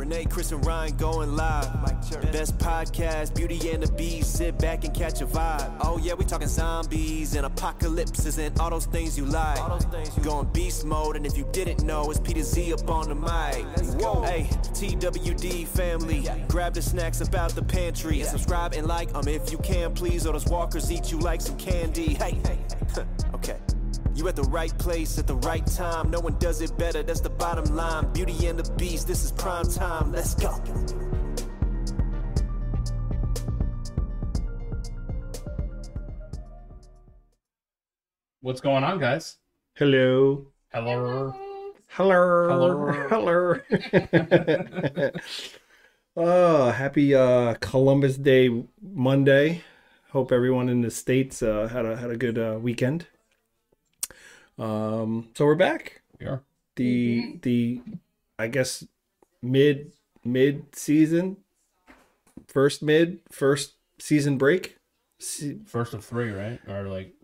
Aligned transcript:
Renee, 0.00 0.24
Chris, 0.24 0.50
and 0.50 0.64
Ryan 0.64 0.96
going 0.96 1.36
live. 1.36 1.70
Best 2.32 2.56
podcast, 2.56 3.34
Beauty 3.36 3.70
and 3.70 3.82
the 3.82 3.92
Beast. 3.92 4.34
Sit 4.34 4.58
back 4.58 4.82
and 4.84 4.94
catch 4.94 5.20
a 5.20 5.26
vibe. 5.26 5.76
Oh 5.82 5.98
yeah, 5.98 6.14
we 6.14 6.24
talking 6.24 6.48
zombies 6.48 7.34
and 7.34 7.44
apocalypses 7.44 8.38
and 8.38 8.58
all 8.58 8.70
those 8.70 8.86
things 8.86 9.18
you 9.18 9.26
like. 9.26 9.58
Going 10.22 10.46
beast 10.54 10.86
mode, 10.86 11.16
and 11.16 11.26
if 11.26 11.36
you 11.36 11.46
didn't 11.52 11.82
know, 11.84 12.10
it's 12.10 12.18
Peter 12.18 12.42
Z 12.42 12.72
up 12.72 12.88
on 12.88 13.10
the 13.10 13.14
mic. 13.14 13.62
Whoa, 14.00 14.22
hey, 14.22 14.48
TWD 14.72 15.66
family, 15.66 16.26
grab 16.48 16.72
the 16.72 16.80
snacks 16.80 17.20
about 17.20 17.50
the 17.50 17.62
pantry 17.62 18.22
and 18.22 18.30
subscribe 18.30 18.72
and 18.72 18.86
like 18.86 19.14
um 19.14 19.28
if 19.28 19.52
you 19.52 19.58
can, 19.58 19.92
please. 19.92 20.26
Or 20.26 20.32
those 20.32 20.46
walkers 20.46 20.90
eat 20.90 21.12
you 21.12 21.18
like 21.18 21.42
some 21.42 21.58
candy. 21.58 22.14
Hey, 22.14 22.38
okay. 23.34 23.58
You 24.20 24.28
at 24.28 24.36
the 24.36 24.42
right 24.42 24.76
place 24.76 25.18
at 25.18 25.26
the 25.26 25.36
right 25.36 25.66
time. 25.66 26.10
No 26.10 26.20
one 26.20 26.36
does 26.38 26.60
it 26.60 26.76
better, 26.76 27.02
that's 27.02 27.20
the 27.20 27.30
bottom 27.30 27.74
line. 27.74 28.12
Beauty 28.12 28.48
and 28.48 28.58
the 28.58 28.70
Beast, 28.72 29.08
this 29.08 29.24
is 29.24 29.32
prime 29.32 29.66
time. 29.66 30.12
Let's 30.12 30.34
go. 30.34 30.50
What's 38.42 38.60
going 38.60 38.84
on, 38.84 38.98
guys? 38.98 39.38
Hello. 39.76 40.48
Hello. 40.70 41.34
Hello. 41.86 42.92
Hello. 43.08 43.56
Hello. 43.72 45.10
oh, 46.18 46.70
happy 46.72 47.14
uh, 47.14 47.54
Columbus 47.60 48.18
Day 48.18 48.64
Monday. 48.82 49.62
Hope 50.10 50.30
everyone 50.30 50.68
in 50.68 50.82
the 50.82 50.90
states 50.90 51.42
uh, 51.42 51.68
had 51.68 51.86
a 51.86 51.96
had 51.96 52.10
a 52.10 52.18
good 52.18 52.36
uh, 52.36 52.58
weekend. 52.60 53.06
Um, 54.60 55.28
so 55.34 55.46
we're 55.46 55.54
back. 55.54 56.02
We 56.20 56.26
are. 56.26 56.42
The 56.76 57.38
the 57.42 57.80
I 58.38 58.46
guess 58.48 58.86
mid 59.42 59.92
mid 60.22 60.76
season, 60.76 61.38
first 62.46 62.82
mid 62.82 63.20
first 63.30 63.74
season 63.98 64.36
break, 64.36 64.76
Se- 65.18 65.58
First 65.66 65.94
of 65.94 66.04
three, 66.04 66.30
right? 66.30 66.60
Or 66.68 66.84
like, 66.88 67.14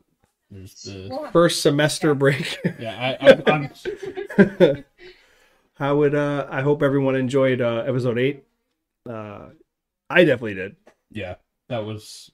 there's 0.51 0.83
the 0.83 1.29
first 1.33 1.61
semester 1.61 2.15
break. 2.15 2.59
yeah. 2.79 3.17
I, 3.21 3.31
I'm, 3.31 3.71
I'm 4.67 4.85
How 5.75 5.97
would 5.97 6.15
uh 6.15 6.47
I 6.51 6.63
hope 6.63 6.83
everyone 6.83 7.17
enjoyed 7.17 7.61
uh 7.61 7.85
episode 7.87 8.19
8. 8.19 8.45
Uh 9.09 9.49
I 10.09 10.25
definitely 10.25 10.55
did. 10.55 10.77
yeah. 11.11 11.35
That 11.69 11.85
was 11.85 12.31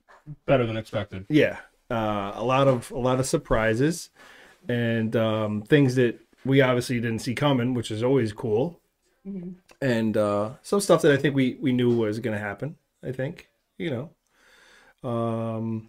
better 0.46 0.64
than 0.66 0.76
expected. 0.76 1.26
Yeah. 1.28 1.56
Uh 1.90 2.32
a 2.36 2.44
lot 2.44 2.68
of 2.68 2.90
a 2.92 2.98
lot 2.98 3.18
of 3.18 3.26
surprises 3.26 4.10
and 4.68 5.14
um 5.16 5.62
things 5.62 5.94
that 5.96 6.18
we 6.44 6.60
obviously 6.60 7.00
didn't 7.00 7.20
see 7.20 7.34
coming, 7.34 7.74
which 7.74 7.90
is 7.90 8.02
always 8.02 8.32
cool. 8.32 8.80
And 9.80 10.16
uh 10.16 10.50
some 10.62 10.80
stuff 10.80 11.02
that 11.02 11.12
I 11.12 11.16
think 11.16 11.34
we 11.34 11.56
we 11.60 11.72
knew 11.72 11.96
was 11.96 12.18
going 12.18 12.34
to 12.36 12.40
happen, 12.42 12.76
I 13.04 13.12
think, 13.12 13.48
you 13.78 14.10
know. 15.02 15.08
Um 15.08 15.88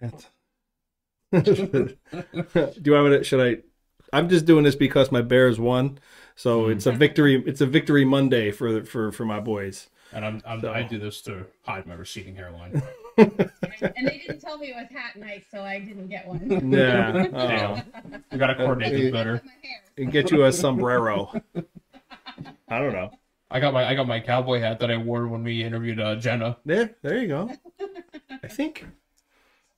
Do 1.32 1.96
you 2.84 2.92
want 2.92 3.10
me 3.10 3.18
to 3.18 3.24
should 3.24 3.40
I 3.40 3.62
I'm 4.12 4.28
just 4.28 4.44
doing 4.44 4.64
this 4.64 4.74
because 4.74 5.12
my 5.12 5.22
Bears 5.22 5.60
won. 5.60 5.98
So 6.34 6.68
it's 6.68 6.86
a 6.86 6.92
victory 6.92 7.42
it's 7.46 7.60
a 7.60 7.66
victory 7.66 8.04
Monday 8.04 8.50
for 8.50 8.84
for 8.84 9.12
for 9.12 9.24
my 9.24 9.40
boys. 9.40 9.88
And 10.12 10.24
I'm, 10.24 10.42
I'm 10.44 10.60
So- 10.60 10.72
I 10.72 10.82
do 10.82 10.98
this 10.98 11.20
to 11.22 11.46
hide 11.62 11.86
my 11.86 11.94
receding 11.94 12.34
hairline. 12.34 12.82
and 13.96 14.06
they 14.08 14.18
didn't 14.26 14.40
tell 14.40 14.58
me 14.58 14.68
it 14.70 14.76
was 14.76 14.88
hat 14.90 15.16
night, 15.16 15.44
so 15.50 15.62
I 15.62 15.78
didn't 15.78 16.08
get 16.08 16.26
one. 16.26 16.70
Yeah. 16.72 17.26
Damn. 17.32 17.82
We 18.32 18.38
gotta 18.38 18.54
coordinate 18.54 18.92
this 18.92 19.12
better. 19.12 19.42
And 19.96 20.10
get 20.12 20.30
you 20.30 20.44
a 20.44 20.52
sombrero. 20.52 21.32
I 22.68 22.78
don't 22.78 22.92
know. 22.92 23.10
I 23.50 23.58
got 23.58 23.74
my 23.74 23.84
I 23.84 23.94
got 23.94 24.06
my 24.06 24.20
cowboy 24.20 24.60
hat 24.60 24.78
that 24.78 24.90
I 24.90 24.96
wore 24.96 25.26
when 25.26 25.42
we 25.42 25.64
interviewed 25.64 25.98
uh, 26.00 26.14
Jenna. 26.16 26.58
There, 26.64 26.94
there 27.02 27.18
you 27.18 27.28
go. 27.28 27.50
I 28.42 28.46
think. 28.48 28.86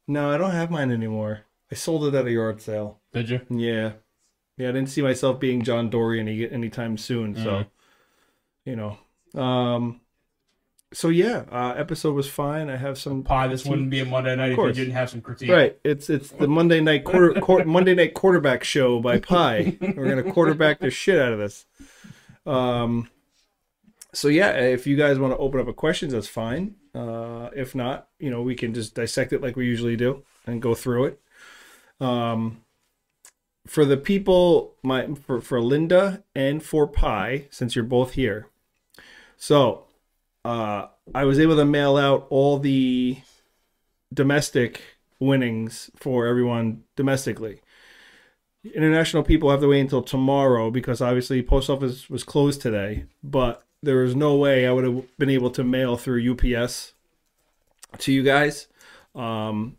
No, 0.07 0.31
I 0.31 0.37
don't 0.37 0.51
have 0.51 0.71
mine 0.71 0.91
anymore. 0.91 1.43
I 1.71 1.75
sold 1.75 2.05
it 2.05 2.15
at 2.15 2.27
a 2.27 2.31
yard 2.31 2.61
sale. 2.61 3.01
Did 3.15 3.31
you? 3.31 3.41
Yeah, 3.49 3.93
yeah. 4.59 4.69
I 4.69 4.73
didn't 4.73 4.91
see 4.91 5.01
myself 5.01 5.41
being 5.41 5.63
John 5.63 5.89
Dory 5.89 6.21
any 6.21 6.49
anytime 6.51 6.99
soon. 6.99 7.35
So, 7.35 7.51
Mhm. 7.51 7.67
you 8.67 8.77
know. 8.77 9.41
Um. 9.43 10.02
So 10.93 11.09
yeah, 11.09 11.45
uh, 11.51 11.75
episode 11.77 12.15
was 12.15 12.29
fine. 12.29 12.69
I 12.69 12.77
have 12.77 12.99
some 12.99 13.23
Pie. 13.23 13.49
This 13.49 13.65
wouldn't 13.65 13.91
be 13.91 14.01
a 14.01 14.05
Monday 14.05 14.37
night 14.37 14.53
if 14.53 14.59
you 14.59 14.73
didn't 14.73 14.95
have 14.95 15.11
some 15.11 15.21
critique. 15.21 15.51
Right. 15.51 15.79
It's 15.85 16.11
it's 16.11 16.31
the 16.31 16.49
Monday 16.49 16.81
night 16.81 17.05
quarter, 17.05 17.41
quar 17.41 17.65
Monday 17.67 17.95
night 17.95 18.15
quarterback 18.15 18.65
show 18.65 19.01
by 19.01 19.19
Pie. 19.19 19.79
We're 19.81 20.09
gonna 20.09 20.33
quarterback 20.33 20.81
the 20.81 20.91
shit 20.91 21.19
out 21.19 21.33
of 21.33 21.39
this. 21.39 21.67
Um. 22.47 23.09
So 24.13 24.29
yeah, 24.29 24.51
if 24.51 24.87
you 24.87 24.97
guys 24.97 25.19
want 25.19 25.33
to 25.33 25.39
open 25.39 25.61
up 25.61 25.69
a 25.69 25.73
questions, 25.73 26.13
that's 26.13 26.29
fine. 26.29 26.77
Uh, 26.95 27.49
if 27.57 27.75
not, 27.75 28.09
you 28.19 28.31
know, 28.31 28.43
we 28.43 28.55
can 28.55 28.75
just 28.75 28.95
dissect 28.95 29.33
it 29.33 29.41
like 29.41 29.57
we 29.57 29.65
usually 29.65 29.97
do 29.97 30.23
and 30.47 30.61
go 30.61 30.75
through 30.75 31.07
it. 31.07 31.21
Um. 32.01 32.63
For 33.67 33.85
the 33.85 33.97
people, 33.97 34.75
my 34.83 35.15
for 35.15 35.41
for 35.41 35.61
Linda 35.61 36.25
and 36.35 36.63
for 36.63 36.87
Pi, 36.87 37.47
since 37.51 37.77
you're 37.77 37.85
both 37.85 38.13
here. 38.13 38.49
So, 39.37 39.87
uh, 40.45 40.87
I 41.15 41.25
was 41.25 41.39
able 41.39 41.57
to 41.57 41.65
mail 41.65 41.97
out 41.97 42.27
all 42.31 42.59
the 42.59 43.19
domestic 44.13 44.83
winnings 45.21 45.91
for 45.97 46.27
everyone 46.27 46.85
domestically. 46.97 47.61
International 48.75 49.23
people 49.23 49.51
have 49.51 49.61
to 49.61 49.69
wait 49.69 49.81
until 49.81 50.03
tomorrow 50.03 50.71
because 50.71 51.01
obviously 51.01 51.43
post 51.43 51.69
office 51.71 52.09
was 52.09 52.25
closed 52.25 52.61
today, 52.61 53.07
but 53.23 53.65
there 53.83 53.97
was 53.97 54.15
no 54.15 54.37
way 54.37 54.67
I 54.67 54.73
would 54.73 54.85
have 54.85 55.19
been 55.19 55.31
able 55.31 55.51
to 55.51 55.65
mail 55.65 55.97
through 55.97 56.33
UPS 56.33 56.93
to 57.99 58.13
you 58.13 58.23
guys. 58.23 58.69
Um, 59.15 59.79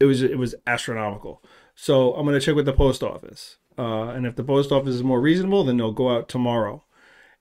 it 0.00 0.06
was 0.06 0.22
it 0.22 0.38
was 0.38 0.54
astronomical. 0.66 1.42
So 1.74 2.14
I'm 2.14 2.24
gonna 2.24 2.40
check 2.40 2.54
with 2.54 2.64
the 2.66 2.72
post 2.72 3.02
office, 3.02 3.56
uh, 3.78 4.08
and 4.08 4.26
if 4.26 4.36
the 4.36 4.44
post 4.44 4.72
office 4.72 4.94
is 4.94 5.02
more 5.02 5.20
reasonable, 5.20 5.64
then 5.64 5.76
they'll 5.76 5.92
go 5.92 6.10
out 6.10 6.28
tomorrow. 6.28 6.84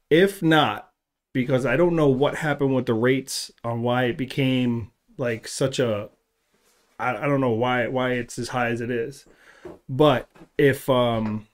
If 0.09 0.43
not, 0.43 0.91
because 1.35 1.65
I 1.65 1.75
don't 1.75 1.97
know 1.97 2.07
what 2.07 2.35
happened 2.35 2.73
with 2.73 2.85
the 2.85 2.93
rates 2.93 3.51
on 3.61 3.81
why 3.81 4.05
it 4.05 4.17
became 4.17 4.91
like 5.17 5.49
such 5.49 5.79
a 5.79 6.09
I, 6.97 7.17
I 7.17 7.27
don't 7.27 7.41
know 7.41 7.51
why 7.51 7.87
why 7.87 8.13
it's 8.13 8.39
as 8.39 8.47
high 8.47 8.69
as 8.69 8.79
it 8.79 8.89
is. 8.89 9.25
But 9.89 10.29
if 10.57 10.89
um 10.89 11.47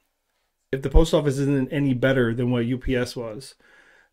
if 0.71 0.83
the 0.83 0.89
post 0.91 1.15
office 1.15 1.39
isn't 1.39 1.73
any 1.73 1.95
better 1.95 2.31
than 2.31 2.51
what 2.51 2.67
UPS 2.71 3.15
was, 3.15 3.55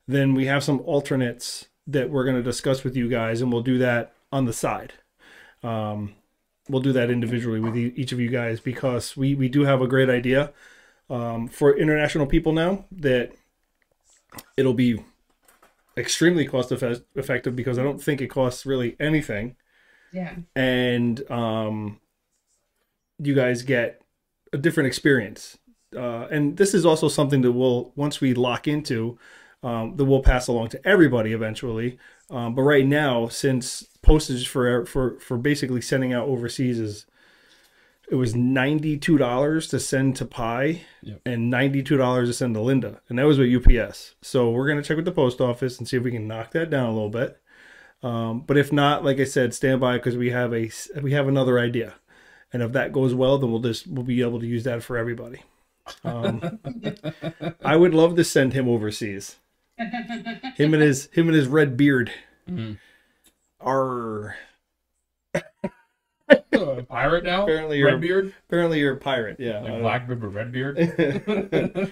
then 0.08 0.34
we 0.34 0.46
have 0.46 0.64
some 0.64 0.80
alternates 0.80 1.66
that 1.86 2.08
we're 2.08 2.24
going 2.24 2.36
to 2.36 2.42
discuss 2.42 2.82
with 2.82 2.96
you 2.96 3.06
guys 3.06 3.42
and 3.42 3.52
we'll 3.52 3.62
do 3.62 3.76
that 3.76 4.14
on 4.32 4.46
the 4.46 4.54
side. 4.54 4.94
Um 5.62 6.14
we'll 6.70 6.80
do 6.80 6.94
that 6.94 7.10
individually 7.10 7.60
with 7.60 7.76
each 7.76 8.12
of 8.12 8.20
you 8.20 8.30
guys 8.30 8.58
because 8.58 9.18
we 9.18 9.34
we 9.34 9.50
do 9.50 9.64
have 9.64 9.82
a 9.82 9.86
great 9.86 10.08
idea 10.08 10.50
um 11.10 11.46
for 11.46 11.76
international 11.76 12.26
people 12.26 12.52
now 12.52 12.86
that 12.90 13.32
it'll 14.56 14.72
be 14.72 15.04
extremely 15.96 16.46
cost 16.46 16.70
effe- 16.70 17.02
effective 17.16 17.56
because 17.56 17.78
I 17.78 17.82
don't 17.82 18.02
think 18.02 18.20
it 18.20 18.28
costs 18.28 18.64
really 18.66 18.96
anything 19.00 19.56
Yeah. 20.12 20.34
and 20.54 21.28
um, 21.30 22.00
you 23.18 23.34
guys 23.34 23.62
get 23.62 24.00
a 24.52 24.58
different 24.58 24.86
experience. 24.86 25.58
Uh, 25.96 26.26
and 26.30 26.56
this 26.56 26.74
is 26.74 26.84
also 26.86 27.08
something 27.08 27.40
that 27.42 27.52
we'll 27.52 27.92
once 27.96 28.20
we 28.20 28.34
lock 28.34 28.68
into, 28.68 29.18
um, 29.62 29.96
that 29.96 30.04
we'll 30.04 30.22
pass 30.22 30.46
along 30.46 30.68
to 30.68 30.86
everybody 30.86 31.32
eventually. 31.32 31.98
Um, 32.30 32.54
but 32.54 32.62
right 32.62 32.86
now, 32.86 33.26
since 33.28 33.84
postage 34.02 34.48
for 34.48 34.84
for 34.86 35.18
for 35.18 35.38
basically 35.38 35.80
sending 35.80 36.12
out 36.12 36.28
overseas 36.28 36.78
is 36.78 37.06
it 38.10 38.14
was 38.14 38.34
ninety 38.34 38.96
two 38.96 39.18
dollars 39.18 39.68
to 39.68 39.78
send 39.80 40.16
to 40.16 40.24
Pi 40.24 40.82
Yep. 41.02 41.20
and 41.26 41.50
ninety 41.50 41.82
two 41.82 41.96
dollars 41.96 42.28
to 42.28 42.32
send 42.32 42.54
to 42.54 42.60
Linda, 42.60 43.00
and 43.08 43.18
that 43.18 43.26
was 43.26 43.38
with 43.38 43.48
UPS. 43.66 44.14
So 44.22 44.50
we're 44.50 44.68
gonna 44.68 44.82
check 44.82 44.96
with 44.96 45.04
the 45.04 45.12
post 45.12 45.40
office 45.40 45.78
and 45.78 45.86
see 45.88 45.96
if 45.96 46.02
we 46.02 46.10
can 46.10 46.26
knock 46.28 46.52
that 46.52 46.70
down 46.70 46.88
a 46.88 46.92
little 46.92 47.10
bit. 47.10 47.40
Um, 48.02 48.40
but 48.46 48.56
if 48.56 48.72
not, 48.72 49.04
like 49.04 49.18
I 49.20 49.24
said, 49.24 49.52
stand 49.54 49.80
by 49.80 49.96
because 49.98 50.16
we 50.16 50.30
have 50.30 50.54
a 50.54 50.70
we 51.02 51.12
have 51.12 51.28
another 51.28 51.58
idea, 51.58 51.94
and 52.52 52.62
if 52.62 52.72
that 52.72 52.92
goes 52.92 53.14
well, 53.14 53.38
then 53.38 53.50
we'll 53.50 53.60
just 53.60 53.86
we'll 53.86 54.04
be 54.04 54.20
able 54.22 54.40
to 54.40 54.46
use 54.46 54.64
that 54.64 54.82
for 54.82 54.96
everybody. 54.96 55.42
Um, 56.04 56.58
I 57.64 57.76
would 57.76 57.94
love 57.94 58.14
to 58.16 58.24
send 58.24 58.52
him 58.52 58.68
overseas. 58.68 59.36
Him 60.56 60.74
and 60.74 60.82
his 60.82 61.08
him 61.12 61.28
and 61.28 61.36
his 61.36 61.46
red 61.46 61.76
beard. 61.76 62.10
Mhm. 62.50 62.78
Uh, 66.30 66.82
pirate 66.88 67.24
now. 67.24 67.44
Apparently 67.44 67.78
you're- 67.78 67.92
Redbeard. 67.92 68.34
apparently 68.48 68.78
you're 68.80 68.94
a 68.94 68.98
pirate. 68.98 69.36
Yeah, 69.38 69.60
Like 69.60 69.72
I 69.72 69.80
Blackbeard 69.80 70.20
but 70.20 70.28
Redbeard. 70.28 71.90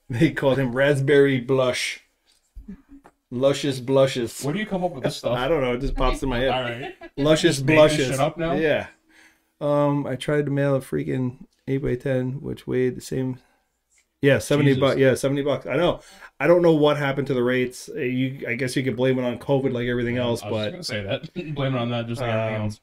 they 0.10 0.30
called 0.32 0.58
him 0.58 0.72
Raspberry 0.74 1.40
Blush. 1.40 2.00
Luscious 3.30 3.80
blushes. 3.80 4.42
Where 4.42 4.54
do 4.54 4.58
you 4.60 4.66
come 4.66 4.82
up 4.84 4.92
with 4.92 5.04
this 5.04 5.16
stuff? 5.18 5.36
I 5.36 5.48
don't 5.48 5.60
know. 5.60 5.74
It 5.74 5.80
just 5.80 5.94
pops 5.94 6.22
in 6.22 6.28
my 6.30 6.38
head. 6.38 6.48
All 6.50 6.62
right. 6.62 6.94
luscious 7.16 7.60
blushes. 7.60 8.18
up 8.18 8.38
now? 8.38 8.54
Yeah. 8.54 8.86
Um, 9.60 10.06
I 10.06 10.16
tried 10.16 10.46
to 10.46 10.50
mail 10.50 10.74
a 10.76 10.80
freaking 10.80 11.44
eight 11.66 11.78
by 11.82 11.94
ten, 11.96 12.40
which 12.40 12.66
weighed 12.66 12.96
the 12.96 13.00
same. 13.02 13.38
Yeah, 14.22 14.38
seventy 14.38 14.74
bucks. 14.78 14.98
Yeah, 14.98 15.14
seventy 15.14 15.42
bucks. 15.42 15.66
I 15.66 15.76
know. 15.76 16.00
I 16.40 16.46
don't 16.46 16.62
know 16.62 16.72
what 16.72 16.96
happened 16.96 17.26
to 17.26 17.34
the 17.34 17.42
rates. 17.42 17.90
Uh, 17.94 17.98
You, 18.00 18.46
I 18.48 18.54
guess 18.54 18.74
you 18.76 18.82
could 18.82 18.96
blame 18.96 19.18
it 19.18 19.24
on 19.24 19.38
COVID, 19.38 19.72
like 19.72 19.88
everything 19.88 20.16
else. 20.16 20.42
I 20.42 20.50
was 20.50 20.64
But 20.66 20.70
gonna 20.70 20.84
say 20.84 21.02
that. 21.02 21.34
Blame 21.54 21.74
it 21.74 21.78
on 21.78 21.90
that, 21.90 22.06
just 22.06 22.20
like 22.20 22.30
everything 22.30 22.56
Um, 22.56 22.62
else. 22.62 22.80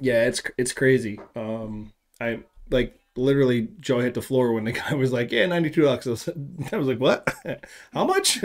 Yeah, 0.00 0.24
it's 0.26 0.42
it's 0.58 0.72
crazy. 0.72 1.20
Um, 1.36 1.92
I 2.20 2.40
like 2.70 2.98
literally 3.16 3.68
Joe 3.80 4.00
hit 4.00 4.14
the 4.14 4.22
floor 4.22 4.52
when 4.52 4.64
the 4.64 4.72
guy 4.80 4.94
was 4.94 5.12
like, 5.12 5.30
"Yeah, 5.32 5.46
ninety 5.46 5.70
two 5.70 5.82
bucks." 5.84 6.06
I 6.06 6.10
was, 6.10 6.28
I 6.72 6.76
was 6.76 6.86
like, 6.88 6.98
"What? 7.00 7.32
How 7.92 8.04
much?" 8.04 8.40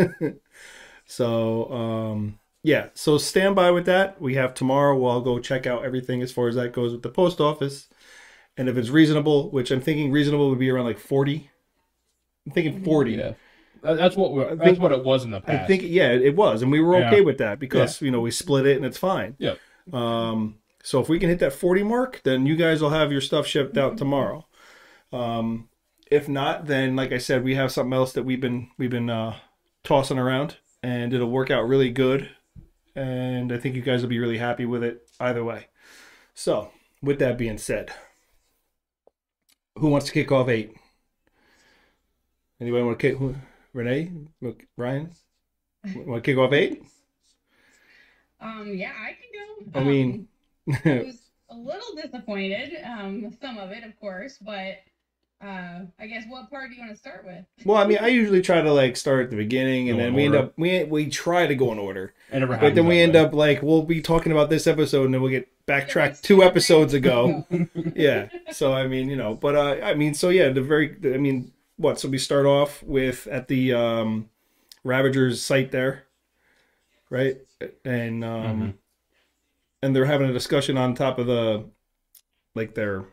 so 1.05 1.71
um, 1.71 2.39
yeah, 2.63 2.87
so 2.93 3.17
stand 3.17 3.55
by 3.55 3.71
with 3.71 3.85
that. 3.85 4.21
We 4.21 4.35
have 4.35 4.53
tomorrow. 4.53 4.97
We'll 4.97 5.11
I'll 5.11 5.21
go 5.21 5.39
check 5.39 5.65
out 5.65 5.83
everything 5.85 6.21
as 6.21 6.31
far 6.31 6.47
as 6.47 6.55
that 6.55 6.73
goes 6.73 6.91
with 6.91 7.01
the 7.03 7.09
post 7.09 7.39
office, 7.41 7.87
and 8.57 8.69
if 8.69 8.77
it's 8.77 8.89
reasonable, 8.89 9.49
which 9.51 9.71
I'm 9.71 9.81
thinking 9.81 10.11
reasonable 10.11 10.49
would 10.49 10.59
be 10.59 10.69
around 10.69 10.85
like 10.85 10.99
forty. 10.99 11.49
I'm 12.45 12.51
thinking 12.53 12.83
forty. 12.83 13.13
Yeah, 13.13 13.33
that's 13.81 14.15
what 14.15 14.33
we're, 14.33 14.49
think- 14.49 14.61
that's 14.63 14.79
what 14.79 14.91
it 14.91 15.03
was 15.03 15.23
in 15.23 15.31
the 15.31 15.41
past. 15.41 15.63
I 15.63 15.67
think 15.67 15.83
yeah, 15.85 16.11
it 16.11 16.35
was, 16.35 16.61
and 16.61 16.71
we 16.71 16.79
were 16.79 16.99
Yeah. 16.99 17.07
okay 17.07 17.21
with 17.21 17.37
that 17.39 17.59
because 17.59 18.01
you 18.01 18.11
know 18.11 18.21
we 18.21 18.31
split 18.31 18.65
it 18.65 18.77
and 18.77 18.85
it's 18.85 18.97
fine. 18.97 19.35
yeah, 19.39 19.55
Um, 19.93 20.55
so 20.89 20.99
if 20.99 21.07
we 21.07 21.19
can 21.19 21.29
hit 21.29 21.37
that 21.37 21.53
40 21.53 21.83
mark, 21.83 22.19
then 22.23 22.47
you 22.47 22.55
guys 22.55 22.81
will 22.81 22.89
have 22.89 23.11
your 23.11 23.21
stuff 23.21 23.45
shipped 23.45 23.77
out 23.77 23.95
tomorrow. 23.95 24.47
Um, 25.13 25.69
if 26.09 26.27
not, 26.27 26.65
then 26.65 26.95
like 26.95 27.11
I 27.11 27.19
said, 27.19 27.43
we 27.43 27.53
have 27.53 27.71
something 27.71 27.93
else 27.93 28.11
that 28.13 28.23
we've 28.23 28.41
been 28.41 28.71
we've 28.75 28.89
been 28.89 29.07
uh, 29.11 29.35
tossing 29.83 30.17
around, 30.17 30.57
and 30.81 31.13
it'll 31.13 31.29
work 31.29 31.51
out 31.51 31.67
really 31.67 31.91
good. 31.91 32.31
And 32.95 33.51
I 33.51 33.59
think 33.59 33.75
you 33.75 33.83
guys 33.83 34.01
will 34.01 34.09
be 34.09 34.17
really 34.17 34.39
happy 34.39 34.65
with 34.65 34.83
it 34.83 35.07
either 35.19 35.43
way. 35.43 35.67
So, 36.33 36.71
with 37.03 37.19
that 37.19 37.37
being 37.37 37.59
said, 37.59 37.91
who 39.77 39.89
wants 39.89 40.07
to 40.07 40.11
kick 40.11 40.31
off 40.31 40.49
eight? 40.49 40.75
Anybody 42.59 42.83
want 42.83 42.97
to 42.97 43.07
kick? 43.09 43.19
who- 43.19 43.35
Renee, 43.73 44.11
Ryan, 44.75 45.11
want 45.95 46.23
to 46.23 46.31
kick 46.31 46.39
off 46.39 46.51
eight? 46.51 46.81
Um, 48.41 48.73
yeah, 48.73 48.93
I 48.99 49.09
can 49.11 49.71
go. 49.71 49.79
I 49.79 49.83
mean, 49.83 50.11
Um, 50.11 50.27
I 50.85 51.03
was 51.03 51.29
a 51.49 51.55
little 51.55 51.95
disappointed. 51.95 52.77
Um, 52.83 53.35
some 53.41 53.57
of 53.57 53.71
it, 53.71 53.83
of 53.83 53.99
course, 53.99 54.37
but 54.39 54.77
uh, 55.41 55.85
I 55.99 56.07
guess 56.07 56.25
what 56.27 56.49
part 56.49 56.69
do 56.69 56.75
you 56.75 56.81
want 56.81 56.93
to 56.93 56.99
start 56.99 57.25
with? 57.25 57.45
Well, 57.65 57.77
I 57.77 57.87
mean, 57.87 57.97
I 58.01 58.07
usually 58.07 58.41
try 58.41 58.61
to 58.61 58.73
like 58.73 58.97
start 58.97 59.23
at 59.23 59.29
the 59.29 59.37
beginning, 59.37 59.89
and 59.89 59.97
Go 59.97 60.03
then 60.03 60.09
in 60.09 60.15
we 60.15 60.25
end 60.25 60.35
up 60.35 60.53
we 60.57 60.83
we 60.83 61.09
try 61.09 61.47
to 61.47 61.55
go 61.55 61.71
in 61.71 61.79
order, 61.79 62.13
it 62.31 62.45
but 62.47 62.75
then 62.75 62.87
we 62.87 62.99
end 62.99 63.13
way. 63.13 63.19
up 63.21 63.33
like 63.33 63.61
we'll 63.63 63.83
be 63.83 64.01
talking 64.01 64.31
about 64.31 64.49
this 64.49 64.67
episode, 64.67 65.05
and 65.05 65.13
then 65.13 65.21
we'll 65.21 65.31
get 65.31 65.47
backtracked 65.65 66.13
It's 66.13 66.21
two 66.21 66.43
episodes 66.43 66.93
ago. 66.93 67.45
yeah, 67.95 68.27
so 68.51 68.73
I 68.73 68.87
mean, 68.87 69.09
you 69.09 69.15
know, 69.15 69.33
but 69.33 69.55
uh, 69.55 69.83
I 69.83 69.93
mean, 69.93 70.13
so 70.13 70.29
yeah, 70.29 70.49
the 70.49 70.61
very, 70.61 70.95
I 71.05 71.17
mean, 71.17 71.51
what? 71.77 71.99
So 71.99 72.09
we 72.09 72.17
start 72.17 72.45
off 72.45 72.83
with 72.83 73.25
at 73.27 73.47
the 73.47 73.73
um, 73.73 74.29
Ravagers 74.83 75.41
site 75.41 75.71
there, 75.71 76.03
right? 77.09 77.37
And 77.85 78.23
um, 78.23 78.61
Mhm. 78.61 78.73
And 79.81 79.95
they're 79.95 80.05
having 80.05 80.29
a 80.29 80.33
discussion 80.33 80.77
on 80.77 80.93
top 80.95 81.19
of 81.19 81.27
the 81.27 81.65
like 82.55 82.75
their 82.75 83.05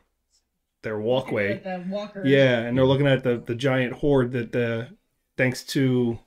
their 0.83 0.99
walkway. 0.99 1.59
The 1.59 1.85
walker. 1.89 2.23
Yeah, 2.25 2.61
and 2.61 2.77
they're 2.77 2.87
looking 2.87 3.07
at 3.07 3.25
the 3.25 3.39
the 3.39 3.55
giant 3.55 3.95
horde 3.95 4.33
that 4.33 4.53
the 4.53 4.89
thanks 5.37 5.65
to 5.65 6.19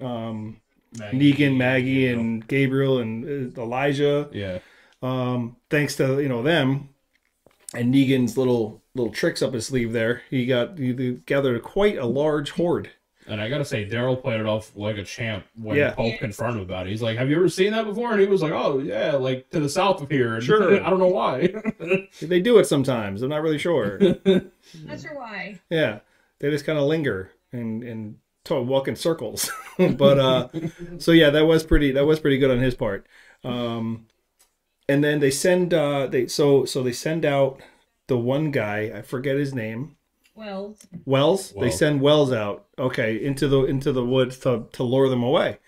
um 0.00 0.60
Negan, 0.96 1.56
Maggie, 1.56 2.06
and 2.08 2.46
Gabriel 2.48 2.98
and 2.98 3.56
uh, 3.56 3.60
Elijah. 3.62 4.28
yeah, 4.32 4.58
Um, 5.02 5.56
thanks 5.70 5.96
to 5.96 6.20
you 6.20 6.28
know 6.28 6.42
them 6.42 6.88
and 7.74 7.92
Negan's 7.94 8.36
little 8.38 8.82
little 8.94 9.12
tricks 9.12 9.42
up 9.42 9.52
his 9.54 9.66
sleeve 9.66 9.92
there, 9.92 10.22
he 10.30 10.46
got 10.46 10.78
he, 10.78 10.94
he 10.94 11.12
gathered 11.26 11.62
quite 11.62 11.98
a 11.98 12.06
large 12.06 12.52
horde. 12.52 12.90
And 13.28 13.40
I 13.40 13.48
gotta 13.48 13.64
say, 13.64 13.84
Daryl 13.88 14.20
played 14.20 14.40
it 14.40 14.46
off 14.46 14.72
like 14.76 14.96
a 14.96 15.04
champ 15.04 15.44
when 15.56 15.76
Yeah. 15.76 15.92
Pope 15.92 16.18
confronted 16.18 16.58
him 16.62 16.68
about 16.68 16.86
it. 16.86 16.90
He's 16.90 17.02
like, 17.02 17.18
"Have 17.18 17.28
you 17.30 17.36
ever 17.36 17.48
seen 17.48 17.72
that 17.72 17.84
before?" 17.84 18.12
And 18.12 18.20
he 18.20 18.26
was 18.26 18.42
like, 18.42 18.52
"Oh 18.52 18.78
yeah, 18.78 19.12
like 19.12 19.50
to 19.50 19.60
the 19.60 19.68
south 19.68 20.00
of 20.02 20.10
here." 20.10 20.34
And 20.34 20.42
Sure. 20.42 20.82
I 20.84 20.90
don't 20.90 20.98
know 20.98 21.06
why. 21.08 21.52
They 22.22 22.40
do 22.40 22.58
it 22.58 22.64
sometimes. 22.66 23.22
I'm 23.22 23.28
not 23.30 23.42
really 23.42 23.58
sure. 23.58 23.98
Not 24.84 25.00
sure 25.00 25.14
why. 25.14 25.60
yeah, 25.70 26.00
they 26.40 26.50
just 26.50 26.64
kind 26.66 26.78
of 26.78 26.84
linger 26.86 27.30
and 27.52 27.82
and 27.82 28.16
to- 28.44 28.60
walk 28.62 28.88
in 28.88 28.96
circles. 28.96 29.50
but 29.78 30.18
uh, 30.18 30.48
so 30.98 31.12
yeah, 31.12 31.30
that 31.30 31.46
was 31.46 31.62
pretty. 31.64 31.92
That 31.92 32.06
was 32.06 32.20
pretty 32.20 32.38
good 32.38 32.50
on 32.50 32.58
his 32.60 32.74
part. 32.74 33.06
Um, 33.44 34.06
and 34.88 35.04
then 35.04 35.20
they 35.20 35.30
send 35.30 35.72
uh, 35.74 36.06
they 36.06 36.26
so 36.28 36.64
so 36.64 36.82
they 36.82 36.92
send 36.92 37.24
out 37.24 37.60
the 38.08 38.16
one 38.18 38.50
guy. 38.50 38.90
I 38.94 39.02
forget 39.02 39.36
his 39.36 39.54
name. 39.54 39.96
Well, 40.38 40.76
Wells. 41.04 41.52
They 41.58 41.70
send 41.72 42.00
Wells 42.00 42.32
out. 42.32 42.66
Okay, 42.78 43.16
into 43.24 43.48
the 43.48 43.64
into 43.64 43.90
the 43.90 44.04
woods 44.04 44.38
to 44.38 44.68
to 44.70 44.84
lure 44.84 45.08
them 45.08 45.24
away. 45.24 45.58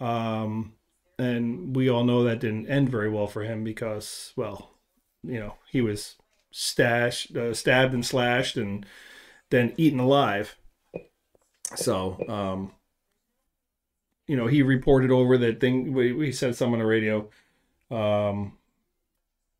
Um, 0.00 0.72
and 1.18 1.76
we 1.76 1.90
all 1.90 2.04
know 2.04 2.24
that 2.24 2.40
didn't 2.40 2.68
end 2.68 2.88
very 2.88 3.10
well 3.10 3.26
for 3.26 3.42
him 3.42 3.62
because, 3.62 4.32
well, 4.36 4.70
you 5.22 5.38
know, 5.38 5.56
he 5.70 5.82
was 5.82 6.16
stashed, 6.50 7.36
uh, 7.36 7.52
stabbed 7.52 7.92
and 7.92 8.06
slashed, 8.06 8.56
and 8.56 8.86
then 9.50 9.74
eaten 9.76 10.00
alive. 10.00 10.56
So, 11.76 12.24
um, 12.26 12.72
you 14.26 14.34
know, 14.34 14.46
he 14.46 14.62
reported 14.62 15.10
over 15.10 15.36
that 15.36 15.60
thing. 15.60 15.92
We, 15.92 16.12
we 16.12 16.32
said 16.32 16.56
something 16.56 16.74
on 16.74 16.78
the 16.78 16.86
radio. 16.86 17.28
Um, 17.90 18.56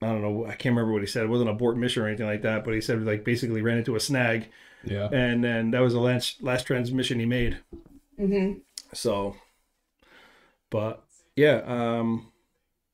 I 0.03 0.07
don't 0.07 0.23
know. 0.23 0.47
I 0.47 0.55
can't 0.55 0.75
remember 0.75 0.93
what 0.93 1.03
he 1.03 1.07
said. 1.07 1.25
It 1.25 1.29
wasn't 1.29 1.51
a 1.51 1.53
abort 1.53 1.77
mission 1.77 2.03
or 2.03 2.09
anything 2.09 2.27
like 2.27 2.43
that, 2.43 2.65
but 2.65 2.75
he 2.75 2.81
said 2.81 3.05
like 3.05 3.25
basically 3.25 3.63
ran 3.63 3.79
into 3.79 3.97
a 3.97 4.01
snag, 4.01 4.49
yeah, 4.85 5.09
and 5.13 5.45
then 5.45 5.71
that 5.73 5.81
was 5.81 5.93
the 5.93 6.01
last 6.01 6.43
last 6.43 6.67
transmission 6.67 7.21
he 7.21 7.27
made. 7.27 7.59
hmm 8.17 8.53
So, 8.95 9.37
but 10.71 11.03
yeah, 11.37 11.63
um, 11.67 12.33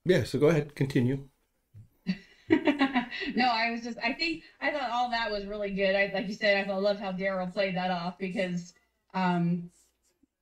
yeah. 0.05 0.25
So 0.25 0.39
go 0.39 0.49
ahead, 0.49 0.75
continue. 0.75 1.29
no, 2.49 3.45
I 3.45 3.71
was 3.71 3.83
just. 3.83 3.99
I 4.03 4.13
think 4.13 4.43
I 4.61 4.71
thought 4.71 4.91
all 4.91 5.11
that 5.11 5.31
was 5.31 5.47
really 5.47 5.71
good. 5.71 5.95
I 5.97 6.11
like 6.15 6.29
you 6.29 6.35
said. 6.35 6.57
I 6.65 6.69
thought 6.69 6.83
loved 6.83 7.01
how 7.01 7.13
Daryl 7.13 7.53
played 7.53 7.77
that 7.77 7.91
off 7.91 8.19
because, 8.19 8.73
um, 9.15 9.71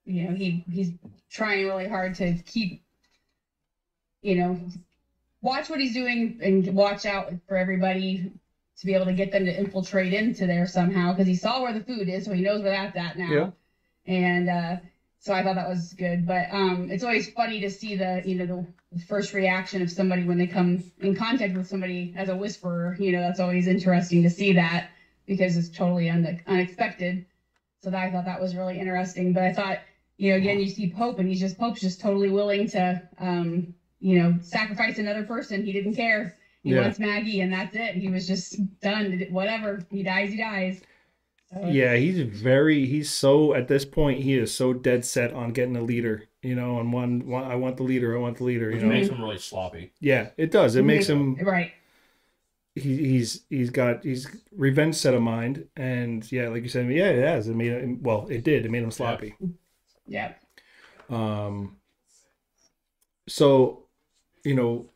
you 0.04 0.24
know, 0.24 0.34
he 0.34 0.64
he's 0.70 0.92
trying 1.30 1.66
really 1.66 1.88
hard 1.88 2.14
to 2.16 2.34
keep, 2.44 2.82
you 4.22 4.36
know, 4.36 4.60
watch 5.44 5.68
what 5.68 5.78
he's 5.78 5.92
doing 5.92 6.40
and 6.42 6.74
watch 6.74 7.04
out 7.04 7.32
for 7.46 7.56
everybody 7.56 8.32
to 8.78 8.86
be 8.86 8.94
able 8.94 9.04
to 9.04 9.12
get 9.12 9.30
them 9.30 9.44
to 9.44 9.56
infiltrate 9.56 10.14
into 10.14 10.46
there 10.46 10.66
somehow 10.66 11.12
because 11.12 11.26
he 11.26 11.34
saw 11.36 11.62
where 11.62 11.72
the 11.72 11.84
food 11.84 12.08
is, 12.08 12.24
so 12.24 12.32
he 12.32 12.40
knows 12.40 12.62
where 12.62 12.72
that's 12.72 12.96
at 12.96 13.18
now. 13.18 13.30
Yeah. 13.30 13.50
And 14.06 14.48
uh, 14.48 14.76
so 15.20 15.34
I 15.34 15.42
thought 15.42 15.56
that 15.56 15.68
was 15.68 15.92
good. 15.92 16.26
But 16.26 16.48
um, 16.50 16.90
it's 16.90 17.04
always 17.04 17.30
funny 17.30 17.60
to 17.60 17.70
see 17.70 17.94
the 17.94 18.22
you 18.24 18.36
know 18.36 18.66
the 18.90 19.00
first 19.02 19.34
reaction 19.34 19.82
of 19.82 19.90
somebody 19.90 20.24
when 20.24 20.38
they 20.38 20.46
come 20.46 20.82
in 21.00 21.14
contact 21.14 21.54
with 21.54 21.68
somebody 21.68 22.14
as 22.16 22.30
a 22.30 22.36
whisperer. 22.36 22.96
You 22.98 23.12
know, 23.12 23.20
that's 23.20 23.40
always 23.40 23.66
interesting 23.66 24.22
to 24.22 24.30
see 24.30 24.54
that 24.54 24.88
because 25.26 25.56
it's 25.56 25.68
totally 25.68 26.08
un- 26.08 26.40
unexpected. 26.46 27.26
So 27.82 27.90
that, 27.90 28.02
I 28.02 28.10
thought 28.10 28.24
that 28.24 28.40
was 28.40 28.56
really 28.56 28.80
interesting. 28.80 29.34
But 29.34 29.42
I 29.42 29.52
thought, 29.52 29.78
you 30.16 30.30
know, 30.30 30.36
again, 30.38 30.58
you 30.58 30.68
see 30.68 30.90
Pope 30.90 31.18
and 31.18 31.28
he's 31.28 31.40
just 31.40 31.58
Pope's 31.58 31.82
just 31.82 32.00
totally 32.00 32.30
willing 32.30 32.66
to, 32.68 33.02
um, 33.18 33.74
you 34.04 34.22
know, 34.22 34.36
sacrifice 34.42 34.98
another 34.98 35.24
person. 35.24 35.64
He 35.64 35.72
didn't 35.72 35.94
care. 35.94 36.36
He 36.62 36.70
Yeah. 36.74 36.82
wants 36.82 36.98
Maggie 36.98 37.40
and 37.40 37.50
that's 37.50 37.74
it. 37.74 37.94
He 37.94 38.08
was 38.08 38.26
just 38.26 38.58
done. 38.80 39.26
Whatever. 39.30 39.86
He 39.90 40.02
dies, 40.02 40.30
he 40.30 40.36
dies. 40.36 40.82
So, 41.50 41.66
Yeah, 41.68 41.96
he's 41.96 42.18
very. 42.20 42.84
He's 42.84 43.08
so 43.10 43.54
at 43.54 43.66
this 43.68 43.86
point. 43.86 44.20
He 44.20 44.34
is 44.36 44.52
so 44.54 44.74
dead 44.74 45.06
set 45.06 45.32
on 45.32 45.52
getting 45.52 45.74
a 45.76 45.80
leader. 45.82 46.24
You 46.42 46.54
know, 46.54 46.78
and 46.80 46.92
one, 46.92 47.26
one 47.26 47.44
I 47.44 47.54
want 47.54 47.78
the 47.78 47.82
leader. 47.84 48.14
I 48.14 48.20
want 48.20 48.36
the 48.36 48.44
leader. 48.44 48.66
which 48.70 48.82
You 48.82 48.88
know. 48.88 48.92
makes 48.92 49.08
him 49.08 49.20
really 49.22 49.38
sloppy. 49.38 49.92
Yeah, 50.00 50.28
it 50.36 50.50
does. 50.50 50.76
It 50.76 50.82
makes 50.84 51.06
him. 51.08 51.36
Right. 51.36 51.72
He, 52.74 52.96
he's 53.08 53.46
he's 53.48 53.70
got 53.70 54.04
he's 54.04 54.26
revenge 54.54 54.96
set 54.96 55.14
of 55.14 55.22
mind, 55.22 55.66
and 55.76 56.30
yeah, 56.30 56.48
like 56.48 56.62
you 56.62 56.68
said, 56.68 56.90
yeah, 56.90 57.08
it 57.08 57.24
has. 57.24 57.48
It 57.48 57.56
made 57.56 57.72
him. 57.72 58.02
Well, 58.02 58.26
it 58.28 58.44
did. 58.44 58.66
It 58.66 58.70
made 58.70 58.82
him 58.82 58.90
sloppy. 58.90 59.34
Yeah. 60.06 60.32
Um, 61.08 61.76
so, 63.28 63.83
you 64.44 64.54
know, 64.54 64.90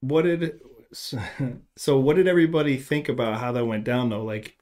what 0.00 0.22
did 0.22 0.60
so 1.76 1.98
what 1.98 2.16
did 2.16 2.28
everybody 2.28 2.76
think 2.78 3.08
about 3.08 3.40
how 3.40 3.52
that 3.52 3.66
went 3.66 3.84
down 3.84 4.08
though? 4.10 4.24
Like, 4.24 4.56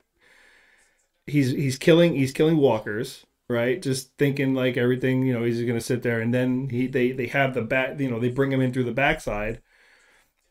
he's 1.26 1.50
he's 1.50 1.78
killing 1.78 2.14
he's 2.14 2.32
killing 2.32 2.56
walkers, 2.56 3.24
right? 3.48 3.80
Just 3.82 4.16
thinking 4.18 4.54
like 4.54 4.76
everything, 4.76 5.24
you 5.26 5.32
know, 5.32 5.44
he's 5.44 5.62
gonna 5.62 5.80
sit 5.80 6.02
there, 6.02 6.20
and 6.20 6.32
then 6.34 6.68
he 6.70 6.86
they 6.86 7.12
they 7.12 7.26
have 7.28 7.54
the 7.54 7.62
back, 7.62 7.98
you 8.00 8.10
know, 8.10 8.20
they 8.20 8.30
bring 8.30 8.52
him 8.52 8.60
in 8.60 8.72
through 8.72 8.84
the 8.84 8.92
backside, 8.92 9.62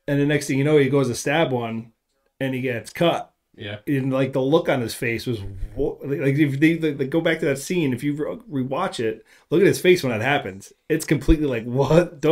and 0.07 0.21
the 0.21 0.27
next 0.27 0.47
thing 0.47 0.59
you 0.59 0.65
know, 0.65 0.77
he 0.79 0.89
goes 0.89 1.09
to 1.09 1.15
stab 1.15 1.53
one, 1.53 1.93
and 2.41 2.55
he 2.55 2.61
gets 2.61 2.91
cut 2.93 3.34
Yeah, 3.57 3.77
and 3.87 4.11
like 4.11 4.33
the 4.33 4.41
look 4.41 4.67
on 4.69 4.81
his 4.81 4.93
face 4.93 5.25
was 5.25 5.39
like 5.77 6.35
if 6.35 6.59
they, 6.59 6.73
they, 6.75 6.91
they 6.91 7.07
go 7.07 7.21
back 7.21 7.39
to 7.39 7.45
that 7.45 7.57
scene 7.57 7.93
if 7.93 8.03
you 8.03 8.13
re- 8.13 8.63
rewatch 8.63 8.99
it 8.99 9.25
look 9.49 9.61
at 9.61 9.67
his 9.67 9.79
face 9.79 10.03
when 10.03 10.11
that 10.11 10.21
happens. 10.25 10.73
It's 10.89 11.05
completely 11.05 11.45
like 11.47 11.63
what? 11.63 12.19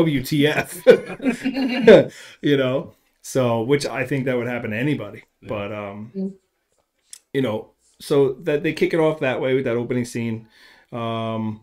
Wtf 0.83 2.11
you 2.41 2.57
know? 2.57 2.93
So 3.21 3.61
which 3.61 3.85
i 3.85 4.05
think 4.05 4.25
that 4.25 4.35
would 4.35 4.47
happen 4.47 4.71
to 4.71 4.77
anybody. 4.77 5.23
But 5.41 5.71
um 5.71 6.11
Mm. 6.15 6.33
you 7.33 7.41
know 7.41 7.69
so 7.99 8.33
that 8.33 8.63
they 8.63 8.73
kick 8.73 8.93
it 8.93 8.99
off 8.99 9.21
that 9.21 9.39
way 9.39 9.53
with 9.53 9.63
that 9.63 9.77
opening 9.77 10.03
scene. 10.03 10.47
Um, 10.91 11.61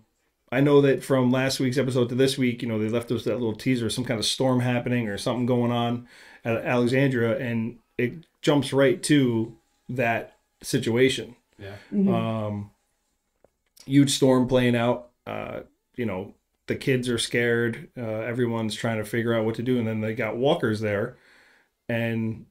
I 0.50 0.60
know 0.60 0.80
that 0.80 1.04
from 1.04 1.30
last 1.30 1.60
week's 1.60 1.76
episode 1.76 2.08
to 2.08 2.14
this 2.14 2.38
week, 2.38 2.62
you 2.62 2.68
know, 2.68 2.78
they 2.78 2.88
left 2.88 3.12
us 3.12 3.24
that 3.24 3.34
little 3.38 3.54
teaser, 3.54 3.90
some 3.90 4.04
kind 4.04 4.18
of 4.18 4.24
storm 4.24 4.60
happening 4.60 5.08
or 5.08 5.18
something 5.18 5.44
going 5.44 5.70
on 5.70 6.08
at 6.44 6.56
Alexandria, 6.64 7.38
and 7.38 7.78
it 7.98 8.24
jumps 8.42 8.72
right 8.72 9.02
to 9.04 9.56
that 9.88 10.36
situation. 10.62 11.36
Yeah. 11.58 11.76
Um, 11.92 12.70
huge 13.86 14.10
storm 14.12 14.46
playing 14.48 14.76
out. 14.76 15.08
Uh, 15.26 15.60
you 15.96 16.06
know, 16.06 16.34
the 16.66 16.76
kids 16.76 17.08
are 17.08 17.18
scared. 17.18 17.88
Uh, 17.96 18.02
everyone's 18.20 18.74
trying 18.74 18.98
to 18.98 19.04
figure 19.04 19.34
out 19.34 19.44
what 19.44 19.56
to 19.56 19.62
do, 19.62 19.78
and 19.78 19.86
then 19.86 20.00
they 20.00 20.14
got 20.14 20.36
walkers 20.36 20.80
there, 20.80 21.16
and 21.88 22.46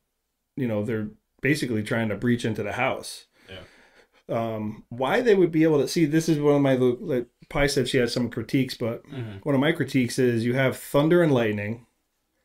you 0.56 0.68
know 0.68 0.84
they're 0.84 1.08
basically 1.42 1.82
trying 1.84 2.10
to 2.10 2.16
breach 2.16 2.46
into 2.46 2.62
the 2.64 2.74
house. 2.74 3.26
Um, 4.28 4.84
why 4.90 5.22
they 5.22 5.34
would 5.34 5.52
be 5.52 5.64
able 5.64 5.80
to 5.82 5.88
see 5.88 6.06
this 6.06 6.30
is 6.30 6.40
one 6.40 6.54
of 6.56 6.62
my 6.62 6.76
like 6.76 7.26
Pi 7.50 7.66
said 7.66 7.88
she 7.90 7.98
had 7.98 8.12
some 8.12 8.30
critiques, 8.30 8.76
but 8.76 9.04
Mhm. 9.08 9.44
one 9.44 9.56
of 9.56 9.62
my 9.62 9.72
critiques 9.72 10.20
is 10.20 10.46
you 10.46 10.54
have 10.54 10.78
thunder 10.78 11.24
and 11.24 11.34
lightning, 11.34 11.88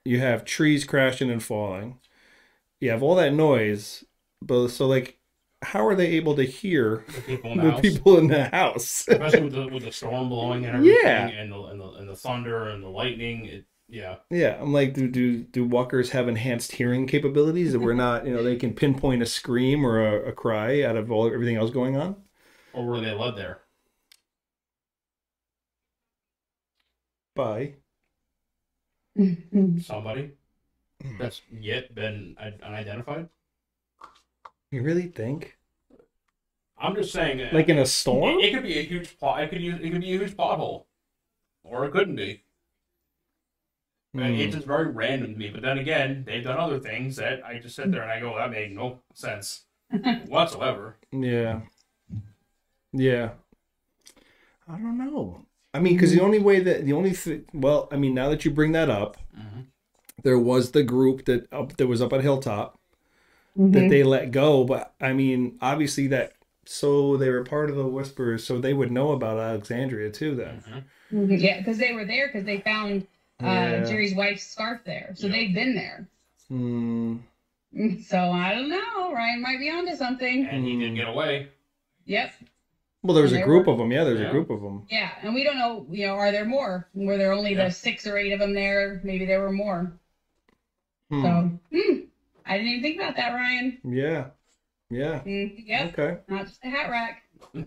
you 0.02 0.18
have 0.20 0.46
trees 0.46 0.84
crashing 0.84 1.30
and 1.30 1.42
falling, 1.42 1.98
you 2.84 2.90
have 2.90 3.02
all 3.02 3.16
that 3.16 3.32
noise, 3.34 4.04
but 4.42 4.68
so 4.68 4.86
like, 4.86 5.18
how 5.62 5.86
are 5.86 5.94
they 5.94 6.08
able 6.12 6.36
to 6.36 6.44
hear 6.44 7.04
The 7.14 7.22
people 7.22 7.52
in 7.52 7.58
the 7.62 7.62
the 7.62 7.72
house. 7.72 7.80
people 7.80 8.18
in 8.18 8.26
the 8.28 8.44
house? 8.50 9.08
Especially 9.08 9.42
with 9.44 9.52
the, 9.54 9.68
with 9.68 9.84
the 9.84 9.92
storm 9.92 10.28
blowing 10.28 10.64
and 10.66 10.76
everything, 10.76 11.00
Yeah. 11.04 11.26
and, 11.28 11.52
the, 11.52 11.62
and, 11.64 11.80
the, 11.80 11.88
and 11.92 12.08
the 12.08 12.16
thunder 12.16 12.68
and 12.68 12.82
the 12.82 12.88
lightning. 12.88 13.46
It, 13.46 13.66
yeah. 13.88 14.16
yeah, 14.30 14.58
I'm 14.60 14.72
like, 14.72 14.94
do 14.94 15.08
do 15.08 15.42
do 15.44 15.64
walkers 15.64 16.10
have 16.10 16.26
enhanced 16.28 16.72
hearing 16.72 17.06
capabilities 17.06 17.72
that 17.72 17.80
we're 17.80 17.94
not? 17.94 18.26
You 18.26 18.34
know, 18.34 18.42
they 18.42 18.56
can 18.56 18.74
pinpoint 18.74 19.22
a 19.22 19.26
scream 19.26 19.84
or 19.86 20.00
a, 20.02 20.30
a 20.30 20.32
cry 20.32 20.82
out 20.82 20.96
of 20.96 21.10
all 21.12 21.26
everything 21.32 21.56
else 21.56 21.70
going 21.70 21.96
on. 21.96 22.16
Or 22.72 22.86
were 22.86 23.00
they 23.00 23.12
led 23.12 23.36
there? 23.36 23.60
Bye. 27.34 27.76
Mm-hmm. 29.18 29.78
Somebody 29.80 30.32
that's 31.18 31.42
yet 31.52 31.94
been 31.94 32.36
unidentified? 32.62 33.28
You 34.70 34.82
really 34.82 35.08
think? 35.08 35.56
I'm 36.78 36.94
just 36.96 37.12
saying. 37.12 37.48
Like 37.52 37.68
in 37.68 37.78
a 37.78 37.86
storm? 37.86 38.40
it 38.40 38.52
could 38.52 38.62
be 38.64 38.78
a 38.78 38.82
huge 38.82 39.18
pot. 39.18 39.42
It 39.42 39.50
could 39.50 39.60
use. 39.62 39.80
It 39.80 39.90
could 39.90 40.00
be 40.00 40.14
a 40.14 40.18
huge 40.18 40.36
pothole, 40.36 40.84
or 41.62 41.84
it 41.86 41.92
couldn't 41.92 42.16
be. 42.16 42.42
And 44.14 44.34
Hmm. 44.36 44.40
It's 44.40 44.54
just 44.54 44.66
very 44.66 44.88
random 44.88 45.32
to 45.32 45.38
me. 45.38 45.50
But 45.50 45.62
then 45.62 45.78
again, 45.78 46.24
they've 46.26 46.44
done 46.44 46.58
other 46.58 46.78
things 46.78 47.16
that 47.16 47.44
I 47.44 47.58
just 47.58 47.74
sit 47.76 47.90
there 47.90 48.02
and 48.02 48.10
I 48.12 48.20
go, 48.20 48.36
that 48.36 48.50
made 48.50 48.72
no 48.72 49.00
sense 49.12 49.64
whatsoever. 50.26 50.96
Yeah. 51.12 51.62
Yeah. 52.92 53.30
I 54.68 54.72
don't 54.78 54.98
know. 54.98 55.44
I 55.74 55.80
mean, 55.80 55.94
because 55.94 56.12
the 56.12 56.20
only 56.20 56.38
way 56.38 56.60
that 56.60 56.84
the 56.84 56.92
only 56.92 57.12
th- 57.12 57.44
well, 57.52 57.88
I 57.90 57.96
mean, 57.96 58.14
now 58.14 58.28
that 58.30 58.44
you 58.44 58.50
bring 58.52 58.70
that 58.72 58.88
up, 58.88 59.16
Mhm. 59.36 59.66
There 60.24 60.38
was 60.38 60.72
the 60.72 60.82
group 60.82 61.24
that 61.26 61.46
up 61.52 61.76
that 61.76 61.86
was 61.86 62.02
up 62.02 62.12
at 62.12 62.22
Hilltop 62.22 62.78
Mm-hmm. 63.56 63.70
that 63.70 63.88
they 63.88 64.02
let 64.02 64.32
go, 64.32 64.64
but 64.64 64.92
I 65.00 65.12
mean, 65.12 65.58
obviously 65.62 66.08
that 66.08 66.32
so 66.66 67.16
they 67.16 67.30
were 67.30 67.44
part 67.44 67.70
of 67.70 67.76
the 67.76 67.86
Whisperers, 67.86 68.42
so 68.44 68.58
they 68.58 68.74
would 68.74 68.90
know 68.90 69.12
about 69.12 69.38
Alexandria 69.38 70.10
too. 70.10 70.34
Then, 70.34 70.60
Mhm. 71.12 71.28
Mhm. 71.28 71.40
Yeah, 71.40 71.58
because 71.58 71.78
they 71.78 71.92
were 71.92 72.04
there 72.04 72.26
because 72.26 72.44
they 72.44 72.58
found 72.58 73.06
uh, 73.40 73.46
Yeah. 73.46 73.84
Jerry's 73.84 74.14
wife's 74.14 74.44
scarf 74.44 74.80
there, 74.84 75.12
so 75.14 75.26
Yeah. 75.28 75.32
they've 75.34 75.54
been 75.54 75.74
there. 75.76 76.08
Hmm. 76.48 77.18
Mm, 77.76 78.02
So 78.02 78.18
I 78.18 78.54
don't 78.54 78.68
know. 78.70 79.12
Ryan 79.12 79.40
might 79.42 79.58
be 79.60 79.68
onto 79.70 79.94
something. 79.96 80.46
And 80.46 80.64
he 80.64 80.74
Hmm. 80.74 80.80
did 80.80 80.94
get 80.96 81.08
away. 81.08 81.48
Yep. 82.06 82.32
well, 83.04 83.14
there's 83.14 83.32
And 83.32 83.42
a 83.42 83.44
group 83.46 83.66
were- 83.66 83.72
of 83.74 83.78
them. 83.78 83.92
Yeah, 83.92 84.02
there's 84.04 84.20
a 84.20 84.30
group 84.30 84.48
of 84.50 84.62
them. 84.62 84.86
Yeah, 84.90 85.10
and 85.22 85.34
we 85.34 85.44
don't 85.44 85.58
know. 85.58 85.86
You 85.90 86.06
know, 86.06 86.14
are 86.14 86.32
there 86.32 86.44
more? 86.46 86.88
Were 86.94 87.18
there 87.18 87.32
only 87.32 87.52
Yeah. 87.54 87.66
the 87.66 87.70
six 87.70 88.04
or 88.06 88.16
eight 88.16 88.32
of 88.32 88.38
them 88.40 88.54
there? 88.54 89.00
Maybe 89.04 89.26
there 89.26 89.40
were 89.42 89.52
more. 89.52 89.92
Hmm. 91.10 91.22
So 91.22 91.50
hmm, 91.72 91.98
I 92.46 92.58
didn't 92.58 92.72
even 92.72 92.82
think 92.82 92.96
about 93.00 93.16
that, 93.16 93.32
Ryan. 93.32 93.78
Yeah. 93.84 94.26
Yeah. 94.90 95.22
Mm, 95.24 95.54
yep, 95.66 95.92
Okay. 95.98 96.18
not 96.28 96.46
just 96.46 96.60
a 96.64 96.70
hat 96.70 96.90
rack. 96.90 97.22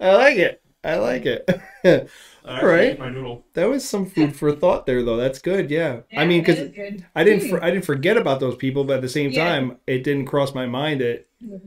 I 0.00 0.14
like 0.14 0.36
it. 0.36 0.62
I 0.84 0.96
like 0.96 1.26
it. 1.26 1.48
All 2.44 2.64
right. 2.64 2.98
My 2.98 3.10
noodle. 3.10 3.44
That 3.54 3.68
was 3.68 3.88
some 3.88 4.06
food 4.06 4.36
for 4.36 4.52
thought 4.52 4.86
there, 4.86 5.02
though. 5.02 5.16
That's 5.16 5.38
good. 5.40 5.70
Yeah. 5.70 6.00
Yeah, 6.12 6.20
I 6.22 6.24
mean, 6.26 6.42
because. 6.42 6.70
I 7.16 7.24
didn't, 7.24 7.42
Hmm. 7.42 7.48
for, 7.48 7.64
I 7.64 7.70
didn't 7.72 7.84
forget 7.84 8.16
about 8.16 8.38
those 8.38 8.54
people, 8.54 8.84
but 8.84 8.96
at 8.96 9.02
the 9.02 9.08
same 9.08 9.32
Yeah. 9.32 9.44
time, 9.44 9.78
it 9.88 10.04
didn't 10.04 10.26
cross 10.26 10.54
my 10.54 10.66
mind 10.66 11.00
that 11.00 11.26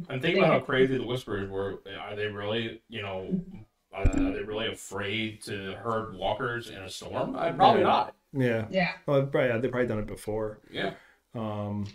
And 0.09 0.21
think 0.21 0.35
about 0.37 0.47
how 0.47 0.59
crazy 0.61 0.97
the 0.97 1.03
Whisperers 1.03 1.49
were. 1.49 1.81
Are 1.99 2.15
they 2.15 2.27
really, 2.27 2.81
you 2.87 3.01
know, 3.01 3.35
are 3.93 4.07
they 4.07 4.41
really 4.43 4.67
afraid 4.71 5.41
to 5.43 5.73
herd 5.83 6.15
walkers 6.15 6.69
in 6.69 6.77
a 6.77 6.89
storm? 6.89 7.35
Uh, 7.35 7.51
probably 7.53 7.81
Yeah. 7.81 7.87
not. 7.87 8.15
yeah, 8.33 8.65
Yeah. 8.69 8.91
well, 9.05 9.25
probably 9.25 9.59
they've 9.59 9.71
probably 9.71 9.87
done 9.87 9.99
it 9.99 10.07
before. 10.07 10.59
Yeah. 10.71 10.93
Um, 11.35 11.87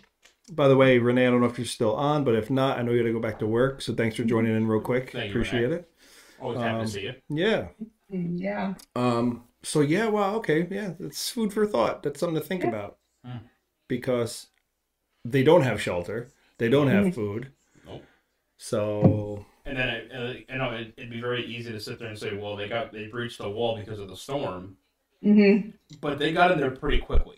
by 0.51 0.67
the 0.67 0.77
way, 0.77 0.97
Renee, 0.99 1.27
I 1.27 1.29
don't 1.31 1.41
know 1.41 1.47
if 1.47 1.57
you're 1.57 1.65
still 1.65 1.95
on, 1.95 2.23
but 2.23 2.35
if 2.35 2.49
not, 2.49 2.77
I 2.77 2.81
know 2.81 2.91
you 2.91 2.99
got 3.01 3.07
to 3.07 3.13
go 3.13 3.19
back 3.19 3.39
to 3.39 3.47
work. 3.47 3.81
So 3.81 3.93
thanks 3.93 4.15
for 4.15 4.23
joining 4.23 4.55
in 4.55 4.67
real 4.67 4.79
quick. 4.81 5.11
Thank 5.11 5.25
you, 5.25 5.31
Appreciate 5.31 5.63
Renee. 5.63 5.75
it. 5.77 5.91
Always 6.39 6.59
happy 6.59 6.75
Um, 6.79 6.85
to 6.85 6.91
see 6.91 7.01
you. 7.01 7.13
Yeah. 7.29 7.67
Mm, 8.13 8.39
Yeah. 8.39 8.73
Um. 8.95 9.43
So 9.63 9.81
yeah. 9.81 10.07
Wow. 10.07 10.35
Okay. 10.35 10.67
Yeah. 10.69 10.93
It's 10.99 11.29
food 11.29 11.51
for 11.51 11.65
thought. 11.65 12.03
That's 12.03 12.19
something 12.19 12.39
to 12.39 12.45
think 12.47 12.61
Yeah. 12.63 12.69
about 12.69 12.97
Hmm. 13.25 13.37
because 13.89 14.47
they 15.25 15.43
don't 15.43 15.63
have 15.63 15.81
shelter. 15.81 16.29
They 16.59 16.69
don't 16.69 16.87
have 16.87 17.07
Mhm. 17.07 17.15
food. 17.15 17.51
Nope. 17.85 18.03
So 18.57 19.45
And 19.67 19.77
then, 19.77 19.89
it, 19.89 20.11
uh, 20.15 20.53
you 20.53 20.57
know, 20.59 20.71
it, 20.71 20.93
it'd 20.95 21.09
be 21.09 21.19
very 21.19 21.45
easy 21.45 21.71
to 21.73 21.79
sit 21.79 21.99
there 21.99 22.07
and 22.07 22.17
say, 22.17 22.35
well, 22.37 22.55
they 22.55 22.69
got 22.69 22.93
they 22.93 23.07
breached 23.07 23.37
the 23.39 23.49
wall 23.49 23.75
because 23.77 23.99
of 23.99 24.07
the 24.07 24.15
storm, 24.15 24.77
Mm-hmm. 25.23 25.71
but 25.99 26.19
they 26.19 26.31
got 26.31 26.51
in 26.51 26.59
there 26.59 26.71
pretty 26.71 26.99
quickly 26.99 27.37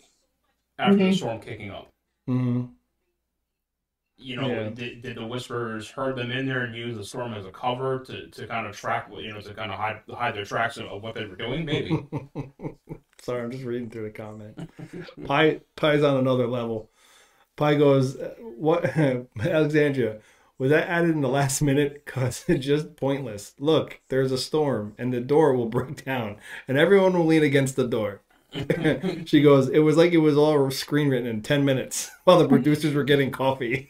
after 0.77 0.97
the 0.97 1.03
Mhm. 1.05 1.15
storm 1.15 1.39
kicking 1.41 1.71
up. 1.71 1.87
mhm. 2.29 2.69
You 4.17 4.35
know, 4.35 4.47
Yeah. 4.47 4.69
did, 4.69 5.01
did 5.01 5.15
the 5.15 5.25
Whisperers 5.25 5.89
herd 5.89 6.17
them 6.17 6.29
in 6.29 6.45
there 6.45 6.65
and 6.65 6.75
use 6.75 6.97
the 6.97 7.05
storm 7.05 7.33
as 7.33 7.45
a 7.45 7.51
cover 7.51 7.99
to, 8.03 8.27
to 8.27 8.47
kind 8.47 8.67
of 8.67 8.75
track, 8.75 9.09
you 9.17 9.33
know, 9.33 9.39
to 9.41 9.53
kind 9.53 9.71
of 9.71 9.77
hide 9.79 10.01
hide 10.09 10.35
their 10.35 10.43
tracks 10.45 10.77
of, 10.77 10.87
of 10.87 11.01
what 11.01 11.15
they 11.15 11.25
were 11.25 11.37
doing? 11.37 11.65
Maybe. 11.65 12.05
Sorry, 13.21 13.41
I'm 13.41 13.49
just 13.51 13.63
reading 13.63 13.89
through 13.89 14.03
the 14.03 14.09
comment. 14.11 14.59
Pi 15.25 15.61
Pi's 15.77 16.03
on 16.03 16.17
another 16.17 16.47
level. 16.47 16.89
Pie 17.55 17.75
goes, 17.75 18.17
"What, 18.39 18.85
Alexandria? 19.39 20.19
Was 20.59 20.69
that 20.69 20.87
added 20.87 21.11
in 21.11 21.21
the 21.21 21.27
last 21.29 21.61
minute? 21.63 22.05
Cause 22.05 22.45
it's 22.47 22.65
just 22.65 22.95
pointless. 22.97 23.53
Look, 23.57 24.01
there's 24.09 24.31
a 24.31 24.37
storm, 24.37 24.93
and 24.99 25.11
the 25.11 25.21
door 25.21 25.55
will 25.55 25.65
break 25.77 26.05
down, 26.05 26.37
and 26.67 26.77
everyone 26.77 27.13
will 27.17 27.25
lean 27.25 27.43
against 27.43 27.75
the 27.75 27.87
door." 27.87 28.21
she 29.25 29.41
goes, 29.41 29.69
"It 29.69 29.79
was 29.79 29.95
like 29.97 30.11
it 30.11 30.17
was 30.17 30.37
all 30.37 30.69
screen 30.71 31.09
written 31.09 31.27
in 31.27 31.41
ten 31.41 31.65
minutes 31.65 32.11
while 32.25 32.37
the 32.39 32.47
producers 32.47 32.93
were 32.93 33.03
getting 33.03 33.31
coffee." 33.31 33.89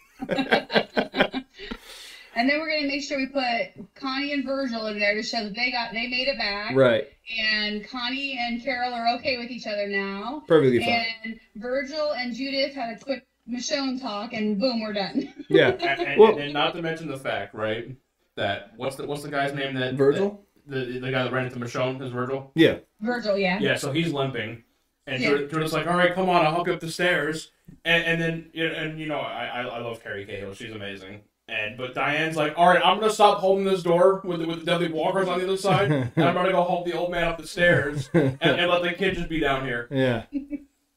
And 2.35 2.47
then 2.49 2.59
we're 2.61 2.69
gonna 2.69 2.87
make 2.87 3.03
sure 3.03 3.17
we 3.17 3.25
put 3.27 3.95
Connie 3.95 4.31
and 4.31 4.45
Virgil 4.45 4.87
in 4.87 4.97
there 4.99 5.13
to 5.13 5.21
show 5.23 5.43
that 5.43 5.55
they 5.55 5.71
got 5.71 5.91
they 5.91 6.07
made 6.07 6.27
it 6.29 6.37
back. 6.37 6.73
Right, 6.73 7.05
And 7.37 7.85
Connie 7.89 8.37
and 8.39 8.63
Carol 8.63 8.93
are 8.93 9.15
okay 9.17 9.37
with 9.37 9.49
each 9.51 9.67
other 9.67 9.87
now. 9.87 10.43
perfectly 10.47 10.79
fine. 10.79 11.05
And 11.25 11.39
Virgil 11.57 12.13
and 12.13 12.33
Judith 12.33 12.75
had 12.75 12.95
a 12.95 12.99
quick 13.03 13.25
Michonne 13.49 13.99
talk, 14.01 14.33
and 14.33 14.59
boom, 14.59 14.81
we're 14.81 14.93
done. 14.93 15.33
Yeah, 15.49 15.69
and, 15.69 16.01
and, 16.01 16.19
Well- 16.19 16.37
and 16.37 16.53
not 16.53 16.75
to 16.75 16.81
mention 16.81 17.07
the 17.07 17.17
fact, 17.17 17.53
right, 17.55 17.95
that 18.35 18.73
what's 18.77 18.95
the 18.95 19.05
what's 19.07 19.23
the 19.23 19.29
guy's 19.29 19.53
name 19.53 19.73
that 19.75 19.95
Virgil. 19.95 20.29
that- 20.67 20.85
the 20.85 20.99
the 20.99 21.09
guy 21.11 21.23
that 21.23 21.31
ran 21.33 21.45
into 21.47 21.57
Michonne 21.59 21.99
is 22.03 22.11
Virgil. 22.11 22.51
Yeah, 22.55 22.77
Virgil, 23.01 23.35
yeah. 23.37 23.57
Yeah, 23.59 23.75
so 23.75 23.91
he's 23.91 24.13
limping, 24.13 24.63
and 25.07 25.21
Yeah. 25.23 25.29
Jordan's 25.47 25.73
like, 25.73 25.87
"All 25.87 25.97
right, 25.97 26.13
come 26.13 26.29
on, 26.29 26.45
I'll 26.45 26.51
help 26.51 26.67
you 26.67 26.73
up 26.73 26.79
the 26.79 26.91
stairs." 26.91 27.51
And, 27.85 28.03
and 28.03 28.21
then, 28.21 28.51
and 28.71 28.99
you 28.99 29.07
know, 29.07 29.17
I, 29.19 29.45
I 29.45 29.61
I 29.61 29.79
love 29.79 30.03
Kerry 30.03 30.25
Cahill; 30.25 30.53
she's 30.53 30.71
amazing. 30.71 31.21
And 31.47 31.75
but 31.77 31.95
Diane's 31.95 32.35
like, 32.35 32.53
"All 32.57 32.67
right, 32.67 32.81
I'm 32.85 32.99
gonna 32.99 33.11
stop 33.11 33.39
holding 33.39 33.65
this 33.65 33.81
door 33.81 34.21
with 34.23 34.41
the, 34.41 34.45
with 34.47 34.59
the 34.59 34.65
deadly 34.65 34.91
walkers 34.91 35.27
on 35.27 35.39
the 35.39 35.45
other 35.45 35.57
side, 35.57 35.89
and 35.91 36.11
I'm 36.23 36.35
gonna 36.35 36.51
go 36.51 36.63
help 36.63 36.85
the 36.85 36.93
old 36.93 37.09
man 37.09 37.23
up 37.23 37.39
the 37.39 37.47
stairs, 37.47 38.07
and, 38.13 38.37
and 38.41 38.69
let 38.69 38.83
the 38.83 38.93
kid 38.93 39.15
just 39.15 39.29
be 39.29 39.39
down 39.39 39.65
here." 39.65 39.87
yeah, 39.89 40.23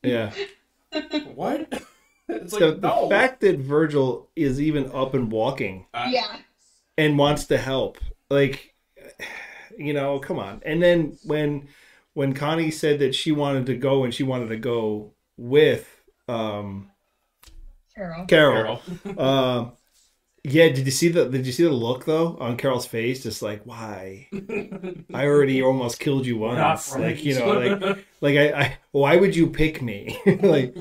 yeah. 0.02 0.32
What? 1.34 1.82
it's 2.28 2.52
like 2.52 2.60
the, 2.60 2.72
the 2.74 2.88
no. 2.88 3.08
fact 3.08 3.40
that 3.40 3.58
Virgil 3.58 4.30
is 4.36 4.60
even 4.60 4.90
up 4.92 5.14
and 5.14 5.30
walking 5.30 5.86
Uh, 5.94 6.08
Yeah. 6.10 6.38
and 6.98 7.18
wants 7.18 7.46
to 7.46 7.58
help, 7.58 7.98
like, 8.30 8.74
you 9.78 9.92
know, 9.92 10.18
come 10.18 10.38
on. 10.38 10.60
And 10.64 10.82
then 10.82 11.18
when 11.24 11.68
when 12.14 12.34
Connie 12.34 12.70
said 12.70 12.98
that 13.00 13.14
she 13.14 13.32
wanted 13.32 13.66
to 13.66 13.76
go 13.76 14.04
and 14.04 14.12
she 14.14 14.22
wanted 14.22 14.48
to 14.50 14.56
go 14.56 15.14
with 15.36 15.88
um 16.28 16.90
Carol. 17.94 18.26
Carol, 18.26 18.80
Carol. 19.06 19.18
uh, 19.18 19.70
yeah. 20.44 20.68
Did 20.68 20.86
you 20.86 20.90
see 20.92 21.08
the 21.08 21.28
Did 21.28 21.46
you 21.46 21.52
see 21.52 21.64
the 21.64 21.70
look 21.70 22.04
though 22.04 22.36
on 22.38 22.56
Carol's 22.56 22.86
face? 22.86 23.22
Just 23.22 23.42
like, 23.42 23.62
why? 23.64 24.28
I 25.14 25.26
already 25.26 25.62
almost 25.62 26.00
killed 26.00 26.26
you 26.26 26.38
Not 26.38 26.58
once. 26.58 26.96
Like 26.96 27.24
you 27.24 27.34
know, 27.38 27.48
like 27.52 27.98
like 28.20 28.36
I, 28.38 28.60
I 28.60 28.78
why 28.92 29.16
would 29.16 29.36
you 29.36 29.48
pick 29.48 29.82
me? 29.82 30.18
like. 30.26 30.74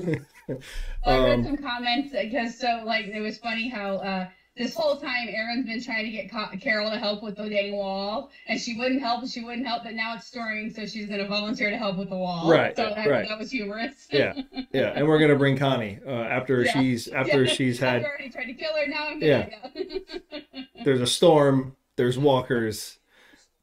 I 1.06 1.18
read 1.18 1.38
Um, 1.40 1.44
some 1.44 1.56
comments 1.56 2.12
because 2.12 2.58
so 2.58 2.82
like 2.84 3.06
it 3.06 3.20
was 3.20 3.38
funny 3.38 3.68
how 3.68 3.96
uh 3.96 4.28
this 4.54 4.74
whole 4.74 4.96
time, 4.98 5.28
Aaron's 5.30 5.64
been 5.64 5.82
trying 5.82 6.04
to 6.04 6.10
get 6.10 6.30
Ca- 6.30 6.50
Carol 6.60 6.90
to 6.90 6.98
help 6.98 7.22
with 7.22 7.36
the 7.38 7.48
dang 7.48 7.72
wall, 7.74 8.30
and 8.46 8.60
she 8.60 8.76
wouldn't 8.76 9.00
help. 9.00 9.26
She 9.26 9.40
wouldn't 9.40 9.66
help, 9.66 9.82
but 9.84 9.94
now 9.94 10.14
it's 10.14 10.26
storming, 10.26 10.70
so 10.70 10.84
she's 10.84 11.06
going 11.06 11.20
to 11.20 11.26
volunteer 11.26 11.70
to 11.70 11.78
help 11.78 11.96
with 11.96 12.10
the 12.10 12.18
wall. 12.18 12.50
Right, 12.50 12.76
So 12.76 12.92
that, 12.94 13.08
right. 13.08 13.26
that 13.26 13.38
was 13.38 13.50
humorous. 13.50 14.08
Yeah, 14.12 14.34
yeah, 14.74 14.92
and 14.94 15.08
we're 15.08 15.18
gonna 15.18 15.36
bring 15.38 15.56
Connie 15.56 16.00
uh, 16.06 16.10
after 16.10 16.64
Yeah. 16.64 16.72
she's 16.74 17.08
after 17.08 17.46
she's 17.56 17.78
had. 17.78 18.00
I've 18.00 18.04
already 18.04 18.28
tried 18.28 18.44
to 18.44 18.52
kill 18.52 18.72
her. 18.76 18.86
Now 18.88 19.06
I'm 19.08 19.20
gonna. 19.20 19.48
Yeah. 19.80 20.40
There's 20.84 21.00
a 21.00 21.06
storm. 21.06 21.74
There's 21.96 22.18
walkers. 22.18 22.98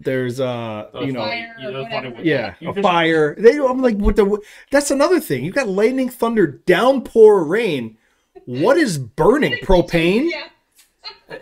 There's 0.02 0.40
uh, 0.40 0.90
Those 0.94 1.08
you 1.08 1.12
know, 1.12 1.20
Fire 1.20 1.56
you 1.60 1.72
know, 1.72 1.86
funny 1.90 2.16
yeah, 2.24 2.56
a 2.62 2.66
just- 2.66 2.80
fire. 2.80 3.36
They, 3.38 3.58
I'm 3.58 3.82
like, 3.82 3.98
what 3.98 4.16
the? 4.16 4.40
That's 4.72 4.92
another 4.92 5.20
thing. 5.20 5.44
you've 5.44 5.56
got 5.56 5.68
lightning, 5.68 6.10
thunder, 6.10 6.48
downpour, 6.48 7.44
rain. 7.44 7.98
What 8.46 8.78
is 8.78 8.98
burning? 8.98 9.58
Propane, 9.64 10.30
yeah. 10.32 10.48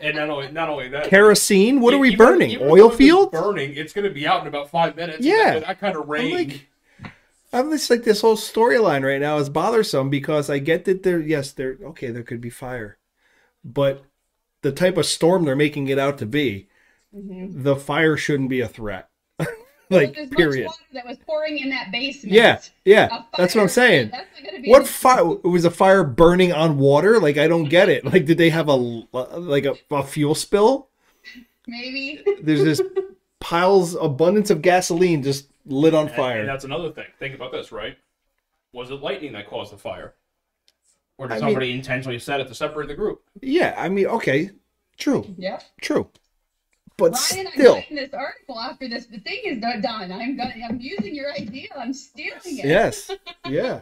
And 0.02 0.16
not 0.18 0.30
only 0.30 0.52
not 0.52 0.70
only 0.70 0.90
that, 0.90 1.06
kerosene. 1.08 1.82
What 1.82 1.94
are 1.94 2.00
we 2.00 2.08
even- 2.10 2.18
burning? 2.18 2.50
even 2.52 2.68
Oil 2.68 2.90
field? 2.90 3.32
Burning. 3.32 3.76
It's 3.76 3.94
going 3.94 4.08
to 4.08 4.14
be 4.14 4.26
out 4.26 4.42
in 4.42 4.48
about 4.48 4.72
five 4.72 4.96
minutes. 4.96 5.24
Yeah. 5.24 5.60
That, 5.60 5.68
that 5.68 5.80
kind 5.80 5.96
of 5.96 6.04
I'm 6.04 6.10
rain. 6.10 6.34
like, 6.34 6.68
I'm 7.54 7.70
just 7.72 7.90
like 7.90 8.04
this 8.04 8.22
whole 8.22 8.36
storyline 8.36 9.06
right 9.06 9.22
now 9.22 9.38
is 9.38 9.50
bothersome 9.50 10.10
because 10.10 10.50
I 10.50 10.58
get 10.60 10.86
that 10.86 11.04
there, 11.04 11.20
yes, 11.22 11.52
there, 11.52 11.78
okay, 11.82 12.10
there 12.10 12.24
could 12.24 12.42
be 12.42 12.50
fire, 12.50 12.98
but 13.64 14.04
the 14.64 14.72
type 14.74 14.98
of 14.98 15.06
storm 15.06 15.46
they're 15.46 15.56
making 15.56 15.88
it 15.88 15.98
out 15.98 16.18
to 16.18 16.26
be, 16.26 16.68
Mm-hmm. 17.18 17.64
the 17.64 17.76
fire 17.76 18.16
shouldn't 18.18 18.50
be 18.50 18.62
a 18.62 18.68
threat. 18.68 19.10
like, 19.90 20.14
There's 20.16 20.30
period. 20.30 20.68
water 20.68 20.78
that 20.94 21.06
was 21.08 21.18
pouring 21.26 21.58
in 21.58 21.70
that 21.72 21.92
basement. 21.92 22.34
Yeah, 22.34 22.60
yeah, 22.86 23.24
that's 23.38 23.56
what 23.56 23.62
I'm 23.62 23.70
saying. 23.70 24.10
That's 24.12 24.28
not 24.42 24.46
gonna 24.52 24.62
be 24.62 24.70
What 24.70 24.88
fire? 24.88 25.32
It 25.44 25.48
was 25.48 25.66
a 25.66 25.72
fire 25.72 26.04
burning 26.04 26.54
on 26.54 26.78
water? 26.78 27.20
Like 27.20 27.38
I 27.38 27.48
don't 27.48 27.70
get 27.70 27.90
it. 27.90 28.06
Like 28.06 28.26
did 28.26 28.38
they 28.38 28.50
have 28.50 28.70
a 28.70 29.04
uh, 29.14 29.38
like 29.40 29.66
a, 29.66 29.76
a 29.92 30.04
fuel 30.04 30.36
spill? 30.36 30.90
Maybe. 31.68 32.24
There's 32.42 32.64
this 32.64 32.82
piles 33.40 33.96
abundance 33.96 34.50
of 34.50 34.62
gasoline 34.62 35.24
just 35.24 35.48
lit 35.66 35.94
on 35.94 36.08
And- 36.08 36.16
fire. 36.16 36.40
And 36.42 36.50
that's 36.50 36.64
another 36.66 36.92
thing. 36.92 37.06
Think 37.20 37.36
about 37.36 37.52
this, 37.52 37.72
right? 37.72 37.98
Was 38.74 38.92
it 38.92 38.96
lightning 39.02 39.34
that 39.34 39.48
caused 39.48 39.74
the 39.74 39.78
fire? 39.78 40.14
Or 41.18 41.28
did 41.28 41.34
I 41.34 41.36
mean- 41.38 41.42
somebody 41.50 41.72
intentionally 41.72 42.20
set 42.20 42.40
it 42.40 42.48
to 42.48 42.54
separate 42.56 42.88
the 42.88 42.96
group? 42.96 43.22
Yeah, 43.42 43.74
I 43.78 43.90
mean, 43.90 44.06
okay, 44.08 44.52
true, 44.98 45.34
Yeah. 45.38 45.60
true, 45.82 46.10
but 46.98 47.14
Ryan, 47.32 47.48
I'm 47.48 47.54
still, 47.54 47.76
writing 47.76 47.96
this 47.98 48.14
article 48.14 48.60
after 48.60 48.88
this. 48.90 49.06
The 49.06 49.20
thing 49.20 49.40
is 49.46 49.58
not 49.60 49.82
done. 49.82 50.12
I'm 50.12 50.36
gonna. 50.38 50.54
I'm 50.68 50.80
using 50.80 51.14
your 51.16 51.32
idea. 51.34 51.68
I'm 51.78 51.94
stealing 51.94 52.40
it. 52.46 52.66
yes, 52.66 53.12
yeah, 53.48 53.82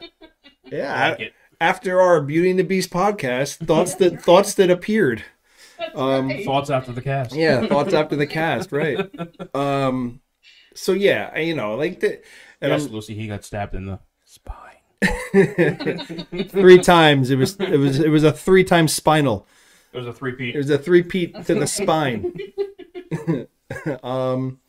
yeah. 0.65 1.09
Like 1.11 1.19
it. 1.19 1.33
After 1.61 2.01
our 2.01 2.19
Beauty 2.21 2.49
and 2.49 2.59
the 2.59 2.63
Beast 2.63 2.89
podcast, 2.89 3.57
thoughts 3.67 3.95
that 3.95 4.21
thoughts 4.21 4.53
that 4.55 4.69
appeared. 4.69 5.23
That's 5.79 5.95
Um, 5.97 6.27
right. 6.29 6.45
Thoughts 6.45 6.69
after 6.69 6.91
the 6.91 7.01
cast. 7.01 7.33
Yeah, 7.33 7.65
thoughts 7.67 7.93
after 7.93 8.15
the 8.15 8.27
cast, 8.27 8.71
right? 8.71 9.09
Um, 9.55 10.21
so 10.73 10.91
yeah, 10.93 11.37
you 11.39 11.55
know, 11.55 11.75
like 11.75 11.99
the, 12.01 12.21
and 12.61 12.71
Yes, 12.71 12.83
I'm- 12.83 12.91
Lucy, 12.91 13.15
he 13.15 13.27
got 13.27 13.43
stabbed 13.45 13.75
in 13.75 13.85
the 13.85 13.99
spine. 14.25 14.71
three 16.49 16.79
times. 16.79 17.29
It 17.29 17.37
was 17.37 17.55
it 17.59 17.77
was 17.77 17.99
it 17.99 18.09
was 18.09 18.23
a 18.23 18.31
three 18.31 18.63
time 18.63 18.87
spinal. 18.87 19.47
It 19.93 19.97
was 19.99 20.07
a 20.07 20.13
three-peat. 20.13 20.55
It 20.55 20.57
was 20.57 20.69
a 20.69 20.77
three 20.77 21.03
peat 21.03 21.45
to 21.45 21.55
the 21.55 21.67
spine. 21.67 22.33
um. 24.03 24.59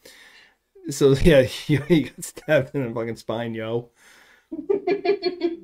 So 0.91 1.13
yeah, 1.15 1.43
he, 1.43 1.77
he 1.89 2.03
got 2.05 2.25
stabbed 2.25 2.75
in 2.75 2.89
the 2.89 2.95
fucking 2.95 3.17
spine, 3.17 3.55
yo. 3.55 3.91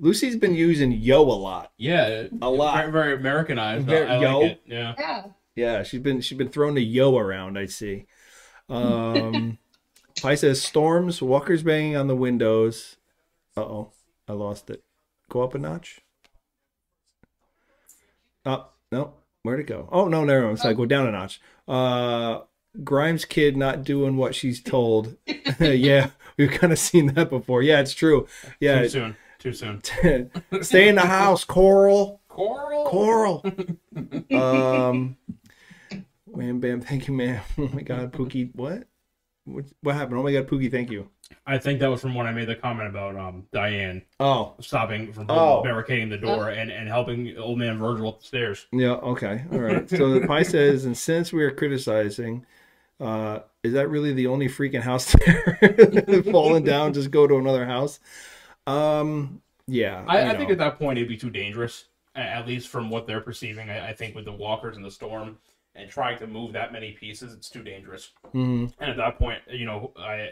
Lucy's 0.01 0.37
been 0.37 0.55
using 0.55 0.90
yo 0.92 1.23
a 1.23 1.31
lot. 1.38 1.73
Yeah, 1.77 2.25
A 2.40 2.51
lot. 2.51 2.75
Very, 2.77 2.90
very 2.92 3.14
Americanized. 3.14 3.87
Very- 3.87 4.07
I, 4.09 4.16
I 4.16 4.21
yo. 4.21 4.40
like 4.40 4.51
it. 4.53 4.62
Yeah. 4.66 4.95
yeah. 4.99 5.25
Yeah, 5.55 5.83
she's 5.83 6.01
been 6.01 6.21
she's 6.23 6.38
been 6.38 6.49
throwing 6.49 6.75
the 6.75 6.83
yo 6.83 7.16
around. 7.16 7.59
I 7.59 7.66
see. 7.66 8.07
Um, 8.68 9.59
Pi 10.23 10.35
says 10.35 10.62
storms, 10.62 11.21
walkers 11.21 11.62
banging 11.62 11.97
on 11.97 12.07
the 12.09 12.16
windows. 12.16 12.97
Uh 13.57 13.61
oh, 13.61 13.92
I 14.27 14.33
lost 14.33 14.71
it. 14.71 14.83
Go 15.29 15.42
up 15.42 15.55
a 15.55 15.59
notch. 15.59 16.01
Oh 18.45 18.66
no, 18.90 19.14
where'd 19.42 19.61
it 19.61 19.66
go? 19.66 19.88
Oh 19.92 20.09
no, 20.09 20.25
never 20.25 20.47
mind. 20.47 20.59
So 20.59 20.68
I 20.68 20.73
go 20.73 20.87
down 20.87 21.07
a 21.07 21.12
notch. 21.12 21.40
Uh, 21.68 22.40
Grimes 22.85 23.25
kid 23.25 23.57
not 23.57 23.85
doing 23.85 24.17
what 24.17 24.35
she's 24.35 24.63
told. 24.63 25.17
yeah, 25.61 26.11
we've 26.37 26.51
kind 26.51 26.73
of 26.73 26.79
seen 26.79 27.15
that 27.15 27.29
before. 27.31 27.63
Yeah, 27.63 27.81
it's 27.81 27.95
true. 27.95 28.27
Yeah. 28.61 28.83
Too 28.83 28.89
soon. 28.89 29.17
Too 29.39 29.53
soon. 29.53 29.83
stay 30.63 30.89
in 30.89 30.95
the 30.95 31.03
house, 31.03 31.45
Coral. 31.45 32.23
Coral. 32.29 32.85
Coral. 32.87 33.45
um, 34.35 35.17
wham 36.27 36.61
bam, 36.61 36.81
thank 36.81 37.09
you, 37.09 37.15
ma'am. 37.15 37.43
Oh 37.59 37.69
my 37.73 37.83
God, 37.83 38.13
Pookie, 38.13 38.55
what? 38.55 38.85
What, 39.45 39.65
what 39.83 39.95
happened? 39.97 40.19
Oh 40.19 40.23
my 40.23 40.33
God, 40.33 40.47
Pookie, 40.47 40.71
thank 40.71 40.91
you. 40.91 41.09
I 41.47 41.59
think 41.59 41.81
that 41.81 41.91
was 41.91 42.01
from 42.01 42.15
when 42.15 42.27
I 42.27 42.33
made 42.33 42.47
the 42.47 42.55
comment 42.55 42.89
about 42.89 43.17
um 43.17 43.47
Diane 43.53 44.03
Oh, 44.21 44.55
stopping 44.61 45.13
from 45.13 45.27
Oh. 45.29 45.63
barricading 45.63 46.09
the 46.09 46.19
door 46.19 46.51
and, 46.51 46.71
and 46.71 46.89
helping 46.89 47.37
old 47.37 47.59
man 47.59 47.79
Virgil 47.79 48.09
up 48.09 48.21
the 48.21 48.27
stairs. 48.27 48.67
yeah, 48.73 48.93
okay, 48.93 49.45
all 49.53 49.59
right. 49.59 49.89
So 49.91 50.11
the 50.19 50.27
pie 50.27 50.43
says, 50.43 50.85
and 50.85 50.97
since 50.97 51.33
we 51.33 51.43
are 51.43 51.51
criticizing, 51.51 52.47
uh, 53.03 53.41
is 53.62 53.73
that 53.73 53.88
really 53.88 54.12
the 54.12 54.27
only 54.29 54.49
freaking 54.49 54.81
house 54.81 55.12
there? 55.27 56.23
Falling 56.31 56.65
down, 56.65 56.93
just 56.93 57.11
go 57.11 57.27
to 57.27 57.37
another 57.37 57.67
house. 57.67 58.01
Um, 58.67 59.43
yeah, 59.67 60.05
I, 60.07 60.31
I 60.31 60.37
think 60.37 60.51
at 60.51 60.59
that 60.59 60.79
point 60.79 60.99
it'd 60.99 61.09
be 61.09 61.17
too 61.17 61.31
dangerous, 61.31 61.87
at 62.15 62.47
least 62.47 62.69
from 62.69 62.91
what 62.91 63.07
they're 63.07 63.21
perceiving. 63.21 63.71
I, 63.71 63.88
I 63.91 63.93
think 63.93 64.15
with 64.15 64.25
the 64.25 64.33
walkers 64.33 64.77
and 64.77 64.85
the 64.85 64.91
storm 64.91 65.38
and 65.75 65.91
trying 65.91 66.19
to 66.19 66.27
move 66.27 66.53
that 66.53 66.73
many 66.73 66.93
pieces, 66.93 67.33
it's 67.33 67.49
too 67.49 67.62
dangerous. 67.62 68.11
Mhm. 68.35 68.73
And 68.79 68.91
at 68.91 68.97
that 68.97 69.19
point, 69.19 69.41
you 69.51 69.65
know, 69.65 69.93
I, 69.97 70.31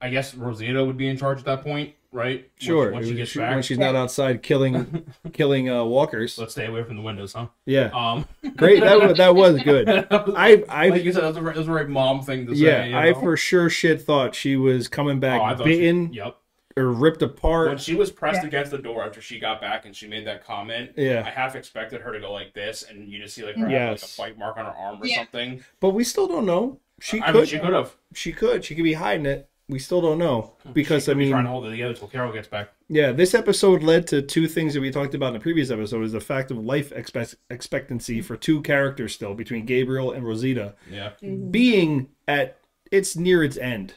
I 0.00 0.10
guess 0.10 0.34
Rosita 0.34 0.84
would 0.84 0.96
be 0.96 1.08
in 1.08 1.16
charge 1.16 1.40
at 1.40 1.44
that 1.44 1.62
point, 1.62 1.92
right? 2.10 2.38
Once- 2.40 2.64
Sure. 2.64 2.90
Once, 2.92 3.06
she 3.06 3.14
gets 3.14 3.30
She- 3.32 3.38
back, 3.38 3.54
when 3.54 3.62
she's 3.62 3.78
not 3.78 3.94
outside 3.94 4.42
killing, 4.42 5.04
killing 5.32 5.68
uh, 5.68 5.84
walkers. 5.84 6.38
let's 6.38 6.52
stay 6.52 6.66
away 6.66 6.82
from 6.84 6.96
the 6.96 7.02
windows, 7.02 7.34
huh? 7.34 7.46
Yeah, 7.66 7.90
Um, 7.92 8.26
great. 8.56 8.80
That 8.80 8.98
wa- 8.98 9.12
that 9.12 9.34
was 9.34 9.62
good. 9.62 9.88
I 10.10 10.64
I 10.68 10.88
like 10.88 11.04
you 11.04 11.12
said, 11.12 11.22
that's 11.24 11.36
a, 11.36 11.40
very- 11.40 11.54
that's 11.54 11.68
a 11.68 11.72
very 11.72 11.88
mom 11.88 12.22
thing 12.22 12.46
to 12.46 12.54
say. 12.56 12.62
Yeah, 12.64 12.84
you 12.84 12.96
I 12.96 13.10
know? 13.12 13.20
for 13.20 13.36
sure 13.36 13.68
shit 13.68 14.00
thought 14.02 14.34
she 14.34 14.56
was 14.56 14.88
coming 14.88 15.18
Oh, 15.18 15.20
back 15.20 15.40
I 15.42 15.54
thought 15.54 15.66
she- 15.66 16.08
yep. 16.12 16.36
or 16.78 16.90
ripped 16.92 17.20
apart. 17.20 17.68
When 17.68 17.76
she 17.78 17.94
was 17.94 18.10
pressed 18.10 18.40
Yeah. 18.42 18.48
against 18.48 18.70
the 18.70 18.78
door 18.78 19.04
after 19.04 19.20
she 19.20 19.38
got 19.38 19.60
back 19.60 19.84
and 19.84 19.94
she 19.94 20.08
made 20.08 20.26
that 20.26 20.46
comment, 20.46 20.92
Yeah. 20.96 21.24
I 21.26 21.30
half 21.30 21.54
expected 21.56 22.00
her 22.00 22.12
to 22.12 22.20
go 22.20 22.32
like 22.32 22.54
this, 22.54 22.84
and 22.88 23.06
you 23.06 23.18
just 23.20 23.34
see 23.34 23.44
like 23.44 23.56
her 23.56 23.62
have 23.68 23.70
Yes. 23.70 24.18
like 24.18 24.30
a 24.30 24.32
bite 24.32 24.38
mark 24.38 24.56
on 24.56 24.64
her 24.64 24.72
arm 24.72 25.02
or 25.02 25.06
Yeah. 25.06 25.16
something. 25.18 25.62
But 25.78 25.90
we 25.90 26.04
still 26.04 26.26
don't 26.26 26.46
know. 26.46 26.78
She 27.02 27.20
I 27.20 27.26
could. 27.32 27.34
mean, 27.34 27.44
she 27.46 27.58
could 27.58 27.72
have. 27.72 27.96
she 28.14 28.32
could. 28.32 28.64
She 28.64 28.74
could 28.74 28.84
be 28.84 28.92
hiding 28.92 29.26
it. 29.26 29.48
We 29.70 29.78
still 29.78 30.00
don't 30.00 30.18
know 30.18 30.52
oh, 30.66 30.70
because 30.72 31.04
She 31.04 31.12
I 31.12 31.14
mean, 31.14 31.28
be 31.28 31.30
trying 31.30 31.44
to 31.44 31.48
mean, 31.48 31.52
hold 31.52 31.66
it 31.66 31.70
together 31.70 31.90
until 31.90 32.08
Carol 32.08 32.32
gets 32.32 32.48
back. 32.48 32.70
yeah, 32.88 33.12
this 33.12 33.34
episode 33.34 33.82
led 33.82 34.06
to 34.08 34.20
two 34.20 34.48
things 34.48 34.74
that 34.74 34.80
we 34.80 34.90
talked 34.90 35.14
about 35.14 35.28
in 35.28 35.34
the 35.34 35.40
previous 35.40 35.70
episode: 35.70 36.02
is 36.04 36.12
the 36.12 36.20
fact 36.20 36.50
of 36.50 36.58
life 36.58 36.92
expect- 36.92 37.36
expectancy 37.50 38.20
for 38.20 38.36
two 38.36 38.62
characters 38.62 39.14
still 39.14 39.34
between 39.34 39.64
Gabriel 39.64 40.12
and 40.12 40.26
Rosita 40.26 40.74
Yeah. 40.90 41.10
Mm-hmm. 41.22 41.50
being 41.50 42.08
at 42.26 42.58
it's 42.90 43.16
near 43.16 43.44
its 43.44 43.56
end, 43.56 43.94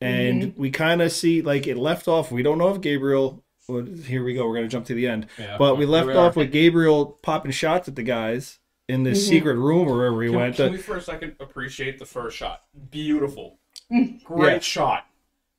and 0.00 0.42
mm-hmm. 0.42 0.60
we 0.60 0.70
kind 0.70 1.02
of 1.02 1.12
see 1.12 1.42
like 1.42 1.66
it 1.66 1.76
left 1.76 2.08
off. 2.08 2.30
We 2.30 2.42
don't 2.42 2.58
know 2.58 2.74
if 2.74 2.80
Gabriel. 2.80 3.42
Well, 3.66 3.84
here 3.84 4.22
we 4.22 4.34
go. 4.34 4.46
We're 4.46 4.56
gonna 4.56 4.68
jump 4.68 4.86
to 4.86 4.94
the 4.94 5.08
end. 5.08 5.26
Yeah. 5.38 5.56
But 5.58 5.78
we 5.78 5.86
left 5.86 6.08
we 6.08 6.14
off 6.14 6.36
with 6.36 6.52
Gabriel 6.52 7.18
popping 7.22 7.52
shots 7.52 7.88
at 7.88 7.96
the 7.96 8.02
guys 8.02 8.58
in 8.88 9.02
this 9.02 9.22
mm-hmm. 9.22 9.30
secret 9.30 9.54
room 9.56 9.88
or 9.88 9.96
wherever 9.96 10.22
he 10.22 10.28
Can, 10.28 10.38
went. 10.38 10.56
can 10.56 10.72
we 10.72 10.78
for 10.78 10.96
a 10.96 11.00
second 11.00 11.36
appreciate 11.40 11.98
the 11.98 12.04
first 12.04 12.36
shot? 12.36 12.62
Beautiful. 12.90 13.58
Mm. 13.94 14.24
Great 14.24 14.52
Yeah. 14.52 14.58
shot. 14.60 15.06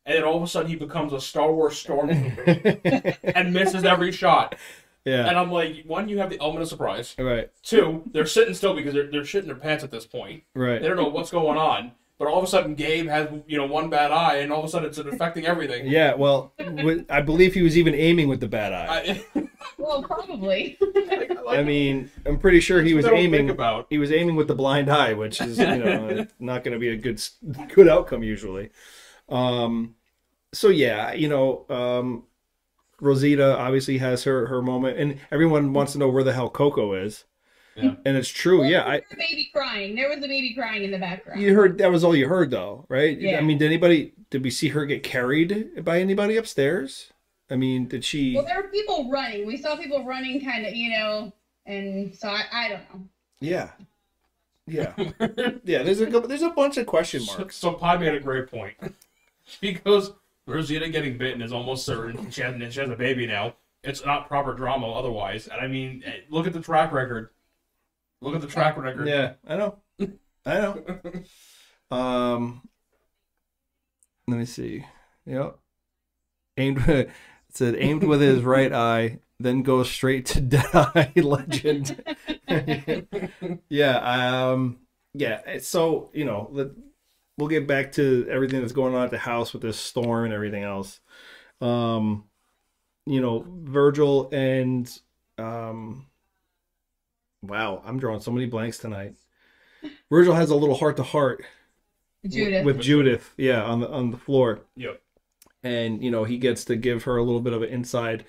And 0.06 0.18
then 0.18 0.24
all 0.24 0.38
of 0.38 0.44
a 0.44 0.48
sudden 0.48 0.70
he 0.70 0.76
becomes 0.76 1.14
a 1.14 1.20
Star 1.22 1.52
Wars 1.52 1.74
stormtrooper 1.84 3.18
and 3.36 3.54
misses 3.54 3.84
every 3.86 4.12
shot. 4.12 4.56
yeah. 5.04 5.28
And 5.28 5.38
I'm 5.38 5.52
like, 5.52 5.84
one, 5.86 6.10
you 6.10 6.20
have 6.20 6.30
the 6.30 6.40
element 6.40 6.62
of 6.64 6.68
surprise. 6.70 7.16
Right. 7.18 7.50
Two, 7.64 8.04
they're 8.12 8.26
sitting 8.28 8.54
still 8.54 8.76
because 8.76 8.94
they're, 8.94 9.10
they're 9.10 9.22
shitting 9.22 9.46
their 9.48 9.56
pants 9.56 9.84
at 9.84 9.92
this 9.92 10.06
point. 10.06 10.44
Right. 10.54 10.82
They 10.82 10.88
don't 10.88 10.98
know 10.98 11.10
what's 11.10 11.32
going 11.32 11.58
on. 11.58 11.92
But 12.18 12.30
all 12.30 12.38
of 12.38 12.44
a 12.44 12.48
sudden 12.48 12.76
Gabe 12.76 13.08
has, 13.08 13.28
you 13.46 13.58
know, 13.58 13.66
one 13.66 13.90
bad 13.90 14.12
eye 14.12 14.38
and 14.38 14.52
all 14.52 14.60
of 14.60 14.66
a 14.66 14.70
sudden 14.70 14.88
it's 14.88 14.98
affecting 14.98 15.46
everything. 15.46 15.88
Yeah. 15.92 16.14
Well, 16.14 16.54
with, 16.58 17.06
I 17.10 17.22
believe 17.22 17.54
he 17.54 17.62
was 17.62 17.78
even 17.78 17.94
aiming 17.94 18.30
with 18.30 18.40
the 18.40 18.48
bad 18.48 18.72
eye. 18.74 19.22
I, 19.36 19.50
Well, 19.78 20.04
probably. 20.04 20.78
I 21.50 21.64
mean, 21.64 22.10
I'm 22.26 22.40
pretty 22.40 22.60
sure 22.60 22.82
he 22.82 22.94
was 22.94 23.06
That's 23.06 23.12
what 23.14 23.20
I 23.20 23.24
don't 23.24 23.34
aiming. 23.36 23.50
about. 23.50 23.88
He 23.90 23.98
was 23.98 24.12
aiming 24.12 24.36
with 24.36 24.48
the 24.48 24.56
blind 24.56 24.90
eye, 24.90 25.14
which 25.14 25.42
is 25.42 25.58
you 25.60 25.66
know 25.66 26.26
not 26.40 26.64
going 26.64 26.74
to 26.74 26.80
be 26.80 26.90
a 26.90 26.96
good 26.96 27.22
good 27.74 27.88
outcome 27.88 28.24
usually. 28.24 28.70
Um, 29.30 29.96
so 30.54 30.70
yeah, 30.70 31.14
you 31.14 31.28
know, 31.28 31.66
um, 31.70 32.24
Rosita 33.02 33.58
obviously 33.58 33.98
has 34.00 34.24
her 34.24 34.48
her 34.48 34.62
moment, 34.62 34.98
and 34.98 35.20
everyone 35.32 35.74
wants 35.74 35.94
to 35.94 36.00
know 36.00 36.10
where 36.10 36.24
the 36.24 36.34
hell 36.34 36.50
Coco 36.50 36.94
is. 36.94 37.26
Yeah. 37.76 37.96
And 38.06 38.16
it's 38.16 38.30
true. 38.30 38.64
Yeah, 38.66 38.84
I 38.84 39.00
There 39.00 39.04
was 39.10 39.14
a 39.14 39.18
baby 39.18 39.50
crying. 39.54 39.96
There 39.96 40.10
was 40.10 40.20
a 40.20 40.28
baby 40.28 40.54
crying 40.54 40.84
in 40.84 40.92
the 40.92 40.98
background. 40.98 41.42
you 41.42 41.54
heard 41.54 41.78
that 41.80 41.92
was 41.92 42.04
all 42.04 42.16
you 42.16 42.28
heard 42.28 42.50
though, 42.52 42.86
right? 42.88 43.20
Yeah. 43.20 43.38
I 43.38 43.42
mean, 43.42 43.58
did 43.58 43.66
anybody 43.66 44.14
did 44.30 44.44
we 44.44 44.50
see 44.50 44.70
her 44.70 44.86
get 44.86 45.04
carried 45.04 45.84
by 45.84 46.00
anybody 46.00 46.38
upstairs? 46.38 47.12
I 47.50 47.56
mean, 47.56 47.88
did 47.88 48.04
she? 48.04 48.36
Well, 48.36 48.46
there 48.46 48.62
were 48.62 48.70
people 48.70 49.10
running. 49.12 49.46
We 49.46 49.58
saw 49.58 49.76
people 49.76 50.04
running, 50.06 50.44
kind 50.44 50.66
of, 50.66 50.74
you 50.74 50.90
know, 50.92 51.32
and 51.66 52.16
so 52.16 52.30
I, 52.30 52.44
I 52.52 52.70
don't 52.70 52.82
know. 52.94 53.08
Yeah. 53.40 53.72
Yeah. 54.68 54.94
yeah. 55.64 55.84
There's 55.84 56.02
a 56.02 56.06
there's 56.06 56.42
a 56.42 56.50
bunch 56.50 56.78
of 56.78 56.88
question 56.88 57.24
marks. 57.26 57.56
so 57.56 57.74
Pi 57.74 57.98
made 57.98 58.16
a 58.16 58.20
great 58.20 58.50
point. 58.50 58.76
She 59.48 59.74
goes, 59.74 60.12
Rosita 60.48 60.90
getting 60.90 61.20
bitten 61.20 61.40
is 61.44 61.54
almost 61.54 61.86
certain. 61.86 62.32
She 62.32 62.42
has, 62.42 62.74
she 62.74 62.80
has 62.80 62.90
a 62.90 62.96
baby 62.96 63.28
now. 63.28 63.54
It's 63.84 64.04
not 64.04 64.28
proper 64.28 64.56
drama 64.56 64.92
otherwise. 64.92 65.48
And 65.48 65.62
I 65.62 65.68
mean, 65.68 66.02
eh, 66.04 66.22
look 66.32 66.48
at 66.48 66.54
the 66.54 66.62
track 66.62 66.92
record. 66.92 67.30
Look 68.22 68.36
at 68.36 68.42
the 68.42 68.48
track 68.48 68.78
record. 68.78 69.08
Yeah, 69.08 69.34
I 69.48 69.56
know. 69.58 69.80
I 70.46 70.54
know. 70.60 70.84
Um, 71.92 72.62
let 74.28 74.38
me 74.38 74.46
see. 74.46 74.86
Yep. 75.26 75.58
Aimed. 76.58 77.10
It 77.48 77.58
said 77.58 77.76
aimed 77.78 78.04
with 78.04 78.20
his 78.20 78.42
right 78.44 78.74
eye, 78.74 79.20
then 79.40 79.64
goes 79.64 79.90
straight 79.90 80.26
to 80.28 80.42
dead 80.42 80.66
eye. 80.74 81.14
Legend. 81.16 82.04
yeah. 83.70 84.50
Um. 84.50 84.80
Yeah. 85.14 85.60
So 85.60 86.10
you 86.14 86.26
know, 86.26 86.50
let, 86.52 86.68
we'll 87.38 87.48
get 87.48 87.66
back 87.66 87.94
to 87.94 88.28
everything 88.30 88.60
that's 88.60 88.74
going 88.74 88.94
on 88.94 89.06
at 89.06 89.12
the 89.12 89.18
house 89.18 89.54
with 89.54 89.62
this 89.62 89.80
storm 89.80 90.26
and 90.26 90.34
everything 90.34 90.64
else. 90.64 91.00
Um, 91.62 92.26
you 93.06 93.22
know, 93.22 93.46
Virgil 93.48 94.30
and 94.34 94.92
um. 95.38 96.08
Wow, 97.48 97.82
I'm 97.86 98.00
drawing 98.00 98.22
so 98.22 98.32
many 98.32 98.46
blanks 98.46 98.78
tonight. 98.78 99.16
Virgil 100.10 100.34
has 100.34 100.50
a 100.50 100.56
little 100.56 100.76
heart 100.76 100.98
to 100.98 101.04
heart 101.04 101.44
Judith. 102.28 102.66
with 102.66 102.80
Judith, 102.82 103.34
yeah, 103.38 103.62
on 103.64 103.80
the 103.82 103.90
on 103.90 104.12
the 104.12 104.18
floor, 104.18 104.62
Yep. 104.76 105.02
and 105.64 106.04
you 106.04 106.10
know 106.12 106.24
he 106.24 106.38
gets 106.38 106.66
to 106.66 106.76
give 106.76 107.04
her 107.04 107.18
a 107.18 107.24
little 107.24 107.42
bit 107.42 107.54
of 107.54 107.62
an 107.62 107.70
inside 107.70 108.26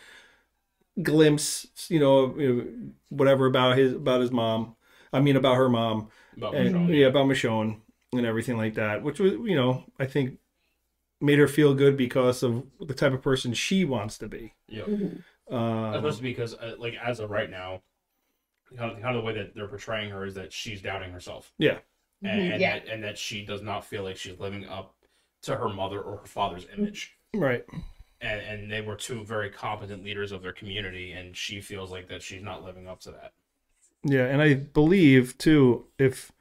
glimpse, 1.02 1.66
you 1.88 1.98
know, 2.00 2.34
you 2.38 2.52
know, 2.54 2.66
whatever 3.10 3.46
about 3.46 3.76
his 3.76 3.92
about 3.94 4.20
his 4.20 4.30
mom. 4.30 4.76
I 5.12 5.20
mean, 5.20 5.36
about 5.36 5.56
her 5.56 5.68
mom, 5.68 6.08
About 6.36 6.54
and 6.54 6.74
Michonne. 6.74 6.98
yeah, 6.98 7.06
about 7.06 7.26
Michonne 7.26 7.80
and 8.12 8.26
everything 8.26 8.56
like 8.56 8.74
that, 8.74 9.02
which 9.02 9.18
was, 9.20 9.32
you 9.32 9.54
know, 9.54 9.84
I 9.98 10.06
think 10.06 10.38
made 11.20 11.38
her 11.38 11.48
feel 11.48 11.74
good 11.74 11.96
because 11.96 12.42
of 12.42 12.64
the 12.80 12.92
type 12.94 13.12
of 13.12 13.22
person 13.22 13.54
she 13.54 13.84
wants 13.84 14.18
to 14.18 14.28
be. 14.28 14.52
Yep. 14.68 14.88
Um, 15.50 15.94
Especially 15.94 16.22
because, 16.22 16.54
uh, 16.54 16.74
like, 16.78 16.94
as 17.02 17.20
of 17.20 17.30
right 17.30 17.48
now, 17.48 17.80
kind 18.76 18.92
of, 18.92 19.00
kind 19.02 19.16
of 19.16 19.22
the 19.22 19.26
way 19.26 19.34
that 19.34 19.54
they're 19.54 19.68
portraying 19.68 20.10
her 20.10 20.24
is 20.24 20.34
that 20.34 20.52
she's 20.52 20.82
doubting 20.82 21.12
herself. 21.12 21.52
yeah, 21.58 21.78
And, 22.22 22.40
Mhm, 22.40 22.52
and, 22.52 22.60
yeah. 22.60 22.74
that, 22.74 22.88
and 22.88 23.04
that 23.04 23.18
she 23.18 23.44
does 23.44 23.62
not 23.62 23.84
feel 23.84 24.02
like 24.04 24.16
she's 24.16 24.38
living 24.40 24.66
up 24.66 24.94
to 25.42 25.56
her 25.56 25.68
mother 25.68 26.00
or 26.00 26.18
her 26.18 26.26
father's 26.26 26.66
image. 26.72 27.16
right. 27.34 27.64
And, 28.20 28.40
and 28.40 28.70
they 28.72 28.80
were 28.82 28.96
two 28.96 29.24
very 29.24 29.50
competent 29.50 30.04
leaders 30.04 30.32
of 30.32 30.42
their 30.42 30.52
community, 30.52 31.12
and 31.12 31.36
she 31.36 31.60
feels 31.60 31.90
like 31.90 32.08
that 32.08 32.22
she's 32.22 32.42
not 32.42 32.62
living 32.64 32.88
up 32.88 33.00
to 33.00 33.10
that. 33.12 33.32
Yeah, 34.04 34.24
and 34.26 34.40
I 34.40 34.54
believe 34.54 35.36
too 35.38 35.86
if 35.98 36.32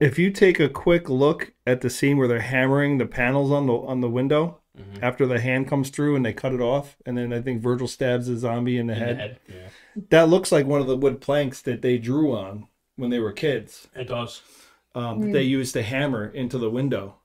if 0.00 0.18
you 0.18 0.30
take 0.30 0.60
a 0.60 0.68
quick 0.68 1.08
look 1.08 1.52
at 1.66 1.80
the 1.80 1.90
scene 1.90 2.16
where 2.16 2.28
they're 2.28 2.40
hammering 2.40 2.98
the 2.98 3.06
panels 3.06 3.50
on 3.50 3.66
the 3.66 3.74
on 3.74 4.00
the 4.00 4.10
window 4.10 4.60
Mhm. 4.78 5.02
after 5.02 5.26
the 5.26 5.40
hand 5.40 5.68
comes 5.68 5.90
through 5.90 6.14
and 6.16 6.24
they 6.24 6.32
cut 6.32 6.52
it 6.54 6.60
off, 6.60 6.96
and 7.04 7.18
then 7.18 7.32
I 7.32 7.40
think 7.42 7.60
Virgil 7.60 7.88
stabs 7.88 8.26
the 8.28 8.36
zombie 8.36 8.78
in 8.78 8.86
the 8.86 8.92
In 8.94 8.98
the 9.00 9.04
head. 9.04 9.16
head. 9.18 9.38
Yeah. 9.48 9.68
That 10.10 10.28
looks 10.28 10.52
like 10.52 10.66
one 10.66 10.80
of 10.80 10.86
the 10.86 10.96
wood 10.96 11.20
planks 11.20 11.60
that 11.62 11.82
they 11.82 11.98
drew 11.98 12.32
on 12.36 12.68
when 12.96 13.10
they 13.10 13.18
were 13.18 13.32
kids. 13.32 13.88
It 13.94 14.08
does. 14.08 14.42
Um, 14.94 15.20
that 15.20 15.32
they 15.32 15.42
used 15.42 15.74
to 15.74 15.82
hammer 15.82 16.26
into 16.28 16.58
the 16.58 16.70
window. 16.70 17.16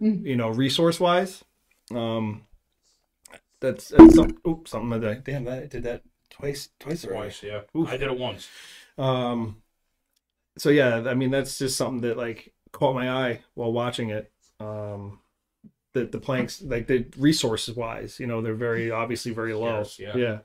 Mm. 0.00 0.24
You 0.24 0.36
know, 0.36 0.48
resource 0.48 0.98
wise, 0.98 1.44
um, 1.94 2.42
that's, 3.60 3.88
that's 3.88 4.14
some, 4.16 4.38
oops, 4.46 4.70
something 4.72 4.90
like 4.90 5.00
that. 5.02 5.24
Damn, 5.24 5.44
that 5.44 5.62
I 5.62 5.66
did 5.66 5.84
that 5.84 6.02
twice, 6.30 6.70
twice 6.80 7.04
already. 7.04 7.20
Twice, 7.30 7.42
yeah. 7.42 7.60
Oof. 7.76 7.88
I 7.88 7.96
did 7.96 8.10
it 8.10 8.18
once. 8.18 8.48
Um, 8.98 9.62
so 10.58 10.68
yeah, 10.70 11.04
I 11.06 11.14
mean 11.14 11.30
that's 11.30 11.56
just 11.58 11.76
something 11.76 12.00
that 12.02 12.16
like 12.16 12.52
caught 12.72 12.94
my 12.94 13.08
eye 13.10 13.40
while 13.54 13.72
watching 13.72 14.10
it. 14.10 14.30
Um, 14.60 15.20
that 15.94 16.12
the 16.12 16.18
planks, 16.18 16.62
like 16.62 16.86
the 16.86 17.06
resources 17.18 17.76
wise, 17.76 18.18
you 18.18 18.26
know, 18.26 18.40
they're 18.40 18.54
very 18.54 18.90
obviously 19.02 19.32
very 19.32 19.54
low. 19.54 19.84
Scarce, 19.84 20.16
yeah. 20.16 20.38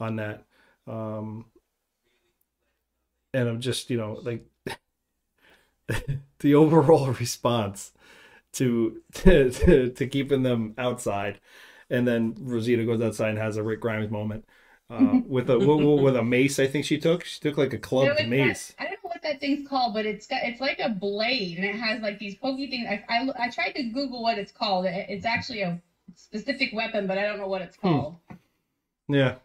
on 0.00 0.16
that. 0.16 0.44
Um, 0.86 1.46
and 3.32 3.48
I'm 3.48 3.60
just 3.60 3.90
you 3.90 3.98
know 3.98 4.20
like 4.22 4.46
the 6.38 6.54
overall 6.54 7.10
response 7.20 7.92
to 8.52 9.02
to, 9.14 9.50
to 9.50 9.90
to 9.90 10.06
keeping 10.06 10.42
them 10.42 10.74
outside, 10.78 11.40
and 11.90 12.06
then 12.06 12.34
Rosita 12.40 12.84
goes 12.84 13.02
outside 13.02 13.30
and 13.30 13.38
has 13.38 13.56
a 13.56 13.62
Rick 13.62 13.80
Grimes 13.80 14.10
moment. 14.10 14.46
Uh, 14.90 15.20
with 15.26 15.50
a 15.50 15.58
with, 15.58 16.00
with 16.02 16.16
a 16.16 16.22
mace, 16.22 16.58
I 16.58 16.66
think 16.66 16.84
she 16.84 16.98
took. 16.98 17.24
She 17.24 17.40
took 17.40 17.56
like 17.56 17.72
a 17.72 17.76
No, 17.76 17.80
clubbed 17.80 18.20
it's 18.20 18.28
mace. 18.28 18.74
That, 18.78 18.93
I 19.24 19.32
don't 19.32 19.32
know 19.32 19.38
what 19.38 19.40
that 19.40 19.40
thing's 19.40 19.68
called, 19.68 19.94
but 19.94 20.06
it's 20.06 20.26
got 20.26 20.40
it's 20.42 20.60
like 20.60 20.78
a 20.80 20.88
blade, 20.90 21.56
and 21.56 21.64
it 21.64 21.74
has 21.76 22.00
like 22.02 22.18
these 22.18 22.34
pokey 22.36 22.68
things. 22.68 22.86
I, 22.88 23.04
I, 23.08 23.46
I 23.46 23.50
tried 23.50 23.72
to 23.72 23.82
Google 23.84 24.22
what 24.22 24.38
it's 24.38 24.52
called. 24.52 24.86
It, 24.86 25.06
it's 25.08 25.24
actually 25.24 25.62
a 25.62 25.80
specific 26.14 26.70
weapon, 26.74 27.06
but 27.06 27.18
I 27.18 27.22
don't 27.22 27.38
know 27.38 27.48
what 27.48 27.62
it's 27.62 27.76
called. 27.76 28.16
Yeah, 29.08 29.36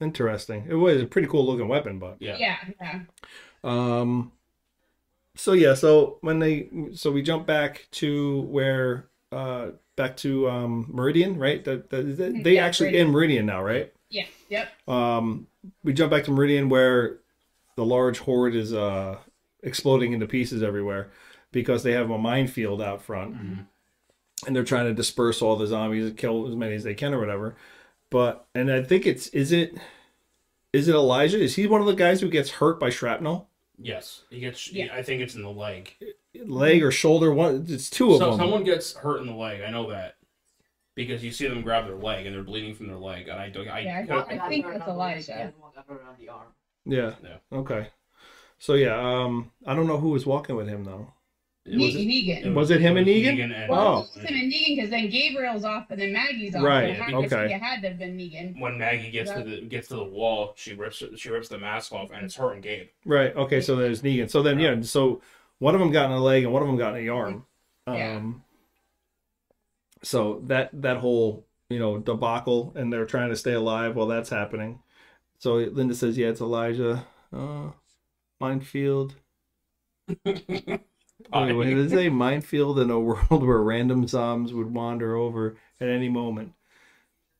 interesting. 0.00 0.66
It 0.68 0.74
was 0.74 1.00
a 1.02 1.06
pretty 1.06 1.28
cool 1.28 1.46
looking 1.46 1.68
weapon, 1.68 1.98
but 1.98 2.16
Yeah. 2.20 2.36
Yeah, 2.38 2.56
yeah. 2.80 3.00
Um. 3.64 4.32
So 5.36 5.52
yeah, 5.52 5.74
so 5.74 6.18
when 6.22 6.38
they, 6.38 6.68
so 6.92 7.10
we 7.12 7.22
jump 7.22 7.46
back 7.46 7.86
to 7.92 8.42
where, 8.42 9.06
uh, 9.32 9.68
back 9.96 10.16
to 10.18 10.50
um 10.50 10.86
Meridian, 10.92 11.38
right? 11.38 11.64
That 11.64 11.88
the, 11.88 12.02
the, 12.02 12.42
they 12.42 12.54
Yeah, 12.56 12.66
actually 12.66 12.86
Meridian. 12.90 13.06
in 13.06 13.12
Meridian 13.12 13.46
now, 13.46 13.62
right? 13.62 13.92
Yeah. 14.10 14.26
Yep. 14.48 14.88
Um, 14.88 15.46
we 15.84 15.92
jump 15.92 16.10
back 16.10 16.24
to 16.24 16.30
Meridian 16.32 16.68
where 16.68 17.18
the 17.80 17.86
large 17.86 18.18
horde 18.18 18.54
is 18.54 18.74
uh 18.74 19.16
exploding 19.62 20.12
into 20.12 20.26
pieces 20.26 20.62
everywhere 20.62 21.10
because 21.50 21.82
they 21.82 21.92
have 21.92 22.10
a 22.10 22.18
minefield 22.18 22.82
out 22.82 23.00
front, 23.00 23.34
and 24.46 24.54
they're 24.54 24.64
trying 24.64 24.84
to 24.84 24.92
disperse 24.92 25.40
all 25.40 25.56
the 25.56 25.66
zombies 25.66 26.04
and 26.04 26.16
kill 26.18 26.46
as 26.46 26.54
many 26.54 26.74
as 26.74 26.84
they 26.84 26.92
can 26.94 27.14
or 27.14 27.18
whatever. 27.18 27.56
But 28.10 28.44
and 28.54 28.70
I 28.70 28.82
think 28.82 29.06
it's 29.06 29.28
is 29.28 29.50
it 29.50 29.78
is 30.74 30.88
it 30.88 30.94
Elijah? 30.94 31.40
Is 31.40 31.56
he 31.56 31.66
one 31.66 31.80
of 31.80 31.86
the 31.86 31.94
guys 31.94 32.20
who 32.20 32.28
gets 32.28 32.50
hurt 32.50 32.78
by 32.78 32.90
shrapnel? 32.90 33.48
Yes. 33.78 34.24
He 34.28 34.40
gets. 34.40 34.70
Yeah. 34.70 34.88
I 34.92 35.02
think 35.02 35.22
it's 35.22 35.34
in 35.34 35.42
the 35.42 35.48
leg. 35.48 35.96
leg 36.44 36.82
or 36.82 36.90
shoulder. 36.90 37.32
One, 37.32 37.64
it's 37.66 37.88
two 37.88 38.12
of 38.12 38.18
So, 38.18 38.30
them. 38.32 38.40
someone 38.40 38.62
gets 38.62 38.92
hurt 38.92 39.22
in 39.22 39.26
the 39.26 39.32
leg. 39.34 39.62
I 39.62 39.70
know 39.70 39.88
that 39.90 40.16
because 40.94 41.24
you 41.24 41.32
see 41.32 41.48
them 41.48 41.62
grab 41.62 41.86
their 41.86 41.96
leg 41.96 42.26
and 42.26 42.34
they're 42.36 42.42
bleeding 42.42 42.74
from 42.74 42.88
their 42.88 42.98
leg. 42.98 43.28
And 43.28 43.40
I 43.40 43.48
don't. 43.48 43.66
I, 43.68 43.80
Yeah, 43.80 43.96
I 43.96 44.00
could- 44.02 44.08
thought- 44.10 44.32
I 44.32 44.48
think 44.50 44.66
it's 44.66 44.86
Elijah. 44.86 45.34
And 45.34 45.52
one 45.58 45.72
got 45.74 45.86
hurt 45.88 46.04
on 46.06 46.14
the 46.18 46.28
arm. 46.28 46.48
Yeah. 46.86 47.14
Yeah. 47.22 47.36
Okay. 47.52 47.88
So 48.58 48.74
yeah, 48.74 48.96
um, 48.98 49.50
I 49.66 49.74
don't 49.74 49.86
know 49.86 49.98
who 49.98 50.10
was 50.10 50.26
walking 50.26 50.56
with 50.56 50.68
him 50.68 50.84
though. 50.84 51.12
it 51.64 51.78
was, 51.78 51.94
Ne- 51.94 52.42
Negan. 52.44 52.54
Was 52.54 52.70
it 52.70 52.80
him 52.80 52.96
and 52.96 53.06
Negan? 53.06 53.54
and, 53.54 53.70
Well, 53.70 53.80
Oh. 53.80 53.98
it 54.00 54.20
was 54.20 54.28
him 54.28 54.34
and 54.36 54.52
Negan 54.52 54.76
because 54.76 54.90
then 54.90 55.08
Gabriel's 55.10 55.64
off 55.64 55.86
and 55.90 56.00
then 56.00 56.12
Maggie's 56.12 56.54
off. 56.54 56.62
Right, 56.62 56.96
So 56.98 57.04
it 57.04 57.14
okay. 57.26 57.54
It 57.54 57.60
had 57.60 57.80
to 57.82 57.88
have 57.88 57.98
been 57.98 58.16
Negan. 58.18 58.58
when 58.60 58.76
Maggie 58.78 59.10
gets 59.10 59.30
to 59.30 59.42
the 59.42 59.60
gets 59.62 59.88
to 59.88 59.96
the 59.96 60.04
wall, 60.04 60.52
she 60.56 60.74
rips 60.74 61.02
she 61.16 61.30
rips 61.30 61.48
the 61.48 61.58
mask 61.58 61.92
off, 61.92 62.10
and 62.12 62.24
it's 62.24 62.34
her 62.36 62.52
and 62.52 62.62
Gabe. 62.62 62.88
Right. 63.04 63.34
Okay. 63.36 63.60
So 63.60 63.76
there's 63.76 64.02
Negan. 64.02 64.30
So 64.30 64.42
then 64.42 64.58
yeah. 64.58 64.80
So 64.82 65.22
one 65.58 65.74
of 65.74 65.80
them 65.80 65.90
got 65.92 66.06
in 66.06 66.12
the 66.12 66.20
leg 66.20 66.44
and 66.44 66.52
one 66.52 66.62
of 66.62 66.68
them 66.68 66.76
got 66.76 66.96
in 66.96 67.04
the 67.04 67.10
arm. 67.10 67.46
Yeah. 67.86 68.16
Um. 68.16 68.42
So 70.02 70.42
that 70.46 70.70
that 70.82 70.96
whole 70.98 71.46
you 71.68 71.78
know 71.78 71.98
debacle 71.98 72.72
and 72.74 72.92
they're 72.92 73.06
trying 73.06 73.28
to 73.30 73.36
stay 73.36 73.52
alive 73.52 73.96
while 73.96 74.06
that's 74.06 74.30
happening. 74.30 74.80
So 75.40 75.54
Linda 75.54 75.94
says, 75.94 76.16
"Yeah, 76.16 76.28
it's 76.28 76.40
Elijah." 76.40 77.06
Uh, 77.32 77.70
minefield. 78.40 79.14
Wait, 80.24 80.82
what 81.32 81.66
did 81.66 81.78
it 81.78 81.90
say? 81.90 82.08
Minefield 82.08 82.78
in 82.78 82.90
a 82.90 83.00
world 83.00 83.46
where 83.46 83.58
random 83.58 84.06
zombies 84.06 84.52
would 84.52 84.72
wander 84.72 85.16
over 85.16 85.56
at 85.80 85.88
any 85.88 86.08
moment. 86.08 86.52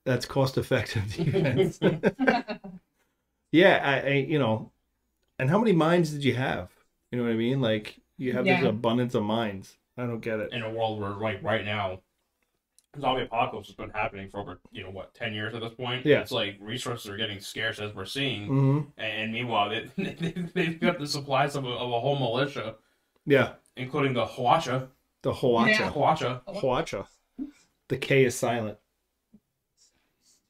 That's 0.05 0.25
cost 0.25 0.57
effective 0.57 1.15
defense. 1.17 1.79
yeah, 3.53 3.81
I, 3.85 4.09
I, 4.09 4.13
you 4.15 4.39
know, 4.39 4.73
and 5.39 5.51
how 5.51 5.59
many 5.59 5.73
mines 5.73 6.11
did 6.11 6.25
you 6.25 6.35
have? 6.35 6.71
You 7.11 7.19
know 7.19 7.25
what 7.25 7.33
I 7.33 7.37
mean? 7.37 7.61
Like 7.61 7.99
you 8.17 8.33
have 8.33 8.47
this 8.47 8.65
abundance 8.65 9.15
of 9.15 9.25
mines. 9.25 9.77
I 9.99 10.07
don't 10.07 10.21
get 10.21 10.41
it. 10.41 10.53
in 10.53 10.63
a 10.63 10.71
world 10.71 11.01
where 11.01 11.11
like 11.11 11.43
right 11.43 11.65
now 11.65 12.01
zombie 12.99 13.23
apocalypse 13.23 13.69
has 13.69 13.77
been 13.77 13.91
happening 13.91 14.29
for 14.29 14.41
over 14.41 14.59
you 14.73 14.83
know 14.83 14.91
what 14.91 15.15
10 15.15 15.33
years 15.33 15.55
at 15.55 15.61
this 15.61 15.73
point 15.75 16.05
Yeah. 16.05 16.21
it's 16.21 16.33
like 16.33 16.57
resources 16.61 17.09
are 17.09 17.17
getting 17.17 17.39
scarce 17.39 17.79
as 17.79 17.95
we're 17.95 18.05
seeing 18.05 18.47
hmm 18.47 18.79
and, 18.99 19.13
and 19.23 19.33
meanwhile 19.33 19.71
they, 19.97 20.35
they've 20.55 20.81
got 20.81 20.99
the 20.99 21.07
supplies 21.07 21.55
of 21.55 21.65
a, 21.65 21.69
of 21.69 21.93
a 21.93 22.01
whole 22.01 22.19
militia 22.19 22.75
Yeah, 23.27 23.53
including 23.77 24.15
the 24.15 24.27
Hwacha 24.27 24.89
the 25.23 25.33
Hwacha. 25.33 25.69
Yeah. 25.69 25.91
Hwacha 25.93 26.41
Hwacha. 26.49 27.07
The 27.89 27.97
K 27.99 28.25
is 28.25 28.35
silent. 28.35 28.79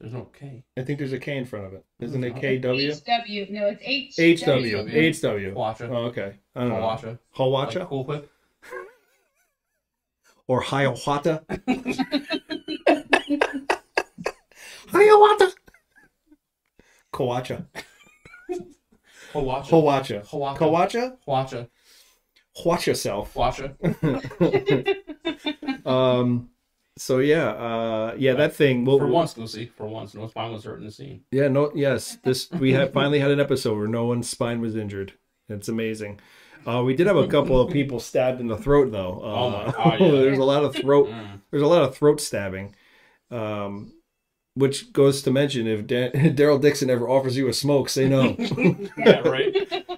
there's 0.01 0.13
no 0.15 0.25
K 0.33 0.65
I 0.79 0.83
think 0.83 0.99
there's 0.99 1.13
a 1.13 1.19
K 1.19 1.37
in 1.37 1.45
front 1.45 1.67
of 1.67 1.73
it. 1.75 1.85
Isn't 1.99 2.23
it. 2.25 2.35
KW? 2.37 2.95
HW. 3.03 3.53
No, 3.53 3.67
it's 3.67 3.83
H. 4.19 4.41
HW. 4.41 4.87
HW. 4.87 5.55
Hwacha 5.55 5.89
Oh, 5.91 6.05
okay. 6.07 6.37
I 6.55 6.61
don't 6.61 6.69
know. 6.71 6.77
Hwacha 6.77 7.19
Hwacha 7.37 7.75
like 7.81 7.89
cool 7.89 8.05
whip 8.05 8.31
or 10.51 10.61
Hiawatha. 10.63 11.45
Hiawatha. 14.89 15.53
Kawacha. 17.15 17.67
Hawacha. 19.33 19.71
Hawacha. 19.71 20.29
Hawacha. 20.29 20.59
Kawacha? 20.59 21.17
Hawacha. 21.25 21.69
Watch 22.67 22.89
yourself. 22.89 23.33
Hawacha. 23.35 23.77
Um. 25.87 26.51
So 26.99 27.21
yeah, 27.21 27.49
uh, 27.51 28.15
yeah, 28.19 28.35
that 28.35 28.55
thing. 28.55 28.85
Well, 28.85 28.99
For 28.99 29.07
once, 29.07 29.39
Lucy. 29.39 29.71
For 29.77 29.87
once, 29.87 30.15
no 30.15 30.27
spine 30.27 30.53
was 30.53 30.65
hurt 30.65 30.81
in 30.81 30.85
the 30.85 30.93
scene. 30.93 31.23
Yeah, 31.31 31.49
no, 31.49 31.73
yes. 31.75 32.19
This 32.23 32.51
we 32.51 32.73
had 32.73 32.93
finally 32.93 33.21
had 33.21 33.31
an 33.31 33.41
episode 33.41 33.79
where 33.79 33.89
no 33.89 34.05
one's 34.05 34.29
spine 34.29 34.61
was 34.61 34.77
injured. 34.77 35.15
It's 35.49 35.69
amazing. 35.69 36.21
Uh, 36.67 36.83
we 36.83 36.95
did 36.95 37.07
have 37.07 37.17
a 37.17 37.27
couple 37.27 37.61
of 37.61 37.73
people 37.73 38.01
stabbed 38.01 38.41
in 38.41 38.47
the 38.47 38.57
throat 38.57 38.93
though. 38.93 39.21
Uh, 39.23 39.27
Oh 39.27 39.51
my- 39.51 39.75
oh, 39.99 40.05
yeah. 40.07 40.11
there's 40.23 40.39
a 40.39 40.45
lot 40.45 40.65
of 40.65 40.75
throat. 40.75 41.09
Mm. 41.09 41.41
There's 41.51 41.63
a 41.63 41.67
lot 41.67 41.83
of 41.83 41.97
throat 41.97 42.21
stabbing. 42.21 42.75
Um, 43.31 43.93
which 44.55 44.93
goes 44.93 45.23
to 45.23 45.31
mention 45.31 45.67
if 45.67 45.87
Daryl 45.87 46.61
Dixon 46.61 46.91
ever 46.91 47.09
offers 47.09 47.37
you 47.37 47.49
a 47.49 47.53
smoke, 47.53 47.89
say 47.89 48.09
no. 48.09 48.37
Yeah, 48.99 49.21
right. 49.21 49.55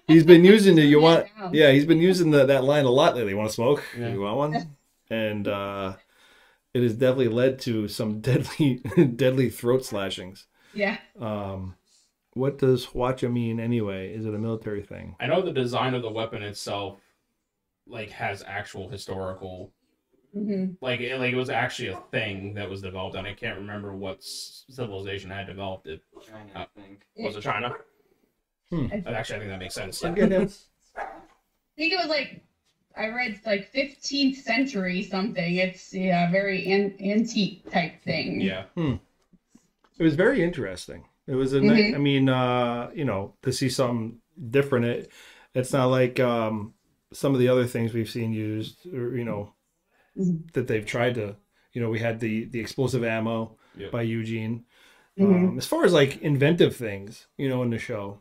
he's 0.07 0.25
been 0.25 0.45
using 0.45 0.77
the 0.77 0.83
you 0.83 1.01
want. 1.01 1.27
Yeah. 1.37 1.51
Yeah, 1.53 1.71
he's 1.73 1.87
been 1.87 1.99
using 2.01 2.31
the, 2.31 2.45
that 2.47 2.63
line 2.65 2.85
a 2.85 2.91
lot 2.91 3.17
lately. 3.17 3.35
Want 3.35 3.49
to 3.49 3.55
smoke? 3.55 3.83
Yeah. 3.99 4.11
You 4.13 4.21
want 4.21 4.37
one? 4.37 4.77
And 5.11 5.49
uh, 5.49 5.95
it 6.75 6.83
has 6.83 6.95
definitely 6.95 7.29
led 7.29 7.59
to 7.61 7.89
some 7.89 8.21
deadly, 8.21 8.77
deadly 9.17 9.49
throat 9.51 9.85
slashings. 9.85 10.47
Yeah. 10.75 10.99
Um, 11.19 11.75
what 12.35 12.59
does 12.59 12.87
Hwacha 12.87 13.31
mean 13.33 13.61
anyway? 13.61 14.13
Is 14.15 14.25
it 14.27 14.35
a 14.35 14.39
military 14.39 14.83
thing? 14.83 15.17
I 15.21 15.27
know 15.27 15.43
the 15.43 15.53
design 15.53 15.95
of 15.95 16.03
the 16.03 16.11
weapon 16.11 16.43
itself, 16.43 16.99
like, 17.87 18.11
has 18.11 18.43
actual 18.47 18.89
historical, 18.89 19.73
hmm 20.33 20.73
like, 20.81 21.01
it, 21.01 21.19
like 21.19 21.33
it 21.33 21.37
was 21.37 21.51
actually 21.51 21.89
a 21.89 22.01
thing 22.11 22.55
that 22.55 22.69
was 22.69 22.81
developed, 22.81 23.17
and 23.17 23.27
I 23.27 23.35
can't 23.35 23.59
remember 23.59 23.95
what 23.95 24.23
civilization 24.23 25.31
had 25.31 25.47
developed 25.47 25.87
it. 25.87 26.03
China, 26.27 26.51
Uh, 26.55 26.59
I 26.61 26.81
think. 26.81 27.03
Was 27.19 27.37
it 27.37 27.43
China? 27.43 27.75
Hmm. 28.71 28.87
But 29.05 29.13
Actually, 29.13 29.37
I 29.37 29.39
think 29.41 29.51
that 29.51 29.59
makes 29.59 29.75
sense. 29.75 30.03
Look 30.03 30.19
at 30.19 30.33
him. 30.33 30.49
I 30.97 31.05
think 31.77 31.93
it 31.93 31.97
was 31.97 32.09
like 32.09 32.43
I 32.97 33.09
read 33.09 33.41
like 33.45 33.71
15th 33.73 34.37
century 34.37 35.03
something. 35.03 35.57
It's 35.57 35.93
yeah, 35.93 36.31
very 36.31 36.71
an- 36.73 36.97
antique 37.01 37.71
type 37.71 38.03
thing. 38.03 38.41
Yeah. 38.41 38.65
It 38.77 40.03
was 40.03 40.15
very 40.15 40.43
interesting. 40.43 41.05
It 41.27 41.35
was 41.35 41.53
a 41.53 41.61
Mhm. 41.61 41.67
nice, 41.67 41.95
I 41.95 41.99
mean, 41.99 42.29
uh, 42.29 42.91
you 42.95 43.05
know, 43.05 43.37
to 43.43 43.53
see 43.53 43.69
something 43.69 44.21
different. 44.51 44.87
It, 44.87 45.13
it's 45.55 45.73
not 45.73 45.87
like 45.87 46.19
um, 46.21 46.75
some 47.13 47.33
of 47.35 47.41
the 47.41 47.49
other 47.49 47.67
things 47.67 47.93
we've 47.95 48.11
seen 48.11 48.33
used, 48.33 48.87
or 48.87 49.17
you 49.17 49.25
know, 49.25 49.55
Mhm. 50.17 50.53
that 50.53 50.67
they've 50.67 50.87
tried 50.87 51.15
to. 51.17 51.37
You 51.73 51.81
know, 51.83 51.91
we 51.91 52.01
had 52.01 52.21
the 52.21 52.47
the 52.47 52.61
explosive 52.61 53.05
ammo 53.05 53.57
Yep. 53.77 53.93
by 53.93 54.03
Eugene. 54.03 54.65
Mhm. 55.19 55.35
Um, 55.35 55.59
as 55.59 55.67
far 55.67 55.85
as 55.85 55.93
like 55.93 56.21
inventive 56.23 56.75
things, 56.77 57.29
you 57.37 57.49
know, 57.49 57.63
in 57.63 57.71
the 57.71 57.79
show, 57.79 58.21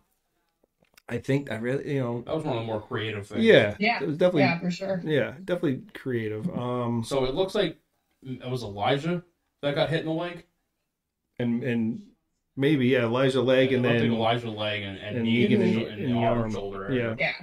I 1.10 1.18
think 1.18 1.52
I 1.52 1.56
really, 1.56 1.96
you 1.96 2.00
know, 2.00 2.22
That 2.22 2.36
was 2.36 2.44
one 2.46 2.58
of 2.58 2.62
the 2.62 2.68
more 2.68 2.82
creative 2.82 3.28
things. 3.28 3.44
yeah, 3.46 3.76
Yeah. 3.80 4.02
it 4.02 4.08
was 4.08 4.18
definitely, 4.18 4.44
Yeah, 4.44 4.54
yeah, 4.54 4.60
for 4.60 4.72
sure. 4.72 5.02
Yeah, 5.06 5.32
definitely 5.44 5.82
creative. 5.94 6.50
Um, 6.58 7.04
So 7.04 7.26
it 7.26 7.34
looks 7.36 7.56
like 7.56 7.78
it 8.24 8.50
was 8.50 8.64
Elijah 8.64 9.24
that 9.62 9.76
got 9.76 9.90
hit 9.90 10.02
in 10.02 10.06
the 10.06 10.14
leg. 10.14 10.46
and 11.40 11.64
and 11.64 12.02
maybe 12.56 12.88
yeah, 12.88 13.04
Elijah 13.04 13.42
leg, 13.42 13.72
It 13.72 13.76
and 13.78 13.86
then 13.86 14.02
like 14.10 14.18
Elijah 14.18 14.50
leg 14.52 14.84
and, 14.84 14.98
and, 14.98 15.16
and 15.18 15.26
knee 15.26 15.48
Negan 15.48 15.54
and, 15.56 15.64
in- 15.64 15.76
the- 15.76 15.86
and 15.88 16.02
the 16.04 16.08
the 16.08 16.14
arm, 16.20 16.40
arm. 16.42 16.52
shoulder. 16.52 16.86
area. 16.86 17.16
yeah, 17.20 17.34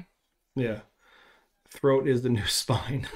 Yeah. 0.57 0.65
yeah. 0.65 0.79
Throat 1.71 2.09
is 2.09 2.23
the 2.23 2.31
new 2.31 2.47
spine. 2.47 3.07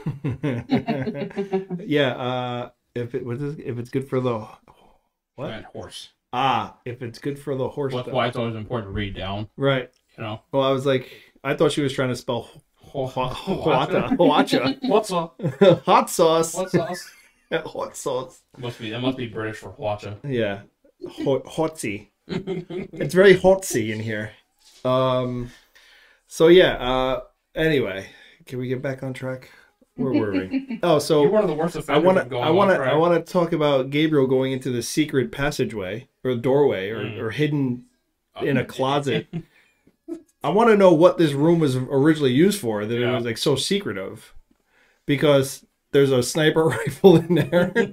yeah. 1.79 2.11
Uh, 2.11 2.71
if 2.95 3.15
it 3.15 3.25
was, 3.25 3.43
if 3.43 3.79
it's 3.79 3.91
good 3.91 4.09
for 4.09 4.21
the 4.21 4.47
what? 5.37 5.51
And 5.51 5.65
horse. 5.67 6.11
Ah, 6.35 6.77
if 6.85 7.03
it's 7.03 7.19
good 7.19 7.39
for 7.39 7.55
the 7.57 7.69
horse. 7.69 7.95
That's 7.95 8.09
why 8.09 8.27
it's 8.27 8.37
always 8.37 8.55
important 8.57 8.89
to 8.91 8.93
read 8.95 9.15
down. 9.15 9.49
Right. 9.57 9.91
You 10.17 10.25
know. 10.25 10.41
Well, 10.53 10.63
I 10.63 10.71
was 10.73 10.85
like, 10.87 11.11
I 11.45 11.55
thought 11.55 11.73
she 11.73 11.83
was 11.83 11.93
trying 11.93 12.11
to 12.11 12.17
spell 12.17 12.49
Hwacha. 12.93 13.31
Hwata. 13.33 14.17
Hwacha. 14.17 14.79
What's 14.89 15.11
hot 15.11 16.11
sauce. 16.11 16.55
Hot 16.55 16.71
sauce? 16.71 17.11
hot 17.53 17.97
sauce. 17.97 18.43
Must 18.59 18.79
be 18.79 18.91
that 18.91 19.01
must 19.01 19.17
be 19.17 19.27
British 19.29 19.57
for 19.59 19.71
Hwacha. 19.71 20.19
Yeah. 20.25 20.63
Hot, 21.09 21.45
hotsy. 21.45 22.09
it's 22.29 23.15
very 23.15 23.35
hotsy 23.37 23.91
in 23.93 24.01
here. 24.01 24.33
Um. 24.85 25.51
So 26.29 26.49
yeah. 26.49 26.75
Uh. 26.77 27.21
Anyway, 27.55 28.07
can 28.47 28.59
we 28.59 28.69
get 28.69 28.81
back 28.83 29.03
on 29.03 29.13
track? 29.13 29.51
Where 29.97 30.13
were 30.13 30.33
we? 30.33 30.81
Oh, 30.83 30.99
so 30.99 31.23
You're 31.23 31.31
one 31.31 31.43
of 31.45 31.51
the 31.51 31.55
worst 31.55 31.77
I 31.91 31.99
want 31.99 32.31
to. 32.31 32.39
I 32.39 32.51
want 32.51 32.71
to. 32.71 32.77
I 32.79 32.95
want 32.95 33.15
to 33.27 33.33
talk 33.33 33.53
about 33.53 33.91
Gabriel 33.91 34.27
going 34.27 34.53
into 34.53 34.71
the 34.71 34.83
secret 34.83 35.31
passageway 35.31 36.09
or 36.25 36.35
doorway 36.35 36.89
or, 36.91 37.05
Mm. 37.05 37.19
or 37.21 37.31
hidden 37.31 37.85
in 38.41 38.57
a 38.57 38.65
closet. 38.65 39.27
I 40.43 40.49
want 40.49 40.71
to 40.71 40.77
know 40.77 40.93
what 40.93 41.19
this 41.19 41.33
room 41.33 41.59
was 41.61 41.77
originally 41.77 42.33
used 42.33 42.61
for. 42.61 42.87
That 42.87 43.01
it 43.03 43.07
was 43.15 43.25
like 43.25 43.39
so 43.39 43.55
secretive, 43.55 44.33
because 45.07 45.65
there's 45.93 46.11
a 46.11 46.23
sniper 46.23 46.65
rifle 46.69 47.17
in 47.17 47.35
there. 47.35 47.71
Well, 47.75 47.87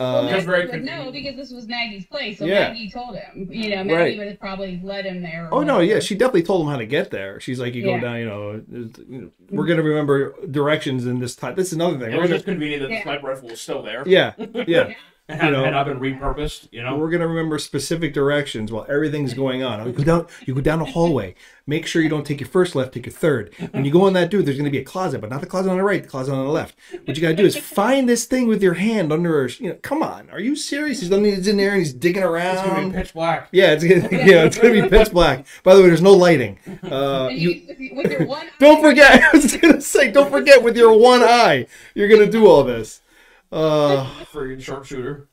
uh, 0.00 0.22
That's 0.22 0.32
Maggie 0.32 0.46
very 0.46 0.66
would 0.70 0.84
know 0.84 1.10
because 1.12 1.36
this 1.36 1.50
was 1.52 1.66
Maggie's 1.66 2.06
place, 2.06 2.38
so 2.38 2.46
Yeah. 2.46 2.68
Maggie 2.68 2.90
told 2.90 3.16
him. 3.16 3.48
You 3.50 3.70
know, 3.76 3.84
Maggie 3.84 3.92
Right. 3.94 4.18
would 4.18 4.26
have 4.28 4.40
probably 4.40 4.80
led 4.82 5.04
him 5.06 5.22
there. 5.22 5.48
or 5.50 5.54
oh 5.54 5.62
no, 5.62 5.80
yeah, 5.80 5.98
she 6.00 6.14
definitely 6.14 6.44
told 6.44 6.62
him 6.64 6.70
how 6.70 6.78
to 6.78 6.86
get 6.86 7.10
there. 7.10 7.40
She's 7.40 7.60
like, 7.60 7.74
you 7.74 7.82
go 7.82 7.90
Yeah. 7.96 8.00
down, 8.00 8.18
you 8.20 8.26
know, 8.26 8.50
it's- 8.72 9.04
you 9.08 9.20
know, 9.22 9.30
we're 9.50 9.66
gonna 9.66 9.82
remember 9.82 10.34
directions 10.50 11.06
in 11.06 11.18
this 11.18 11.34
time. 11.36 11.54
This 11.56 11.68
is 11.68 11.72
another 11.74 11.98
thing. 11.98 12.12
It 12.12 12.16
We're 12.16 12.22
was 12.22 12.28
gonna, 12.30 12.36
just 12.38 12.46
convenient 12.46 12.82
that 12.82 12.88
the 12.88 12.94
Yeah. 12.94 13.02
sniper 13.02 13.26
rifle 13.26 13.48
was 13.48 13.60
still 13.60 13.82
there. 13.82 14.04
yeah, 14.06 14.32
yeah. 14.66 14.94
And, 15.26 15.42
you 15.42 15.50
know. 15.52 15.64
and 15.64 15.74
I've 15.74 15.86
been 15.86 16.00
repurposed. 16.00 16.68
You 16.70 16.82
know. 16.82 16.96
We're 16.98 17.08
gonna 17.08 17.26
remember 17.26 17.58
specific 17.58 18.12
directions 18.12 18.70
while 18.70 18.84
everything's 18.90 19.32
going 19.32 19.62
on. 19.62 19.86
You 19.86 19.92
go 19.92 20.04
down, 20.04 20.26
you 20.46 20.54
go 20.54 20.60
down 20.60 20.80
the 20.80 20.84
hallway. 20.84 21.34
Make 21.66 21.86
sure 21.86 22.02
you 22.02 22.10
don't 22.10 22.26
take 22.26 22.40
your 22.40 22.48
first 22.50 22.74
left, 22.74 22.92
take 22.92 23.06
your 23.06 23.12
third. 23.14 23.54
When 23.70 23.86
you 23.86 23.90
go 23.90 24.06
in 24.06 24.12
that 24.12 24.30
dude, 24.30 24.44
there's 24.44 24.58
gonna 24.58 24.68
be 24.68 24.76
a 24.80 24.84
closet, 24.84 25.22
but 25.22 25.30
not 25.30 25.40
the 25.40 25.46
closet 25.46 25.70
on 25.70 25.78
the 25.78 25.82
right, 25.82 26.02
the 26.02 26.08
closet 26.10 26.34
on 26.34 26.44
the 26.44 26.52
left. 26.52 26.76
What 27.06 27.16
you 27.16 27.22
gotta 27.22 27.34
do 27.36 27.46
is 27.46 27.56
find 27.56 28.06
this 28.06 28.26
thing 28.26 28.48
with 28.48 28.62
your 28.62 28.74
hand 28.74 29.10
under. 29.14 29.30
her- 29.44 29.48
You 29.58 29.70
know, 29.70 29.78
come 29.80 30.02
on, 30.02 30.28
are 30.28 30.40
you 30.40 30.56
serious? 30.56 31.00
He's, 31.00 31.08
done- 31.08 31.24
in 31.24 31.56
there 31.56 31.70
and 31.70 31.78
he's 31.78 31.94
digging 31.94 32.22
around. 32.22 32.58
It's 32.58 32.66
gonna 32.68 32.88
be 32.88 32.94
pitch 32.94 33.14
black. 33.14 33.48
Yeah, 33.50 33.72
it's 33.72 33.82
gonna, 33.82 34.02
yeah, 34.12 34.44
it's 34.44 34.58
gonna 34.58 34.82
be 34.82 34.86
pitch 34.90 35.10
black. 35.10 35.46
By 35.62 35.74
the 35.74 35.80
way, 35.80 35.86
there's 35.88 36.02
no 36.02 36.12
lighting. 36.12 36.58
Uh, 36.82 37.30
you 37.32 37.48
you, 37.78 37.94
with, 37.96 38.08
with 38.08 38.12
your 38.12 38.26
one 38.26 38.46
don't 38.58 38.82
forget. 38.82 39.22
I 39.32 39.36
was 39.36 39.56
gonna 39.56 39.80
say, 39.80 40.10
don't 40.10 40.30
forget 40.30 40.62
with 40.62 40.76
your 40.76 40.98
one 40.98 41.22
eye, 41.22 41.66
you're 41.94 42.08
gonna 42.08 42.30
do 42.30 42.46
all 42.46 42.62
this. 42.62 43.00
Uh, 43.54 44.24
for 44.24 44.58
sharpshooter. 44.58 45.28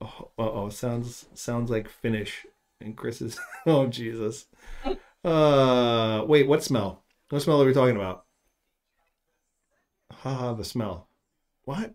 Uh 0.00 0.06
oh, 0.38 0.68
sounds 0.68 1.26
sounds 1.34 1.70
like 1.70 1.88
Finnish. 1.88 2.46
And 2.80 2.96
Chris 2.96 3.20
is 3.20 3.38
oh 3.66 3.86
Jesus. 3.86 4.46
Uh 5.24 6.24
wait, 6.26 6.46
what 6.46 6.62
smell? 6.62 7.02
What 7.30 7.42
smell 7.42 7.60
are 7.62 7.66
we 7.66 7.72
talking 7.72 7.96
about? 7.96 8.24
Haha, 10.12 10.52
the 10.54 10.64
smell. 10.64 11.08
What? 11.64 11.94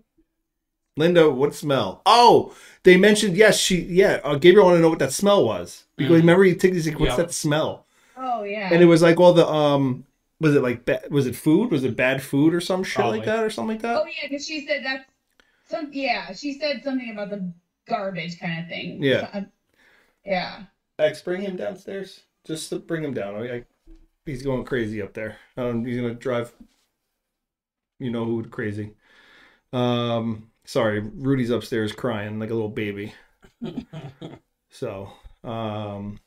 Linda, 0.98 1.30
what 1.30 1.56
smell? 1.56 2.02
Oh, 2.06 2.54
they 2.84 2.98
mentioned 2.98 3.38
yes, 3.38 3.58
she 3.58 3.82
yeah. 3.84 4.20
Uh, 4.24 4.36
Gabriel 4.36 4.66
wanted 4.66 4.78
to 4.80 4.82
know 4.82 4.90
what 4.90 5.00
that 5.00 5.14
smell 5.14 5.46
was 5.46 5.86
because 5.96 6.18
Mhm. 6.18 6.22
remember 6.22 6.44
he 6.44 6.56
took 6.56 6.72
these 6.74 6.88
like, 6.88 7.00
what's 7.00 7.12
Yeah. 7.12 7.24
that 7.24 7.32
smell? 7.34 7.86
Oh 8.18 8.44
yeah. 8.44 8.70
And 8.74 8.82
it 8.82 8.86
was 8.88 9.02
like 9.02 9.20
all 9.20 9.34
the 9.34 9.48
um, 9.48 10.06
was 10.39 10.56
it 10.56 10.62
like 10.62 10.86
ba- 10.86 11.04
was 11.10 11.28
it 11.28 11.36
food? 11.36 11.71
Was 11.71 11.84
it 11.84 11.95
bad 11.95 12.21
food 12.21 12.54
or 12.54 12.62
some 12.62 12.84
shit 12.84 12.95
Probably. 12.95 13.19
like 13.19 13.25
that 13.25 13.43
or 13.43 13.49
something 13.49 13.75
like 13.75 13.82
that? 13.82 13.97
Oh 13.97 14.06
yeah, 14.06 14.28
because 14.30 14.45
she 14.45 14.65
said 14.65 14.84
that's 14.86 15.06
some. 15.67 15.89
Yeah, 15.91 16.34
she 16.34 16.54
said 16.54 16.82
something 16.84 17.12
about 17.12 17.30
the 17.30 17.54
garbage 17.88 18.39
kind 18.39 18.63
of 18.63 18.69
thing. 18.69 19.04
Yeah. 19.04 19.32
So, 19.32 19.39
uh, 19.39 19.43
yeah. 20.25 20.63
X, 20.97 21.21
bring 21.21 21.41
him 21.41 21.56
downstairs. 21.56 22.21
Just 22.45 22.69
to 22.69 22.80
bring 22.80 23.04
him 23.04 23.13
down. 23.13 23.36
I, 23.36 23.56
I, 23.56 23.65
he's 24.25 24.43
going 24.43 24.63
crazy 24.63 25.02
up 25.02 25.13
there. 25.13 25.38
Um, 25.58 25.86
he's 25.86 25.97
gonna 25.97 26.13
drive. 26.13 26.54
You 27.99 28.12
know 28.12 28.23
who 28.23 28.43
crazy? 28.45 28.95
Um, 29.73 30.52
sorry, 30.65 30.99
Rudy's 30.99 31.49
upstairs 31.49 31.91
crying 31.91 32.39
like 32.39 32.49
a 32.49 32.54
little 32.54 32.69
baby. 32.69 33.13
so, 34.69 35.10
um, 35.43 36.19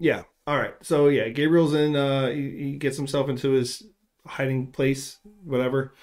yeah. 0.00 0.22
All 0.46 0.56
right. 0.58 0.74
So 0.82 1.08
yeah, 1.08 1.28
Gabriel's 1.28 1.74
in. 1.74 1.94
Uh, 1.96 2.28
he, 2.28 2.50
he 2.50 2.76
gets 2.76 2.96
himself 2.96 3.28
into 3.28 3.50
his 3.50 3.82
hiding 4.26 4.68
place, 4.68 5.18
whatever, 5.44 5.94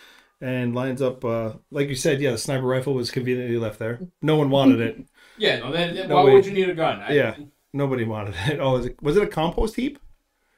and 0.41 0.73
lines 0.75 1.01
up. 1.01 1.23
Uh, 1.25 1.53
like 1.71 1.89
you 1.89 1.95
said, 1.95 2.21
yeah, 2.21 2.31
the 2.31 2.37
sniper 2.37 2.65
rifle 2.65 2.93
was 2.93 3.11
conveniently 3.11 3.57
left 3.57 3.79
there. 3.79 3.99
No 4.21 4.35
one 4.37 4.49
wanted 4.49 4.79
it. 4.81 5.05
Yeah. 5.37 5.59
No. 5.59 5.71
Then, 5.71 5.95
then 5.95 6.09
No, 6.09 6.15
why 6.17 6.23
wait. 6.25 6.33
would 6.33 6.45
you 6.45 6.51
need 6.51 6.67
a 6.69 6.73
gun? 6.75 6.99
I- 6.99 7.13
Yeah. 7.13 7.37
Nobody 7.71 8.03
wanted 8.03 8.35
it. 8.47 8.59
Oh, 8.59 8.75
is 8.75 8.87
it, 8.87 9.01
was 9.01 9.15
it 9.15 9.23
a 9.23 9.27
compost 9.27 9.77
heap? 9.77 9.97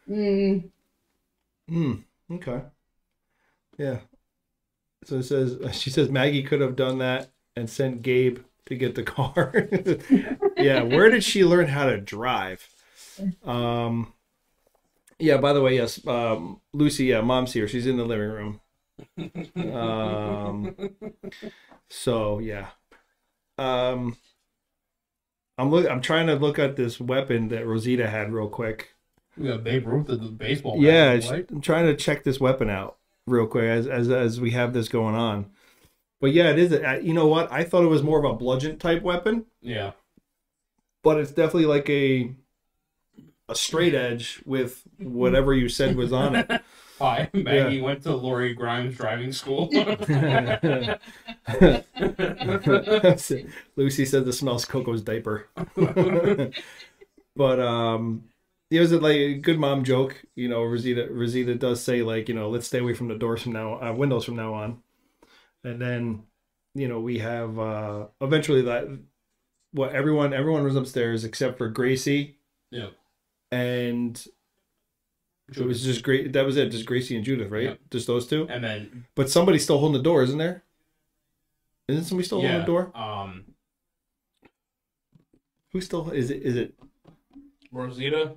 Mm. 0.10 0.72
Hmm. 1.70 1.94
Okay. 2.32 2.62
Yeah. 3.78 4.00
So 5.04 5.18
it 5.18 5.24
says 5.24 5.58
she 5.80 5.92
says 5.92 6.10
Maggie 6.10 6.42
could 6.42 6.62
have 6.62 6.76
done 6.76 6.98
that 6.98 7.30
and 7.56 7.70
sent 7.70 8.02
Gabe 8.02 8.40
to 8.66 8.76
get 8.76 8.96
the 8.96 9.04
car. 9.04 9.68
yeah. 10.58 10.82
Where 10.82 11.10
did 11.12 11.24
she 11.24 11.44
learn 11.46 11.68
how 11.68 11.86
to 11.86 11.98
drive? 12.00 12.68
Um. 13.44 14.14
Yeah. 15.20 15.38
By 15.38 15.54
the 15.54 15.62
way, 15.62 15.76
yes. 15.76 16.06
Um. 16.06 16.62
Lucy. 16.74 17.06
Yeah. 17.06 17.22
Mom's 17.22 17.54
here. 17.54 17.68
She's 17.68 17.88
in 17.88 17.98
the 17.98 18.06
living 18.06 18.30
room. 18.30 18.62
Um. 19.74 20.76
So 21.90 22.40
yeah. 22.40 22.68
Um. 23.58 24.18
I'm 25.58 25.70
look. 25.70 25.90
I'm 25.90 26.02
trying 26.02 26.28
to 26.28 26.36
look 26.36 26.58
at 26.58 26.76
this 26.76 27.00
weapon 27.00 27.50
that 27.50 27.68
Rosita 27.68 28.10
had 28.10 28.32
real 28.32 28.48
quick. 28.48 28.96
Got 29.42 29.64
Babe 29.64 29.88
Ruth 29.88 30.08
the 30.08 30.18
baseball. 30.18 30.76
Yeah, 30.78 31.16
bat, 31.16 31.30
right? 31.30 31.52
I'm 31.52 31.62
trying 31.62 31.86
to 31.86 31.96
check 31.96 32.24
this 32.24 32.40
weapon 32.40 32.70
out 32.70 32.98
real 33.28 33.48
quick 33.48 33.66
as 33.66 33.88
as 33.88 34.10
as 34.10 34.42
we 34.42 34.52
have 34.52 34.74
this 34.74 34.90
going 34.90 35.16
on. 35.16 35.50
But 36.20 36.34
yeah, 36.34 36.50
it 36.50 36.60
is. 36.60 36.72
A, 36.72 37.00
you 37.02 37.14
know 37.14 37.28
what? 37.28 37.52
I 37.52 37.64
thought 37.64 37.84
it 37.84 37.88
was 37.88 38.04
more 38.04 38.20
of 38.20 38.26
a 38.26 38.34
bludgeon 38.36 38.78
type 38.78 39.02
weapon, 39.04 39.46
yeah. 39.62 39.92
but 41.04 41.20
it's 41.20 41.32
definitely 41.32 41.66
like 41.66 41.90
a 41.90 42.34
a 43.52 43.56
straight 43.56 43.94
edge 43.94 44.42
with 44.46 44.82
whatever 44.98 45.54
you 45.54 45.68
said 45.70 45.96
was 45.96 46.14
on 46.14 46.36
it. 46.38 46.50
Hi, 47.00 47.30
Maggie 47.34 47.82
went 47.82 48.04
to 48.04 48.16
Lori 48.16 48.54
Grimes 48.54 48.96
driving 48.96 49.34
school. 49.34 49.70
Lucy 53.76 54.06
said 54.06 54.26
the 54.26 54.32
smells 54.32 54.66
Coco's 54.66 55.02
diaper. 55.02 55.48
but 57.36 57.60
um 57.60 58.24
it 58.70 58.80
was 58.80 58.94
like 58.94 59.18
a 59.18 59.34
good 59.34 59.60
mom 59.60 59.84
joke, 59.84 60.24
you 60.36 60.48
know. 60.48 60.64
Rosita 60.64 61.08
Rosita 61.10 61.56
does 61.56 61.84
say 61.84 62.04
like, 62.04 62.30
you 62.30 62.36
know, 62.36 62.50
let's 62.50 62.68
stay 62.68 62.80
away 62.80 62.94
from 62.94 63.08
the 63.10 63.16
doors 63.16 63.42
from 63.42 63.52
now, 63.54 63.82
uh, 63.82 63.92
windows 63.94 64.24
from 64.24 64.36
now 64.36 64.54
on, 64.54 64.82
and 65.64 65.82
then, 65.82 66.24
you 66.76 66.88
know, 66.88 67.00
we 67.00 67.18
have 67.18 67.58
uh 67.60 68.06
eventually 68.22 68.62
that 68.62 68.88
what 69.72 69.94
everyone 69.94 70.34
everyone 70.34 70.64
was 70.64 70.76
upstairs 70.76 71.26
except 71.26 71.58
for 71.58 71.68
Gracie 71.68 72.38
yeah. 72.72 72.88
And 73.52 74.24
it 75.50 75.66
was 75.66 75.84
just 75.84 76.04
great. 76.04 76.34
That 76.34 76.46
was 76.46 76.56
it, 76.58 76.70
just 76.70 76.86
Gracie 76.86 77.16
and 77.16 77.26
Judith, 77.26 77.52
right? 77.52 77.64
Yeah. 77.64 77.74
Just 77.90 78.08
those 78.08 78.28
two. 78.28 78.48
And 78.50 78.64
then 78.64 79.06
But 79.16 79.30
somebody's 79.30 79.64
still 79.64 79.80
holding 79.80 79.98
the 79.98 80.04
door, 80.04 80.24
isn't 80.24 80.38
there? 80.38 80.64
Isn't 81.88 82.06
somebody 82.06 82.26
still 82.26 82.40
holding 82.40 82.60
the 82.60 82.66
door? 82.66 82.92
Um, 82.96 83.44
Who 85.74 85.82
still 85.82 86.10
is 86.12 86.30
it? 86.30 86.42
Is 86.44 86.56
it 86.56 86.74
Rosita. 87.72 88.36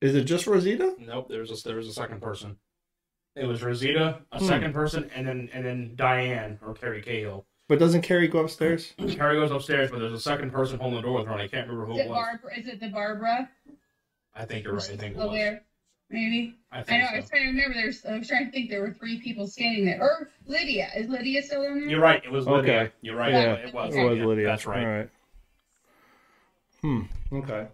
is 0.00 0.14
it 0.14 0.24
just 0.24 0.46
Rosita? 0.46 0.94
Nope. 0.98 1.28
There 1.28 1.40
was 1.40 1.50
a, 1.50 1.68
there 1.68 1.76
was 1.76 1.88
a 1.88 1.92
second 1.92 2.20
person. 2.20 2.56
It 3.36 3.44
was 3.46 3.62
Rosita, 3.62 4.22
a 4.32 4.38
Hmm. 4.38 4.46
second 4.46 4.72
person, 4.72 5.10
and 5.14 5.26
then 5.28 5.50
and 5.52 5.64
then 5.64 5.92
Diane 5.94 6.58
or 6.64 6.74
Kerry 6.74 7.02
Cahill. 7.02 7.46
But 7.68 7.78
doesn't 7.80 8.02
Kerry 8.02 8.28
go 8.28 8.38
upstairs? 8.40 8.92
Kerry 9.08 9.36
goes 9.36 9.50
upstairs, 9.50 9.90
but 9.90 9.98
there's 9.98 10.12
a 10.12 10.20
second 10.20 10.52
person 10.52 10.78
holding 10.78 10.96
the 10.96 11.02
door 11.02 11.18
with 11.18 11.26
her, 11.26 11.32
and 11.32 11.42
I 11.42 11.48
can't 11.48 11.68
remember 11.68 11.90
Is 11.92 11.96
who 11.96 12.00
it 12.00 12.04
it 12.06 12.10
was. 12.10 12.16
Barbara? 12.16 12.58
Is 12.58 12.68
it 12.68 12.80
the 12.80 12.88
Barbara? 12.88 13.50
I 14.34 14.44
think 14.44 14.64
you're 14.64 14.74
right. 14.74 14.90
I 14.92 14.96
think 14.96 15.16
it 15.16 15.18
was. 15.18 15.32
there? 15.32 15.62
Maybe. 16.08 16.54
I 16.70 16.78
I 16.78 16.82
think 16.84 17.02
know. 17.02 17.08
I 17.12 17.16
was 17.16 17.28
trying 17.28 17.42
to 17.42 17.48
remember. 17.48 17.74
There's. 17.74 18.04
I 18.06 18.16
was 18.18 18.28
trying 18.28 18.46
to 18.46 18.52
think. 18.52 18.70
There 18.70 18.80
were 18.82 18.92
three 18.92 19.20
people 19.20 19.48
standing 19.48 19.86
there. 19.86 20.00
Or 20.00 20.30
Lydia. 20.46 20.88
Is 20.96 21.08
Lydia 21.08 21.42
still 21.42 21.62
in 21.62 21.80
there? 21.80 21.88
You're 21.88 22.00
right. 22.00 22.22
It 22.24 22.30
was 22.30 22.46
Lydia. 22.46 22.72
Okay. 22.82 22.92
You're 23.00 23.16
right. 23.16 23.32
Yeah, 23.32 23.54
It 23.54 23.74
was. 23.74 23.94
It 23.96 24.04
was 24.04 24.18
Yeah, 24.18 24.24
Lydia. 24.24 24.46
That's 24.46 24.66
right. 24.66 24.84
All 24.84 24.90
right. 24.98 25.10
Hmm. 26.82 27.00
Okay. 27.32 27.66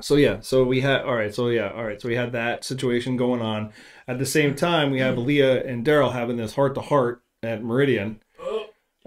So 0.00 0.16
yeah, 0.16 0.38
so 0.40 0.64
we 0.64 0.80
had 0.80 1.02
all 1.02 1.14
right. 1.14 1.32
So 1.34 1.48
yeah, 1.48 1.70
all 1.70 1.84
right. 1.84 2.00
So 2.00 2.08
we 2.08 2.16
had 2.16 2.32
that 2.32 2.64
situation 2.64 3.16
going 3.16 3.42
on. 3.42 3.72
At 4.08 4.18
the 4.18 4.26
same 4.26 4.54
time, 4.54 4.90
we 4.90 5.00
have 5.00 5.18
Leah 5.18 5.64
and 5.64 5.84
Daryl 5.84 6.12
having 6.12 6.36
this 6.36 6.54
heart 6.54 6.74
to 6.76 6.80
heart 6.80 7.22
at 7.42 7.62
Meridian. 7.62 8.20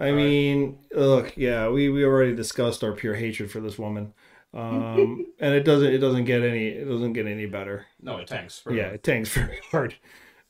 I 0.02 0.10
All 0.10 0.16
right. 0.16 0.24
mean, 0.26 0.80
look, 0.94 1.38
yeah, 1.38 1.70
we, 1.70 1.90
we 1.90 2.04
already 2.04 2.36
discussed 2.36 2.84
our 2.84 2.92
pure 2.92 3.14
hatred 3.14 3.52
for 3.52 3.60
this 3.60 3.78
woman, 3.78 4.14
um, 4.54 5.28
and 5.40 5.54
it 5.54 5.64
doesn't 5.64 5.94
it 5.94 6.00
doesn't 6.00 6.26
get 6.26 6.42
any 6.42 6.70
it 6.70 6.86
doesn't 6.86 7.14
get 7.14 7.28
any 7.28 7.46
better. 7.46 7.86
no, 8.02 8.18
it 8.18 8.28
tanks. 8.28 8.64
Yeah, 8.70 8.88
it 8.88 9.04
tanks 9.04 9.30
very 9.34 9.60
hard, 9.72 9.94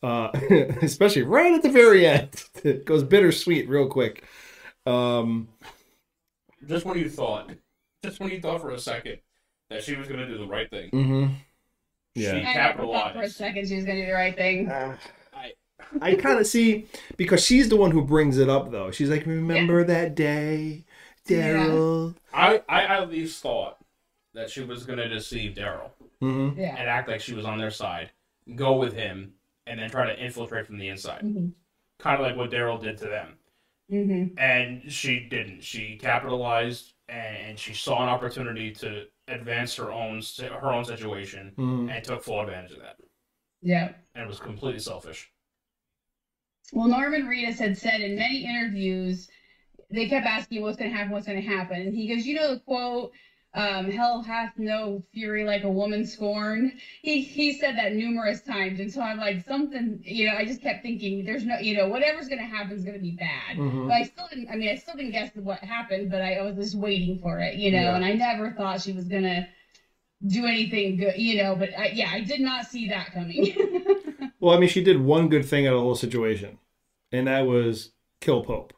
uh, 0.04 0.30
especially 0.82 1.24
right 1.24 1.52
at 1.54 1.64
the 1.64 1.70
very 1.70 2.08
end. 2.08 2.44
It 2.64 2.86
goes 2.86 3.04
bittersweet 3.04 3.68
real 3.68 3.88
quick. 3.90 4.24
Um, 4.86 5.50
Just 6.68 6.86
when 6.86 6.98
you 6.98 7.10
thought, 7.10 7.52
just 8.06 8.20
when 8.22 8.30
you 8.32 8.40
thought 8.40 8.62
for 8.62 8.72
a 8.72 8.80
second 8.80 9.20
that 9.70 9.84
she 9.84 9.96
was 9.98 10.08
going 10.08 10.20
to 10.22 10.28
do 10.28 10.38
the 10.38 10.48
right 10.48 10.70
thing, 10.70 10.90
mhm. 10.92 11.32
she 12.16 12.24
Yeah. 12.24 12.36
I 12.36 12.54
never 12.54 12.84
thought 12.84 13.14
for 13.16 13.22
a 13.24 13.30
second 13.30 13.68
she 13.68 13.76
was 13.76 13.84
gonna 13.86 14.00
do 14.02 14.08
the 14.08 14.14
right 14.14 14.36
thing. 14.36 14.70
Uh, 14.70 14.96
I- 15.99 16.12
I 16.12 16.15
kind 16.15 16.39
of 16.39 16.47
see 16.47 16.88
because 17.17 17.43
she's 17.45 17.69
the 17.69 17.75
one 17.75 17.91
who 17.91 18.04
brings 18.04 18.38
it 18.38 18.49
up 18.49 18.71
though. 18.71 18.91
She's 18.91 19.10
like, 19.10 19.25
"Remember 19.25 19.84
that 19.84 20.15
day, 20.15 20.86
Daryl?" 21.27 22.15
I, 22.34 22.62
I 22.69 22.84
at 22.84 23.10
least 23.10 23.41
thought 23.41 23.77
that 24.34 24.49
she 24.49 24.63
was 24.63 24.86
going 24.86 24.99
to 24.99 25.10
deceive 25.10 25.54
Daryl 25.56 25.91
Mm-hmm. 26.21 26.60
Yeah. 26.60 26.75
and 26.77 26.88
act 26.89 27.10
like 27.10 27.19
she 27.19 27.34
was 27.34 27.45
on 27.45 27.58
their 27.58 27.71
side, 27.71 28.12
go 28.56 28.77
with 28.77 28.93
him, 28.93 29.34
and 29.67 29.80
then 29.80 29.89
try 29.89 30.06
to 30.06 30.23
infiltrate 30.23 30.67
from 30.67 30.77
the 30.77 30.88
inside, 30.89 31.21
hmm 31.21 31.47
kind 31.99 32.19
of 32.19 32.25
like 32.25 32.36
what 32.38 32.49
Daryl 32.49 32.82
did 32.82 32.97
to 32.99 33.06
them. 33.06 33.38
hmm 33.89 34.27
And 34.38 34.91
she 34.91 35.19
didn't. 35.30 35.63
She 35.63 35.97
capitalized 35.97 36.93
and 37.10 37.60
she 37.60 37.73
saw 37.73 38.01
an 38.01 38.10
opportunity 38.10 38.71
to 38.71 39.06
advance 39.27 39.75
her 39.75 39.91
own 39.91 40.21
her 40.39 40.71
own 40.71 40.86
situation 40.86 41.51
Mm-hmm. 41.58 41.89
and 41.89 42.04
took 42.04 42.23
full 42.23 42.39
advantage 42.41 42.71
of 42.71 42.80
that. 42.80 42.97
Yeah. 43.62 43.93
And 44.15 44.23
it 44.23 44.27
was 44.27 44.39
completely 44.39 44.80
selfish. 44.80 45.31
Well, 46.71 46.88
Norman 46.88 47.25
Reedus 47.27 47.60
had 47.60 47.77
said 47.77 48.01
in 48.01 48.15
many 48.15 48.45
interviews, 48.45 49.27
they 49.89 50.07
kept 50.07 50.25
asking 50.25 50.62
what's 50.62 50.77
going 50.77 50.89
to 50.91 50.95
happen, 50.95 51.11
what's 51.11 51.28
going 51.28 51.41
to 51.41 51.47
happen. 51.47 51.82
And 51.82 51.95
he 51.95 52.07
goes, 52.07 52.26
you 52.26 52.36
know 52.36 52.53
the 52.53 52.59
quote, 52.61 53.11
um, 53.53 53.91
hell 53.91 54.22
hath 54.22 54.57
no 54.57 55.03
fury 55.13 55.43
like 55.43 55.65
a 55.65 55.69
woman 55.69 56.05
scorned. 56.05 56.72
He 57.01 57.22
he 57.22 57.51
said 57.51 57.76
that 57.78 57.93
numerous 57.93 58.39
times. 58.39 58.80
And 58.80 58.89
so 58.89 59.01
I'm 59.01 59.17
like, 59.17 59.43
something, 59.45 60.01
you 60.05 60.28
know, 60.28 60.36
I 60.38 60.45
just 60.45 60.61
kept 60.61 60.84
thinking, 60.84 61.26
there's 61.26 61.43
no, 61.43 61.57
you 61.59 61.76
know, 61.76 61.89
whatever's 61.89 62.30
going 62.30 62.39
to 62.39 62.45
happen 62.45 62.78
is 62.78 62.84
going 62.86 62.95
to 62.95 63.01
be 63.01 63.11
bad. 63.11 63.57
Mhm. 63.57 63.88
But 63.89 63.93
I 63.93 64.03
still 64.03 64.28
didn't, 64.30 64.49
I 64.49 64.55
mean, 64.55 64.69
I 64.69 64.76
still 64.76 64.95
didn't 64.95 65.11
guess 65.11 65.32
what 65.36 65.59
happened, 65.59 66.09
but 66.09 66.22
I, 66.22 66.36
I 66.36 66.41
was 66.43 66.55
just 66.55 66.76
waiting 66.76 67.19
for 67.19 67.39
it, 67.39 67.55
you 67.55 67.72
know, 67.72 67.82
Yeah. 67.82 67.95
and 67.97 68.05
I 68.05 68.13
never 68.13 68.51
thought 68.51 68.82
she 68.82 68.93
was 68.93 69.09
going 69.09 69.24
to 69.24 69.45
do 70.26 70.45
anything 70.45 70.95
good, 70.97 71.17
you 71.17 71.43
know, 71.43 71.55
but 71.55 71.78
I, 71.78 71.88
yeah, 71.88 72.09
I 72.13 72.22
did 72.22 72.39
not 72.39 72.67
see 72.67 72.88
that 72.88 73.11
coming. 73.11 73.53
Well, 74.42 74.56
I 74.56 74.60
mean, 74.60 74.70
she 74.70 74.84
did 74.84 75.00
one 75.00 75.30
good 75.30 75.46
thing 75.46 75.68
out 75.68 75.74
of 75.74 75.80
the 75.80 75.84
whole 75.84 75.96
situation, 75.96 76.58
and 77.14 77.28
that 77.28 77.42
was 77.48 77.92
kill 78.20 78.44
Pope. 78.44 78.74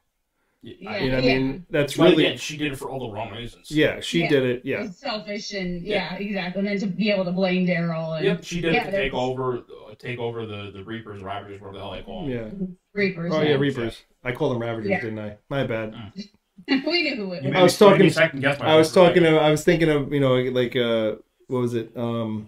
Yeah. 0.62 0.98
You 0.98 1.10
know, 1.10 1.16
what 1.18 1.24
I 1.26 1.28
mean, 1.28 1.66
that's 1.70 1.98
But 1.98 2.12
really 2.12 2.26
again, 2.26 2.38
she 2.38 2.56
did 2.56 2.72
it 2.72 2.78
for 2.78 2.90
all 2.90 3.00
the 3.00 3.14
wrong 3.14 3.32
reasons. 3.32 3.70
yeah. 3.70 4.00
She 4.00 4.22
Yeah. 4.22 4.30
did 4.30 4.44
it. 4.46 4.62
Yeah. 4.64 4.84
It's 4.86 4.98
selfish 4.98 5.52
and 5.54 5.82
yeah, 5.84 6.16
exactly. 6.16 6.60
And 6.60 6.68
then 6.70 6.80
to 6.80 6.88
be 6.88 7.12
able 7.12 7.26
to 7.26 7.34
blame 7.34 7.68
Daryl 7.68 8.16
and 8.16 8.26
Yep, 8.26 8.44
she 8.46 8.62
did 8.62 8.74
Yeah, 8.74 8.82
it 8.84 8.86
to 8.86 8.92
take 8.92 9.12
there's- 9.12 9.14
over, 9.14 9.58
uh, 9.58 9.96
take 10.00 10.20
over 10.20 10.46
the 10.46 10.72
the 10.72 10.82
Reapers, 10.86 11.22
Ravagers, 11.22 11.60
whatever 11.60 11.78
the 11.80 11.84
hell 11.84 11.92
they 11.92 12.02
call 12.04 12.22
them. 12.28 12.32
Yeah. 12.32 12.66
Reapers. 12.94 13.34
Oh 13.36 13.42
yeah, 13.42 13.56
Reapers. 13.56 14.04
I 14.24 14.32
called 14.32 14.54
them 14.56 14.62
Ravagers, 14.62 14.90
Yeah. 14.90 15.02
didn't 15.02 15.20
I? 15.20 15.36
My 15.50 15.66
bad. 15.68 15.96
we 16.70 17.04
knew 17.04 17.16
who 17.18 17.34
it 17.34 17.44
was. 17.44 17.54
I 17.54 17.62
was 17.64 17.82
me- 17.82 17.86
you 17.88 17.90
made 17.90 17.92
talking- 17.92 18.06
me 18.06 18.10
second 18.10 18.40
guess 18.40 18.62
I 18.62 18.76
was 18.78 18.94
talking. 18.94 19.24
right? 19.24 19.34
Of, 19.34 19.42
I 19.42 19.52
was 19.52 19.66
thinking 19.66 19.90
of 19.90 20.14
you 20.14 20.22
know 20.22 20.36
like 20.36 20.78
uh 20.78 21.16
what 21.48 21.60
was 21.60 21.74
it 21.74 21.92
um 21.98 22.48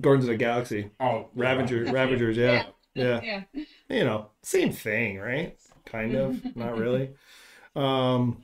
Guardians 0.00 0.24
of 0.24 0.30
the 0.30 0.36
Galaxy. 0.36 0.90
Oh, 1.00 1.28
Ravager 1.34 1.84
Ravagers 1.84 2.36
yeah 2.36 2.66
yeah. 2.94 3.20
Yeah. 3.22 3.42
you 3.88 4.04
know 4.04 4.30
same 4.42 4.72
thing 4.72 5.18
right? 5.18 5.56
Kind 5.86 6.14
of 6.14 6.56
not 6.56 6.78
really. 6.78 7.10
Um 7.76 8.42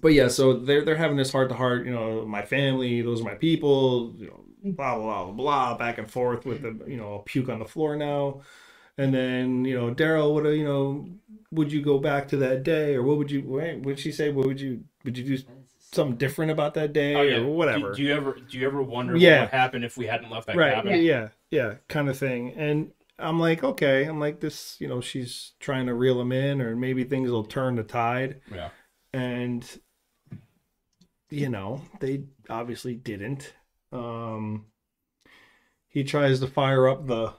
but 0.00 0.08
yeah 0.08 0.28
so 0.28 0.54
they're 0.54 0.84
they're 0.84 0.96
having 0.96 1.16
this 1.16 1.32
heart 1.32 1.48
to 1.48 1.54
heart 1.54 1.86
you 1.86 1.92
know 1.92 2.26
my 2.26 2.42
family 2.42 3.02
those 3.02 3.20
are 3.20 3.24
my 3.24 3.34
people 3.34 4.14
you 4.18 4.26
know 4.26 4.44
blah 4.72 4.96
blah 4.96 5.24
blah 5.24 5.32
blah 5.32 5.76
back 5.78 5.98
and 5.98 6.10
forth 6.10 6.44
with 6.44 6.62
the 6.62 6.90
you 6.90 6.96
know 6.96 7.22
puke 7.26 7.48
on 7.48 7.58
the 7.58 7.64
floor 7.64 7.96
now. 7.96 8.42
And 8.98 9.14
then 9.14 9.64
you 9.64 9.78
know 9.78 9.94
Daryl 9.94 10.34
would 10.34 10.46
you 10.56 10.64
know 10.64 11.08
would 11.52 11.72
you 11.72 11.82
go 11.82 11.98
back 11.98 12.28
to 12.28 12.36
that 12.38 12.62
day 12.62 12.94
or 12.94 13.02
what 13.02 13.18
would 13.18 13.30
you 13.30 13.42
what 13.42 13.80
would 13.82 13.98
she 13.98 14.12
say? 14.12 14.30
What 14.30 14.46
would 14.46 14.60
you 14.60 14.84
would 15.04 15.16
you 15.18 15.24
do 15.36 15.42
something 15.92 16.16
different 16.16 16.50
about 16.50 16.74
that 16.74 16.92
day 16.92 17.14
Oh, 17.14 17.22
yeah. 17.22 17.36
or 17.38 17.46
whatever 17.46 17.90
Do, 17.90 17.96
do 17.96 18.02
you 18.02 18.14
ever 18.14 18.36
do 18.50 18.58
you 18.58 18.66
ever 18.66 18.82
wonder 18.82 19.16
Yeah. 19.16 19.40
what 19.42 19.52
would 19.52 19.58
happen 19.58 19.84
if 19.84 19.96
we 19.96 20.06
hadn't 20.06 20.30
left 20.30 20.46
that 20.48 20.56
right 20.56 20.74
cabin? 20.74 21.00
yeah 21.02 21.28
yeah 21.50 21.74
kind 21.88 22.08
of 22.08 22.18
thing 22.18 22.52
and 22.54 22.90
i'm 23.18 23.38
like 23.40 23.62
okay 23.64 24.04
i'm 24.04 24.18
like 24.20 24.40
this 24.40 24.76
you 24.80 24.88
know 24.88 25.00
she's 25.00 25.52
trying 25.60 25.86
to 25.86 25.94
reel 25.94 26.20
him 26.20 26.32
in 26.32 26.60
or 26.60 26.74
maybe 26.76 27.04
things 27.04 27.30
will 27.30 27.44
turn 27.44 27.76
the 27.76 27.82
tide 27.84 28.40
Yeah. 28.52 28.68
and 29.12 29.64
you 31.30 31.48
know 31.48 31.80
they 32.00 32.24
obviously 32.50 32.94
didn't 32.94 33.54
um 33.92 34.66
he 35.88 36.04
tries 36.04 36.40
to 36.40 36.46
fire 36.46 36.88
up 36.88 37.06
the 37.06 37.32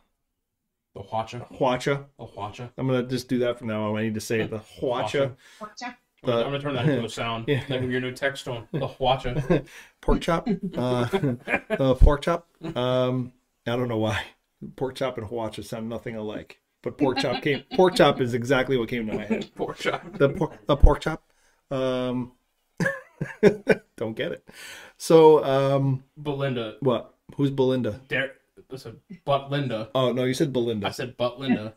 The 0.95 1.03
Hwacha. 1.03 1.47
Hwacha. 1.59 2.05
The 2.17 2.25
Hwacha. 2.25 2.71
I'm 2.77 2.87
gonna 2.87 3.03
just 3.03 3.27
do 3.29 3.37
that 3.39 3.59
from 3.59 3.67
now 3.67 3.91
on. 3.91 3.97
I 3.99 4.01
need 4.03 4.15
to 4.15 4.19
say 4.19 4.39
it. 4.41 4.49
The 4.49 4.57
Hwacha. 4.81 5.35
Gotcha. 5.59 5.97
The- 6.27 6.37
I'm 6.39 6.43
gonna 6.51 6.59
turn 6.59 6.75
that 6.75 6.87
into 6.87 7.05
a 7.05 7.09
sound. 7.21 7.45
Yeah. 7.47 7.63
Like 7.69 7.81
your 7.83 8.01
new 8.01 8.11
text 8.11 8.45
tone. 8.45 8.67
The 8.71 8.87
Hwacha. 8.87 9.65
pork 10.01 10.21
chop. 10.21 10.47
Uh, 10.75 11.07
uh, 11.71 11.93
pork 11.95 12.21
chop. 12.21 12.47
Um, 12.75 13.31
I 13.65 13.75
don't 13.75 13.87
know 13.87 13.97
why. 13.97 14.21
Pork 14.75 14.95
chop 14.95 15.17
and 15.17 15.27
Hwacha 15.27 15.63
sound 15.63 15.87
nothing 15.89 16.15
alike. 16.15 16.59
But 16.83 16.97
pork 16.97 17.19
chop 17.19 17.41
came. 17.41 17.63
Pork 17.75 17.95
chop 17.95 18.21
is 18.21 18.33
exactly 18.33 18.77
what 18.77 18.87
came 18.89 19.07
to 19.07 19.13
my 19.13 19.25
head. 19.25 19.49
Pork 19.55 19.77
chop. 19.77 20.17
The 20.17 20.29
por- 20.29 20.57
the 20.67 20.75
pork 20.77 21.01
chop. 21.01 21.23
Um, 21.71 22.33
don't 23.97 24.15
get 24.15 24.31
it. 24.31 24.47
So 24.97 25.43
um, 25.43 26.03
Belinda. 26.17 26.75
what? 26.81 27.13
Who's 27.35 27.51
Belinda? 27.51 27.99
Dare. 28.07 28.33
Listen, 28.69 28.99
but 29.25 29.49
Linda. 29.51 29.89
Oh 29.95 30.11
no, 30.11 30.23
you 30.23 30.33
said 30.33 30.51
Belinda. 30.53 30.87
I 30.87 30.91
said 30.91 31.15
but 31.17 31.39
Linda. 31.39 31.73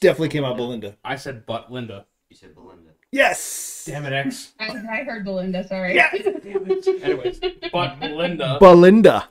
Definitely 0.00 0.28
came 0.28 0.44
out 0.44 0.56
Belinda. 0.56 0.96
I 1.04 1.16
said 1.16 1.46
but 1.46 1.70
Linda. 1.72 2.06
You 2.28 2.36
said 2.36 2.54
Belinda. 2.54 2.90
Yes. 3.16 3.84
Damn 3.86 4.04
it, 4.04 4.12
X. 4.12 4.52
I, 4.60 4.66
I 4.66 5.04
heard 5.04 5.24
Belinda. 5.24 5.66
Sorry. 5.66 5.94
Yeah. 5.94 6.10
Damn 6.12 6.34
it. 6.70 7.02
Anyways, 7.02 7.40
but 7.72 7.98
Belinda, 7.98 8.58
Belinda. 8.60 9.26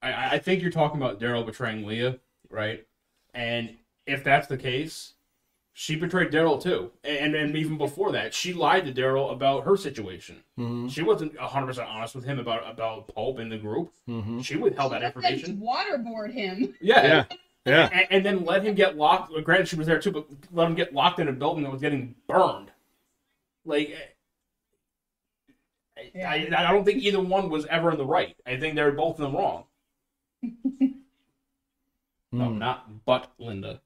I, 0.00 0.34
I 0.34 0.38
think 0.38 0.62
you're 0.62 0.70
talking 0.70 1.00
about 1.00 1.18
Daryl 1.20 1.44
betraying 1.44 1.86
Leah, 1.86 2.18
right? 2.50 2.86
And 3.34 3.74
if 4.06 4.22
that's 4.22 4.46
the 4.46 4.56
case, 4.56 5.14
she 5.72 5.96
betrayed 5.96 6.30
Daryl 6.30 6.62
too. 6.62 6.92
And 7.04 7.34
and 7.34 7.56
even 7.56 7.78
before 7.78 8.12
that, 8.12 8.32
she 8.34 8.52
lied 8.52 8.84
to 8.86 8.92
Daryl 8.92 9.32
about 9.32 9.64
her 9.64 9.76
situation. 9.76 10.42
Mhm. 10.58 10.90
She 10.90 11.02
wasn't 11.02 11.34
100% 11.36 11.86
honest 11.88 12.14
with 12.14 12.24
him 12.24 12.38
about 12.38 12.68
about 12.70 13.08
Pope 13.08 13.38
in 13.40 13.48
the 13.48 13.58
group. 13.58 13.92
Mhm. 14.08 14.44
She 14.44 14.56
withheld 14.56 14.92
that 14.92 15.02
Let 15.02 15.14
them 15.14 15.24
information. 15.24 15.56
waterboard 15.60 16.32
him. 16.32 16.74
Yeah. 16.80 17.02
Yeah. 17.06 17.24
Yeah. 17.66 17.88
And, 17.92 18.06
and 18.10 18.26
then 18.26 18.44
let 18.44 18.64
him 18.64 18.74
get 18.74 18.96
locked. 18.96 19.30
well, 19.32 19.42
Granted, 19.42 19.68
she 19.68 19.76
was 19.76 19.86
there 19.86 19.98
too, 19.98 20.10
but 20.12 20.26
let 20.52 20.66
him 20.68 20.74
get 20.74 20.94
locked 20.94 21.18
in 21.20 21.28
a 21.28 21.32
building 21.32 21.64
that 21.64 21.72
was 21.72 21.80
getting 21.82 22.14
burned. 22.26 22.70
Like, 23.64 23.94
I, 25.96 26.20
I, 26.22 26.48
I 26.56 26.72
don't 26.72 26.84
think 26.84 27.02
either 27.02 27.20
one 27.20 27.50
was 27.50 27.66
ever 27.66 27.90
in 27.90 27.98
the 27.98 28.06
right. 28.06 28.34
I 28.46 28.56
think 28.58 28.74
they 28.76 28.82
were 28.82 28.92
both 28.92 29.18
in 29.18 29.24
the 29.24 29.38
wrong. 29.38 29.64
No, 32.30 32.50
Mm. 32.50 32.58
not 32.58 33.04
but 33.06 33.32
Linda. 33.38 33.80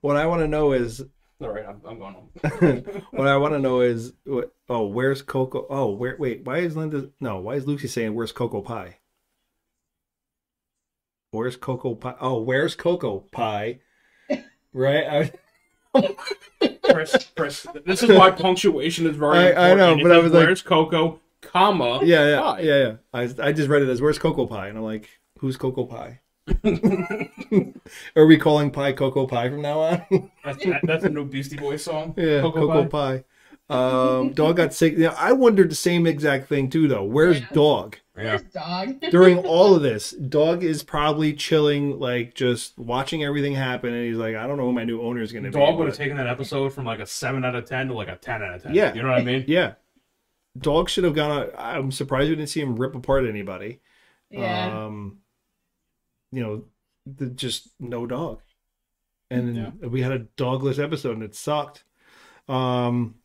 What 0.00 0.16
I 0.16 0.26
want 0.26 0.42
to 0.42 0.48
know 0.48 0.72
is 0.72 1.04
All 1.40 1.48
right, 1.48 1.66
I'm, 1.66 1.80
I'm 1.84 1.98
going 1.98 2.14
home. 2.14 2.84
what 3.10 3.26
I 3.26 3.36
want 3.36 3.52
to 3.54 3.58
know 3.58 3.80
is 3.80 4.12
what, 4.24 4.54
oh, 4.68 4.86
where's 4.86 5.22
Coco? 5.22 5.66
Oh, 5.68 5.90
where? 5.90 6.16
Wait, 6.20 6.44
why 6.44 6.58
is 6.58 6.76
Linda? 6.76 7.10
No, 7.20 7.40
why 7.40 7.54
is 7.56 7.66
Lucy 7.66 7.88
saying 7.88 8.14
where's 8.14 8.30
Coco 8.30 8.60
Pie? 8.60 8.98
Where's 11.34 11.56
Coco 11.56 11.94
Pie? 11.94 12.14
Oh, 12.20 12.40
where's 12.40 12.74
Coco 12.74 13.20
Pie? 13.30 13.80
Right? 14.72 15.30
I, 15.94 16.08
Chris, 16.82 17.30
Chris, 17.36 17.66
this 17.86 18.02
is 18.02 18.08
why 18.10 18.32
punctuation 18.32 19.06
is 19.06 19.14
very 19.16 19.38
I- 19.38 19.48
important. 19.50 19.60
I 19.60 19.74
know, 19.74 19.92
It 19.98 20.02
but 20.02 20.12
I 20.12 20.18
was 20.18 20.32
like- 20.32 20.46
where's 20.46 20.62
Coco, 20.62 21.20
comma, 21.42 22.00
yeah, 22.02 22.26
yeah, 22.28 22.40
pie. 22.40 22.60
yeah, 22.60 22.76
yeah. 22.78 22.94
I, 23.12 23.48
I 23.48 23.52
just 23.52 23.68
read 23.68 23.82
it 23.82 23.88
as 23.88 24.02
where's 24.02 24.18
Coco 24.18 24.46
Pie, 24.46 24.66
and 24.68 24.78
I'm 24.78 24.82
like, 24.82 25.08
who's 25.38 25.56
Coco 25.56 25.84
Pie? 25.84 26.18
Are 28.16 28.26
we 28.26 28.36
calling 28.36 28.70
pie 28.70 28.92
Coco 28.92 29.26
Pie 29.26 29.48
from 29.50 29.62
now 29.62 29.78
on? 29.80 30.30
That's, 30.44 30.64
that, 30.64 30.80
that's 30.82 31.04
a 31.04 31.08
new 31.10 31.24
Beastie 31.24 31.56
Boys 31.56 31.84
song. 31.84 32.14
yeah, 32.16 32.40
Cocoa 32.40 32.66
Coco 32.66 32.84
Pie. 32.86 33.24
Um, 33.70 34.32
dog 34.32 34.56
got 34.56 34.74
sick. 34.74 34.94
Yeah, 34.96 35.14
I 35.16 35.32
wondered 35.32 35.70
the 35.70 35.74
same 35.76 36.06
exact 36.06 36.48
thing 36.48 36.68
too, 36.68 36.88
though. 36.88 37.04
Where's 37.04 37.40
Yeah. 37.40 37.46
dog? 37.52 37.96
Yeah. 38.16 38.38
Dog? 38.52 39.00
during 39.10 39.38
all 39.38 39.74
of 39.74 39.82
this, 39.82 40.12
Dog 40.12 40.62
is 40.62 40.82
probably 40.84 41.32
chilling, 41.32 41.98
like 41.98 42.34
just 42.34 42.78
watching 42.78 43.24
everything 43.24 43.54
happen, 43.54 43.92
and 43.92 44.06
he's 44.06 44.16
like, 44.16 44.36
I 44.36 44.46
don't 44.46 44.56
know 44.56 44.64
who 44.66 44.72
my 44.72 44.84
new 44.84 45.02
owner 45.02 45.20
is 45.20 45.32
going 45.32 45.44
to 45.44 45.50
be. 45.50 45.58
Dog 45.58 45.76
would 45.78 45.86
have 45.88 45.94
but- 45.94 45.98
taken 46.02 46.16
that 46.18 46.26
episode 46.28 46.72
from 46.72 46.84
like 46.84 47.00
a 47.00 47.06
7 47.06 47.44
out 47.44 47.54
of 47.56 47.64
10 47.66 47.88
to 47.88 47.94
like 47.94 48.08
a 48.08 48.16
10 48.16 48.42
out 48.42 48.54
of 48.54 48.62
10. 48.62 48.74
Yeah. 48.74 48.94
You 48.94 49.02
know 49.02 49.08
what 49.08 49.18
I 49.18 49.24
mean? 49.24 49.44
Yeah, 49.48 49.74
Dog 50.56 50.88
should 50.88 51.04
have 51.04 51.14
gone. 51.14 51.50
I'm 51.58 51.90
surprised 51.90 52.28
we 52.30 52.36
didn't 52.36 52.50
see 52.50 52.60
him 52.60 52.76
rip 52.76 52.94
apart 52.94 53.26
anybody. 53.26 53.80
Yeah. 54.30 54.84
Um, 54.86 55.18
you 56.30 56.42
know, 56.42 56.64
the, 57.06 57.26
just 57.26 57.68
no 57.80 58.06
dog, 58.06 58.40
and 59.30 59.56
Yeah. 59.56 59.70
we 59.88 60.00
had 60.02 60.12
a 60.12 60.20
dogless 60.36 60.78
episode, 60.82 61.14
and 61.14 61.22
it 61.22 61.34
sucked. 61.34 61.84
Um, 62.48 63.16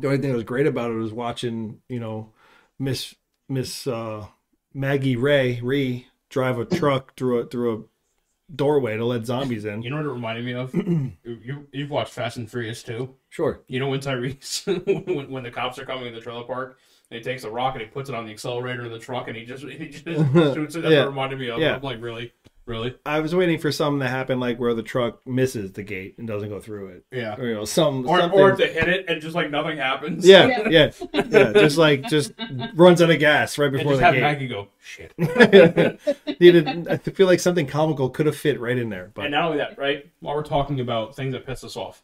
the 0.00 0.06
only 0.08 0.18
thing 0.18 0.30
that 0.30 0.36
was 0.36 0.44
great 0.44 0.66
about 0.66 0.90
it 0.90 0.94
was 0.94 1.12
watching, 1.12 1.80
you 1.88 2.00
know, 2.00 2.32
Miss 2.78 3.14
Miss 3.50 3.86
uh, 3.86 4.26
Maggie 4.72 5.16
Ray 5.16 5.60
Ree 5.60 6.06
drive 6.28 6.58
a 6.58 6.64
truck 6.64 7.16
through 7.16 7.40
a 7.40 7.46
through 7.46 7.74
a 7.78 8.54
doorway 8.54 8.96
to 8.96 9.04
let 9.04 9.26
zombies 9.26 9.64
in. 9.64 9.82
You 9.82 9.90
know 9.90 9.96
what 9.96 10.06
it 10.06 10.10
reminded 10.10 10.44
me 10.44 10.54
of? 10.54 10.74
you, 10.74 11.12
you, 11.24 11.66
you've 11.72 11.90
watched 11.90 12.12
Fast 12.12 12.36
and 12.36 12.50
Furious 12.50 12.82
too. 12.82 13.14
Sure. 13.28 13.60
You 13.66 13.80
know 13.80 13.88
when 13.88 14.00
Tyrese, 14.00 15.06
when, 15.16 15.30
when 15.30 15.42
the 15.42 15.50
cops 15.50 15.78
are 15.78 15.84
coming 15.84 16.06
in 16.06 16.14
the 16.14 16.20
trailer 16.20 16.44
park, 16.44 16.78
and 17.10 17.18
he 17.18 17.22
takes 17.24 17.44
a 17.44 17.50
rock 17.50 17.74
and 17.74 17.82
he 17.82 17.88
puts 17.88 18.08
it 18.08 18.14
on 18.14 18.24
the 18.24 18.32
accelerator 18.32 18.84
of 18.84 18.92
the 18.92 18.98
truck 18.98 19.28
and 19.28 19.36
he 19.36 19.44
just 19.44 19.64
he 19.64 19.88
just 19.88 20.04
shoots 20.54 20.76
it. 20.76 20.82
That's 20.82 20.92
Yeah. 20.94 21.04
reminded 21.04 21.38
me 21.40 21.50
of. 21.50 21.58
Yeah. 21.58 21.74
I'm 21.76 21.82
like, 21.82 22.00
really? 22.00 22.32
Really? 22.70 22.94
I 23.04 23.18
was 23.18 23.34
waiting 23.34 23.58
for 23.58 23.72
something 23.72 23.98
to 24.00 24.08
happen, 24.08 24.38
like 24.38 24.58
where 24.60 24.74
the 24.74 24.82
truck 24.82 25.26
misses 25.26 25.72
the 25.72 25.82
gate 25.82 26.14
and 26.18 26.28
doesn't 26.28 26.48
go 26.48 26.60
through 26.60 26.88
it, 26.90 27.04
Yeah. 27.10 27.34
or 27.36 27.46
you 27.46 27.54
know, 27.54 27.64
some 27.64 28.08
Or, 28.08 28.20
something. 28.20 28.38
or 28.38 28.54
to 28.54 28.66
hit 28.66 28.88
it 28.88 29.06
and 29.08 29.20
just 29.20 29.34
like 29.34 29.50
nothing 29.50 29.76
happens. 29.76 30.24
yeah, 30.26 30.68
yeah, 30.68 30.90
yeah, 31.12 31.52
just 31.52 31.78
like 31.78 32.04
just 32.08 32.32
runs 32.74 33.02
out 33.02 33.10
of 33.10 33.18
gas 33.18 33.58
right 33.58 33.66
And 33.66 33.76
before 33.78 33.92
just 33.94 34.00
the 34.00 34.04
have 34.06 34.14
gate. 34.14 34.20
Maggie 34.20 34.46
go, 34.48 34.68
shit. 34.80 35.12
Needed, 36.40 36.88
I 36.88 36.96
feel 36.98 37.26
like 37.26 37.40
something 37.40 37.66
comical 37.66 38.08
could 38.08 38.26
have 38.26 38.36
fit 38.36 38.60
right 38.60 38.78
in 38.78 38.88
there, 38.88 39.10
but 39.14 39.24
And 39.24 39.32
not 39.32 39.46
only 39.46 39.58
that, 39.58 39.76
right? 39.76 40.08
While 40.20 40.36
we're 40.36 40.42
talking 40.44 40.80
about 40.80 41.16
things 41.16 41.32
that 41.32 41.44
piss 41.46 41.64
us 41.64 41.76
off, 41.76 42.02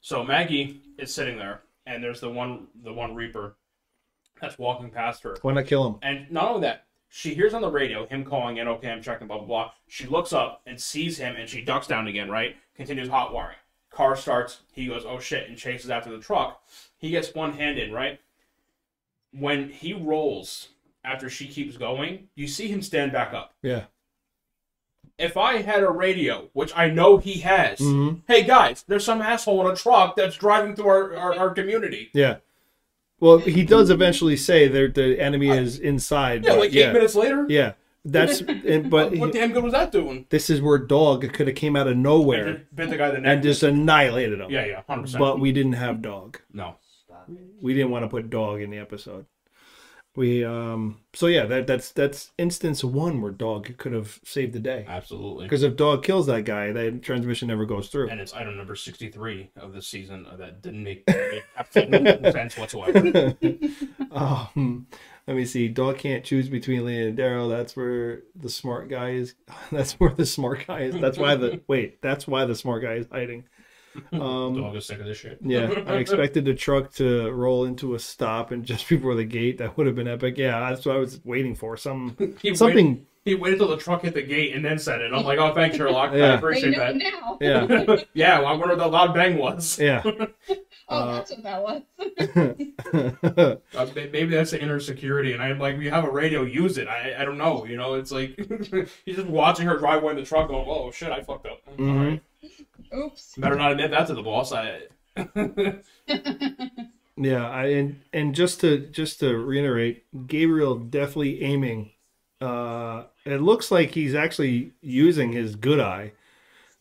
so 0.00 0.24
Maggie 0.24 0.80
is 0.98 1.14
sitting 1.14 1.38
there, 1.38 1.62
and 1.86 2.02
there's 2.02 2.20
the 2.20 2.30
one, 2.30 2.66
the 2.82 2.92
one 2.92 3.14
Reaper 3.14 3.54
that's 4.40 4.58
walking 4.58 4.90
past 4.90 5.22
her, 5.22 5.36
why 5.42 5.52
not 5.52 5.66
kill 5.66 5.86
him? 5.86 5.96
and 6.02 6.30
not 6.30 6.48
only 6.48 6.62
that, 6.62 6.84
she 7.16 7.32
hears 7.32 7.54
on 7.54 7.62
the 7.62 7.70
radio 7.70 8.06
him 8.06 8.24
calling 8.24 8.56
in, 8.56 8.66
okay, 8.66 8.90
I'm 8.90 9.00
checking, 9.00 9.28
blah 9.28 9.38
blah 9.38 9.46
blah. 9.46 9.70
She 9.86 10.04
looks 10.06 10.32
up 10.32 10.62
and 10.66 10.80
sees 10.80 11.16
him, 11.16 11.36
and 11.36 11.48
she 11.48 11.62
ducks 11.62 11.86
down 11.86 12.08
again, 12.08 12.28
right? 12.28 12.56
Continues 12.74 13.08
hot 13.08 13.32
wiring. 13.32 13.56
Car 13.90 14.16
starts. 14.16 14.62
He 14.72 14.88
goes, 14.88 15.04
oh 15.06 15.20
shit, 15.20 15.48
and 15.48 15.56
chases 15.56 15.90
after 15.90 16.10
the 16.10 16.18
truck. 16.18 16.60
He 16.98 17.10
gets 17.10 17.32
one 17.32 17.52
hand 17.52 17.78
in, 17.78 17.92
right? 17.92 18.18
When 19.32 19.68
he 19.68 19.92
rolls 19.92 20.70
after 21.04 21.30
she 21.30 21.46
keeps 21.46 21.76
going, 21.76 22.28
you 22.34 22.48
see 22.48 22.66
him 22.66 22.82
stand 22.82 23.12
back 23.12 23.32
up 23.32 23.54
Yeah, 23.62 23.84
if 25.18 25.36
I 25.36 25.58
had 25.62 25.84
a 25.84 25.90
radio, 25.90 26.48
which 26.52 26.72
I 26.76 26.88
know 26.90 27.18
he 27.18 27.34
has, 27.40 27.78
Mhm. 27.78 28.22
hey 28.26 28.42
guys, 28.42 28.84
there's 28.88 29.04
some 29.04 29.22
asshole 29.22 29.64
in 29.68 29.72
a 29.72 29.76
truck 29.76 30.16
that's 30.16 30.34
driving 30.36 30.74
through 30.74 30.88
our, 30.88 31.16
our, 31.16 31.34
our 31.38 31.50
community. 31.50 32.10
yeah. 32.12 32.38
Well, 33.20 33.38
he 33.38 33.64
does 33.64 33.90
eventually 33.90 34.36
say 34.36 34.68
that 34.68 34.94
the 34.94 35.20
enemy 35.20 35.48
is 35.48 35.78
inside. 35.78 36.44
Yeah, 36.44 36.52
like 36.54 36.70
eight 36.70 36.74
yeah, 36.74 36.92
minutes 36.92 37.14
later. 37.14 37.46
yeah. 37.48 37.72
That's 38.04 38.40
and, 38.42 38.90
but 38.90 39.16
what 39.16 39.32
damn 39.32 39.52
good 39.52 39.64
was 39.64 39.72
that 39.72 39.90
doing? 39.90 40.26
this 40.28 40.50
is 40.50 40.60
where 40.60 40.76
dog 40.76 41.32
could 41.32 41.46
have 41.46 41.56
came 41.56 41.74
out 41.74 41.88
of 41.88 41.96
nowhere 41.96 42.66
bit 42.74 42.90
the 42.90 42.98
guy 42.98 43.10
the 43.10 43.18
neck. 43.18 43.32
and 43.34 43.42
just 43.42 43.62
annihilated 43.62 44.40
him. 44.40 44.50
yeah, 44.50 44.66
yeah, 44.66 44.82
hundred 44.86 45.02
percent. 45.02 45.20
But 45.20 45.40
we 45.40 45.52
didn't 45.52 45.72
have 45.74 46.02
dog. 46.02 46.38
no, 46.52 46.76
we 47.62 47.72
didn't 47.72 47.90
want 47.90 48.04
to 48.04 48.08
put 48.08 48.28
dog 48.28 48.60
in 48.60 48.70
the 48.70 48.78
episode. 48.78 49.24
We 50.16 50.44
um 50.44 51.00
so 51.12 51.26
yeah 51.26 51.44
that 51.46 51.66
that's 51.66 51.90
that's 51.90 52.30
instance 52.38 52.84
one 52.84 53.20
where 53.20 53.32
dog 53.32 53.76
could 53.78 53.92
have 53.92 54.20
saved 54.24 54.52
the 54.52 54.60
day 54.60 54.84
absolutely. 54.86 55.46
because 55.46 55.64
if 55.64 55.74
dog 55.74 56.04
kills 56.04 56.26
that 56.26 56.44
guy, 56.44 56.70
that 56.70 57.02
transmission 57.02 57.48
never 57.48 57.66
goes 57.66 57.88
through. 57.88 58.10
And 58.10 58.20
it's 58.20 58.32
item 58.32 58.56
number 58.56 58.76
sixty-three 58.76 59.50
of 59.56 59.72
the 59.72 59.82
season 59.82 60.26
that 60.38 60.62
didn't 60.62 60.84
make, 60.84 61.04
make 61.08 61.42
absolutely 61.56 62.00
no 62.00 62.30
sense 62.30 62.56
whatsoever. 62.56 63.34
um, 64.12 64.86
let 65.26 65.36
me 65.36 65.46
see. 65.46 65.68
Dog 65.68 65.98
can't 65.98 66.22
choose 66.22 66.48
between 66.48 66.84
Lee 66.84 67.08
and 67.08 67.16
Daryl. 67.16 67.48
That's 67.48 67.74
where 67.76 68.22
the 68.36 68.50
smart 68.50 68.88
guy 68.88 69.10
is. 69.10 69.34
That's 69.72 69.94
where 69.94 70.10
the 70.10 70.26
smart 70.26 70.66
guy 70.66 70.82
is. 70.82 71.00
That's 71.00 71.18
why 71.18 71.34
the 71.34 71.60
wait. 71.66 72.02
That's 72.02 72.28
why 72.28 72.44
the 72.44 72.54
smart 72.54 72.82
guy 72.82 72.94
is 72.94 73.06
hiding. 73.10 73.44
Um, 74.12 74.54
Dog 74.60 74.74
is 74.76 74.86
sick 74.86 74.98
of 75.00 75.06
this 75.06 75.18
shit. 75.18 75.38
Yeah, 75.42 75.70
I 75.86 75.94
expected 75.98 76.44
the 76.44 76.54
truck 76.54 76.92
to 76.94 77.30
roll 77.32 77.64
into 77.64 77.94
a 77.94 77.98
stop 77.98 78.50
and 78.50 78.64
just 78.64 78.88
before 78.90 79.14
the 79.14 79.24
gate. 79.24 79.58
That 79.58 79.76
would 79.76 79.86
have 79.86 79.96
been 79.96 80.08
epic. 80.08 80.36
Yeah, 80.38 80.58
that's 80.70 80.84
what 80.86 80.96
I 80.96 80.98
was 80.98 81.20
waiting 81.24 81.54
for. 81.54 81.76
Some 81.76 82.16
He 82.18 82.24
waited, 82.50 82.56
something. 82.58 83.06
he 83.24 83.34
waited 83.34 83.58
till 83.58 83.68
the 83.68 83.76
truck 83.76 84.02
hit 84.02 84.14
the 84.14 84.22
gate 84.22 84.54
and 84.54 84.64
then 84.64 84.78
said 84.78 85.00
it. 85.00 85.12
I'm 85.12 85.24
like, 85.24 85.38
oh, 85.38 85.54
thanks, 85.54 85.76
Sherlock. 85.76 86.10
I 86.10 86.16
Yeah. 86.16 86.28
They 86.28 86.34
appreciate 86.34 86.70
know 86.72 86.78
that. 86.78 86.96
now. 86.96 87.38
Yeah, 87.40 87.96
Yeah, 88.14 88.38
well, 88.40 88.48
I 88.48 88.52
wonder 88.52 88.74
what 88.74 88.78
the 88.78 88.86
loud 88.88 89.14
bang 89.14 89.38
was. 89.38 89.78
yeah. 89.78 90.02
Oh, 90.04 90.26
Uh, 90.88 91.14
that's 91.16 91.30
what 91.30 91.42
that 91.44 91.62
was. 91.62 91.82
Uh, 93.74 93.86
may- 93.94 94.08
maybe 94.10 94.34
that's 94.34 94.50
the 94.50 94.60
inner 94.62 94.78
security, 94.80 95.32
and 95.32 95.42
I'm 95.42 95.58
like, 95.58 95.78
we 95.78 95.88
have 95.88 96.04
a 96.04 96.10
radio, 96.10 96.42
use 96.42 96.78
it. 96.78 96.88
I, 96.88 97.14
I 97.18 97.24
don't 97.24 97.38
know, 97.38 97.64
you 97.64 97.76
know. 97.76 97.94
It's 97.94 98.12
like 98.12 98.36
he's 99.06 99.16
just 99.16 99.26
watching 99.28 99.66
her 99.66 99.78
drive 99.78 100.02
away 100.02 100.12
in 100.12 100.18
the 100.18 100.24
truck, 100.24 100.48
going, 100.48 100.64
"Oh 100.68 100.90
shit, 100.90 101.10
I 101.10 101.22
fucked 101.22 101.46
up." 101.46 101.60
All 101.66 101.74
Mhm. 101.76 102.10
right. 102.10 102.22
Oops. 102.96 103.34
Better 103.36 103.56
not 103.56 103.72
admit 103.72 103.90
that 103.90 104.06
to 104.06 104.14
the 104.14 104.22
boss. 104.22 104.52
I 104.52 104.82
Yeah, 107.16 107.48
I 107.48 107.66
and 107.66 108.00
and 108.12 108.34
just 108.34 108.60
to 108.60 108.78
just 108.78 109.20
to 109.20 109.36
reiterate, 109.36 110.04
Gabriel 110.26 110.76
definitely 110.76 111.42
aiming. 111.42 111.92
Uh, 112.40 113.04
it 113.24 113.40
looks 113.40 113.70
like 113.70 113.92
he's 113.92 114.14
actually 114.14 114.72
using 114.80 115.32
his 115.32 115.54
good 115.54 115.78
eye, 115.78 116.12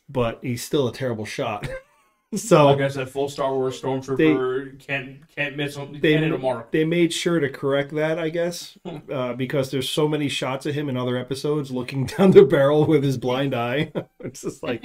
but 0.09 0.39
he's 0.41 0.63
still 0.63 0.87
a 0.87 0.93
terrible 0.93 1.25
shot. 1.25 1.69
so 2.35 2.65
like 2.65 2.81
I 2.81 2.87
said, 2.87 3.09
full 3.09 3.29
Star 3.29 3.53
Wars 3.53 3.79
stormtrooper 3.79 4.79
can't 4.79 5.27
can't 5.35 5.55
miss 5.55 5.75
can't 5.75 6.01
they 6.01 6.17
hit 6.17 6.31
a 6.31 6.37
mark. 6.39 6.71
they 6.71 6.83
made 6.83 7.13
sure 7.13 7.39
to 7.39 7.49
correct 7.49 7.93
that, 7.93 8.17
I 8.17 8.29
guess, 8.29 8.75
uh, 9.11 9.33
because 9.33 9.69
there's 9.69 9.89
so 9.89 10.07
many 10.07 10.29
shots 10.29 10.65
of 10.65 10.73
him 10.73 10.89
in 10.89 10.97
other 10.97 11.15
episodes 11.15 11.69
looking 11.69 12.07
down 12.07 12.31
the 12.31 12.43
barrel 12.43 12.85
with 12.85 13.03
his 13.03 13.19
blind 13.19 13.53
eye. 13.53 13.91
it's 14.19 14.41
just 14.41 14.63
like 14.63 14.83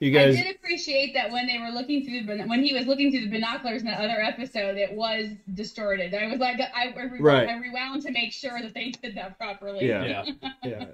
you 0.00 0.18
I 0.18 0.26
did 0.32 0.56
appreciate 0.56 1.12
that 1.14 1.30
when 1.30 1.46
they 1.46 1.58
were 1.58 1.68
looking 1.70 2.04
through 2.04 2.22
the 2.36 2.42
when 2.44 2.62
he 2.64 2.72
was 2.74 2.86
looking 2.86 3.10
through 3.10 3.20
the 3.22 3.30
binoculars 3.30 3.82
in 3.82 3.86
that 3.88 4.00
other 4.00 4.20
episode, 4.20 4.76
it 4.76 4.92
was 4.92 5.28
distorted. 5.54 6.14
I 6.14 6.26
was 6.28 6.38
like, 6.40 6.58
I, 6.60 6.88
I, 6.88 7.04
re- 7.04 7.20
Right. 7.20 7.48
I 7.48 7.58
rewound 7.58 8.02
to 8.02 8.10
make 8.10 8.32
sure 8.32 8.60
that 8.62 8.72
they 8.74 8.90
did 8.90 9.14
that 9.16 9.36
properly. 9.38 9.86
Yeah. 9.86 10.04
Yeah, 10.04 10.50
Yeah, 10.64 10.84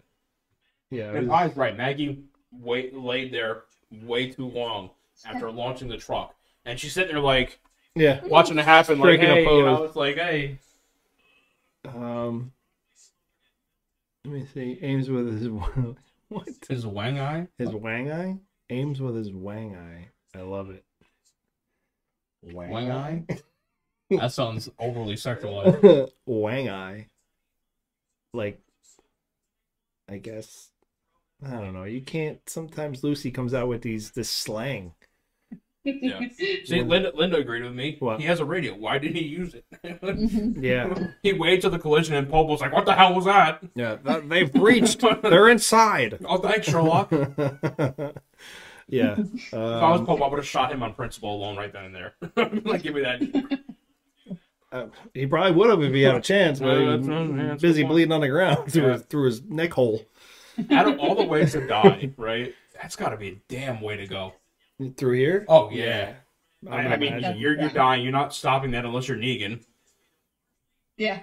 yeah. 0.90 1.12
and 1.14 1.28
was- 1.28 1.48
Pi's 1.50 1.56
right. 1.56 1.76
Maggie 1.76 2.24
wait 2.52 2.94
laid 2.96 3.32
there 3.32 3.62
way 4.02 4.30
too 4.30 4.46
long 4.48 4.90
after 5.24 5.50
launching 5.50 5.88
the 5.88 5.96
truck, 5.98 6.34
and 6.64 6.78
she's 6.78 6.92
sitting 6.92 7.12
there 7.14 7.22
like 7.22 7.58
Yeah. 7.94 8.20
watching 8.26 8.58
it 8.58 8.64
happen, 8.64 8.98
like 8.98 9.06
Breaking 9.20 9.30
a 9.30 9.34
hey, 9.34 9.42
you 9.44 9.62
know, 9.64 9.84
it's 9.84 9.96
like 9.96 10.16
hey, 10.16 10.58
Um. 11.84 12.52
Let 14.24 14.34
me 14.34 14.46
see. 14.52 14.78
Aims 14.82 15.08
with 15.08 15.40
his 15.40 15.48
what? 16.28 16.48
his 16.68 16.84
wang 16.84 17.20
eye. 17.20 17.46
His 17.58 17.70
wang 17.70 18.10
eye. 18.10 18.36
Aims 18.70 19.00
with 19.00 19.14
his 19.16 19.32
wang 19.32 19.76
eye. 19.76 20.08
I 20.36 20.42
love 20.42 20.70
it. 20.70 20.84
Wang 22.42 22.70
wang 22.70 22.90
eye. 22.90 23.24
That 24.08 24.30
sounds 24.32 24.70
overly 24.78 25.14
sexualized. 25.16 26.08
wang 26.26 26.68
eye. 26.70 27.08
Like, 28.32 28.60
I 30.08 30.18
guess. 30.18 30.70
I 31.44 31.50
don't 31.50 31.74
know. 31.74 31.82
You 31.82 32.02
can't. 32.02 32.38
Sometimes 32.48 33.02
Lucy 33.02 33.32
comes 33.32 33.52
out 33.52 33.66
with 33.66 33.82
these 33.82 34.12
this 34.12 34.30
slang. 34.30 34.94
Yeah. 35.82 36.20
See, 36.64 36.82
Linda, 36.82 37.10
Linda 37.16 37.38
agreed 37.38 37.64
with 37.64 37.74
me. 37.74 37.96
What? 37.98 38.20
He 38.20 38.26
has 38.26 38.38
a 38.38 38.44
radio. 38.44 38.76
Why 38.76 38.98
didn't 38.98 39.16
he 39.16 39.24
use 39.24 39.54
it? 39.54 39.64
Yeah. 40.56 41.08
he 41.24 41.32
waited 41.32 41.62
till 41.62 41.70
the 41.70 41.78
collision, 41.80 42.14
and 42.14 42.28
Popo's 42.30 42.60
like, 42.60 42.72
"What 42.72 42.86
the 42.86 42.94
hell 42.94 43.12
was 43.12 43.24
that?" 43.24 43.60
Yeah. 43.74 43.96
that- 44.04 44.28
they've 44.28 44.52
breached. 44.52 45.00
They're 45.22 45.48
inside. 45.48 46.18
Oh, 46.24 46.38
thanks, 46.38 46.68
Sherlock. 46.68 47.10
Yeah. 48.88 49.16
if 49.18 49.54
I 49.54 49.90
was 49.90 50.00
Um, 50.00 50.06
Popo, 50.06 50.24
I 50.24 50.28
would 50.28 50.38
have 50.38 50.46
shot 50.46 50.72
him 50.72 50.82
on 50.82 50.94
principle 50.94 51.34
alone 51.36 51.56
right 51.56 51.72
then 51.72 51.84
and 51.86 51.94
there. 51.94 52.14
like, 52.64 52.82
give 52.82 52.94
me 52.94 53.02
that. 53.02 53.60
uh, 54.72 54.86
he 55.14 55.26
probably 55.26 55.52
would 55.52 55.70
have 55.70 55.82
if 55.82 55.92
he 55.92 56.02
had 56.02 56.14
a 56.16 56.20
chance, 56.20 56.58
but 56.60 56.66
Yeah, 56.78 56.78
he 56.78 56.86
that's- 57.02 57.06
was 57.08 57.30
yeah, 57.30 57.54
busy 57.60 57.84
bleeding 57.84 58.12
on 58.12 58.20
the 58.20 58.28
ground 58.28 58.72
through, 58.72 58.86
Yeah. 58.86 58.92
his, 58.94 59.02
through 59.02 59.24
his 59.26 59.42
neck 59.42 59.72
hole. 59.72 60.04
Out 60.70 60.88
of 60.88 60.98
all 60.98 61.14
the 61.14 61.24
ways 61.24 61.52
to 61.52 61.66
die, 61.66 62.12
right? 62.16 62.54
That's 62.80 62.96
got 62.96 63.10
to 63.10 63.16
be 63.16 63.28
a 63.28 63.36
damn 63.48 63.80
way 63.80 63.96
to 63.96 64.06
go. 64.06 64.32
Through 64.96 65.16
here? 65.18 65.44
Oh 65.48 65.70
yeah. 65.70 66.14
I 66.70 66.76
I, 66.76 66.78
I 66.92 66.96
mean, 66.96 67.14
imagine. 67.14 67.38
you're 67.38 67.58
you're 67.60 67.70
dying. 67.70 68.02
You're 68.02 68.12
not 68.12 68.34
stopping 68.34 68.70
that 68.72 68.84
unless 68.84 69.08
you're 69.08 69.16
Negan. 69.18 69.62
yeah. 70.96 71.20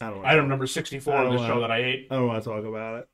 I 0.00 0.10
don't 0.10 0.22
know. 0.22 0.28
Item 0.28 0.48
number 0.48 0.66
sixty-four 0.66 1.14
on 1.14 1.26
of 1.26 1.32
the 1.40 1.46
show 1.46 1.60
that 1.60 1.70
I 1.70 1.78
ate. 1.78 2.08
I 2.10 2.16
don't 2.16 2.26
want 2.26 2.42
to 2.42 2.48
talk 2.50 2.64
about 2.64 2.98
it. 3.00 3.08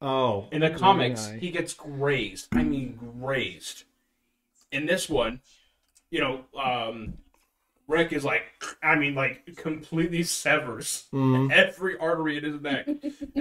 Oh. 0.00 0.46
In 0.52 0.60
the 0.60 0.70
comics, 0.70 1.28
eye. 1.28 1.38
he 1.38 1.50
gets 1.50 1.74
grazed. 1.74 2.48
I 2.52 2.62
mean, 2.62 2.98
grazed. 3.20 3.84
In 4.70 4.86
this 4.86 5.08
one, 5.08 5.40
you 6.10 6.20
know, 6.20 6.40
um, 6.60 7.14
Rick 7.88 8.12
is 8.12 8.24
like, 8.24 8.42
I 8.82 8.96
mean, 8.96 9.14
like 9.14 9.56
completely 9.56 10.22
severs 10.22 11.06
Mhm. 11.12 11.50
every 11.52 11.96
artery 11.98 12.36
in 12.36 12.44
his 12.44 12.60
neck, 12.60 12.86
and 12.86 13.00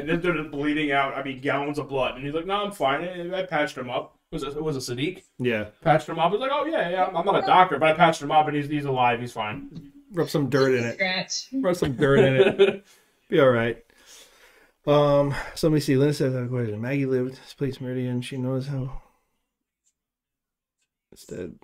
then 0.09 0.21
they're 0.21 0.33
just 0.37 0.51
bleeding 0.51 0.91
out. 0.91 1.13
I 1.15 1.23
mean, 1.23 1.41
gallons 1.41 1.77
of 1.77 1.89
blood, 1.89 2.15
and 2.15 2.23
he's 2.25 2.33
like, 2.33 2.45
"No, 2.45 2.63
I'm 2.63 2.71
fine. 2.71 3.03
I 3.03 3.39
I 3.39 3.43
patched 3.43 3.77
him 3.77 3.89
up." 3.89 4.17
Was 4.31 4.43
it 4.43 4.61
was 4.61 4.75
it 4.89 4.95
Siddiq? 4.97 5.23
Yeah. 5.37 5.65
Patched 5.81 6.07
him 6.07 6.17
up. 6.17 6.31
He's 6.31 6.39
like, 6.39 6.51
"Oh 6.53 6.65
yeah, 6.65 6.89
yeah. 6.89 7.05
I'm 7.13 7.25
not 7.25 7.43
a 7.43 7.45
doctor, 7.45 7.77
but 7.77 7.89
I 7.89 7.93
patched 7.93 8.21
him 8.21 8.31
up, 8.31 8.47
and 8.47 8.55
he's 8.55 8.69
he's 8.69 8.85
alive. 8.85 9.19
He's 9.19 9.33
fine." 9.33 9.91
Rub 10.13 10.29
some 10.29 10.49
dirt 10.49 10.73
in 10.73 10.85
it. 10.85 10.93
Scratch. 10.93 11.47
Rub 11.53 11.75
some 11.75 11.93
dirt 11.97 12.19
in 12.19 12.35
it. 12.61 12.85
Be 13.29 13.41
all 13.41 13.49
right. 13.49 13.83
Um, 14.87 15.35
so 15.53 15.67
let 15.67 15.73
me 15.73 15.79
see. 15.81 15.97
Linda 15.97 16.13
says 16.13 16.33
I 16.33 16.37
have 16.39 16.47
a 16.47 16.49
question. 16.49 16.81
Maggie 16.81 17.05
lived 17.05 17.33
this 17.33 17.53
place 17.53 17.81
Meridian. 17.81 18.21
She 18.21 18.37
knows 18.37 18.67
how. 18.67 19.01
Instead. 21.11 21.55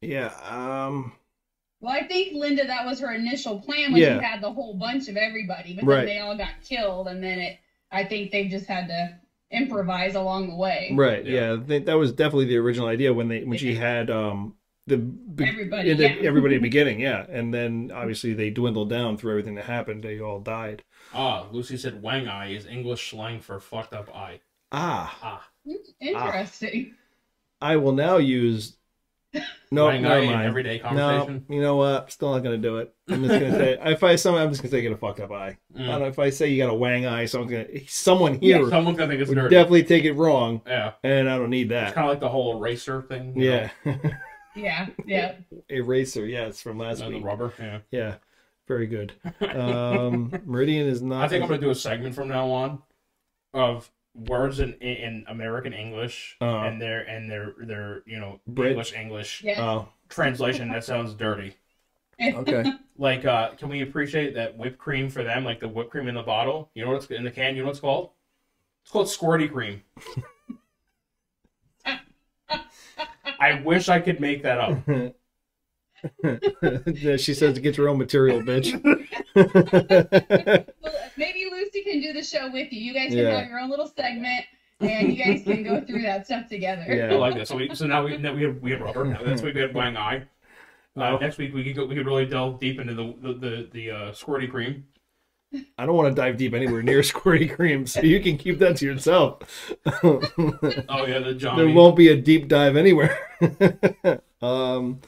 Yeah. 0.00 0.32
Um. 0.48 1.12
Well, 1.80 1.92
I 1.92 2.06
think 2.06 2.34
Linda, 2.34 2.66
that 2.66 2.84
was 2.86 3.00
her 3.00 3.12
initial 3.12 3.60
plan 3.60 3.92
when 3.92 4.00
Yeah. 4.02 4.18
she 4.18 4.24
had 4.24 4.40
the 4.42 4.52
whole 4.52 4.74
bunch 4.74 5.08
of 5.08 5.16
everybody, 5.16 5.74
but 5.74 5.84
Right. 5.84 5.96
then 5.98 6.06
they 6.06 6.18
all 6.18 6.36
got 6.36 6.62
killed, 6.62 7.08
and 7.08 7.22
then 7.22 7.38
it. 7.38 7.58
I 7.90 8.04
think 8.04 8.30
they 8.30 8.46
just 8.48 8.66
had 8.66 8.86
to 8.88 9.18
improvise 9.50 10.14
along 10.14 10.48
the 10.48 10.54
way. 10.56 10.92
Right. 10.94 11.24
Yeah. 11.26 11.56
Yeah. 11.68 11.74
I 11.76 11.78
that 11.80 11.98
was 11.98 12.12
definitely 12.12 12.44
the 12.46 12.58
original 12.58 12.86
idea 12.88 13.12
when 13.12 13.28
they 13.28 13.44
when 13.44 13.58
she 13.58 13.74
had 13.74 14.08
um 14.10 14.54
the 14.86 14.96
be- 14.98 15.44
Everybody, 15.44 15.92
the- 15.94 16.02
yeah. 16.04 16.14
everybody 16.28 16.54
at 16.54 16.58
the 16.62 16.62
beginning. 16.68 17.00
Yeah, 17.00 17.26
and 17.28 17.52
then 17.52 17.90
obviously 17.94 18.32
they 18.32 18.50
dwindled 18.50 18.88
down 18.90 19.16
through 19.18 19.32
everything 19.32 19.56
that 19.56 19.64
happened. 19.66 20.02
They 20.02 20.18
all 20.20 20.40
died. 20.40 20.82
Ah, 21.14 21.46
Lucy 21.52 21.76
said, 21.76 22.02
"Wang 22.02 22.28
eye 22.28 22.52
is 22.52 22.66
English 22.66 23.10
slang 23.10 23.40
for 23.40 23.58
fucked 23.60 23.92
up 23.94 24.14
eye." 24.14 24.40
Ah. 24.72 25.18
Ah, 25.22 25.48
Interesting. 26.00 26.94
I 27.60 27.76
will 27.76 27.92
now 27.92 28.16
use. 28.18 28.76
No, 29.70 29.86
Wang 29.86 30.02
never 30.02 30.24
mind. 30.24 30.42
everyday 30.46 30.80
No, 30.92 31.40
you 31.48 31.60
know 31.60 31.76
what? 31.76 32.02
I'm 32.04 32.08
Still 32.08 32.32
not 32.32 32.42
gonna 32.42 32.58
do 32.58 32.78
it. 32.78 32.92
I'm 33.08 33.22
just 33.24 33.38
gonna 33.40 33.52
say 33.52 33.78
if 33.84 34.02
I 34.02 34.16
someone, 34.16 34.42
I'm 34.42 34.48
just 34.50 34.60
gonna 34.60 34.72
say 34.72 34.82
get 34.82 34.90
a 34.90 34.96
fucked 34.96 35.20
up 35.20 35.30
eye. 35.30 35.56
I 35.76 35.78
Mm. 35.78 35.86
don't 35.86 36.00
know 36.00 36.06
if 36.06 36.18
I 36.18 36.30
say 36.30 36.48
you 36.48 36.60
got 36.60 36.70
a 36.70 36.74
wang 36.74 37.06
eye, 37.06 37.26
someone's 37.26 37.52
gonna 37.52 37.66
someone 37.86 38.38
here 38.40 38.68
Someone's 38.68 38.98
gonna 38.98 39.08
think 39.10 39.20
it's 39.20 39.28
would 39.28 39.36
dirty. 39.36 39.54
definitely 39.54 39.84
take 39.84 40.04
it 40.04 40.14
wrong, 40.14 40.62
yeah, 40.66 40.92
and 41.04 41.28
I 41.30 41.38
don't 41.38 41.50
need 41.50 41.68
that. 41.68 41.88
it's 41.88 41.94
kind 41.94 42.06
of 42.06 42.10
like 42.10 42.18
the 42.20 42.28
whole 42.28 42.56
eraser 42.56 43.02
thing. 43.02 43.34
Yeah, 43.40 43.70
Yeah, 44.56 44.88
yeah. 45.06 45.34
eraser. 45.68 46.26
Yeah, 46.26 46.46
it's 46.46 46.60
from 46.60 46.78
know, 46.78 46.84
last 46.84 47.00
and 47.00 47.12
the 47.12 47.18
week. 47.18 47.24
rubber. 47.26 47.52
Yeah. 47.60 47.78
Yeah, 47.92 48.14
very 48.70 48.86
good. 48.86 49.12
Um, 49.40 50.32
Meridian 50.46 50.86
is 50.86 51.02
not. 51.02 51.24
I 51.24 51.28
think 51.28 51.42
I'm 51.42 51.48
gonna 51.48 51.60
do 51.60 51.70
a 51.70 51.74
segment 51.74 52.14
from 52.14 52.28
now 52.28 52.48
on 52.50 52.80
of 53.52 53.90
words 54.14 54.60
in 54.60 54.74
in 54.74 55.24
American 55.26 55.72
English 55.72 56.36
Uh-huh. 56.40 56.66
and 56.68 56.80
their 56.80 57.00
and 57.00 57.28
their 57.28 57.52
their 57.58 58.02
you 58.06 58.18
know 58.20 58.38
Brit- 58.46 58.70
English 58.70 58.92
English 58.94 59.42
Yeah. 59.42 59.60
Oh, 59.60 59.88
translation 60.08 60.68
that 60.68 60.84
sounds 60.84 61.14
dirty. 61.14 61.54
okay. 62.22 62.72
Like, 63.00 63.24
uh, 63.24 63.52
can 63.52 63.70
we 63.70 63.80
appreciate 63.80 64.34
that 64.34 64.58
whipped 64.58 64.76
cream 64.76 65.08
for 65.08 65.24
them? 65.24 65.42
Like 65.42 65.58
the 65.58 65.68
whipped 65.68 65.90
cream 65.90 66.06
in 66.06 66.14
the 66.14 66.22
bottle. 66.22 66.70
You 66.74 66.84
know 66.84 66.90
what's 66.92 67.06
in 67.06 67.24
the 67.24 67.30
can? 67.30 67.56
You 67.56 67.62
know 67.62 67.68
what 67.68 67.70
it's 67.72 67.80
called? 67.80 68.10
It's 68.82 68.90
called 68.92 69.06
squirty 69.06 69.50
cream. 69.50 69.82
I 73.40 73.62
wish 73.64 73.88
I 73.88 74.00
could 74.00 74.20
make 74.20 74.42
that 74.42 74.58
up. 74.60 74.78
Yeah, 76.22 77.16
she 77.16 77.34
says 77.34 77.54
to 77.54 77.60
get 77.60 77.76
your 77.76 77.88
own 77.88 77.98
material, 77.98 78.40
bitch. 78.40 78.74
Well, 80.82 80.92
maybe 81.16 81.46
Lucy 81.50 81.82
can 81.82 82.00
do 82.00 82.12
the 82.12 82.22
show 82.22 82.50
with 82.50 82.72
you. 82.72 82.80
You 82.80 82.94
guys 82.94 83.08
can 83.10 83.18
Yeah. 83.18 83.38
have 83.40 83.48
your 83.48 83.60
own 83.60 83.70
little 83.70 83.86
segment, 83.86 84.44
and 84.80 85.12
you 85.12 85.24
guys 85.24 85.42
can 85.44 85.62
go 85.62 85.80
through 85.80 86.02
that 86.02 86.26
stuff 86.26 86.48
together. 86.48 86.84
Yeah, 86.88 87.14
I 87.14 87.16
like 87.18 87.34
that. 87.36 87.48
So 87.48 87.56
we 87.56 87.74
so 87.74 87.86
now 87.86 88.04
we 88.04 88.16
now 88.16 88.32
we 88.34 88.42
have 88.42 88.56
we 88.60 88.70
have 88.72 88.80
rubber. 88.80 89.04
Now 89.04 89.22
this 89.22 89.42
week 89.42 89.54
we 89.54 89.60
had 89.60 89.74
wang 89.74 89.96
eye. 89.96 90.26
Uh, 90.96 91.02
Oh. 91.12 91.16
Next 91.18 91.38
week 91.38 91.54
we 91.54 91.62
could 91.62 91.76
go, 91.76 91.86
we 91.86 91.94
could 91.94 92.06
really 92.06 92.26
delve 92.26 92.58
deep 92.58 92.80
into 92.80 92.94
the 92.94 93.14
the 93.22 93.32
the, 93.34 93.68
the 93.72 93.90
uh, 93.90 94.10
squirty 94.12 94.50
cream. 94.50 94.84
I 95.78 95.86
don't 95.86 95.96
want 95.96 96.14
to 96.14 96.20
dive 96.20 96.36
deep 96.36 96.54
anywhere 96.54 96.82
near 96.82 97.00
squirty 97.02 97.52
cream, 97.54 97.86
so 97.86 98.00
you 98.02 98.20
can 98.20 98.36
keep 98.38 98.58
that 98.58 98.76
to 98.78 98.84
yourself. 98.86 99.42
Oh 100.02 101.06
yeah, 101.06 101.20
the 101.20 101.34
Johnny. 101.36 101.64
there 101.66 101.74
won't 101.74 101.96
be 101.96 102.08
a 102.08 102.16
deep 102.16 102.48
dive 102.48 102.76
anywhere. 102.76 103.16
um, 104.42 105.00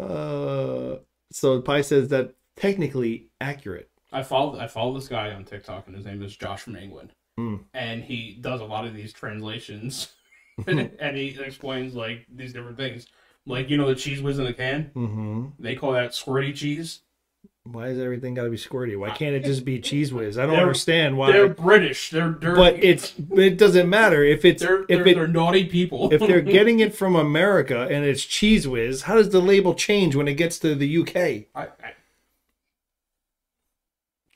uh, 0.00 0.96
so 1.32 1.60
Pi 1.60 1.80
says 1.82 2.08
that 2.08 2.34
technically 2.56 3.28
accurate. 3.40 3.90
I 4.12 4.22
follow 4.22 4.58
I 4.58 4.66
follow 4.66 4.94
this 4.94 5.08
guy 5.08 5.30
on 5.32 5.44
TikTok 5.44 5.86
and 5.86 5.94
his 5.96 6.04
name 6.04 6.22
is 6.22 6.36
Josh 6.36 6.60
from 6.62 6.76
England, 6.76 7.12
Hmm. 7.36 7.56
and 7.74 8.02
he 8.02 8.36
does 8.40 8.60
a 8.60 8.64
lot 8.64 8.84
of 8.86 8.94
these 8.94 9.12
translations, 9.12 10.08
and 10.66 11.16
he 11.16 11.38
explains 11.40 11.94
like 11.94 12.26
these 12.34 12.52
different 12.52 12.76
things. 12.76 13.06
Like 13.46 13.70
you 13.70 13.76
know 13.76 13.86
the 13.88 13.94
cheese 13.94 14.20
whiz 14.20 14.38
in 14.38 14.44
the 14.44 14.52
can, 14.52 14.90
Mm-hmm. 14.94 15.46
they 15.62 15.74
call 15.76 15.92
that 15.92 16.10
squirty 16.10 16.54
cheese. 16.54 17.00
Why 17.72 17.88
is 17.88 17.98
everything 17.98 18.34
got 18.34 18.44
to 18.44 18.50
be 18.50 18.56
squirty? 18.56 18.98
Why 18.98 19.10
uh, 19.10 19.14
can't 19.14 19.34
it 19.34 19.44
just 19.44 19.64
be 19.64 19.78
cheese 19.80 20.12
whiz? 20.12 20.38
I 20.38 20.42
don't 20.42 20.52
They're- 20.54 20.60
understand 20.62 21.16
why. 21.16 21.32
They're 21.32 21.48
British. 21.48 22.10
They're 22.10 22.30
dirty. 22.30 22.56
but 22.56 22.82
it's 22.82 23.14
it 23.36 23.58
doesn't 23.58 23.88
matter 23.88 24.24
if 24.24 24.44
it's 24.44 24.62
they're 24.62 24.82
if 24.82 24.88
they're, 24.88 25.06
it 25.08 25.14
they're 25.14 25.28
naughty 25.28 25.64
people. 25.66 26.12
if 26.12 26.20
they're 26.20 26.40
getting 26.58 26.80
it 26.80 26.94
from 26.94 27.14
America 27.16 27.82
and 27.90 28.04
it's 28.04 28.24
cheese 28.24 28.66
whiz. 28.66 29.02
How 29.02 29.14
does 29.14 29.28
the 29.30 29.40
label 29.40 29.74
change 29.74 30.16
when 30.16 30.26
it 30.28 30.34
gets 30.34 30.58
to 30.60 30.74
the 30.74 30.98
UK? 30.98 31.16
I, 31.54 31.68
I, 31.84 31.92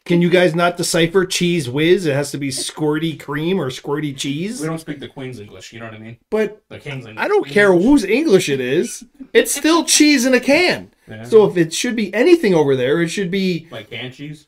Can 0.05 0.21
you 0.21 0.29
guys 0.29 0.55
not 0.55 0.77
decipher 0.77 1.25
cheese 1.25 1.69
whiz? 1.69 2.05
It 2.07 2.13
has 2.15 2.31
to 2.33 2.39
be 2.39 2.51
squirty 2.51 3.19
cream 3.19 3.59
or 3.59 3.71
squirty 3.71 4.17
cheese. 4.17 4.61
we 4.61 4.67
don't 4.67 4.79
speak 4.79 5.01
the 5.01 5.09
Queen's 5.09 5.41
English. 5.41 5.73
You 5.73 5.81
know 5.81 5.87
what 5.87 5.95
I 5.95 5.99
mean? 5.99 6.19
But 6.31 6.63
The 6.69 6.79
King's 6.79 7.07
English. 7.07 7.25
I 7.25 7.29
don't 7.29 7.47
care 7.49 7.73
whose 7.73 8.05
English 8.05 8.49
it 8.51 8.61
is. 8.61 9.03
It's 9.33 9.55
still 9.61 9.85
cheese 9.85 10.27
in 10.27 10.35
a 10.35 10.41
can. 10.41 10.91
Yeah. 11.09 11.25
So 11.25 11.45
if 11.49 11.57
it 11.57 11.73
should 11.75 11.97
be 11.97 12.13
anything 12.15 12.55
over 12.55 12.77
there, 12.77 13.01
it 13.03 13.09
should 13.09 13.31
be 13.31 13.69
like 13.71 13.91
canned 13.91 14.15
cheese. 14.15 14.47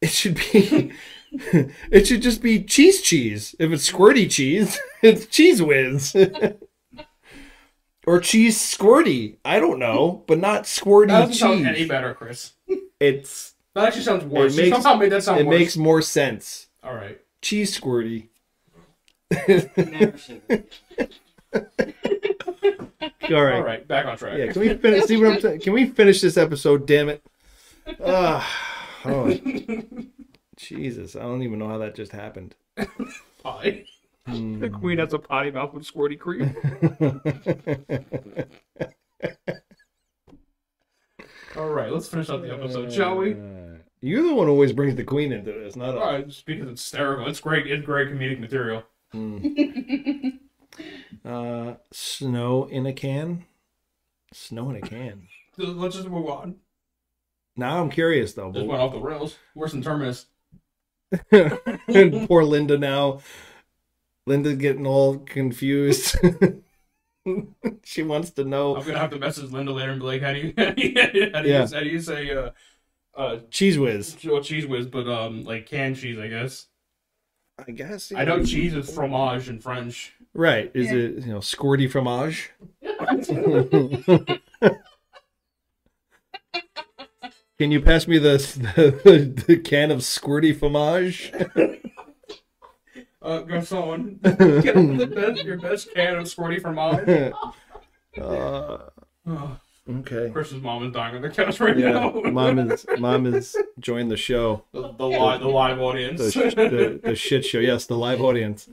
it 0.00 0.10
should 0.10 0.34
be 0.34 0.92
it 1.32 2.06
should 2.06 2.22
just 2.22 2.42
be 2.42 2.62
cheese 2.62 3.02
cheese. 3.02 3.54
If 3.58 3.70
it's 3.72 3.90
squirty 3.90 4.30
cheese, 4.30 4.78
it's 5.02 5.26
cheese 5.26 5.60
whiz. 5.62 6.14
or 8.06 8.20
cheese 8.20 8.58
squirty. 8.58 9.36
I 9.44 9.60
don't 9.60 9.78
know, 9.78 10.24
but 10.26 10.38
not 10.38 10.64
squirty 10.64 11.08
That 11.08 11.20
doesn't 11.20 11.34
sound 11.34 11.66
any 11.66 11.86
better, 11.86 12.14
Chris. 12.14 12.52
It's 12.98 13.54
That 13.74 13.86
actually 13.88 14.02
sounds 14.02 14.24
worse. 14.24 14.56
It 14.56 14.62
makes- 14.62 14.76
somehow 14.82 14.98
made 14.98 15.12
that 15.12 15.22
sound 15.22 15.40
it 15.40 15.46
worse. 15.46 15.58
makes 15.58 15.76
more 15.76 16.02
sense. 16.02 16.68
All 16.82 16.94
right. 16.94 17.20
Cheese 17.42 17.78
squirty. 17.78 18.28
Never 22.62 22.76
seen 22.76 22.90
it. 23.00 23.32
All 23.32 23.44
right. 23.44 23.54
All 23.54 23.62
right. 23.62 23.88
Back 23.88 24.06
on 24.06 24.16
track. 24.16 24.38
Yeah, 24.38 24.52
can 24.52 24.60
we 24.62 24.74
finish? 24.74 25.04
See 25.04 25.16
what 25.16 25.34
I'm 25.34 25.40
saying? 25.40 25.60
Can 25.60 25.72
we 25.72 25.86
finish 25.86 26.20
this 26.20 26.36
episode? 26.36 26.86
Damn 26.86 27.08
it! 27.08 27.22
Ah, 28.04 28.48
oh, 29.04 29.36
Jesus, 30.56 31.16
I 31.16 31.20
don't 31.20 31.42
even 31.42 31.58
know 31.58 31.68
how 31.68 31.78
that 31.78 31.94
just 31.94 32.12
happened. 32.12 32.54
Pie. 33.42 33.84
The 34.26 34.70
queen 34.72 34.98
has 34.98 35.12
a 35.12 35.18
potty 35.18 35.50
mouth 35.50 35.74
with 35.74 35.84
squirty 35.84 36.18
cream. 36.18 36.54
All 41.56 41.68
right, 41.70 41.92
let's 41.92 42.08
finish 42.08 42.28
up 42.28 42.42
the 42.42 42.52
episode, 42.52 42.92
shall 42.92 43.16
we? 43.16 43.36
You're 44.02 44.22
the 44.22 44.34
one 44.34 44.46
who 44.46 44.52
always 44.52 44.72
brings 44.72 44.94
the 44.94 45.04
queen 45.04 45.32
into 45.32 45.52
this, 45.52 45.76
not 45.76 45.96
All 45.96 46.02
us. 46.02 46.12
right, 46.12 46.28
just 46.28 46.46
because 46.46 46.68
it's 46.68 46.82
hysterical. 46.82 47.26
It's 47.26 47.40
great. 47.40 47.66
It's 47.66 47.84
great 47.84 48.08
comedic 48.08 48.38
material. 48.38 48.84
Uh, 51.24 51.74
snow 51.92 52.64
in 52.66 52.86
a 52.86 52.92
can. 52.92 53.44
Snow 54.32 54.70
in 54.70 54.76
a 54.76 54.80
can. 54.80 55.26
Let's 55.56 55.96
just 55.96 56.08
move 56.08 56.28
on. 56.28 56.56
Now 57.56 57.80
I'm 57.82 57.90
curious 57.90 58.32
though. 58.34 58.52
Just 58.52 58.66
went 58.66 58.80
off 58.80 58.92
the 58.92 59.00
rails. 59.00 59.36
Worse 59.54 59.72
than 59.72 59.82
Terminus. 59.82 60.26
but- 61.30 61.62
Poor 62.28 62.44
Linda 62.44 62.78
now. 62.78 63.20
Linda 64.26 64.54
getting 64.54 64.86
all 64.86 65.18
confused. 65.18 66.16
she 67.84 68.02
wants 68.02 68.30
to 68.30 68.44
know. 68.44 68.76
I'm 68.76 68.86
gonna 68.86 68.98
have 68.98 69.10
to 69.10 69.18
message 69.18 69.50
Linda 69.50 69.72
later 69.72 69.90
and 69.90 70.00
be 70.00 70.06
like, 70.06 70.22
"How 70.22 70.32
do 70.32 70.38
you, 70.40 70.54
how 70.58 70.70
do 70.70 70.82
you, 70.82 71.30
how 71.34 71.42
do 71.42 71.48
you, 71.48 71.54
Yeah. 71.54 71.66
how 71.66 71.80
do 71.80 71.88
you 71.88 72.00
say 72.00 72.30
uh, 72.30 72.50
uh, 73.16 73.38
cheese 73.50 73.78
whiz. 73.78 74.16
well, 74.24 74.42
cheese 74.42 74.66
whiz, 74.66 74.86
but 74.86 75.08
um, 75.08 75.42
like 75.44 75.66
canned 75.66 75.96
cheese, 75.96 76.18
I 76.18 76.28
guess. 76.28 76.66
I 77.66 77.70
guess. 77.72 78.12
I 78.14 78.24
know 78.24 78.44
cheese 78.44 78.74
is 78.74 78.92
fromage 78.94 79.48
in 79.48 79.60
French. 79.60 80.12
Right? 80.34 80.70
Is 80.74 80.86
Yeah. 80.88 80.94
it 80.98 81.10
you 81.26 81.32
know 81.32 81.38
squirty 81.40 81.90
fromage? 81.90 82.50
Can 87.58 87.70
you 87.70 87.80
pass 87.82 88.08
me 88.08 88.18
the 88.18 88.38
the, 89.04 89.44
the 89.46 89.56
can 89.58 89.90
of 89.90 89.98
squirty 89.98 90.56
fromage? 90.56 91.30
Uh, 93.22 93.40
go 93.40 93.60
someone 93.60 94.18
get 94.22 94.74
the 94.74 95.12
best, 95.14 95.44
your 95.44 95.58
best 95.58 95.94
can 95.94 96.16
of 96.16 96.24
squirty 96.24 96.60
fromage. 96.60 97.32
uh, 98.20 98.78
Oh, 99.26 99.58
okay. 99.88 100.30
Chris's 100.32 100.60
mom 100.62 100.86
is 100.86 100.92
dying 100.92 101.16
on 101.16 101.22
the 101.22 101.30
couch 101.30 101.60
right 101.60 101.76
Yeah, 101.78 101.92
now. 101.92 102.10
mom 102.30 102.58
is 102.58 102.86
mom 102.98 103.26
is 103.26 103.56
joined 103.78 104.10
the 104.10 104.16
show. 104.16 104.64
the, 104.72 104.92
the 104.92 105.06
live 105.06 105.40
the 105.40 105.48
live 105.48 105.78
audience. 105.80 106.32
sh- 106.32 106.54
the 106.54 107.00
the 107.02 107.14
shit 107.14 107.44
show. 107.44 107.58
Yes, 107.58 107.86
the 107.86 107.96
live 107.96 108.20
audience. 108.20 108.68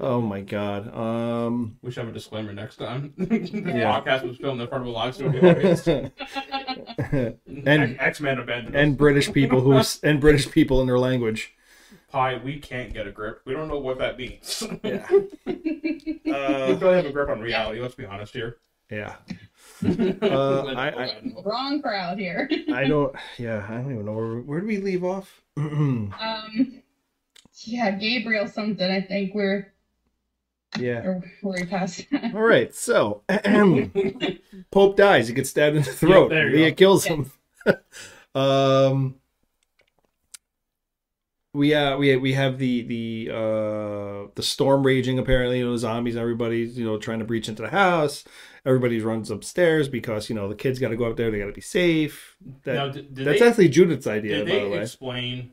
Oh 0.00 0.20
my 0.20 0.40
god. 0.40 0.94
Um. 0.96 1.76
we 1.82 1.90
should 1.90 2.00
have 2.04 2.08
a 2.08 2.12
disclaimer 2.16 2.52
next 2.54 2.76
time. 2.76 3.12
the 3.18 3.38
Yeah. 3.76 4.00
podcast 4.00 4.26
was 4.26 4.38
filmed 4.38 4.60
in 4.60 4.66
front 4.68 4.82
of 4.82 4.88
a 4.88 4.90
live 4.92 5.14
studio 5.14 5.50
audience. 5.50 5.86
And- 7.66 7.96
X 8.00 8.20
Men 8.20 8.38
abandoned 8.38 8.74
and 8.74 8.92
us. 8.92 8.98
British 8.98 9.32
people 9.32 9.60
who 9.60 9.80
and 10.02 10.20
British 10.20 10.50
people 10.50 10.80
in 10.80 10.86
their 10.86 10.98
language. 10.98 11.52
Hi, 12.12 12.40
we 12.42 12.58
can't 12.58 12.94
get 12.94 13.06
a 13.08 13.10
grip. 13.12 13.40
We 13.44 13.54
don't 13.54 13.66
know 13.68 13.78
what 13.78 13.98
that 13.98 14.16
means. 14.16 14.62
Yeah. 14.84 15.06
we 15.44 16.20
Uh, 16.32 16.74
barely 16.76 16.96
have 16.96 17.06
a 17.06 17.12
grip 17.12 17.28
on 17.28 17.40
reality. 17.40 17.80
Let's 17.80 17.94
be 17.96 18.06
honest 18.06 18.32
here. 18.32 18.58
yeah. 18.90 19.16
Uh, 20.22 20.64
I- 20.76 21.04
I- 21.04 21.22
Wrong 21.44 21.82
crowd 21.82 22.18
here. 22.18 22.48
I 22.72 22.84
don't. 22.84 23.14
Yeah, 23.38 23.66
I 23.68 23.74
don't 23.74 23.92
even 23.92 24.04
know 24.06 24.12
where. 24.12 24.36
Where 24.40 24.60
do 24.60 24.66
we 24.66 24.78
leave 24.78 25.04
off? 25.04 25.42
Um, 25.56 26.82
yeah, 27.64 27.90
Gabriel 27.92 28.46
something. 28.46 28.90
I 28.90 29.00
think 29.00 29.34
we're 29.34 29.72
yeah. 30.78 31.04
or 31.04 31.22
where 31.42 31.60
we 31.60 31.66
passed. 31.66 32.06
All 32.34 32.42
right. 32.42 32.74
So, 32.74 33.22
Pope 34.70 34.96
dies. 34.96 35.28
He 35.28 35.34
gets 35.34 35.50
stabbed 35.50 35.76
in 35.76 35.82
the 35.82 35.92
throat. 35.92 36.30
there 36.30 36.48
you 36.48 36.56
Leah 36.56 36.70
go. 36.70 36.76
kills 36.76 37.04
him. 37.04 37.30
um. 38.34 39.16
We 41.52 41.72
uh 41.72 41.96
we 41.96 42.16
we 42.16 42.32
have 42.32 42.58
the 42.58 42.82
the 42.82 43.30
uh 43.32 44.28
the 44.34 44.42
storm 44.42 44.84
raging 44.84 45.20
apparently 45.20 45.58
you 45.60 45.64
know 45.66 45.76
zombies 45.76 46.16
everybody's 46.16 46.76
you 46.76 46.84
know 46.84 46.98
trying 46.98 47.20
to 47.20 47.24
breach 47.24 47.48
into 47.48 47.62
the 47.62 47.68
house 47.68 48.24
everybody 48.66 49.00
runs 49.00 49.30
upstairs 49.30 49.88
because 49.88 50.28
you 50.28 50.34
know 50.34 50.48
the 50.48 50.54
kids 50.54 50.78
got 50.78 50.88
to 50.88 50.96
go 50.96 51.04
up 51.04 51.16
there 51.16 51.30
they 51.30 51.38
got 51.38 51.46
to 51.46 51.52
be 51.52 51.60
safe 51.60 52.36
that, 52.64 52.74
Now, 52.74 52.88
did- 52.88 53.14
did 53.14 53.26
that's 53.26 53.40
they- 53.40 53.48
actually 53.48 53.68
Judith's 53.68 54.06
idea 54.06 54.38
Did 54.38 54.46
by 54.46 54.52
the 54.54 54.60
they 54.60 54.68
way 54.70 54.78
explain 54.82 55.50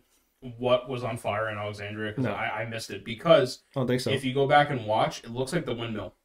what 0.57 0.89
was 0.89 1.03
on 1.03 1.17
fire 1.17 1.49
in 1.51 1.57
Alexandria? 1.57 2.11
Because 2.11 2.23
No. 2.25 2.31
I, 2.31 2.61
I 2.61 2.65
missed 2.65 2.89
it. 2.89 3.05
Because 3.05 3.59
I 3.75 3.79
don't 3.79 3.87
think 3.87 4.01
so 4.01 4.09
if 4.11 4.25
you 4.25 4.33
go 4.33 4.47
back 4.47 4.71
and 4.71 4.85
watch, 4.87 5.23
it 5.23 5.29
looks 5.31 5.53
like 5.53 5.65
the 5.65 5.75
windmill. 5.75 6.15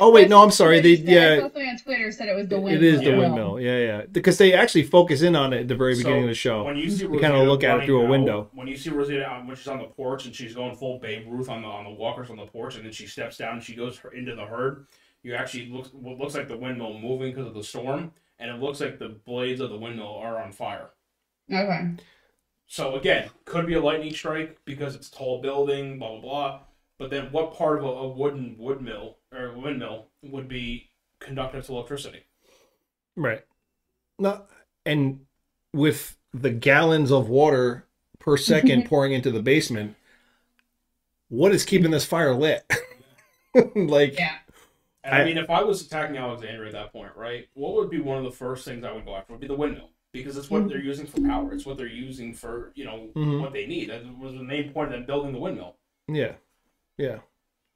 oh 0.00 0.10
wait 0.12 0.28
no 0.30 0.42
I'm 0.42 0.50
sorry 0.52 0.80
they 0.80 0.94
Somebody 0.96 1.12
yeah 1.16 1.36
saw 1.36 1.42
something 1.42 1.68
on 1.68 1.76
Twitter 1.78 2.12
said 2.12 2.28
it 2.28 2.36
was 2.36 2.46
the 2.48 2.58
windmill. 2.60 2.76
It 2.76 2.94
is 2.94 3.00
the 3.00 3.10
Yeah. 3.10 3.18
windmill. 3.18 3.60
Yeah, 3.60 3.78
yeah. 3.78 4.02
Because 4.10 4.38
they 4.38 4.54
actually 4.54 4.84
focus 4.84 5.20
in 5.22 5.34
on 5.36 5.52
it 5.52 5.60
at 5.62 5.68
the 5.68 5.74
very 5.74 5.94
So, 5.96 6.04
beginning 6.04 6.22
of 6.22 6.28
the 6.28 6.34
show. 6.34 6.62
When 6.64 6.76
you 6.76 6.88
see 6.88 7.02
You 7.04 7.18
kinda 7.18 7.42
look 7.42 7.62
at 7.64 7.70
it 7.70 7.72
running 7.72 7.86
through 7.88 8.02
a 8.06 8.08
window. 8.08 8.48
When 8.54 8.68
you 8.68 8.76
see 8.76 8.90
Rosita 8.90 9.26
out 9.26 9.44
when 9.44 9.56
she's 9.56 9.66
on 9.68 9.80
the 9.80 9.84
porch 9.86 10.24
and 10.24 10.34
she's 10.34 10.54
going 10.54 10.74
full 10.76 10.98
Babe 11.00 11.26
Ruth 11.28 11.48
on 11.50 11.62
the 11.62 11.68
on 11.68 11.84
the 11.84 11.90
walkers 11.90 12.30
on 12.30 12.36
the 12.36 12.46
porch, 12.46 12.76
and 12.76 12.84
then 12.86 12.92
she 12.92 13.06
steps 13.06 13.36
down 13.36 13.54
and 13.54 13.62
she 13.62 13.74
goes 13.74 14.00
into 14.14 14.34
the 14.36 14.46
herd, 14.46 14.86
you 15.22 15.34
actually 15.34 15.66
look 15.66 15.86
what 15.92 16.18
looks 16.18 16.34
like 16.34 16.48
the 16.48 16.56
windmill 16.56 16.98
moving 16.98 17.30
because 17.30 17.46
of 17.46 17.54
the 17.54 17.62
storm, 17.62 18.12
and 18.38 18.50
it 18.50 18.60
looks 18.60 18.80
like 18.80 18.98
the 18.98 19.08
blades 19.08 19.60
of 19.60 19.70
the 19.70 19.78
windmill 19.78 20.16
are 20.16 20.42
on 20.42 20.52
fire. 20.52 20.90
Okay. 21.52 21.90
So 22.66 22.96
again, 22.96 23.30
could 23.44 23.66
be 23.66 23.74
a 23.74 23.80
lightning 23.80 24.14
strike 24.14 24.58
because 24.64 24.94
it's 24.94 25.08
a 25.08 25.12
tall 25.12 25.42
building, 25.42 25.98
blah 25.98 26.10
blah 26.12 26.20
blah. 26.20 26.60
But 26.98 27.10
then, 27.10 27.32
what 27.32 27.54
part 27.54 27.78
of 27.78 27.84
a, 27.84 27.88
a 27.88 28.08
wooden 28.08 28.56
wood 28.58 28.80
mill 28.80 29.18
or 29.32 29.52
windmill 29.52 30.06
would 30.22 30.48
be 30.48 30.90
conductive 31.18 31.66
to 31.66 31.72
electricity? 31.72 32.24
Right. 33.16 33.44
No, 34.18 34.42
and 34.86 35.20
with 35.72 36.16
the 36.32 36.50
gallons 36.50 37.10
of 37.10 37.28
water 37.28 37.86
per 38.18 38.36
second 38.36 38.84
pouring 38.88 39.12
into 39.12 39.30
the 39.30 39.42
basement, 39.42 39.96
what 41.28 41.52
is 41.52 41.64
keeping 41.64 41.90
this 41.90 42.04
fire 42.04 42.34
lit? 42.34 42.70
like, 43.74 44.18
Yeah. 44.18 44.36
And 45.04 45.14
I, 45.14 45.20
I- 45.22 45.24
mean, 45.24 45.38
if 45.38 45.50
I 45.50 45.62
was 45.62 45.84
attacking 45.84 46.16
Alexandria 46.16 46.68
at 46.68 46.72
that 46.74 46.92
point, 46.92 47.14
right, 47.16 47.48
what 47.54 47.74
would 47.74 47.90
be 47.90 48.00
one 48.00 48.18
of 48.18 48.24
the 48.24 48.30
first 48.30 48.64
things 48.64 48.84
I 48.84 48.92
would 48.92 49.04
go 49.04 49.16
after? 49.16 49.32
Would 49.32 49.40
be 49.40 49.48
the 49.48 49.54
windmill 49.54 49.90
because 50.12 50.36
it's 50.36 50.50
what 50.50 50.68
they're 50.68 50.78
using 50.80 51.06
for 51.06 51.20
power. 51.22 51.52
It's 51.52 51.66
what 51.66 51.76
they're 51.78 51.86
using 51.86 52.34
for 52.34 52.70
you 52.74 52.84
know 52.84 53.08
Mhm. 53.14 53.40
what 53.40 53.52
they 53.52 53.66
need. 53.66 53.90
That 53.90 54.04
was 54.18 54.34
the 54.34 54.42
main 54.42 54.72
point 54.72 54.88
of 54.88 54.92
them 54.92 55.06
building 55.06 55.32
the 55.32 55.38
windmill. 55.40 55.76
yeah, 56.08 56.34
yeah. 56.98 57.20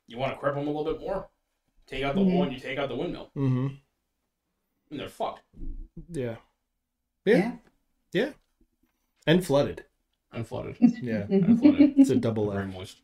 You 0.08 0.18
want 0.18 0.38
to 0.38 0.44
cripple 0.44 0.56
them 0.56 0.68
a 0.68 0.70
little 0.70 0.92
bit 0.92 1.00
more, 1.00 1.28
take 1.86 2.04
out 2.04 2.14
the 2.14 2.20
Mhm. 2.20 2.32
wall 2.34 2.42
and 2.44 2.52
you 2.52 2.60
take 2.60 2.78
out 2.78 2.88
the 2.88 2.96
windmill, 2.96 3.30
Mm-hmm. 3.36 3.66
and 4.90 5.00
they're 5.00 5.08
fucked 5.08 5.42
Yeah. 6.10 6.36
Yeah. 7.24 7.56
Yeah. 8.12 8.32
And 9.26 9.44
flooded. 9.44 9.84
and 10.32 10.46
flooded 10.46 10.76
Yeah. 11.02 11.26
and 11.30 11.58
flooded. 11.58 11.98
It's 11.98 12.10
a 12.10 12.16
double 12.16 12.50
Very 12.52 12.66
moist. 12.66 13.00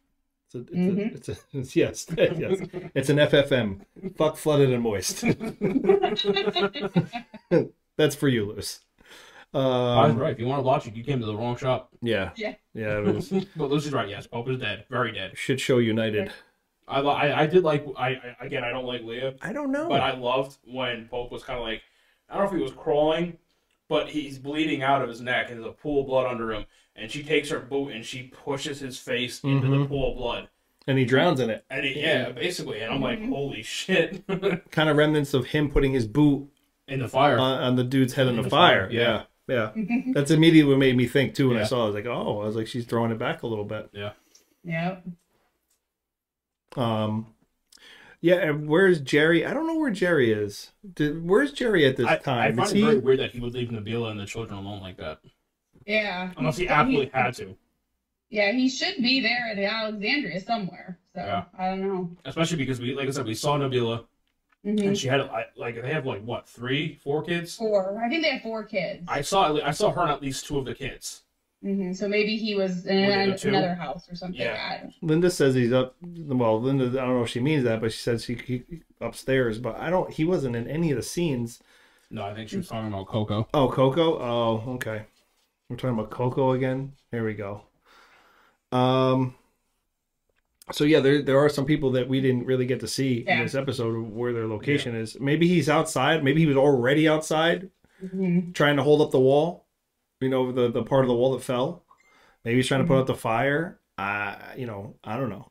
It's 0.55 0.55
a, 0.55 0.59
it's, 0.61 0.71
Mhm. 0.71 0.99
a, 0.99 1.15
it's 1.15 1.29
a, 1.29 1.37
it's, 1.59 1.77
yes, 1.77 2.07
yes. 2.17 2.61
It's 2.95 3.11
an 3.11 3.17
FFM. 3.19 3.81
Fuck 4.17 4.37
flooded 4.37 4.73
and 4.73 4.83
moist. 4.83 5.23
That's 7.97 8.15
for 8.15 8.29
you, 8.29 8.47
Luce. 8.47 8.81
I 9.55 9.59
was 9.59 10.13
Um, 10.13 10.19
right. 10.19 10.33
If 10.33 10.41
you 10.41 10.47
want 10.47 10.61
to 10.61 10.63
watch 10.63 10.87
it, 10.87 10.97
you 10.97 11.05
came 11.05 11.21
to 11.21 11.27
the 11.27 11.37
wrong 11.37 11.57
shop. 11.57 11.91
yeah. 12.01 12.31
Yeah. 12.37 12.55
Yeah, 12.75 12.99
it 13.01 13.15
was 13.15 13.29
but 13.55 13.71
Lucy's 13.71 13.93
right. 13.93 14.09
Yes, 14.09 14.27
Pope 14.27 14.49
is 14.49 14.59
dead. 14.59 14.87
Very 14.91 15.13
dead. 15.13 15.33
Shit 15.37 15.61
Show 15.61 15.77
United. 15.79 16.33
I, 16.89 17.01
I, 17.01 17.41
I 17.43 17.47
did 17.47 17.63
like. 17.63 17.85
I, 17.99 18.17
I 18.41 18.47
again, 18.47 18.65
I 18.65 18.71
don't 18.71 18.87
like 18.87 19.03
Leah, 19.03 19.35
I 19.43 19.53
don't 19.53 19.71
know. 19.71 19.89
but 19.89 20.01
I 20.01 20.17
loved 20.17 20.57
when 20.65 21.07
Pope 21.09 21.31
was 21.31 21.45
kind 21.45 21.59
of 21.59 21.65
like. 21.67 21.83
I 22.31 22.37
don't 22.39 22.45
know 22.45 22.51
if 22.51 22.57
he 22.57 22.63
was 22.63 22.73
crawling, 22.73 23.37
but 23.93 24.09
he's 24.09 24.39
bleeding 24.39 24.83
out 24.83 25.03
of 25.03 25.09
his 25.11 25.21
neck, 25.21 25.51
and 25.51 25.59
there's 25.61 25.69
a 25.71 25.75
pool 25.75 26.01
of 26.01 26.07
blood 26.07 26.27
under 26.27 26.51
him. 26.51 26.65
And 26.97 27.11
she 27.11 27.23
takes 27.23 27.51
her 27.51 27.59
boot 27.59 27.93
and 27.93 28.05
she 28.05 28.23
pushes 28.45 28.81
his 28.81 28.99
face 28.99 29.43
into 29.45 29.67
the 29.69 29.77
Mhm. 29.77 29.89
pool 29.89 30.13
of 30.13 30.17
blood. 30.17 30.49
and 30.89 30.99
he 30.99 31.05
drowns 31.05 31.39
in 31.41 31.49
it. 31.51 31.65
And 31.71 31.85
he, 31.85 32.01
yeah, 32.01 32.31
basically. 32.33 32.81
And 32.81 32.93
I'm 32.93 33.01
like, 33.01 33.21
Mhm. 33.21 33.29
holy 33.29 33.63
shit! 33.63 34.27
Kind 34.73 34.89
of 34.89 34.97
remnants 34.97 35.33
of 35.35 35.47
him 35.47 35.71
putting 35.71 35.93
his 35.93 36.07
boot 36.09 36.49
in 36.89 36.99
the 37.01 37.09
fire. 37.09 37.39
on, 37.39 37.63
on 37.63 37.77
the 37.77 37.85
dude's 37.85 38.15
head 38.15 38.27
in 38.27 38.31
In 38.31 38.37
the 38.39 38.43
the 38.43 38.51
fire. 38.51 38.89
fire, 38.89 38.91
Yeah. 38.91 39.25
yeah. 39.49 39.73
Yeah. 39.77 40.03
That's 40.13 40.31
immediately 40.33 40.73
what 40.73 40.79
made 40.81 40.97
me 40.97 41.07
think 41.07 41.35
too 41.35 41.51
when 41.51 41.59
I 41.59 41.65
saw 41.65 41.81
it. 41.81 41.83
I 41.83 41.87
was 41.87 41.95
like, 41.95 42.07
oh, 42.07 42.41
I 42.41 42.47
was 42.47 42.57
like, 42.57 42.67
she's 42.67 42.85
throwing 42.87 43.11
it 43.13 43.19
back 43.19 43.43
a 43.43 43.47
little 43.47 43.65
bit. 43.65 43.91
Yeah. 43.93 44.13
Yep. 44.65 45.05
Um, 46.77 47.32
yeah. 48.23 48.37
And 48.37 48.67
where's 48.69 49.01
Jerry? 49.01 49.45
I 49.45 49.53
don't 49.53 49.67
know 49.67 49.77
where 49.77 49.91
Jerry 49.91 50.33
is. 50.33 50.71
Did, 50.95 51.23
where's 51.29 51.53
Jerry 51.53 51.85
at 51.85 51.97
this 51.99 52.07
I, 52.07 52.15
I 52.15 52.17
time? 52.17 52.57
find 52.57 52.67
Is 52.67 52.73
it 52.73 52.77
he? 52.77 52.83
very 52.83 52.99
weird 52.99 53.19
that 53.21 53.33
he 53.33 53.41
would 53.41 53.53
leave 53.53 53.69
Nabila 53.69 54.11
and 54.13 54.19
the 54.21 54.25
children 54.27 54.59
alone 54.59 54.81
like 54.81 54.97
that, 54.97 55.21
Yeah. 55.87 56.31
unless 56.39 56.57
he 56.57 56.65
Yeah, 56.65 56.81
absolutely 56.81 57.11
had 57.13 57.35
to. 57.35 57.55
Yeah, 58.31 58.51
he 58.53 58.71
should 58.71 58.97
be 58.97 59.21
there 59.21 59.49
at 59.51 59.59
Alexandria 59.59 60.41
somewhere. 60.41 60.99
So 61.15 61.21
Yeah. 61.21 61.45
I 61.59 61.69
don't 61.69 61.83
know. 61.83 62.11
Especially 62.25 62.57
because 62.57 62.81
we, 62.81 62.95
like 62.95 63.07
I 63.07 63.11
said, 63.11 63.27
we 63.27 63.35
saw 63.35 63.59
Nabila 63.59 64.07
Mhm. 64.65 64.87
and 64.87 64.97
she 64.99 65.09
had 65.09 65.29
like 65.57 65.75
they 65.83 65.93
have 65.93 66.07
like 66.07 66.23
what 66.23 66.49
three, 66.49 66.95
four 67.03 67.23
kids. 67.23 67.57
Four. 67.57 68.01
I 68.03 68.09
think 68.09 68.23
they 68.23 68.31
have 68.31 68.43
four 68.43 68.65
kids. 68.65 69.05
I 69.09 69.21
saw 69.21 69.55
I 69.61 69.73
saw 69.73 69.91
her 69.93 70.03
and 70.03 70.11
at 70.13 70.23
least 70.23 70.47
two 70.47 70.57
of 70.59 70.65
the 70.65 70.75
kids. 70.75 71.25
Hmm 71.63 71.93
So 71.93 72.09
maybe 72.09 72.37
he 72.37 72.55
was 72.55 72.87
in 72.87 73.07
Were 73.07 73.13
an- 73.13 73.39
another 73.45 73.75
house 73.75 74.09
or 74.11 74.15
something. 74.17 74.41
Yeah. 74.41 74.81
I 74.85 74.95
Linda 75.01 75.31
says 75.31 75.55
he's 75.55 75.73
up. 75.73 75.97
Well, 76.03 76.61
Linda, 76.61 76.87
I 76.87 77.05
don't 77.05 77.17
know 77.17 77.23
if 77.23 77.29
she 77.31 77.41
means 77.41 77.65
that, 77.65 77.81
but 77.81 77.93
she 77.93 77.99
says 77.99 78.25
he, 78.25 78.35
he 78.35 78.63
upstairs. 79.01 79.59
But 79.59 79.79
I 79.79 79.89
don't. 79.91 80.11
He 80.13 80.25
wasn't 80.25 80.57
in 80.57 80.69
any 80.69 80.91
of 80.91 80.97
the 80.97 81.03
scenes. 81.03 81.61
No, 82.11 82.25
I 82.25 82.35
think 82.35 82.51
she 82.51 82.57
was 82.59 82.69
talking 82.69 82.89
about 82.93 83.07
Coco. 83.07 83.49
Oh, 83.55 83.69
Coco. 83.71 84.19
Oh, 84.21 84.73
okay. 84.75 85.05
We're 85.71 85.77
talking 85.77 85.99
about 85.99 86.11
Coco 86.11 86.51
again. 86.53 86.93
Here 87.11 87.25
we 87.25 87.35
go. 87.35 87.63
Um. 88.71 89.35
so 90.73 90.85
yeah, 90.85 91.01
there 91.01 91.23
there 91.23 91.39
are 91.39 91.49
some 91.49 91.65
people 91.67 91.91
that 91.93 92.09
we 92.09 92.21
didn't 92.21 92.47
really 92.47 92.67
get 92.67 92.81
to 92.81 92.89
see 92.89 93.25
in 93.27 93.39
this 93.41 93.55
episode 93.55 93.95
of 93.95 94.09
where 94.13 94.33
their 94.33 94.47
location 94.47 94.95
is. 94.97 95.19
Maybe 95.21 95.47
he's 95.49 95.69
outside. 95.69 96.25
Maybe 96.25 96.41
he 96.41 96.47
was 96.47 96.57
already 96.57 97.09
outside 97.09 97.71
Mhm. 98.05 98.53
trying 98.55 98.77
to 98.77 98.83
hold 98.83 99.01
up 99.01 99.11
the 99.11 99.21
wall. 99.21 99.62
You 100.23 100.29
know, 100.29 100.53
the 100.53 100.71
the 100.71 100.83
part 100.83 101.05
of 101.05 101.09
the 101.09 101.15
wall 101.15 101.33
that 101.33 101.43
fell. 101.43 101.85
Maybe 102.45 102.57
he's 102.57 102.67
trying 102.67 102.83
to 102.83 102.87
put 102.87 102.99
out 102.99 103.07
the 103.07 103.15
fire. 103.15 103.79
Uh, 103.99 104.37
you 104.57 104.67
know, 104.67 104.95
I 105.05 105.17
don't 105.17 105.31
know. 105.31 105.49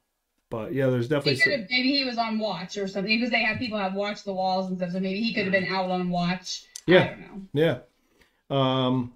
But 0.49 0.73
yeah, 0.73 0.87
there's 0.87 1.07
definitely 1.07 1.39
have, 1.51 1.69
maybe 1.69 1.95
he 1.95 2.03
was 2.03 2.17
on 2.17 2.37
watch 2.37 2.77
or 2.77 2.85
something 2.87 3.17
because 3.17 3.31
they 3.31 3.41
have 3.43 3.57
people 3.57 3.77
have 3.77 3.93
watched 3.93 4.25
the 4.25 4.33
walls 4.33 4.67
and 4.67 4.77
stuff. 4.77 4.91
So 4.91 4.99
maybe 4.99 5.21
he 5.21 5.33
could 5.33 5.43
have 5.43 5.53
been 5.53 5.73
out 5.73 5.89
on 5.89 6.09
watch. 6.09 6.65
I 6.87 6.91
Yeah. 6.91 7.07
don't 7.07 7.19
know. 7.21 7.41
Yeah. 7.53 7.77
Um 8.49 9.13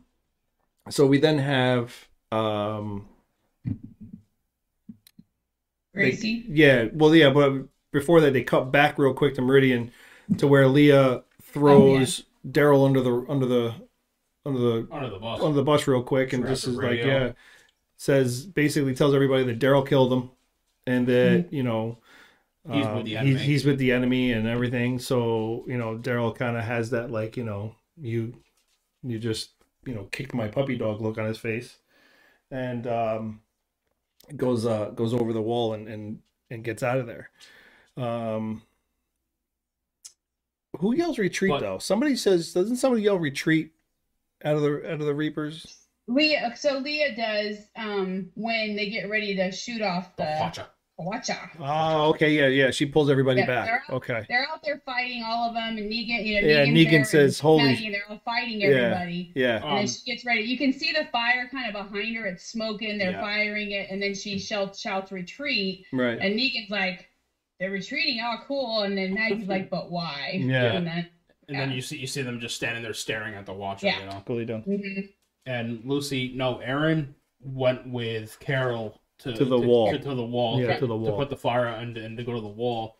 so 0.89 1.05
we 1.07 1.19
then 1.19 1.39
have 1.39 2.07
um 2.31 3.07
they- 5.93 6.11
yeah, 6.47 6.87
well 6.93 7.13
yeah, 7.15 7.29
but 7.31 7.63
before 7.91 8.21
that 8.21 8.33
they 8.33 8.43
cut 8.43 8.71
back 8.71 8.97
real 8.97 9.13
quick 9.13 9.35
to 9.35 9.41
Meridian 9.41 9.91
to 10.37 10.47
where 10.47 10.67
Leah 10.67 11.23
throws 11.41 12.23
Daryl 12.47 12.85
under 12.85 13.01
the 13.01 13.25
under 13.29 13.45
the 13.45 13.75
under 14.45 14.59
the 14.59 14.87
Under 14.91 15.09
the 15.09 15.19
bus. 15.19 15.41
under 15.41 15.55
the 15.55 15.63
bus 15.63 15.87
real 15.87 16.03
quick 16.03 16.33
and 16.33 16.43
Grab 16.43 16.53
just 16.53 16.65
the 16.65 16.71
is 16.71 16.77
like 16.77 16.97
yeah 16.99 17.31
says 17.97 18.45
basically 18.45 18.93
tells 18.93 19.13
everybody 19.13 19.43
that 19.43 19.59
Daryl 19.59 19.87
killed 19.87 20.11
him 20.11 20.29
and 20.85 21.07
that 21.07 21.47
you 21.51 21.63
know 21.63 21.97
He's 22.71 22.85
uh, 22.85 22.93
with 22.95 23.05
the 23.05 23.11
he's, 23.11 23.19
enemy. 23.19 23.39
he's 23.45 23.65
with 23.65 23.77
the 23.77 23.91
enemy 23.91 24.31
and 24.31 24.47
everything 24.47 24.97
so 24.99 25.63
you 25.67 25.77
know 25.77 25.97
Daryl 25.97 26.35
kind 26.35 26.57
of 26.57 26.63
has 26.63 26.89
that 26.89 27.11
like 27.11 27.37
you 27.37 27.43
know 27.43 27.75
you 28.01 28.33
you 29.03 29.19
just 29.19 29.51
you 29.85 29.93
know 29.93 30.05
kicked 30.11 30.33
my 30.33 30.47
puppy 30.47 30.75
dog 30.75 30.99
look 30.99 31.17
on 31.19 31.25
his 31.25 31.37
face 31.37 31.77
and 32.49 32.87
um 32.87 33.41
goes 34.35 34.65
uh 34.65 34.89
goes 34.95 35.13
over 35.13 35.31
the 35.31 35.41
wall 35.41 35.73
and 35.73 35.87
and 35.87 36.19
and 36.49 36.63
gets 36.63 36.81
out 36.81 36.97
of 36.97 37.05
there 37.05 37.29
um 37.97 38.63
who 40.79 40.95
yells 40.95 41.19
retreat 41.19 41.51
What? 41.51 41.61
though 41.61 41.77
somebody 41.77 42.15
says 42.15 42.51
doesn't 42.53 42.77
somebody 42.77 43.03
yell 43.03 43.19
retreat 43.19 43.73
out 44.45 44.55
of 44.55 44.61
the 44.61 44.85
out 44.87 44.99
of 45.01 45.05
the 45.07 45.13
reapers 45.15 45.79
Leah. 46.07 46.53
So 46.55 46.77
Leah 46.77 47.15
does 47.15 47.57
um 47.75 48.29
when 48.35 48.75
they 48.75 48.89
get 48.89 49.09
ready 49.09 49.35
to 49.35 49.51
shoot 49.51 49.81
off 49.81 50.15
the 50.17 50.23
Hwacha. 50.23 50.65
Hwacha. 50.99 51.49
Oh, 51.59 52.09
okay, 52.11 52.29
yeah, 52.31 52.47
yeah. 52.47 52.71
She 52.71 52.85
pulls 52.85 53.09
everybody 53.09 53.41
Yeah, 53.41 53.47
back. 53.47 53.65
they're 53.65 53.83
out- 53.89 53.95
Okay. 53.97 54.25
They're 54.29 54.47
out 54.49 54.63
there 54.63 54.81
fighting 54.85 55.23
all 55.25 55.49
of 55.49 55.53
them, 55.53 55.77
and 55.77 55.91
Negan, 55.91 56.23
you 56.25 56.41
know, 56.41 56.47
Yeah, 56.47 56.63
Negan's 56.65 56.77
Negan 56.87 56.91
there, 56.91 57.03
says, 57.05 57.37
"Holy 57.39 57.63
Maggie, 57.63 57.89
they're 57.89 58.03
all 58.09 58.21
fighting 58.23 58.63
everybody. 58.63 59.33
Yeah. 59.35 59.45
yeah. 59.47 59.55
And 59.55 59.63
then 59.63 59.77
Um, 59.79 59.87
she 59.87 60.09
gets 60.09 60.23
ready. 60.25 60.43
You 60.43 60.57
can 60.57 60.71
see 60.71 60.93
the 60.93 61.03
fire 61.11 61.49
kind 61.51 61.67
of 61.67 61.73
behind 61.73 62.15
her. 62.15 62.25
It's 62.27 62.45
smoking. 62.45 62.97
They're 62.97 63.11
Yeah. 63.11 63.19
firing 63.21 63.71
it, 63.71 63.89
and 63.89 64.01
then 64.01 64.13
she 64.15 64.39
shouts, 64.39 64.79
shouts 64.79 65.11
retreat. 65.11 65.85
Right. 65.91 66.17
And 66.17 66.39
Negan's 66.39 66.69
like, 66.69 67.09
"They're 67.59 67.71
retreating. 67.71 68.21
Oh, 68.23 68.37
cool." 68.47 68.83
And 68.83 68.97
then 68.97 69.15
Maggie's 69.15 69.49
like, 69.49 69.69
"But 69.69 69.91
why?" 69.91 70.39
Yeah. 70.41 70.79
And 71.47 71.57
then, 71.59 71.69
then 71.69 71.75
you 71.75 71.81
see 71.81 71.97
you 71.97 72.07
see 72.07 72.21
them 72.21 72.39
just 72.39 72.55
standing 72.55 72.81
there 72.83 72.93
staring 72.93 73.35
at 73.35 73.45
the 73.45 73.53
watcher, 73.53 73.87
Yeah. 73.87 73.99
you 73.99 74.05
know. 74.05 74.23
Coolly 74.25 74.45
done. 74.45 74.63
mhm. 74.63 75.09
And 75.45 75.81
Lucy, 75.85 76.31
no, 76.35 76.57
Aaron 76.59 77.13
went 77.41 77.87
with 77.87 78.39
Carol 78.39 78.99
to, 79.19 79.33
To 79.33 79.45
the 79.45 79.59
wall. 79.59 79.91
To, 79.91 79.99
to 79.99 80.15
the 80.15 80.25
wall. 80.25 80.59
Yeah, 80.59 80.73
to, 80.73 80.79
to 80.79 80.87
the 80.87 80.95
wall. 80.95 81.11
to 81.11 81.17
put 81.17 81.29
the 81.29 81.37
fire 81.37 81.67
and, 81.67 81.95
and 81.97 82.17
to 82.17 82.23
go 82.23 82.33
to 82.33 82.41
the 82.41 82.47
wall. 82.47 82.97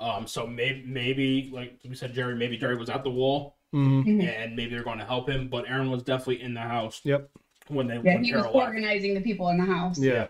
Um, 0.00 0.26
so 0.28 0.46
maybe 0.46 0.84
maybe 0.86 1.50
like 1.52 1.80
we 1.88 1.94
said, 1.96 2.14
Jerry, 2.14 2.36
maybe 2.36 2.56
Jerry 2.56 2.76
was 2.76 2.88
at 2.90 3.02
the 3.02 3.10
wall 3.10 3.56
hmm 3.72 4.00
and 4.22 4.56
maybe 4.56 4.70
they're 4.70 4.82
going 4.84 4.98
to 4.98 5.04
help 5.04 5.28
him, 5.28 5.48
but 5.48 5.68
Aaron 5.68 5.90
was 5.90 6.02
definitely 6.02 6.40
in 6.40 6.54
the 6.54 6.60
house 6.60 7.02
Yep. 7.04 7.28
when 7.68 7.86
they 7.88 7.96
Yeah, 7.96 8.14
when 8.14 8.24
he 8.24 8.32
was 8.32 8.42
Carol 8.44 8.56
left. 8.56 8.68
organizing 8.68 9.12
the 9.12 9.20
people 9.20 9.48
in 9.48 9.58
the 9.58 9.66
house. 9.66 9.98
Yeah. 9.98 10.28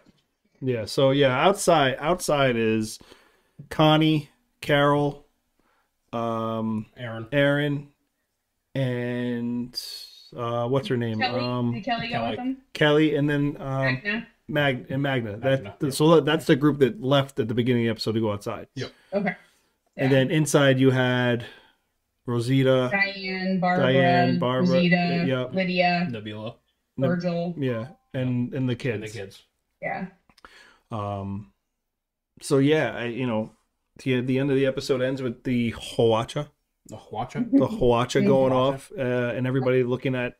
Yeah. 0.61 0.87
So 0.87 1.11
yeah, 1.13 1.39
outside 1.39 1.97
outside 2.01 2.57
is 2.57 2.99
Connie, 3.71 4.31
Carol, 4.61 5.27
um, 6.13 6.87
Aaron. 6.97 7.27
Aaron, 7.33 7.89
and 8.75 9.81
uh, 10.37 10.67
what's 10.69 10.89
her 10.89 10.97
name? 10.97 11.19
Kelly, 11.21 11.41
Um, 11.41 11.73
did 11.75 11.85
Kelly 11.85 12.09
go 12.09 12.15
Kelly. 12.15 12.31
with 12.31 12.39
him? 12.39 12.57
Kelly, 12.73 13.15
and 13.17 13.29
then 13.29 13.57
um, 13.61 13.85
Magna? 13.85 14.27
Mag 14.49 14.87
and 14.91 15.03
Magna. 15.03 15.33
Magna, 15.37 15.41
That 15.79 15.83
yeah. 15.83 15.91
so 15.91 16.21
that's 16.21 16.47
the 16.47 16.57
group 16.57 16.79
that 16.79 17.03
left 17.03 17.39
at 17.41 17.49
the 17.49 17.55
beginning 17.55 17.83
of 17.83 17.87
the 17.87 17.91
episode 17.91 18.13
to 18.13 18.21
go 18.21 18.33
outside. 18.33 18.69
Yep. 18.75 18.93
Okay. 19.13 19.37
And 19.97 20.13
then 20.13 20.31
inside 20.31 20.79
you 20.79 20.91
had 20.91 21.45
Rosita. 22.25 22.89
Diane, 22.93 23.59
Barbara, 23.61 23.93
Diane, 23.93 24.39
Barbara, 24.39 24.75
Rosita, 24.75 25.25
yeah. 25.27 25.45
Lydia, 25.53 26.09
Nabila 26.11 26.55
Virgil. 26.97 27.55
Yeah, 27.59 27.89
and 28.15 28.55
and 28.55 28.69
the 28.69 28.77
kids. 28.77 28.95
and 28.95 29.03
the 29.05 29.09
kids. 29.09 29.43
Yeah. 29.83 30.07
Um, 30.91 31.53
so 32.41 32.59
yeah, 32.59 32.97
I, 32.97 33.05
you 33.07 33.27
know, 33.27 33.51
the 33.99 34.21
the 34.21 34.39
end 34.39 34.51
of 34.51 34.57
the 34.57 34.67
episode 34.67 35.03
ends 35.03 35.23
with 35.23 35.45
the 35.45 35.73
Hwacha, 35.73 36.49
The 36.87 36.99
watcher. 37.11 37.41
the 37.51 37.67
Hwacha 37.69 38.25
going 38.27 38.53
Hwacha. 38.53 38.75
off, 38.75 38.93
uh, 38.97 39.03
and 39.03 39.47
everybody 39.47 39.83
looking 39.83 40.15
at 40.15 40.37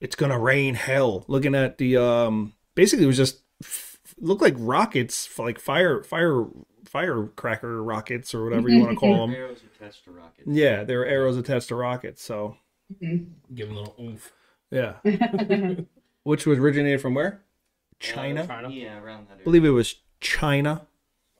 it's 0.00 0.16
gonna 0.16 0.38
rain 0.38 0.74
hell. 0.74 1.24
Looking 1.28 1.54
at 1.54 1.78
the 1.78 1.96
um, 1.96 2.52
basically 2.74 3.04
it 3.04 3.08
was 3.08 3.16
just 3.16 3.42
f- 3.62 3.98
looked 4.18 4.42
like 4.42 4.54
rockets, 4.58 5.38
like 5.38 5.58
fire 5.58 6.02
fire 6.02 6.44
firecracker 6.84 7.82
rockets 7.82 8.34
or 8.34 8.44
whatever 8.44 8.68
you 8.68 8.80
want 8.80 8.92
to 8.92 8.96
call 9.00 9.26
them. 9.26 9.34
Arrows 9.34 9.60
attached 9.74 10.04
to 10.04 10.12
rockets. 10.12 10.46
Yeah, 10.46 10.84
they 10.84 10.96
were 10.96 11.04
arrows 11.06 11.36
attached 11.36 11.68
to 11.68 11.74
rockets. 11.74 12.22
So 12.22 12.56
Mhm. 13.02 13.26
Give 13.54 13.68
him 13.68 13.76
a 13.76 13.78
little 13.80 13.96
oomph. 14.00 14.32
yeah, 14.70 14.96
which 16.22 16.46
was 16.46 16.58
originated 16.58 17.00
from 17.00 17.14
where? 17.14 17.42
China. 17.98 18.46
China. 18.46 18.68
Yeah, 18.70 19.00
around 19.00 19.26
that 19.28 19.32
area. 19.34 19.40
I 19.40 19.44
believe 19.44 19.64
it 19.64 19.70
was 19.70 19.96
China. 20.20 20.86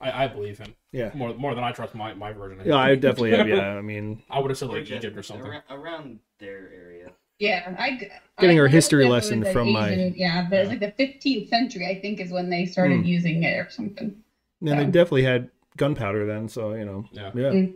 I, 0.00 0.24
I 0.24 0.28
believe 0.28 0.58
him 0.58 0.74
Yeah. 0.96 1.10
more 1.14 1.34
more 1.34 1.54
than 1.54 1.62
I 1.64 1.72
trust 1.72 1.94
my, 1.94 2.14
my 2.14 2.32
version. 2.32 2.60
Yeah, 2.64 2.76
I 2.76 2.94
definitely 2.94 3.32
have. 3.32 3.46
Yeah, 3.48 3.76
I 3.76 3.80
mean, 3.92 4.22
I 4.30 4.38
would 4.40 4.50
have 4.50 4.58
said 4.58 4.68
like 4.70 4.84
just 4.84 5.04
Egypt 5.04 5.16
or 5.16 5.22
something. 5.22 5.46
Around, 5.46 5.62
around 5.70 6.18
their 6.38 6.70
area. 6.74 7.10
Yeah, 7.38 7.74
I 7.78 7.90
Getting 8.40 8.58
I 8.58 8.62
our 8.62 8.66
history 8.68 9.04
lesson 9.06 9.40
was 9.40 9.48
an 9.48 9.52
from 9.52 9.72
my- 9.72 9.90
yeah, 10.16 10.46
but 10.48 10.60
it's 10.60 10.70
like 10.70 10.80
the 10.80 10.92
15th 11.04 11.50
century, 11.50 11.86
I 11.86 12.00
think, 12.00 12.18
is 12.18 12.30
when 12.32 12.48
they 12.48 12.64
started 12.64 13.00
Hmm. 13.00 13.04
using 13.04 13.42
it 13.42 13.58
or 13.58 13.68
something. 13.70 14.16
and 14.62 14.78
they 14.80 14.84
definitely 14.86 15.24
had 15.24 15.50
gunpowder 15.76 16.24
then. 16.26 16.48
So 16.48 16.72
you 16.72 16.86
know, 16.86 17.04
Yeah. 17.12 17.30
yeah. 17.34 17.50
Mm. 17.50 17.74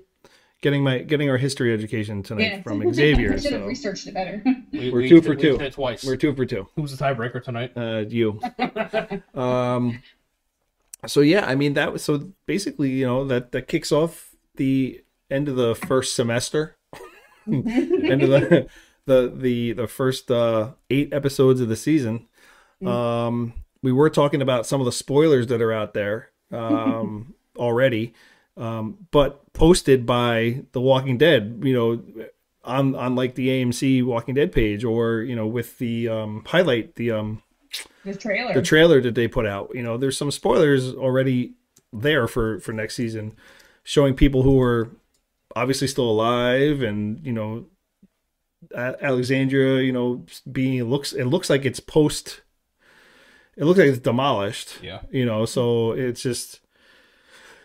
Getting 0.63 0.83
my 0.83 0.99
getting 0.99 1.29
our 1.31 1.37
history 1.39 1.73
education 1.75 2.23
tonight 2.23 2.43
Yeah, 2.43 2.63
from 2.63 2.93
Xavier. 2.95 3.35
I 3.35 3.37
should 3.39 3.53
have 3.53 3.63
so 3.63 3.67
researched 3.67 4.07
it 4.07 4.15
better. 4.15 4.43
We, 4.73 4.91
We're 4.91 5.01
we 5.03 5.09
two 5.11 5.17
each 5.19 5.25
for 5.25 5.35
did- 5.35 5.53
we 5.53 5.59
two. 5.59 5.59
did 5.59 5.73
twice. 5.75 6.05
we're 6.05 6.17
two 6.17 6.35
for 6.35 6.45
two. 6.47 6.67
Who's 6.77 6.97
the 6.97 7.03
tiebreaker 7.05 7.43
tonight? 7.43 7.73
Uh, 7.77 8.05
you. 8.09 8.41
um. 9.35 10.03
So 11.07 11.21
yeah, 11.21 11.47
I 11.47 11.55
mean 11.55 11.75
that 11.75 11.93
was 11.93 12.03
so 12.05 12.33
basically 12.47 12.91
you 12.91 13.07
know 13.07 13.25
that 13.27 13.53
that 13.53 13.69
kicks 13.69 13.93
off 13.93 14.35
the 14.57 15.03
end 15.31 15.49
of 15.49 15.57
the 15.57 15.75
first 15.75 16.15
semester. 16.15 16.77
end 17.47 18.23
of 18.23 18.31
the 18.31 18.69
the 19.07 19.33
the 19.35 19.73
the 19.73 19.87
first 19.89 20.31
uh 20.31 20.71
eight 20.91 21.13
episodes 21.13 21.61
of 21.61 21.69
the 21.69 21.77
season 21.77 22.27
um 22.87 23.53
we 23.83 23.93
were 23.93 24.11
talking 24.11 24.43
about 24.43 24.67
some 24.67 24.81
of 24.81 24.85
the 24.85 24.93
spoilers 24.93 25.49
that 25.49 25.61
are 25.61 25.73
out 25.73 25.95
there 25.95 26.31
um 26.53 27.35
already 27.57 28.15
um 28.57 28.97
but 29.11 29.53
posted 29.53 30.07
by 30.07 30.63
the 30.73 30.81
walking 30.81 31.19
dead 31.19 31.61
you 31.65 31.75
know 31.75 32.03
on 32.65 32.95
on 32.95 33.15
like 33.15 33.35
the 33.35 33.49
amc 33.49 34.05
walking 34.05 34.35
dead 34.35 34.53
page 34.53 34.85
or 34.85 35.21
you 35.23 35.35
know 35.35 35.47
with 35.47 35.79
the 35.79 36.09
um 36.09 36.43
highlight 36.47 36.95
the 36.97 37.11
um 37.11 37.43
the 38.05 38.15
trailer. 38.15 38.55
the 38.55 38.63
trailer 38.63 39.01
that 39.01 39.15
they 39.15 39.29
put 39.29 39.47
out. 39.47 39.71
You 39.75 39.83
know, 39.83 39.97
there's 39.97 40.17
some 40.17 40.31
spoilers 40.31 40.95
already 40.95 41.55
there 41.93 42.27
for 42.29 42.61
for 42.61 42.73
next 42.73 42.95
season, 42.95 43.35
showing 43.83 44.15
people 44.15 44.43
who 44.43 44.61
are 44.61 44.91
obviously 45.57 45.89
still 45.89 46.09
alive, 46.09 46.83
and 46.83 47.25
you 47.25 47.33
know, 47.33 47.67
A- 48.75 49.05
Alexandria. 49.05 49.83
You 49.83 49.93
know, 49.93 50.25
being 50.51 50.75
it 50.79 50.85
looks 50.85 51.13
it 51.13 51.25
looks 51.27 51.51
like 51.51 51.65
it's 51.65 51.81
post. 51.81 52.41
It 53.57 53.65
looks 53.65 53.79
like 53.79 53.89
it's 53.89 53.99
demolished. 53.99 54.79
Yeah. 54.83 55.01
You 55.11 55.27
know, 55.27 55.45
so 55.45 55.93
it's 55.93 56.23
just 56.23 56.61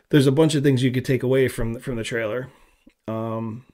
there's 0.09 0.27
a 0.27 0.31
bunch 0.31 0.55
of 0.55 0.63
things 0.63 0.83
you 0.83 0.91
could 0.91 1.05
take 1.05 1.23
away 1.23 1.47
from 1.47 1.79
from 1.79 1.95
the 1.95 2.03
trailer. 2.03 2.49
Um, 3.07 3.65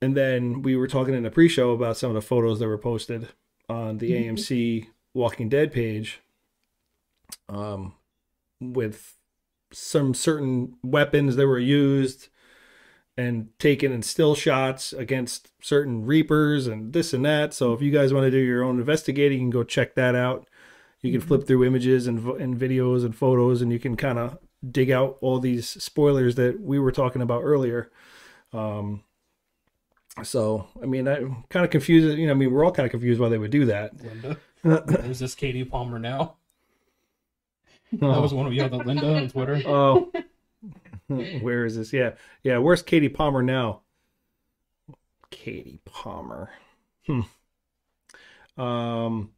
and 0.00 0.16
then 0.16 0.62
we 0.62 0.74
were 0.76 0.88
talking 0.88 1.14
in 1.14 1.22
the 1.22 1.30
pre-show 1.30 1.72
about 1.72 1.96
some 1.96 2.10
of 2.10 2.14
the 2.14 2.22
photos 2.22 2.58
that 2.58 2.66
were 2.66 2.78
posted 2.78 3.28
on 3.68 3.98
the 3.98 4.12
AMC 4.12 4.86
Walking 5.14 5.48
Dead 5.48 5.72
page, 5.72 6.20
um, 7.48 7.94
with 8.60 9.16
some 9.72 10.14
certain 10.14 10.76
weapons 10.82 11.36
that 11.36 11.46
were 11.46 11.58
used 11.58 12.28
and 13.16 13.48
taken 13.58 13.92
in 13.92 14.02
still 14.02 14.34
shots 14.34 14.92
against 14.92 15.50
certain 15.60 16.04
reapers 16.04 16.66
and 16.66 16.92
this 16.92 17.12
and 17.12 17.24
that. 17.24 17.54
So 17.54 17.72
if 17.72 17.80
you 17.80 17.90
guys 17.90 18.12
want 18.12 18.24
to 18.24 18.30
do 18.30 18.38
your 18.38 18.64
own 18.64 18.78
investigating, 18.78 19.38
you 19.38 19.44
can 19.44 19.50
go 19.50 19.64
check 19.64 19.94
that 19.94 20.14
out. 20.14 20.48
You 21.00 21.12
can 21.12 21.20
flip 21.20 21.46
through 21.46 21.64
images 21.64 22.06
and 22.06 22.26
and 22.40 22.58
videos 22.58 23.04
and 23.04 23.14
photos, 23.14 23.60
and 23.60 23.70
you 23.70 23.78
can 23.78 23.94
kind 23.96 24.18
of 24.18 24.38
dig 24.68 24.90
out 24.90 25.18
all 25.20 25.38
these 25.38 25.68
spoilers 25.68 26.34
that 26.36 26.60
we 26.60 26.78
were 26.78 26.92
talking 26.92 27.20
about 27.20 27.42
earlier. 27.42 27.90
Um, 28.52 29.02
so 30.22 30.66
I 30.82 30.86
mean, 30.86 31.06
I'm 31.06 31.44
kind 31.50 31.64
of 31.64 31.70
confused. 31.70 32.18
You 32.18 32.26
know, 32.26 32.32
I 32.32 32.36
mean, 32.36 32.50
we're 32.50 32.64
all 32.64 32.72
kind 32.72 32.86
of 32.86 32.90
confused 32.90 33.20
why 33.20 33.28
they 33.28 33.38
would 33.38 33.50
do 33.50 33.66
that. 33.66 34.02
Linda. 34.02 34.38
Is 34.64 35.18
this 35.18 35.34
Katie 35.34 35.64
Palmer 35.64 35.98
now? 35.98 36.36
That 37.92 38.20
was 38.20 38.32
one 38.34 38.46
of 38.46 38.52
you, 38.52 38.68
the 38.68 38.76
Linda 38.78 39.16
on 39.16 39.28
Twitter. 39.28 39.62
Oh, 41.06 41.16
where 41.42 41.66
is 41.66 41.76
this? 41.76 41.92
Yeah, 41.92 42.12
yeah. 42.42 42.56
Where's 42.56 42.80
Katie 42.82 43.10
Palmer 43.10 43.42
now? 43.42 43.82
Katie 45.30 45.80
Palmer. 45.84 46.48
Hmm. 47.06 47.20
Um, 48.56 49.30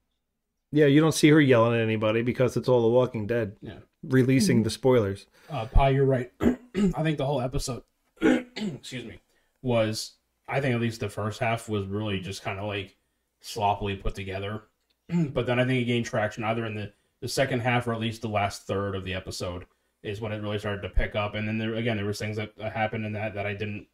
yeah, 0.70 0.86
you 0.86 1.00
don't 1.00 1.10
see 1.14 1.28
her 1.30 1.40
yelling 1.40 1.74
at 1.74 1.82
anybody 1.82 2.22
because 2.22 2.56
it's 2.56 2.68
all 2.68 2.82
The 2.82 2.88
Walking 2.88 3.26
Dead 3.26 3.56
Yeah. 3.60 3.78
releasing 4.04 4.62
the 4.62 4.70
spoilers. 4.70 5.26
Uh, 5.50 5.66
Pi, 5.66 5.88
you're 5.90 6.04
right. 6.04 6.30
I 6.40 7.02
think 7.02 7.18
the 7.18 7.26
whole 7.26 7.40
episode, 7.40 7.82
excuse 8.22 9.04
me, 9.04 9.18
was 9.62 10.12
I 10.46 10.60
think 10.60 10.74
at 10.76 10.80
least 10.80 11.00
the 11.00 11.08
first 11.10 11.40
half 11.40 11.68
was 11.68 11.86
really 11.86 12.20
just 12.20 12.44
kind 12.44 12.60
of 12.60 12.66
like 12.66 12.96
sloppily 13.40 13.96
put 13.96 14.14
together. 14.14 14.62
but 15.32 15.46
then 15.46 15.58
I 15.58 15.64
think 15.64 15.82
it 15.82 15.86
gained 15.86 16.06
traction 16.06 16.44
either 16.44 16.66
in 16.66 16.74
the 16.74 16.92
the 17.20 17.28
second 17.28 17.60
half 17.60 17.86
or 17.86 17.94
at 17.94 18.00
least 18.00 18.22
the 18.22 18.28
last 18.28 18.66
third 18.66 18.94
of 18.94 19.04
the 19.04 19.14
episode 19.14 19.64
is 20.02 20.20
when 20.20 20.32
it 20.32 20.42
really 20.42 20.58
started 20.58 20.82
to 20.82 20.88
pick 20.88 21.16
up. 21.16 21.34
And 21.34 21.48
then 21.48 21.58
there 21.58 21.74
again 21.74 21.96
there 21.96 22.06
was 22.06 22.18
things 22.18 22.36
that 22.36 22.52
happened 22.58 23.04
in 23.04 23.12
that 23.12 23.34
that 23.34 23.46
I 23.46 23.54
didn't 23.54 23.86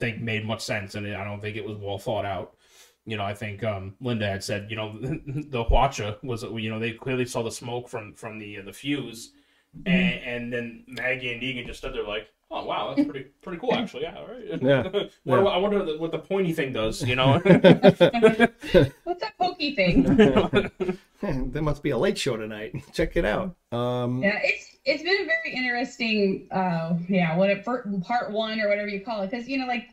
think 0.00 0.20
made 0.20 0.44
much 0.44 0.62
sense, 0.62 0.94
and 0.94 1.06
I 1.14 1.24
don't 1.24 1.40
think 1.40 1.56
it 1.56 1.64
was 1.64 1.76
well 1.76 1.98
thought 1.98 2.24
out. 2.24 2.56
You 3.06 3.16
know, 3.16 3.24
I 3.24 3.34
think 3.34 3.62
um, 3.64 3.94
Linda 4.00 4.26
had 4.26 4.42
said, 4.42 4.70
you 4.70 4.76
know, 4.76 4.98
the 5.00 5.64
Hwacha 5.64 6.22
was, 6.22 6.42
you 6.42 6.70
know, 6.70 6.78
they 6.78 6.92
clearly 6.92 7.26
saw 7.26 7.42
the 7.42 7.50
smoke 7.50 7.88
from 7.88 8.14
from 8.14 8.38
the 8.38 8.58
uh, 8.58 8.62
the 8.62 8.72
fuse, 8.72 9.32
and, 9.86 10.20
and 10.24 10.52
then 10.52 10.84
Maggie 10.88 11.32
and 11.32 11.42
Negan 11.42 11.66
just 11.66 11.80
stood 11.80 11.94
there 11.94 12.06
like, 12.06 12.28
oh 12.50 12.64
wow, 12.64 12.94
that's 12.94 13.08
pretty 13.08 13.28
pretty 13.42 13.58
cool 13.58 13.74
actually. 13.74 14.02
Yeah, 14.02 14.18
all 14.18 14.26
right. 14.26 14.62
Yeah. 14.62 14.82
what, 14.90 15.10
Yeah. 15.24 15.34
I 15.36 15.56
wonder 15.58 15.78
what 15.78 15.86
the, 15.86 15.98
what 15.98 16.10
the 16.12 16.18
pointy 16.18 16.52
thing 16.52 16.72
does. 16.72 17.02
You 17.06 17.16
know. 17.16 17.38
What's 17.44 17.98
that 18.00 19.32
pokey 19.38 19.74
thing? 19.74 20.02
there 21.52 21.62
must 21.62 21.82
be 21.82 21.90
a 21.90 21.98
late 21.98 22.18
show 22.18 22.36
tonight. 22.36 22.74
Check 22.92 23.16
it 23.16 23.24
out. 23.24 23.56
Um, 23.72 24.22
Yeah, 24.22 24.38
it's 24.42 24.76
it's 24.84 25.02
been 25.02 25.22
a 25.22 25.26
very 25.26 25.54
interesting, 25.54 26.48
uh, 26.50 26.94
yeah, 27.08 27.36
what 27.36 27.50
it, 27.50 27.64
part 27.64 28.30
one 28.30 28.60
or 28.60 28.68
whatever 28.68 28.88
you 28.88 29.00
call 29.00 29.22
it, 29.22 29.30
because 29.30 29.46
you 29.46 29.58
know, 29.58 29.66
like, 29.66 29.88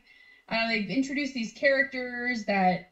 uh, 0.48 0.66
they've 0.68 0.88
introduced 0.88 1.34
these 1.34 1.52
characters 1.52 2.44
that 2.46 2.90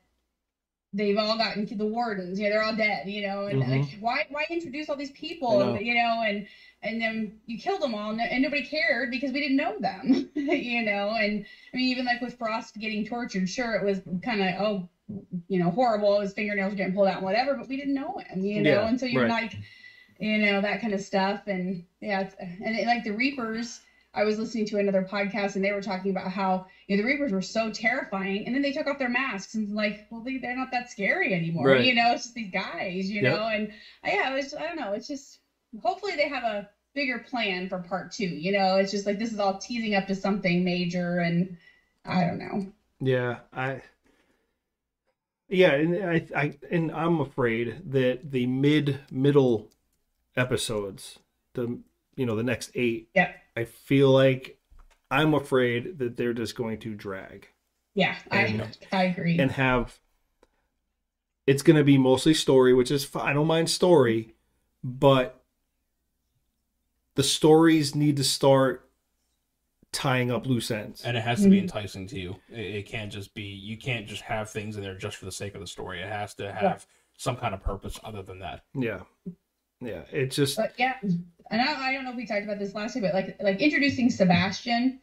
they've 0.92 1.16
all 1.16 1.36
gotten 1.36 1.66
to 1.66 1.74
the 1.74 1.86
wardens, 1.86 2.38
you 2.38 2.44
know, 2.44 2.50
they're 2.50 2.62
all 2.62 2.76
dead, 2.76 3.08
you 3.08 3.26
know, 3.26 3.46
and 3.46 3.62
Mhm. 3.62 3.68
like, 3.70 3.88
why 4.00 4.26
why 4.30 4.44
introduce 4.50 4.88
all 4.88 4.96
these 4.96 5.10
people, 5.12 5.58
know. 5.58 5.78
you 5.78 5.94
know, 5.94 6.22
and 6.26 6.46
and 6.86 7.00
then 7.00 7.32
you 7.46 7.58
killed 7.58 7.82
them 7.82 7.94
all, 7.94 8.10
and, 8.18 8.42
nobody 8.42 8.62
cared 8.62 9.10
because 9.10 9.32
we 9.32 9.40
didn't 9.40 9.56
know 9.56 9.78
them, 9.78 10.30
you 10.34 10.82
know, 10.82 11.16
and 11.16 11.44
I 11.72 11.76
mean, 11.76 11.88
even 11.88 12.04
like 12.04 12.20
with 12.20 12.34
Frost 12.38 12.74
getting 12.78 13.04
tortured, 13.04 13.48
sure, 13.48 13.74
it 13.74 13.84
was 13.84 14.00
kind 14.22 14.40
of 14.40 14.54
oh, 14.60 14.88
you 15.48 15.58
know, 15.58 15.70
horrible, 15.70 16.20
his 16.20 16.32
fingernails 16.32 16.70
were 16.72 16.76
getting 16.76 16.94
pulled 16.94 17.06
out 17.08 17.16
and 17.16 17.24
whatever, 17.24 17.54
but 17.54 17.68
we 17.68 17.76
didn't 17.76 17.94
know 17.94 18.18
him, 18.28 18.44
you 18.44 18.62
know, 18.62 18.70
Yeah, 18.70 18.86
and 18.86 18.98
so 18.98 19.06
you're 19.06 19.22
right. 19.22 19.28
like 19.28 19.52
you 20.18 20.38
know 20.38 20.60
that 20.60 20.80
kind 20.80 20.94
of 20.94 21.00
stuff 21.00 21.42
and 21.46 21.82
yeah 22.00 22.28
and 22.40 22.74
it, 22.74 22.86
like 22.86 23.04
the 23.04 23.12
reapers 23.12 23.80
i 24.14 24.22
was 24.24 24.38
listening 24.38 24.64
to 24.64 24.78
another 24.78 25.02
podcast 25.02 25.56
and 25.56 25.64
they 25.64 25.72
were 25.72 25.80
talking 25.82 26.10
about 26.10 26.30
how 26.30 26.64
you 26.86 26.96
know 26.96 27.02
the 27.02 27.06
reapers 27.06 27.32
were 27.32 27.42
so 27.42 27.70
terrifying 27.70 28.46
and 28.46 28.54
then 28.54 28.62
they 28.62 28.72
took 28.72 28.86
off 28.86 28.98
their 28.98 29.08
masks 29.08 29.54
and 29.54 29.74
like 29.74 30.06
well 30.10 30.20
they, 30.22 30.38
they're 30.38 30.54
not 30.56 30.70
that 30.70 30.90
scary 30.90 31.34
anymore 31.34 31.68
Right. 31.68 31.84
you 31.84 31.94
know 31.94 32.12
it's 32.12 32.22
just 32.24 32.34
these 32.34 32.50
guys 32.50 33.10
you 33.10 33.20
Yep. 33.20 33.32
know 33.34 33.46
and 33.48 33.70
yeah 34.04 34.32
it 34.32 34.34
was 34.34 34.54
i 34.54 34.66
don't 34.66 34.76
know 34.76 34.92
it's 34.92 35.06
just 35.06 35.38
hopefully 35.82 36.14
they 36.16 36.28
have 36.28 36.44
a 36.44 36.66
bigger 36.96 37.18
plan 37.18 37.68
for 37.68 37.78
part 37.78 38.10
two 38.10 38.26
you 38.26 38.50
know 38.50 38.76
it's 38.76 38.90
just 38.90 39.06
like 39.06 39.18
this 39.20 39.32
is 39.32 39.38
all 39.38 39.56
teasing 39.58 39.94
up 39.94 40.06
to 40.08 40.14
something 40.16 40.64
major 40.64 41.18
and 41.18 41.56
i 42.06 42.24
don't 42.24 42.38
know 42.38 42.66
Yeah, 43.00 43.40
I. 43.52 43.82
Yeah, 45.48 45.74
and 45.74 46.04
I, 46.04 46.26
I, 46.34 46.58
and 46.72 46.90
I'm 46.90 47.20
afraid 47.20 47.92
that 47.92 48.32
the 48.32 48.46
mid 48.46 48.98
middle 49.12 49.68
episodes, 50.36 51.20
the 51.54 51.78
you 52.16 52.26
know 52.26 52.34
the 52.34 52.42
next 52.42 52.70
eight, 52.74 53.10
yeah 53.14 53.32
I 53.56 53.64
feel 53.64 54.10
like 54.10 54.58
I'm 55.10 55.34
afraid 55.34 55.98
that 55.98 56.16
they're 56.16 56.32
just 56.32 56.56
going 56.56 56.78
to 56.80 56.94
drag 56.94 57.46
yeah 57.94 58.16
And- 58.30 58.62
i 58.90 58.96
i 58.96 59.02
agree 59.04 59.38
and 59.38 59.52
have. 59.52 60.00
It's 61.46 61.62
going 61.62 61.76
to 61.76 61.84
be 61.84 61.96
mostly 61.96 62.34
story, 62.34 62.74
which 62.74 62.90
is 62.90 63.04
fine. 63.04 63.28
I 63.28 63.32
don't 63.32 63.46
mind 63.46 63.70
story, 63.70 64.34
but 64.82 65.44
the 67.16 67.22
stories 67.22 67.94
need 67.94 68.16
to 68.18 68.24
start 68.24 68.88
tying 69.92 70.30
up 70.30 70.46
loose 70.46 70.70
ends. 70.70 71.02
and 71.04 71.16
it 71.16 71.20
has 71.22 71.42
to 71.42 71.48
be 71.48 71.56
Mhm. 71.58 71.62
enticing 71.62 72.06
to 72.08 72.18
you. 72.20 72.36
It, 72.50 72.60
it 72.76 72.86
can't 72.86 73.10
just 73.10 73.34
be 73.34 73.42
you 73.44 73.76
can't 73.78 74.06
just 74.06 74.22
have 74.22 74.50
things 74.50 74.76
in 74.76 74.82
there 74.82 74.94
just 74.96 75.16
for 75.16 75.24
the 75.24 75.32
sake 75.32 75.54
of 75.54 75.60
the 75.60 75.66
story. 75.66 76.00
It 76.02 76.08
has 76.08 76.34
to 76.34 76.52
have 76.52 76.86
some 77.16 77.36
kind 77.36 77.54
of 77.54 77.62
purpose 77.62 77.98
other 78.04 78.22
than 78.22 78.38
that. 78.40 78.64
Yeah, 78.74 79.00
yeah. 79.80 80.02
It 80.12 80.30
just 80.32 80.56
But 80.58 80.74
yeah, 80.78 80.94
and 81.02 81.62
I, 81.62 81.88
I 81.88 81.92
don't 81.94 82.04
know 82.04 82.10
if 82.10 82.16
we 82.16 82.26
talked 82.26 82.44
about 82.44 82.58
this 82.58 82.74
last 82.74 82.94
week, 82.94 83.04
but 83.04 83.14
like 83.14 83.36
like 83.42 83.60
introducing 83.60 84.10
Sebastian. 84.10 85.00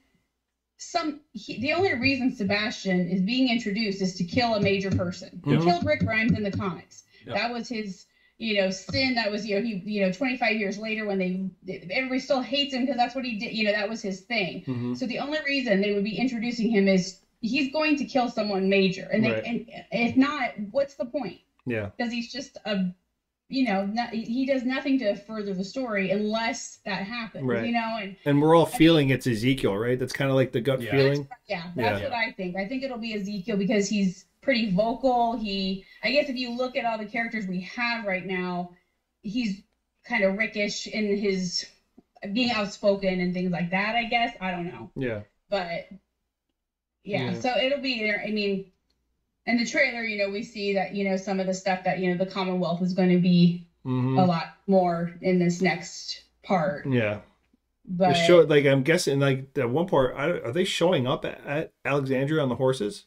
Some 0.78 1.22
he, 1.32 1.60
the 1.62 1.74
only 1.74 1.94
reason 1.96 2.36
Sebastian 2.36 3.08
is 3.10 3.22
being 3.22 3.50
introduced 3.50 4.02
is 4.02 4.16
to 4.16 4.24
kill 4.24 4.56
a 4.56 4.62
major 4.62 4.92
person. 4.92 5.42
He 5.46 5.52
Mhm. 5.52 5.64
killed 5.64 5.86
Rick 5.86 6.02
Grimes 6.02 6.34
in 6.34 6.44
the 6.44 6.52
comics. 6.52 7.04
Yep. 7.26 7.36
That 7.36 7.52
was 7.54 7.70
his 7.70 8.06
you 8.38 8.58
know 8.62 8.70
sin. 8.72 9.16
That 9.16 9.32
was 9.32 9.46
you 9.46 9.56
know 9.60 9.66
he 9.66 9.82
you 9.86 10.02
know 10.06 10.12
25 10.12 10.56
years 10.58 10.78
later 10.78 11.06
when 11.06 11.18
they 11.20 11.50
everybody 11.92 12.20
still 12.20 12.42
hates 12.42 12.74
him 12.74 12.82
because 12.82 12.98
that's 12.98 13.16
what 13.16 13.26
he 13.26 13.38
did. 13.40 13.54
You 13.54 13.66
know 13.66 13.72
that 13.74 13.90
was 13.90 14.02
his 14.02 14.22
thing. 14.22 14.64
Mhm. 14.66 14.98
So 14.98 15.06
the 15.06 15.20
only 15.20 15.40
reason 15.46 15.82
they 15.82 15.94
would 15.94 16.04
be 16.04 16.18
introducing 16.18 16.70
him 16.70 16.88
is 16.88 17.20
he's 17.42 17.72
going 17.72 17.98
to 17.98 18.06
kill 18.06 18.30
someone 18.30 18.70
major, 18.70 19.08
and 19.12 19.24
they 19.24 19.32
Right. 19.32 19.44
and 19.46 19.66
if 19.92 20.16
not, 20.18 20.52
what's 20.72 20.96
the 20.96 21.06
point? 21.06 21.40
yeah. 21.66 21.92
because 21.96 22.12
he's 22.12 22.30
just 22.32 22.58
a 22.66 22.94
you 23.50 23.66
know 23.66 23.86
not, 23.86 24.10
he 24.14 24.46
does 24.46 24.64
nothing 24.64 24.98
to 25.00 25.16
further 25.16 25.54
the 25.54 25.64
story 25.64 26.10
unless 26.12 26.80
that 26.86 27.04
happens 27.04 27.46
Right. 27.46 27.66
you 27.66 27.72
know 27.72 27.98
and 28.02 28.16
And 28.26 28.42
we're 28.42 28.56
all 28.56 28.66
feeling 28.66 29.12
it's 29.12 29.28
Ezekiel, 29.28 29.78
right? 29.78 29.98
That's 30.00 30.12
kind 30.14 30.30
of 30.30 30.36
like 30.36 30.52
the 30.54 30.60
gut 30.62 30.82
Yeah. 30.82 30.92
feeling. 30.92 31.28
yeah 31.48 31.72
that's 31.76 32.02
Yeah. 32.02 32.10
what 32.10 32.14
i 32.18 32.32
think 32.32 32.56
i 32.58 32.66
think 32.68 32.84
it'll 32.84 32.98
be 32.98 33.14
ezekiel 33.14 33.58
because 33.58 33.88
he's 33.88 34.26
pretty 34.44 34.72
vocal 34.72 35.38
he 35.38 35.84
i 36.04 36.12
guess 36.12 36.30
if 36.30 36.36
you 36.36 36.56
look 36.56 36.76
at 36.76 36.86
all 36.86 36.98
the 36.98 37.06
characters 37.06 37.48
we 37.48 37.62
have 37.62 38.06
right 38.06 38.26
now 38.26 38.72
he's 39.22 39.62
kind 40.06 40.24
of 40.24 40.38
rickish 40.38 40.86
in 40.88 41.16
his 41.18 41.66
being 42.34 42.52
outspoken 42.52 43.20
and 43.22 43.34
things 43.34 43.52
like 43.52 43.72
that 43.72 43.96
i 43.96 44.04
guess 44.04 44.36
i 44.42 44.52
don't 44.52 44.66
know 44.68 44.92
Yeah. 44.96 45.22
but 45.50 45.88
yeah, 47.04 47.32
Yeah. 47.32 47.40
so 47.42 47.58
it'll 47.58 47.82
be. 47.82 48.10
I 48.10 48.32
mean, 48.32 48.72
in 49.46 49.58
the 49.58 49.66
trailer, 49.66 50.04
you 50.04 50.18
know, 50.18 50.30
we 50.32 50.44
see 50.44 50.74
that 50.76 50.96
you 50.96 51.04
know 51.04 51.18
some 51.18 51.40
of 51.40 51.48
the 51.48 51.54
stuff 51.54 51.84
that 51.84 52.00
you 52.00 52.10
know 52.10 52.18
the 52.24 52.30
Commonwealth 52.32 52.82
is 52.82 52.94
going 52.94 53.10
to 53.10 53.20
be 53.20 53.68
hmm 53.84 54.18
a 54.18 54.26
lot 54.26 54.56
more 54.68 55.14
in 55.22 55.40
this 55.40 55.62
next 55.62 56.24
part. 56.44 56.86
Yeah. 56.86 57.20
But 57.86 58.14
show, 58.14 58.40
like 58.42 58.66
I'm 58.66 58.84
guessing, 58.84 59.20
like 59.20 59.50
at 59.58 59.70
one 59.70 59.88
part, 59.88 60.16
I, 60.16 60.30
are 60.30 60.54
they 60.54 60.64
showing 60.64 61.06
up 61.06 61.26
at, 61.26 61.46
at 61.46 61.74
Alexandria 61.84 62.42
on 62.42 62.48
the 62.48 62.56
horses? 62.56 63.06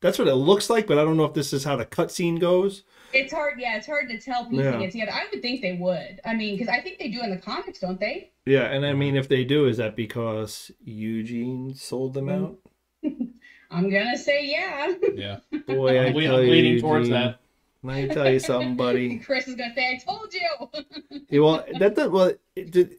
That's 0.00 0.18
what 0.18 0.28
it 0.28 0.34
looks 0.34 0.68
like, 0.70 0.86
but 0.86 0.98
I 0.98 1.04
don't 1.04 1.16
know 1.16 1.24
if 1.24 1.34
this 1.34 1.52
is 1.52 1.64
how 1.64 1.76
the 1.76 1.86
cutscene 1.86 2.38
goes. 2.40 2.84
it's 3.12 3.32
hard. 3.32 3.58
Yeah, 3.58 3.76
it's 3.76 3.86
hard 3.86 4.08
to 4.10 4.18
tell 4.20 4.44
piecing 4.44 4.58
Yeah. 4.64 4.80
it 4.80 4.90
together. 4.90 5.12
I 5.12 5.26
would 5.32 5.40
think 5.42 5.62
they 5.62 5.72
would. 5.72 6.20
I 6.24 6.34
mean, 6.34 6.54
because 6.58 6.68
I 6.68 6.80
think 6.80 6.98
they 6.98 7.08
do 7.08 7.22
in 7.22 7.30
the 7.30 7.38
comics, 7.38 7.78
don't 7.78 7.98
they? 7.98 8.30
Yeah, 8.44 8.64
and 8.64 8.84
I 8.84 8.92
mean, 8.92 9.16
if 9.16 9.28
they 9.28 9.42
do, 9.44 9.66
is 9.66 9.78
that 9.78 9.96
because 9.96 10.70
Eugene 10.84 11.74
sold 11.74 12.14
them 12.14 12.26
Mm. 12.26 12.44
out? 12.44 12.58
I'm 13.70 13.90
gonna 13.90 14.16
say 14.16 14.46
yeah. 14.46 14.92
Yeah, 15.14 15.38
Boy, 15.66 15.98
I 15.98 16.06
I'm, 16.06 16.14
le- 16.14 16.22
tell 16.22 16.36
I'm 16.36 16.44
you, 16.44 16.50
leaning 16.52 16.80
towards 16.80 17.08
Eugene, 17.08 17.22
that. 17.22 17.40
Let 17.82 18.08
me 18.08 18.14
tell 18.14 18.30
you 18.30 18.38
something, 18.38 18.76
buddy. 18.76 19.18
Chris 19.24 19.48
is 19.48 19.56
gonna 19.56 19.74
say, 19.74 19.94
"I 19.94 19.98
told 19.98 20.32
you." 20.32 21.24
Yeah, 21.28 21.40
well, 21.40 21.64
that, 21.80 21.96
that 21.96 22.12
well, 22.12 22.32
it 22.54 22.70
did. 22.70 22.96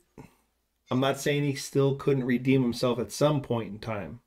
I'm 0.92 1.00
not 1.00 1.20
saying 1.20 1.44
he 1.44 1.56
still 1.56 1.96
couldn't 1.96 2.26
redeem 2.26 2.62
himself 2.64 3.00
at 3.00 3.12
some 3.14 3.42
point 3.42 3.70
in 3.72 3.80
time, 3.80 4.20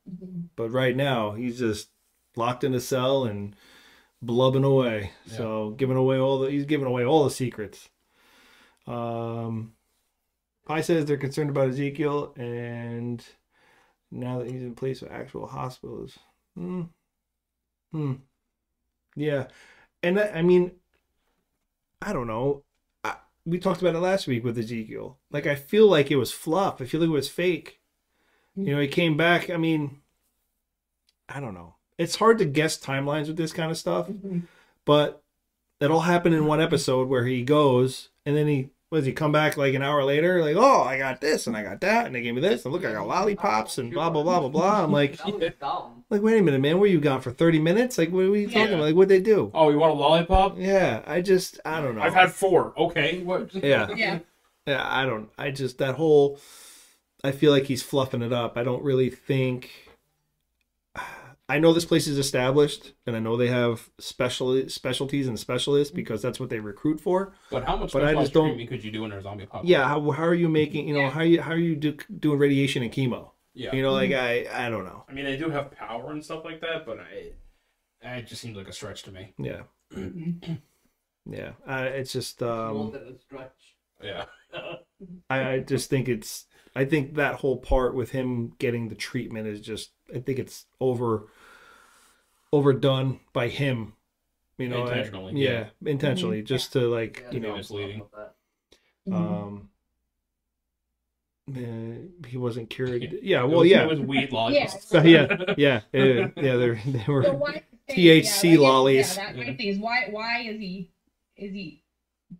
but 0.55 0.69
right 0.69 0.95
now 0.95 1.31
he's 1.33 1.59
just 1.59 1.89
locked 2.35 2.63
in 2.63 2.73
a 2.73 2.79
cell 2.79 3.25
and 3.25 3.55
blubbing 4.21 4.63
away. 4.63 5.11
So 5.25 5.71
giving 5.71 5.97
away 5.97 6.17
all 6.17 6.39
the 6.39 6.51
he's 6.51 6.65
giving 6.65 6.87
away 6.87 7.03
all 7.03 7.23
the 7.23 7.31
secrets. 7.31 7.89
Um, 8.87 9.73
Pi 10.65 10.81
says 10.81 11.05
they're 11.05 11.17
concerned 11.17 11.49
about 11.49 11.69
Ezekiel, 11.69 12.33
and 12.37 13.23
now 14.11 14.39
that 14.39 14.49
he's 14.49 14.61
in 14.61 14.75
place 14.75 15.01
with 15.01 15.11
actual 15.11 15.47
hospitals. 15.47 16.17
Hmm. 16.55 16.83
Hmm. 17.91 18.13
Yeah, 19.15 19.47
and 20.01 20.19
I, 20.19 20.27
I 20.29 20.41
mean, 20.41 20.71
I 22.01 22.13
don't 22.13 22.27
know. 22.27 22.63
I, 23.03 23.15
we 23.45 23.59
talked 23.59 23.81
about 23.81 23.95
it 23.95 23.99
last 23.99 24.27
week 24.27 24.43
with 24.43 24.57
Ezekiel. 24.57 25.17
Like 25.31 25.47
I 25.47 25.55
feel 25.55 25.87
like 25.87 26.11
it 26.11 26.15
was 26.17 26.31
fluff. 26.31 26.81
I 26.81 26.85
feel 26.85 27.01
like 27.01 27.09
it 27.09 27.13
was 27.13 27.29
fake. 27.29 27.79
You 28.55 28.75
know, 28.75 28.81
he 28.81 28.87
came 28.87 29.15
back. 29.15 29.49
I 29.49 29.57
mean, 29.57 30.01
I 31.29 31.39
don't 31.39 31.53
know. 31.53 31.75
It's 32.01 32.15
hard 32.15 32.37
to 32.39 32.45
guess 32.45 32.79
timelines 32.79 33.27
with 33.27 33.37
this 33.37 33.53
kind 33.53 33.71
of 33.71 33.77
stuff, 33.77 34.07
mm-hmm. 34.07 34.39
but 34.85 35.21
it 35.79 35.91
all 35.91 36.01
happened 36.01 36.35
in 36.35 36.45
one 36.45 36.61
episode 36.61 37.07
where 37.07 37.25
he 37.25 37.43
goes 37.43 38.09
and 38.25 38.35
then 38.35 38.47
he 38.47 38.69
what 38.89 38.97
does 38.97 39.05
he 39.05 39.13
come 39.13 39.31
back 39.31 39.55
like 39.55 39.73
an 39.73 39.81
hour 39.81 40.03
later? 40.03 40.41
Like, 40.43 40.57
oh, 40.57 40.81
I 40.81 40.97
got 40.97 41.21
this 41.21 41.47
and 41.47 41.55
I 41.55 41.63
got 41.63 41.79
that 41.79 42.07
and 42.07 42.13
they 42.13 42.21
gave 42.21 42.35
me 42.35 42.41
this 42.41 42.65
and 42.65 42.73
look, 42.73 42.83
I 42.83 42.91
got 42.91 43.07
lollipops 43.07 43.77
and 43.77 43.89
blah 43.91 44.09
blah 44.09 44.21
blah 44.21 44.41
blah 44.41 44.49
blah. 44.49 44.83
I'm 44.83 44.91
like, 44.91 45.17
That 45.17 45.39
was 45.39 45.51
dumb. 45.61 46.03
like, 46.09 46.21
wait 46.21 46.39
a 46.39 46.41
minute, 46.41 46.59
man, 46.59 46.77
where 46.77 46.89
you 46.89 46.99
gone 46.99 47.21
for 47.21 47.31
thirty 47.31 47.57
minutes? 47.59 47.97
Like, 47.97 48.11
what 48.11 48.25
are 48.25 48.31
we 48.31 48.47
talking 48.47 48.61
Yeah. 48.61 48.67
about? 48.67 48.81
Like, 48.81 48.95
what'd 48.95 49.09
they 49.09 49.21
do? 49.21 49.49
Oh, 49.53 49.69
you 49.69 49.79
want 49.79 49.93
a 49.93 49.95
lollipop? 49.95 50.55
Yeah, 50.57 51.03
I 51.07 51.21
just, 51.21 51.59
I 51.63 51.81
don't 51.81 51.95
know. 51.95 52.01
I've 52.01 52.13
had 52.13 52.33
four. 52.33 52.73
Okay, 52.77 53.23
what? 53.23 53.53
Yeah. 53.63 53.89
yeah. 53.95 54.19
Yeah, 54.67 54.85
I 54.85 55.05
don't. 55.05 55.29
I 55.37 55.51
just 55.51 55.77
that 55.77 55.95
whole. 55.95 56.37
I 57.23 57.31
feel 57.31 57.51
like 57.51 57.65
he's 57.65 57.83
fluffing 57.83 58.21
it 58.21 58.33
up. 58.33 58.57
I 58.57 58.63
don't 58.63 58.83
really 58.83 59.09
think. 59.09 59.69
I 61.51 61.59
know 61.59 61.73
this 61.73 61.83
place 61.83 62.07
is 62.07 62.17
established, 62.17 62.93
and 63.05 63.13
I 63.13 63.19
know 63.19 63.35
they 63.35 63.49
have 63.49 63.89
special 63.99 64.69
specialties 64.69 65.27
and 65.27 65.37
specialists 65.37 65.93
because 65.93 66.21
that's 66.21 66.39
what 66.39 66.49
they 66.49 66.61
recruit 66.61 67.01
for. 67.01 67.33
But 67.49 67.65
how 67.65 67.75
much 67.75 67.91
But 67.91 68.05
I 68.05 68.13
just 68.13 68.31
don't- 68.31 68.65
could 68.67 68.81
you 68.81 68.89
do 68.89 69.03
in 69.03 69.11
a 69.11 69.21
zombie 69.21 69.43
apocalypse? 69.43 69.69
Yeah, 69.69 69.85
how, 69.85 70.11
how 70.11 70.23
are 70.23 70.33
you 70.33 70.47
making? 70.47 70.87
You 70.87 70.93
know, 70.93 71.09
how 71.09 71.23
you 71.23 71.41
how 71.41 71.51
are 71.51 71.57
you 71.57 71.75
do, 71.75 71.97
doing 72.19 72.39
radiation 72.39 72.83
and 72.83 72.91
chemo? 72.91 73.31
yeah. 73.53 73.75
You 73.75 73.81
know, 73.81 73.91
like 73.91 74.13
I 74.13 74.47
I 74.49 74.69
don't 74.69 74.85
know. 74.85 75.03
I 75.09 75.11
mean, 75.11 75.25
they 75.25 75.35
do 75.35 75.49
have 75.49 75.71
power 75.71 76.11
and 76.11 76.23
stuff 76.23 76.45
like 76.45 76.61
that, 76.61 76.85
but 76.85 76.99
I, 77.01 77.33
it 78.17 78.27
just 78.27 78.41
seems 78.41 78.55
like 78.55 78.69
a 78.69 78.73
stretch 78.73 79.03
to 79.03 79.11
me. 79.11 79.33
Yeah, 79.37 79.63
yeah. 81.25 81.51
Uh, 81.67 81.89
it's 81.91 82.13
just 82.13 82.39
More 82.39 82.51
um, 82.51 82.91
than 82.93 83.07
a 83.13 83.19
stretch. 83.19 83.75
Yeah. 84.01 84.23
I, 85.29 85.53
I 85.53 85.59
just 85.59 85.89
think 85.89 86.07
it's 86.07 86.45
I 86.75 86.85
think 86.85 87.15
that 87.15 87.35
whole 87.35 87.57
part 87.57 87.93
with 87.93 88.11
him 88.11 88.53
getting 88.57 88.87
the 88.87 88.95
treatment 88.95 89.47
is 89.47 89.59
just 89.59 89.91
I 90.15 90.19
think 90.19 90.39
it's 90.39 90.65
over 90.79 91.27
overdone 92.51 93.19
by 93.33 93.47
him. 93.47 93.93
You 94.57 94.69
know, 94.69 94.83
I- 94.83 94.89
Intentionally, 94.97 95.33
yeah, 95.41 95.49
yeah. 95.81 95.91
intentionally, 95.91 96.41
just 96.43 96.73
to 96.73 96.81
like 96.81 97.21
Yeah, 97.27 97.31
you 97.31 97.39
know, 97.39 97.55
misleading. 97.57 98.03
Um, 99.11 99.69
uh, 101.49 102.27
he 102.27 102.37
wasn't 102.37 102.69
cured. 102.75 103.01
Yeah. 103.03 103.09
Yeah, 103.21 103.43
well, 103.43 103.59
was- 103.59 103.69
yeah, 103.71 103.83
It 103.83 103.89
was 103.89 103.99
weed 103.99 104.31
laws. 104.31 104.53
Yeah. 104.53 104.69
Yeah, 105.03 105.53
yeah, 105.57 105.81
yeah, 105.93 106.27
yeah. 106.35 106.55
They 106.57 106.69
they 106.85 107.03
So 107.05 107.11
were 107.13 107.61
THC 107.89 108.53
yeah, 108.53 108.59
lollies. 108.59 109.17
Yeah, 109.17 109.25
that 109.25 109.35
my 109.37 109.43
Yeah. 109.45 109.55
thing 109.55 109.67
is 109.67 109.77
why 109.79 110.07
why 110.11 110.41
is 110.41 110.59
he 110.59 110.91
is 111.35 111.51
he 111.53 111.83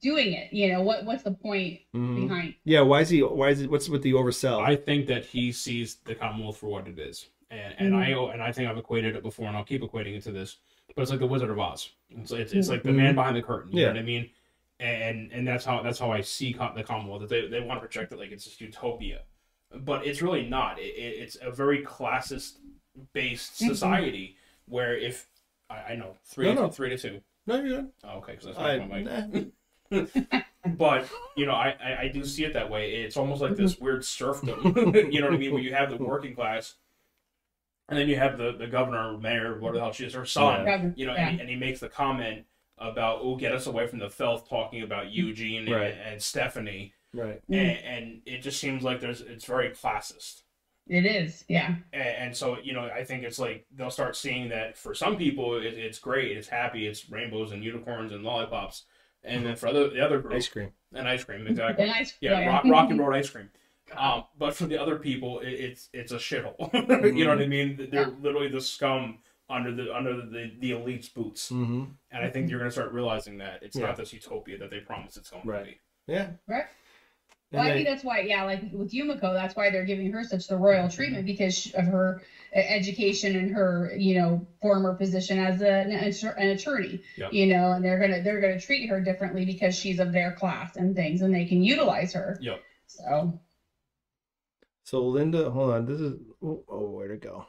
doing 0.02 0.34
it? 0.34 0.54
You 0.54 0.72
know 0.74 0.82
what 0.84 1.06
what's 1.06 1.24
the 1.24 1.32
point 1.32 1.80
Mhm. 1.96 2.28
behind? 2.28 2.56
yeah. 2.64 2.82
Why 2.82 3.02
is 3.02 3.10
he? 3.10 3.24
Why 3.24 3.50
is 3.50 3.62
it? 3.62 3.72
What's 3.72 3.90
with 3.90 4.04
the 4.04 4.14
oversell? 4.14 4.62
I 4.62 4.76
think 4.76 5.08
that 5.08 5.26
he 5.26 5.52
sees 5.52 5.96
the 6.06 6.14
Commonwealth 6.16 6.58
for 6.58 6.68
what 6.68 6.88
it 6.88 7.00
is, 7.00 7.28
and 7.52 7.76
and 7.78 7.96
I 7.96 8.12
mm-hmm. 8.12 8.34
and 8.34 8.42
I 8.42 8.52
think 8.52 8.70
I've 8.70 8.78
equated 8.78 9.16
it 9.16 9.24
before, 9.24 9.48
and 9.48 9.58
I'll 9.58 9.64
keep 9.64 9.82
equating 9.82 10.16
it 10.16 10.24
to 10.24 10.32
this. 10.32 10.58
But 10.96 11.04
it's 11.04 11.12
like 11.12 11.20
the 11.20 11.28
Wizard 11.28 11.50
of 11.50 11.60
Oz. 11.60 11.90
It's 12.10 12.32
it's, 12.32 12.54
it's 12.54 12.70
like 12.70 12.84
the 12.84 12.92
man 12.92 13.08
mm-hmm. 13.08 13.16
behind 13.16 13.36
the 13.36 13.42
curtain. 13.42 13.72
You 13.72 13.82
Yeah. 13.82 13.88
know 13.88 13.94
what 13.94 14.00
I 14.00 14.04
mean? 14.04 14.30
And 14.80 15.32
and 15.32 15.48
that's 15.48 15.66
how 15.66 15.84
that's 15.84 16.00
how 16.00 16.12
I 16.12 16.22
see 16.22 16.54
the 16.54 16.84
Commonwealth. 16.84 17.22
That 17.22 17.30
they 17.30 17.48
they 17.48 17.60
want 17.60 17.78
to 17.78 17.88
project 17.88 18.14
it 18.14 18.20
like 18.20 18.32
it's 18.32 18.46
this 18.46 18.60
utopia, 18.60 19.22
but 19.76 20.06
it's 20.08 20.22
really 20.22 20.48
not. 20.48 20.80
It, 20.80 20.96
it, 20.96 21.22
it's 21.22 21.38
a 21.42 21.52
very 21.52 21.84
classist 21.84 22.54
based 23.14 23.62
Mhm. 23.62 23.68
society 23.68 24.38
where 24.66 24.98
if 24.98 25.28
I, 25.70 25.94
I 25.94 25.96
know 25.96 26.16
three 26.26 26.48
No, 26.48 26.56
to, 26.56 26.62
no. 26.62 26.70
three 26.70 26.90
to 26.90 26.98
two. 26.98 27.22
no, 27.46 27.56
you're 27.56 27.82
good. 27.82 27.92
Oh, 28.04 28.18
okay, 28.18 28.34
because 28.34 28.46
that's 28.48 28.58
I, 28.58 28.80
my 28.80 29.02
mic 29.02 29.06
nah. 29.06 29.44
but 30.78 31.08
you 31.36 31.46
know, 31.46 31.54
I, 31.54 31.76
I 31.84 32.02
I 32.04 32.08
do 32.08 32.24
see 32.24 32.46
it 32.46 32.54
that 32.54 32.70
way. 32.70 32.92
It's 32.92 33.18
almost 33.18 33.42
like 33.42 33.56
this 33.56 33.76
mm-hmm. 33.76 33.86
weird 33.86 34.06
serfdom. 34.06 34.74
you 35.12 35.20
know 35.20 35.28
what 35.28 35.36
I 35.36 35.38
mean? 35.38 35.54
Where 35.54 35.62
you 35.62 35.74
have 35.74 35.90
the 35.90 35.98
working 35.98 36.34
class, 36.34 36.76
and 37.92 38.00
then 38.00 38.10
you 38.10 38.16
have 38.16 38.38
the 38.40 38.54
the 38.54 38.68
governor, 38.68 39.18
mayor, 39.18 39.60
whatever 39.60 39.78
the 39.78 39.84
hell 39.84 39.94
she 39.94 40.06
is, 40.06 40.14
her 40.16 40.26
son. 40.26 40.66
Yeah. 40.66 40.90
You 40.96 41.06
know, 41.06 41.14
Yeah. 41.14 41.28
and, 41.28 41.36
he, 41.36 41.42
and 41.42 41.50
he 41.50 41.56
makes 41.56 41.80
the 41.80 41.90
comment 41.90 42.46
about, 42.80 43.20
"Oh, 43.22 43.36
get 43.36 43.52
us 43.52 43.68
away 43.68 43.86
from 43.86 44.00
the 44.00 44.10
filth," 44.10 44.50
talking 44.50 44.82
about 44.82 45.12
Eugene 45.12 45.68
and, 45.68 45.76
Right. 45.76 45.96
and 46.04 46.20
Stephanie, 46.22 46.94
right. 47.14 47.42
Mm. 47.50 47.56
and, 47.58 47.86
and 47.86 48.22
it 48.26 48.42
just 48.42 48.60
seems 48.60 48.82
like 48.84 49.00
there's 49.02 49.22
it's 49.22 49.46
very 49.46 49.70
classist. 49.70 50.42
It 50.88 51.06
is, 51.06 51.46
yeah. 51.48 51.76
And, 51.94 52.04
and 52.04 52.36
so, 52.36 52.58
you 52.64 52.74
know, 52.74 52.86
I 52.86 53.04
think 53.04 53.24
it's 53.24 53.38
like 53.38 53.66
they'll 53.74 53.92
start 53.92 54.16
seeing 54.16 54.50
that 54.50 54.76
for 54.76 54.96
some 54.96 55.16
people, 55.16 55.56
it, 55.58 55.66
it's 55.66 56.00
great, 56.00 56.36
it's 56.36 56.48
happy, 56.48 56.88
it's 56.88 57.08
rainbows 57.10 57.52
and 57.52 57.64
unicorns 57.64 58.12
and 58.12 58.24
lollipops, 58.24 58.86
and 59.24 59.46
then 59.46 59.56
for 59.56 59.68
other 59.68 59.90
the 59.90 60.04
other 60.04 60.20
group, 60.20 60.34
Ice 60.34 60.48
cream. 60.50 60.72
and 60.94 61.08
ice 61.08 61.24
cream, 61.24 61.46
exactly. 61.48 61.84
And 61.86 61.94
ice- 61.94 62.16
Yeah, 62.20 62.46
rock, 62.48 62.64
rock 62.66 62.90
and 62.90 63.00
roll 63.06 63.14
ice 63.14 63.30
cream. 63.30 63.50
Um, 63.98 64.24
but 64.38 64.56
for 64.56 64.66
the 64.66 64.82
other 64.82 64.98
people, 64.98 65.40
it, 65.40 65.50
it's 65.50 65.90
it's 65.94 66.12
a 66.12 66.18
shithole. 66.18 66.72
you 67.16 67.26
know 67.26 67.32
what 67.32 67.42
I 67.42 67.48
mean? 67.48 67.76
They're 67.92 68.08
Yeah. 68.10 68.14
literally 68.22 68.48
the 68.50 68.62
scum 68.62 69.20
under 69.50 69.74
the 69.74 69.94
under 69.96 70.16
the 70.26 70.52
the 70.60 70.72
elite's 70.72 71.10
boots, 71.10 71.52
Mm-hmm. 71.52 71.84
and 72.12 72.26
I 72.26 72.30
think 72.30 72.50
you're 72.50 72.60
gonna 72.60 72.72
start 72.72 72.94
realizing 72.94 73.38
that 73.40 73.64
it's 73.64 73.76
Yeah. 73.76 73.88
not 73.88 73.98
this 73.98 74.14
utopia 74.14 74.58
that 74.60 74.70
they 74.70 74.80
promise 74.80 75.18
it's 75.18 75.30
going 75.30 75.46
Right. 75.46 75.60
to 75.66 75.72
be. 75.72 75.80
Yeah. 76.08 76.30
Right. 76.48 76.66
And 77.54 77.60
Well, 77.60 77.70
I 77.70 77.74
think 77.74 77.86
that's 77.86 78.04
why, 78.06 78.22
yeah, 78.22 78.44
like 78.46 78.62
with 78.72 78.94
Yumiko, 78.94 79.34
that's 79.34 79.58
why 79.58 79.70
they're 79.72 79.84
giving 79.84 80.10
her 80.14 80.24
such 80.24 80.48
the 80.48 80.56
royal 80.56 80.88
treatment 80.88 81.26
because 81.26 81.70
of 81.74 81.84
her 81.84 82.22
uh, 82.56 82.60
education 82.60 83.36
and 83.36 83.52
her, 83.54 83.92
you 83.98 84.16
know, 84.16 84.48
former 84.62 84.94
position 84.96 85.38
as 85.38 85.62
a, 85.62 85.70
an, 85.70 85.92
an 86.38 86.48
attorney. 86.48 87.02
Yep. 87.18 87.34
You 87.34 87.48
know, 87.48 87.74
and 87.74 87.84
they're 87.84 88.00
gonna 88.00 88.22
they're 88.24 88.40
gonna 88.40 88.60
treat 88.60 88.88
her 88.90 89.02
differently 89.02 89.44
because 89.44 89.76
she's 89.78 90.00
of 90.00 90.14
their 90.14 90.32
class 90.32 90.78
and 90.78 90.96
things, 90.96 91.22
and 91.22 91.36
they 91.36 91.44
can 91.44 91.62
utilize 91.62 92.14
her. 92.14 92.38
Yep. 92.40 92.62
So 92.88 93.38
So 94.92 95.06
Linda, 95.06 95.50
hold 95.50 95.72
on. 95.72 95.86
This 95.86 96.02
is 96.02 96.20
oh, 96.44 96.66
oh 96.68 96.90
where 96.90 97.08
to 97.08 97.16
go? 97.16 97.46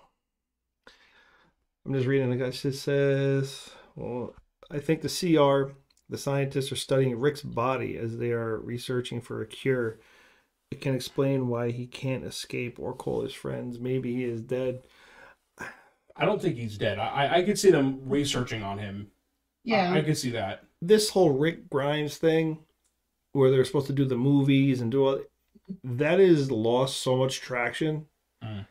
I'm 1.85 1.93
just 1.93 2.07
reading. 2.07 2.31
The 2.31 2.37
guy 2.37 2.51
just 2.51 2.85
says, 2.85 3.69
"Well, 3.97 4.37
I 4.71 4.79
think 4.79 5.03
the 5.03 5.09
CR, 5.09 5.73
the 6.09 6.19
scientists 6.19 6.71
are 6.71 6.77
studying 6.77 7.19
Rick's 7.19 7.43
body 7.43 7.97
as 7.97 8.17
they 8.17 8.31
are 8.31 8.61
researching 8.61 9.21
for 9.21 9.43
a 9.43 9.47
cure. 9.49 9.99
It 10.71 10.81
can 10.81 10.95
explain 10.95 11.49
why 11.49 11.73
he 11.73 11.89
can't 11.89 12.25
escape 12.25 12.79
or 12.79 12.95
call 12.95 13.23
his 13.23 13.35
friends. 13.35 13.81
Maybe 13.81 14.15
he 14.15 14.23
is 14.23 14.41
dead. 14.43 14.85
I 16.15 16.25
don't 16.25 16.41
think 16.41 16.55
he's 16.55 16.79
dead. 16.79 17.01
I 17.01 17.09
I, 17.09 17.35
I 17.39 17.43
could 17.43 17.59
see 17.59 17.73
them 17.73 18.03
researching 18.05 18.63
on 18.63 18.79
him. 18.79 19.11
yeah, 19.65 19.93
I, 19.93 19.97
I 19.97 20.03
could 20.03 20.17
see 20.17 20.31
that. 20.31 20.63
This 20.81 21.11
whole 21.11 21.31
Rick 21.31 21.69
Grimes 21.69 22.19
thing, 22.19 22.61
where 23.33 23.51
they're 23.51 23.65
supposed 23.65 23.89
to 23.89 23.93
do 23.93 24.05
the 24.05 24.17
movies 24.17 24.81
and 24.81 24.93
do 24.93 25.05
all 25.05 25.21
that, 25.85 26.21
is 26.21 26.51
lost 26.51 26.99
so 27.03 27.17
much 27.17 27.41
traction. 27.41 28.07
Mm. 28.43 28.67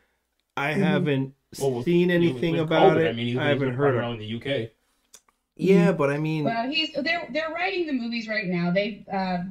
I 0.56 0.72
haven't 0.72 1.34
Well, 1.58 1.72
with- 1.72 1.84
seen 1.84 2.10
anything 2.10 2.52
with 2.52 2.62
about 2.62 2.96
COVID, 2.96 3.04
it. 3.06 3.08
I 3.08 3.12
mean, 3.12 3.26
he's, 3.28 3.38
I 3.38 3.48
haven't 3.48 3.74
heard 3.74 3.94
of 3.94 4.00
around 4.00 4.20
in 4.20 4.20
the 4.20 4.36
UK. 4.64 4.70
Yeah, 5.56 5.92
but 5.92 6.10
I 6.10 6.18
mean, 6.18 6.44
well, 6.44 6.68
he's 6.68 6.92
they're 6.94 7.28
they're 7.30 7.50
writing 7.52 7.86
the 7.86 7.92
movies 7.92 8.26
right 8.26 8.46
now. 8.46 8.70
They 8.70 9.04
uh, 9.12 9.44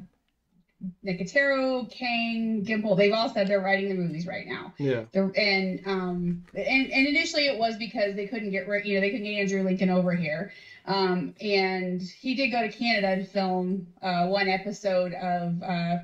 Nicotero, 1.05 1.89
Kang, 1.91 2.65
Gimple, 2.65 2.97
they've 2.97 3.13
all 3.13 3.29
said 3.29 3.47
they're 3.47 3.61
writing 3.61 3.89
the 3.89 3.95
movies 3.95 4.25
right 4.25 4.47
now. 4.47 4.73
yeah, 4.79 5.03
The, 5.11 5.31
and 5.37 5.79
um 5.85 6.43
and, 6.55 6.91
and 6.91 7.07
initially 7.07 7.45
it 7.47 7.57
was 7.57 7.77
because 7.77 8.15
they 8.15 8.25
couldn't 8.27 8.49
get 8.49 8.67
rid 8.67 8.85
you 8.85 8.95
know 8.95 9.01
they 9.01 9.11
couldn't 9.11 9.25
get 9.25 9.39
Andrew 9.39 9.61
Lincoln 9.63 9.89
over 9.91 10.13
here 10.15 10.51
um 10.87 11.35
and 11.39 12.01
he 12.01 12.33
did 12.33 12.49
go 12.49 12.61
to 12.61 12.69
Canada 12.69 13.17
to 13.23 13.23
film 13.29 13.85
uh 14.01 14.25
one 14.27 14.47
episode 14.49 15.13
of 15.13 15.61
uh 15.61 15.97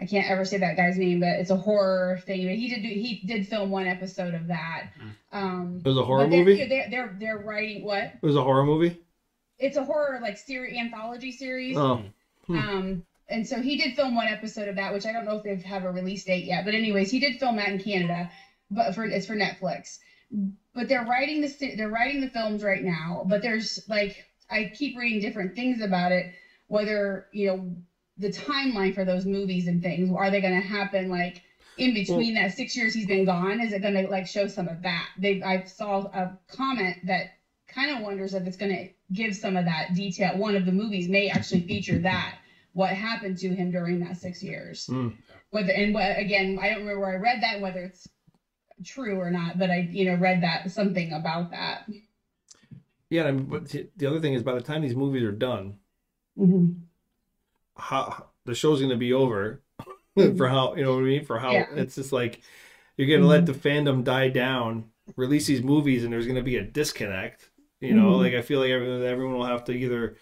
I 0.00 0.04
can't 0.06 0.28
ever 0.30 0.44
say 0.44 0.56
that 0.58 0.76
guy's 0.76 0.96
name 0.98 1.20
but 1.20 1.28
it's 1.38 1.50
a 1.50 1.56
horror 1.56 2.18
thing 2.24 2.46
but 2.46 2.54
he 2.54 2.68
did 2.68 2.82
do, 2.82 2.88
he 2.88 3.20
did 3.26 3.46
film 3.46 3.70
one 3.70 3.86
episode 3.86 4.34
of 4.34 4.46
that 4.48 4.88
um 5.32 5.80
it 5.84 5.88
was 5.88 5.96
a 5.98 6.04
horror 6.04 6.26
they're- 6.26 6.44
movie. 6.44 6.64
they're, 6.64 6.88
they're 6.90 7.16
they're 7.18 7.38
writing 7.38 7.84
what 7.84 8.04
It 8.04 8.22
was 8.22 8.36
a 8.36 8.42
horror 8.42 8.64
movie. 8.64 8.98
it's 9.58 9.76
a 9.76 9.84
horror 9.84 10.18
like 10.20 10.36
series 10.38 10.76
anthology 10.76 11.32
series 11.32 11.76
Oh, 11.76 12.02
Hmm. 12.46 12.56
um, 12.56 13.02
and 13.28 13.46
so 13.46 13.60
he 13.60 13.76
did 13.76 13.94
film 13.94 14.14
one 14.16 14.26
episode 14.26 14.66
of 14.66 14.74
that, 14.74 14.92
which 14.92 15.06
I 15.06 15.12
don't 15.12 15.24
know 15.24 15.36
if 15.36 15.42
they 15.44 15.54
have 15.68 15.84
a 15.84 15.90
release 15.90 16.24
date 16.24 16.46
yet. 16.46 16.64
But 16.64 16.74
anyways, 16.74 17.10
he 17.12 17.20
did 17.20 17.38
film 17.38 17.54
that 17.56 17.68
in 17.68 17.78
Canada, 17.78 18.28
but 18.72 18.92
for 18.92 19.04
it's 19.04 19.24
for 19.26 19.36
Netflix. 19.36 19.98
But 20.74 20.88
they're 20.88 21.04
writing 21.04 21.40
the 21.42 21.74
they're 21.76 21.88
writing 21.88 22.20
the 22.22 22.26
films 22.26 22.64
right 22.64 22.82
now. 22.82 23.22
But 23.28 23.40
there's 23.42 23.78
like 23.88 24.24
I 24.50 24.72
keep 24.74 24.96
reading 24.96 25.20
different 25.20 25.54
things 25.54 25.80
about 25.80 26.10
it, 26.10 26.32
whether 26.66 27.26
you 27.32 27.46
know 27.46 27.76
the 28.20 28.30
timeline 28.30 28.94
for 28.94 29.04
those 29.04 29.24
movies 29.24 29.66
and 29.66 29.82
things. 29.82 30.14
Are 30.14 30.30
they 30.30 30.40
going 30.40 30.60
to 30.60 30.66
happen 30.66 31.08
like 31.08 31.42
in 31.78 31.94
between 31.94 32.34
that 32.34 32.52
six 32.52 32.76
years 32.76 32.94
he's 32.94 33.06
been 33.06 33.24
gone? 33.24 33.60
Is 33.60 33.72
it 33.72 33.82
going 33.82 33.94
to 33.94 34.08
like 34.08 34.26
show 34.26 34.46
some 34.46 34.68
of 34.68 34.82
that? 34.82 35.08
They 35.18 35.42
I 35.42 35.64
saw 35.64 36.02
a 36.02 36.38
comment 36.48 36.98
that 37.06 37.32
kind 37.66 37.96
of 37.96 38.02
wonders 38.02 38.34
if 38.34 38.46
it's 38.46 38.56
going 38.58 38.76
to 38.76 38.88
give 39.14 39.34
some 39.34 39.56
of 39.56 39.64
that 39.64 39.94
detail. 39.94 40.36
One 40.36 40.54
of 40.54 40.66
the 40.66 40.72
movies 40.72 41.08
may 41.08 41.30
actually 41.30 41.62
feature 41.62 41.98
that 42.00 42.36
what 42.74 42.90
happened 42.90 43.38
to 43.38 43.48
him 43.48 43.70
during 43.70 44.00
that 44.00 44.18
six 44.18 44.42
years. 44.42 44.86
Mm. 44.86 45.16
Whether 45.50 45.72
and 45.72 45.94
what 45.94 46.18
again, 46.18 46.58
I 46.60 46.68
don't 46.68 46.80
remember 46.80 47.00
where 47.00 47.14
I 47.14 47.16
read 47.16 47.42
that, 47.42 47.60
whether 47.60 47.84
it's 47.84 48.06
true 48.84 49.18
or 49.18 49.30
not, 49.30 49.58
but 49.58 49.70
I 49.70 49.88
you 49.90 50.04
know 50.04 50.16
read 50.16 50.42
that 50.42 50.70
something 50.70 51.12
about 51.12 51.50
that. 51.52 51.88
yeah. 53.08 53.24
I 53.24 53.32
mean, 53.32 53.44
but 53.44 53.68
the 53.70 53.88
the 53.96 54.06
other 54.06 54.20
thing 54.20 54.34
is, 54.34 54.42
by 54.42 54.54
the 54.54 54.60
time 54.60 54.82
these 54.82 54.94
movies 54.94 55.22
are 55.22 55.32
done, 55.32 55.78
Mm-hmm. 56.38 56.72
How 57.76 58.26
the 58.46 58.54
show's 58.54 58.78
going 58.80 58.90
to 58.90 58.96
be 58.96 59.12
over 59.12 59.62
for 60.36 60.48
how 60.48 60.74
you 60.74 60.82
know 60.84 60.94
what 60.94 61.00
I 61.00 61.06
mean. 61.06 61.24
For 61.24 61.38
how 61.38 61.52
Yeah. 61.52 61.66
it's 61.74 61.94
just 61.94 62.12
like 62.12 62.40
you're 62.96 63.08
going 63.08 63.20
to 63.22 63.26
let 63.26 63.46
the 63.46 63.52
fandom 63.52 64.04
die 64.04 64.28
down, 64.28 64.84
release 65.16 65.46
these 65.46 65.62
movies, 65.62 66.04
and 66.04 66.12
there's 66.12 66.26
going 66.26 66.36
to 66.36 66.42
be 66.42 66.56
a 66.56 66.62
disconnect. 66.64 67.50
You 67.80 67.94
know, 67.94 68.10
Mhm. 68.12 68.18
like 68.18 68.34
I 68.34 68.42
feel 68.42 68.60
like 68.60 68.70
everyone, 68.70 69.02
everyone 69.02 69.34
will 69.38 69.46
have 69.46 69.64
to 69.64 69.72
either 69.72 70.16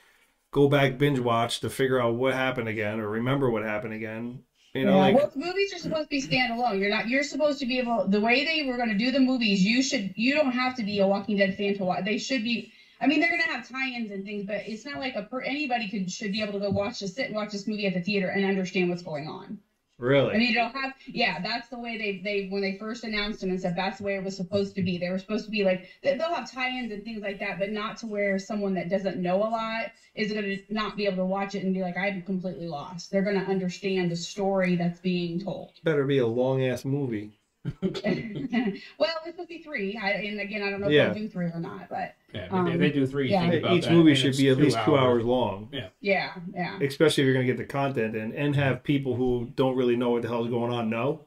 go 0.53 0.68
back 0.68 0.96
binge 0.96 1.18
watch 1.18 1.61
to 1.61 1.68
figure 1.70 2.01
out 2.01 2.14
what 2.14 2.32
happened 2.34 2.68
again 2.68 3.01
or 3.01 3.09
remember 3.09 3.51
what 3.51 3.64
happened 3.64 3.94
again. 3.94 4.40
You 4.74 4.84
know, 4.84 4.92
yeah, 4.96 4.96
like 4.99 5.14
well, 5.16 5.32
movies 5.34 5.74
are 5.74 5.78
supposed 5.78 6.05
to 6.05 6.09
be 6.09 6.22
standalone. 6.22 6.78
You're 6.78 6.90
not. 6.90 7.09
You're 7.09 7.22
supposed 7.24 7.59
to 7.61 7.66
be 7.66 7.78
able. 7.78 8.07
The 8.07 8.20
way 8.20 8.44
they 8.44 8.68
were 8.68 8.76
going 8.76 8.90
to 8.90 8.94
do 8.99 9.11
the 9.11 9.18
movies, 9.18 9.64
you 9.64 9.82
should. 9.82 10.12
You 10.14 10.34
don't 10.34 10.53
have 10.53 10.76
to 10.76 10.84
be 10.84 11.01
a 11.01 11.07
Walking 11.07 11.36
Dead 11.38 11.57
fan 11.57 11.74
to 11.78 11.84
watch. 11.84 12.05
They 12.05 12.18
should 12.18 12.44
be. 12.44 12.70
I 13.01 13.07
mean, 13.07 13.20
they're 13.20 13.30
gonna 13.30 13.44
have 13.44 13.68
tie-ins 13.68 14.11
and 14.11 14.24
things, 14.24 14.44
but 14.46 14.62
it's 14.66 14.84
not 14.84 14.99
like 14.99 15.14
a 15.16 15.22
per 15.22 15.40
anybody 15.40 15.88
could 15.88 16.11
should 16.11 16.32
be 16.32 16.42
able 16.42 16.55
to 16.55 16.59
go 16.61 16.70
watch 16.70 17.01
this 17.01 17.14
sit 17.14 17.26
and 17.26 17.34
watch 17.34 17.53
this 17.53 17.66
movie 17.66 17.86
at 17.86 17.94
the 17.94 18.01
theater 18.01 18.28
and 18.28 18.44
understand 18.44 18.90
what's 18.90 19.03
going 19.03 19.28
on. 19.28 19.59
Really? 19.99 20.32
I 20.34 20.38
mean, 20.38 20.57
it'll 20.57 20.68
have 20.68 20.94
yeah, 21.07 21.40
that's 21.42 21.68
the 21.68 21.78
way 21.78 21.99
they 21.99 22.18
they 22.22 22.49
when 22.49 22.62
they 22.62 22.76
first 22.78 23.03
announced 23.05 23.40
them 23.40 23.51
and 23.51 23.61
said 23.61 23.74
that's 23.74 23.99
the 23.99 24.05
way 24.05 24.14
it 24.16 24.22
was 24.22 24.36
supposed 24.36 24.74
to 24.76 24.82
be. 24.82 24.96
They 24.96 25.09
were 25.11 25.18
supposed 25.18 25.44
to 25.46 25.51
be 25.51 25.64
like 25.64 25.88
they- 26.03 26.16
they'll 26.16 26.32
have 26.34 26.51
tie-ins 26.51 26.92
and 26.92 27.05
things 27.05 27.20
like 27.22 27.40
that, 27.40 27.59
but 27.59 27.70
not 27.72 27.96
to 27.99 28.07
where 28.07 28.38
someone 28.38 28.74
that 28.74 28.88
doesn't 28.88 29.16
know 29.20 29.36
a 29.38 29.51
lot 29.51 29.86
is 30.14 30.32
gonna 30.32 30.57
not 30.68 30.96
be 30.96 31.07
able 31.07 31.16
to 31.16 31.24
watch 31.24 31.55
it 31.57 31.64
and 31.64 31.74
be 31.74 31.82
like, 31.82 31.96
I'm 31.96 32.22
completely 32.22 32.68
lost. 32.68 33.11
They're 33.11 33.22
gonna 33.22 33.44
understand 33.44 34.11
the 34.11 34.16
story 34.16 34.76
that's 34.76 35.01
being 35.01 35.40
told. 35.40 35.72
Better 35.82 36.05
be 36.07 36.18
a 36.18 36.26
long 36.26 36.64
ass 36.64 36.84
movie. 36.84 37.32
well, 37.82 37.82
it's 37.92 39.26
supposed 39.26 39.36
to 39.36 39.46
be 39.49 39.62
three. 39.62 39.99
I, 40.01 40.11
and 40.12 40.40
again, 40.40 40.62
I 40.62 40.70
don't 40.70 40.80
know 40.80 40.86
if 40.86 40.92
Yeah. 40.92 41.12
they'll 41.12 41.22
do 41.22 41.28
three 41.28 41.46
or 41.46 41.59
not, 41.61 41.88
but 41.88 42.14
Yeah, 42.35 42.45
if 42.45 42.53
Um, 42.53 42.66
they- 42.66 42.76
they 42.76 42.91
do 42.91 43.07
three. 43.07 43.31
yeah. 43.31 43.49
Think 43.49 43.64
about 43.64 43.76
Each 43.76 43.85
that, 43.85 43.93
movie 43.93 44.14
should 44.14 44.37
be 44.37 44.49
at 44.51 44.59
least 44.59 44.79
two 44.85 44.97
hours 44.97 45.24
long. 45.24 45.68
Yeah. 45.72 45.89
yeah, 46.01 46.33
yeah. 46.55 46.79
Especially 46.83 47.22
if 47.22 47.26
you're 47.26 47.35
gonna 47.35 47.47
get 47.47 47.57
the 47.57 47.64
content 47.64 48.14
in 48.14 48.35
and 48.35 48.55
have 48.55 48.83
people 48.83 49.14
who 49.16 49.51
don't 49.55 49.76
really 49.76 49.97
know 49.97 50.11
what 50.11 50.22
the 50.22 50.29
hell's 50.29 50.49
going 50.49 50.70
on 50.72 50.91
know. 50.91 51.20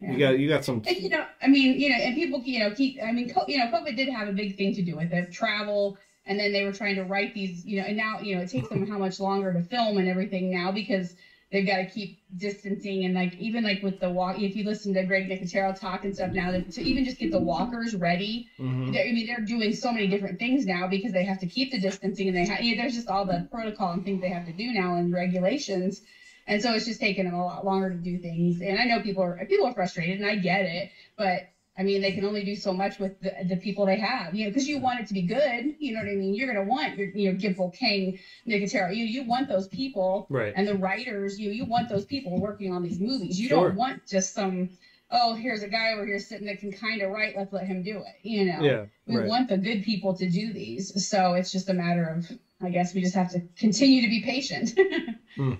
yeah. 0.00 0.12
You 0.12 0.18
got 0.18 0.38
you 0.38 0.48
got 0.48 0.64
some 0.64 0.82
And 0.86 0.96
you 0.96 1.08
know, 1.10 1.24
I 1.42 1.48
mean, 1.48 1.78
you 1.78 1.90
know, 1.90 1.96
and 1.96 2.14
people, 2.14 2.40
you 2.44 2.60
know, 2.60 2.70
keep. 2.70 2.98
I 3.02 3.12
mean, 3.12 3.30
you 3.46 3.58
know, 3.58 3.66
COVID 3.66 3.94
did 3.96 4.08
have 4.08 4.28
a 4.28 4.32
big 4.32 4.56
thing 4.56 4.74
to 4.74 4.82
do 4.82 4.96
with 4.96 5.12
it, 5.12 5.32
travel, 5.32 5.98
and 6.24 6.38
then 6.40 6.50
they 6.52 6.64
were 6.64 6.72
trying 6.72 6.94
to 6.96 7.04
write 7.04 7.34
these, 7.34 7.64
you 7.66 7.80
know, 7.80 7.86
and 7.86 7.96
now, 7.96 8.20
you 8.20 8.34
know, 8.36 8.42
it 8.42 8.48
takes 8.48 8.68
them 8.68 8.86
how 8.86 8.98
much 8.98 9.20
longer 9.20 9.52
to 9.52 9.62
film 9.62 9.98
and 9.98 10.08
everything 10.08 10.50
now 10.50 10.72
because 10.72 11.14
they've 11.50 11.66
got 11.66 11.76
to 11.76 11.86
keep 11.86 12.18
distancing 12.36 13.04
and 13.04 13.14
like 13.14 13.34
even 13.38 13.64
like 13.64 13.82
with 13.82 14.00
the 14.00 14.10
walk. 14.10 14.38
If 14.40 14.56
you 14.56 14.64
listen 14.64 14.94
to 14.94 15.04
Greg 15.04 15.28
Nicotero 15.28 15.78
talk 15.78 16.04
and 16.04 16.14
stuff 16.14 16.32
now, 16.32 16.50
to 16.50 16.82
even 16.82 17.04
just 17.04 17.18
get 17.18 17.30
the 17.30 17.38
walkers 17.38 17.94
ready. 17.94 18.48
Mhm. 18.58 18.88
I 18.88 19.12
mean, 19.12 19.26
they're 19.26 19.40
doing 19.44 19.72
so 19.72 19.92
many 19.92 20.06
different 20.08 20.38
things 20.38 20.66
now 20.66 20.86
because 20.88 21.12
they 21.12 21.24
have 21.24 21.38
to 21.40 21.46
keep 21.46 21.70
the 21.70 21.78
distancing 21.78 22.28
and 22.28 22.36
they 22.36 22.46
have. 22.46 22.62
You 22.62 22.74
know, 22.74 22.82
there's 22.82 22.94
just 22.94 23.08
all 23.08 23.24
the 23.24 23.46
protocol 23.50 23.92
and 23.92 24.04
things 24.04 24.20
they 24.20 24.28
have 24.28 24.46
to 24.46 24.52
do 24.52 24.72
now 24.72 24.96
and 24.96 25.12
regulations. 25.12 26.02
And 26.48 26.62
so 26.62 26.72
it's 26.74 26.84
just 26.84 27.00
taking 27.00 27.24
them 27.24 27.34
a 27.34 27.44
lot 27.44 27.64
longer 27.64 27.90
to 27.90 27.96
do 27.96 28.18
things. 28.18 28.60
And 28.60 28.78
I 28.78 28.84
know 28.84 29.00
people 29.00 29.22
are 29.22 29.44
people 29.46 29.66
are 29.66 29.72
frustrated, 29.72 30.18
and 30.18 30.26
I 30.26 30.36
get 30.36 30.64
it. 30.64 30.90
But 31.16 31.48
I 31.78 31.82
mean, 31.82 32.00
they 32.00 32.12
can 32.12 32.24
only 32.24 32.42
do 32.44 32.56
so 32.56 32.72
much 32.72 32.98
with 32.98 33.20
the, 33.20 33.34
the 33.48 33.56
people 33.56 33.84
they 33.84 33.98
have, 33.98 34.34
you 34.34 34.44
know, 34.44 34.50
because 34.50 34.66
you 34.66 34.78
want 34.78 35.00
it 35.00 35.06
to 35.08 35.14
be 35.14 35.22
good. 35.22 35.74
You 35.78 35.92
know 35.92 36.00
what 36.00 36.08
I 36.08 36.14
mean? 36.14 36.34
You're 36.34 36.52
gonna 36.52 36.66
want 36.66 36.96
your, 36.96 37.08
you 37.08 37.32
know, 37.32 37.38
Gimple, 37.38 37.74
Kang, 37.76 38.18
Nicotero. 38.46 38.94
You 38.94 39.04
you 39.04 39.24
want 39.24 39.48
those 39.48 39.68
people 39.68 40.26
right. 40.30 40.52
and 40.56 40.66
the 40.66 40.74
writers. 40.74 41.38
You 41.38 41.50
you 41.50 41.64
want 41.66 41.88
those 41.88 42.04
people 42.04 42.40
working 42.40 42.72
on 42.72 42.82
these 42.82 42.98
movies. 42.98 43.38
You 43.40 43.48
Sure. 43.48 43.68
don't 43.68 43.76
want 43.76 44.06
just 44.06 44.34
some. 44.34 44.70
Oh, 45.10 45.34
here's 45.34 45.62
a 45.62 45.68
guy 45.68 45.92
over 45.92 46.04
here 46.04 46.18
sitting 46.18 46.46
that 46.46 46.58
can 46.58 46.72
kind 46.72 47.00
of 47.02 47.10
write. 47.10 47.36
Let's 47.36 47.52
let 47.52 47.66
him 47.66 47.82
do 47.82 47.98
it. 47.98 48.26
You 48.28 48.46
know. 48.46 48.60
Yeah. 48.60 48.86
We 49.06 49.16
Right. 49.16 49.28
want 49.28 49.48
the 49.48 49.56
good 49.58 49.84
people 49.84 50.14
to 50.16 50.28
do 50.28 50.52
these. 50.52 51.06
So 51.06 51.34
it's 51.34 51.52
just 51.52 51.68
a 51.68 51.74
matter 51.74 52.04
of. 52.06 52.30
I 52.62 52.70
guess 52.70 52.94
we 52.94 53.02
just 53.02 53.14
have 53.14 53.30
to 53.32 53.40
continue 53.58 54.00
to 54.02 54.08
be 54.08 54.22
patient. 54.22 54.78
Hmm. 55.36 55.52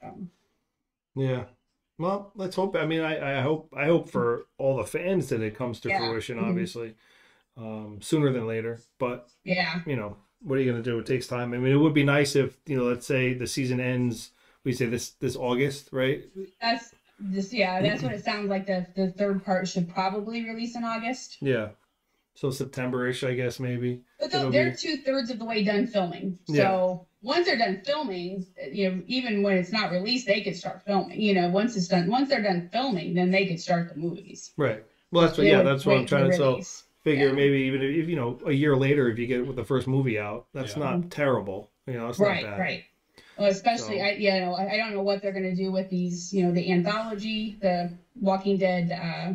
So. 0.00 0.28
Yeah. 1.16 1.46
Well, 1.98 2.32
let's 2.34 2.56
hope. 2.56 2.76
I 2.76 2.84
mean, 2.86 3.00
I, 3.00 3.38
I 3.38 3.40
hope 3.42 3.72
I 3.76 3.86
hope 3.86 4.10
for 4.10 4.46
all 4.58 4.76
the 4.76 4.84
fans 4.84 5.28
that 5.30 5.40
it 5.40 5.56
comes 5.56 5.80
to 5.80 5.88
Yeah. 5.88 5.98
fruition. 5.98 6.38
Mhm. 6.38 6.48
Obviously, 6.48 6.94
um, 7.56 7.98
sooner 8.02 8.32
than 8.32 8.46
later. 8.46 8.80
But 8.98 9.28
Yeah. 9.44 9.80
you 9.86 9.96
know, 9.96 10.16
what 10.42 10.58
are 10.58 10.62
you 10.62 10.70
going 10.70 10.82
to 10.82 10.88
do? 10.90 10.98
It 10.98 11.06
takes 11.06 11.26
time. 11.26 11.54
I 11.54 11.58
mean, 11.58 11.72
it 11.72 11.76
would 11.76 11.94
be 11.94 12.04
nice 12.04 12.36
if 12.36 12.58
you 12.66 12.76
know, 12.76 12.84
let's 12.84 13.06
say 13.06 13.32
the 13.32 13.46
season 13.46 13.80
ends. 13.80 14.30
We 14.64 14.72
say 14.72 14.86
this 14.86 15.10
this 15.12 15.36
August, 15.36 15.88
right? 15.92 16.24
That's 16.60 16.94
this. 17.18 17.52
Yeah, 17.52 17.80
that's 17.80 18.02
what 18.02 18.12
it 18.12 18.24
sounds 18.24 18.48
like. 18.50 18.66
The 18.66 18.86
the 18.94 19.10
third 19.12 19.44
part 19.44 19.66
should 19.68 19.88
probably 19.88 20.44
release 20.44 20.76
in 20.76 20.84
August. 20.84 21.38
Yeah. 21.40 21.68
So 22.36 22.50
September-ish, 22.50 23.24
I 23.24 23.34
guess 23.34 23.58
maybe. 23.58 24.02
But 24.20 24.30
they're, 24.30 24.50
they're 24.50 24.70
be- 24.72 24.76
two 24.76 24.96
thirds 24.98 25.30
of 25.30 25.38
the 25.38 25.44
way 25.46 25.64
done 25.64 25.86
filming. 25.86 26.38
So 26.46 26.54
Yeah. 26.54 26.96
once 27.28 27.46
they're 27.46 27.56
done 27.56 27.80
filming, 27.84 28.46
you 28.70 28.90
know, 28.90 29.02
even 29.06 29.42
when 29.42 29.56
it's 29.56 29.72
not 29.72 29.90
released, 29.90 30.26
they 30.26 30.42
could 30.42 30.54
start 30.54 30.82
filming. 30.84 31.18
You 31.20 31.32
know, 31.34 31.48
once 31.48 31.76
it's 31.76 31.88
done, 31.88 32.10
once 32.10 32.28
they're 32.28 32.42
done 32.42 32.68
filming, 32.70 33.14
then 33.14 33.30
they 33.30 33.46
could 33.46 33.58
start 33.58 33.88
the 33.88 33.98
movies. 33.98 34.52
Right. 34.58 34.84
Well, 35.10 35.22
that's 35.26 35.38
what. 35.38 35.44
They 35.44 35.50
Yeah, 35.50 35.62
that's 35.62 35.86
what 35.86 35.96
I'm 35.96 36.06
trying 36.06 36.30
to. 36.30 36.36
So 36.36 36.50
release. 36.52 36.84
figure 37.04 37.28
Yeah. 37.28 37.32
maybe 37.32 37.56
even 37.62 37.80
if 37.82 38.06
you 38.08 38.16
know 38.16 38.38
a 38.44 38.52
year 38.52 38.76
later, 38.76 39.08
if 39.08 39.18
you 39.18 39.26
get 39.26 39.46
with 39.46 39.56
the 39.56 39.64
first 39.64 39.86
movie 39.86 40.18
out, 40.18 40.46
that's 40.52 40.76
Yeah. 40.76 40.82
not 40.84 41.10
terrible. 41.10 41.70
You 41.86 41.94
know, 41.94 42.08
it's 42.08 42.18
right, 42.18 42.44
not 42.44 42.50
bad. 42.52 42.60
right. 42.60 42.84
Well, 43.38 43.48
especially 43.48 43.98
So- 43.98 44.04
I, 44.04 44.10
you 44.12 44.30
know, 44.40 44.52
I, 44.54 44.72
I 44.74 44.76
don't 44.76 44.92
know 44.92 45.02
what 45.02 45.22
they're 45.22 45.32
gonna 45.32 45.54
do 45.54 45.72
with 45.72 45.88
these, 45.88 46.34
you 46.34 46.44
know, 46.44 46.52
the 46.52 46.70
anthology, 46.70 47.56
the 47.62 47.92
Walking 48.20 48.58
Dead, 48.58 48.90
uh, 48.92 49.34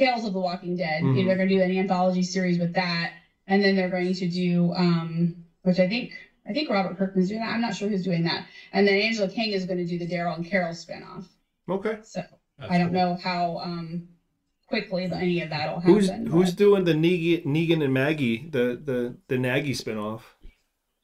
Tales 0.00 0.24
of 0.24 0.32
the 0.32 0.40
Walking 0.40 0.76
Dead. 0.76 1.02
You 1.02 1.08
Mhm. 1.08 1.16
know, 1.16 1.24
they're 1.26 1.36
gonna 1.36 1.48
do 1.50 1.60
an 1.62 1.76
anthology 1.76 2.22
series 2.22 2.58
with 2.58 2.72
that, 2.74 3.12
and 3.46 3.62
then 3.62 3.76
they're 3.76 3.90
going 3.90 4.14
to 4.14 4.28
do, 4.28 4.72
um, 4.74 5.44
which 5.62 5.78
I 5.78 5.86
think, 5.88 6.12
I 6.48 6.52
think 6.54 6.70
Robert 6.70 6.96
Kirkman's 6.96 7.28
doing 7.28 7.40
that. 7.40 7.50
I'm 7.50 7.60
not 7.60 7.76
sure 7.76 7.88
who's 7.88 8.02
doing 8.02 8.24
that, 8.24 8.46
and 8.72 8.86
then 8.86 8.94
Angela 8.94 9.28
Kang 9.28 9.50
is 9.50 9.66
going 9.66 9.78
to 9.78 9.84
do 9.86 9.98
the 9.98 10.08
Daryl 10.08 10.34
and 10.36 10.44
Carol 10.46 10.72
spinoff. 10.72 11.26
Okay. 11.68 11.98
So 12.02 12.22
That's 12.58 12.72
I 12.72 12.78
don't 12.78 12.88
cool. 12.88 12.96
know 12.96 13.14
how 13.22 13.58
um 13.58 14.08
quickly 14.68 15.06
the, 15.06 15.16
any 15.16 15.42
of 15.42 15.50
that'll 15.50 15.80
happen. 15.80 16.26
who's 16.26 16.50
but- 16.50 16.56
doing 16.56 16.84
the 16.84 16.94
Negan, 16.94 17.44
Negan 17.44 17.84
and 17.84 17.92
Maggie 17.92 18.48
the 18.50 18.80
the 18.82 19.16
the 19.28 19.36
Nagy 19.38 19.72
spinoff? 19.74 20.22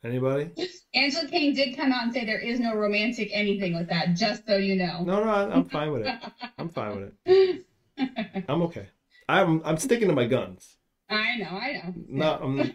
Anybody? 0.04 0.50
Angela 0.94 1.26
Kang 1.28 1.52
did 1.52 1.76
come 1.76 1.90
out 1.92 2.04
and 2.04 2.12
say 2.14 2.24
there 2.24 2.38
is 2.38 2.60
no 2.60 2.74
romantic 2.76 3.28
anything 3.32 3.74
with 3.74 3.88
that, 3.88 4.14
just 4.14 4.46
so 4.46 4.56
you 4.56 4.76
know. 4.76 5.02
No, 5.04 5.22
no, 5.24 5.28
I- 5.30 5.52
I'm 5.52 5.64
fine 5.64 5.90
with 5.92 6.06
it. 6.06 6.14
I'm 6.58 6.68
fine 6.70 6.96
with 6.96 7.12
it. 7.26 7.66
I'm 8.48 8.62
okay. 8.62 8.88
I'm 9.28 9.62
I'm 9.64 9.76
sticking 9.78 10.08
to 10.08 10.14
my 10.14 10.26
guns. 10.26 10.76
I 11.08 11.36
know, 11.38 11.46
I 11.46 11.72
know. 11.72 11.94
Not. 12.08 12.42
I'm, 12.42 12.74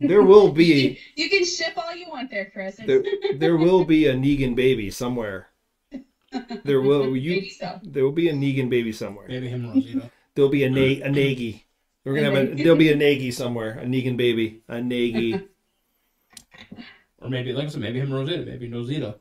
there 0.00 0.22
will 0.22 0.52
be 0.52 0.98
You 1.16 1.28
can 1.30 1.44
ship 1.44 1.72
all 1.76 1.94
you 1.94 2.08
want 2.08 2.30
there, 2.30 2.50
Chris. 2.52 2.76
there, 2.76 3.02
there 3.36 3.56
will 3.56 3.84
be 3.84 4.06
a 4.06 4.14
Negan 4.14 4.54
baby 4.54 4.90
somewhere. 4.90 5.48
There 6.64 6.80
will 6.80 7.16
you 7.16 7.30
Maybe 7.30 7.48
so. 7.50 7.80
there 7.82 8.04
will 8.04 8.12
be 8.12 8.28
a 8.28 8.32
Negan 8.34 8.68
baby 8.70 8.92
somewhere. 8.92 9.26
Maybe 9.28 9.48
him 9.48 9.66
Rosita. 9.66 10.10
There'll 10.34 10.50
be 10.50 10.64
a 10.64 10.70
na- 10.70 11.04
a 11.06 11.10
Nagy. 11.10 11.66
We're 12.04 12.14
gonna 12.14 12.30
have 12.30 12.48
a 12.52 12.54
there'll 12.62 12.76
be 12.78 12.92
a 12.92 12.96
Nagy 12.96 13.30
somewhere. 13.30 13.78
A 13.78 13.84
Negan 13.84 14.16
baby. 14.16 14.62
A 14.68 14.80
Nagy. 14.80 15.40
Or 17.20 17.28
maybe, 17.28 17.52
like 17.52 17.66
I 17.66 17.68
said, 17.68 17.80
maybe 17.82 18.00
him 18.00 18.06
and 18.12 18.14
Rosita. 18.14 18.44
Maybe 18.46 18.70
Rosita. 18.70 19.18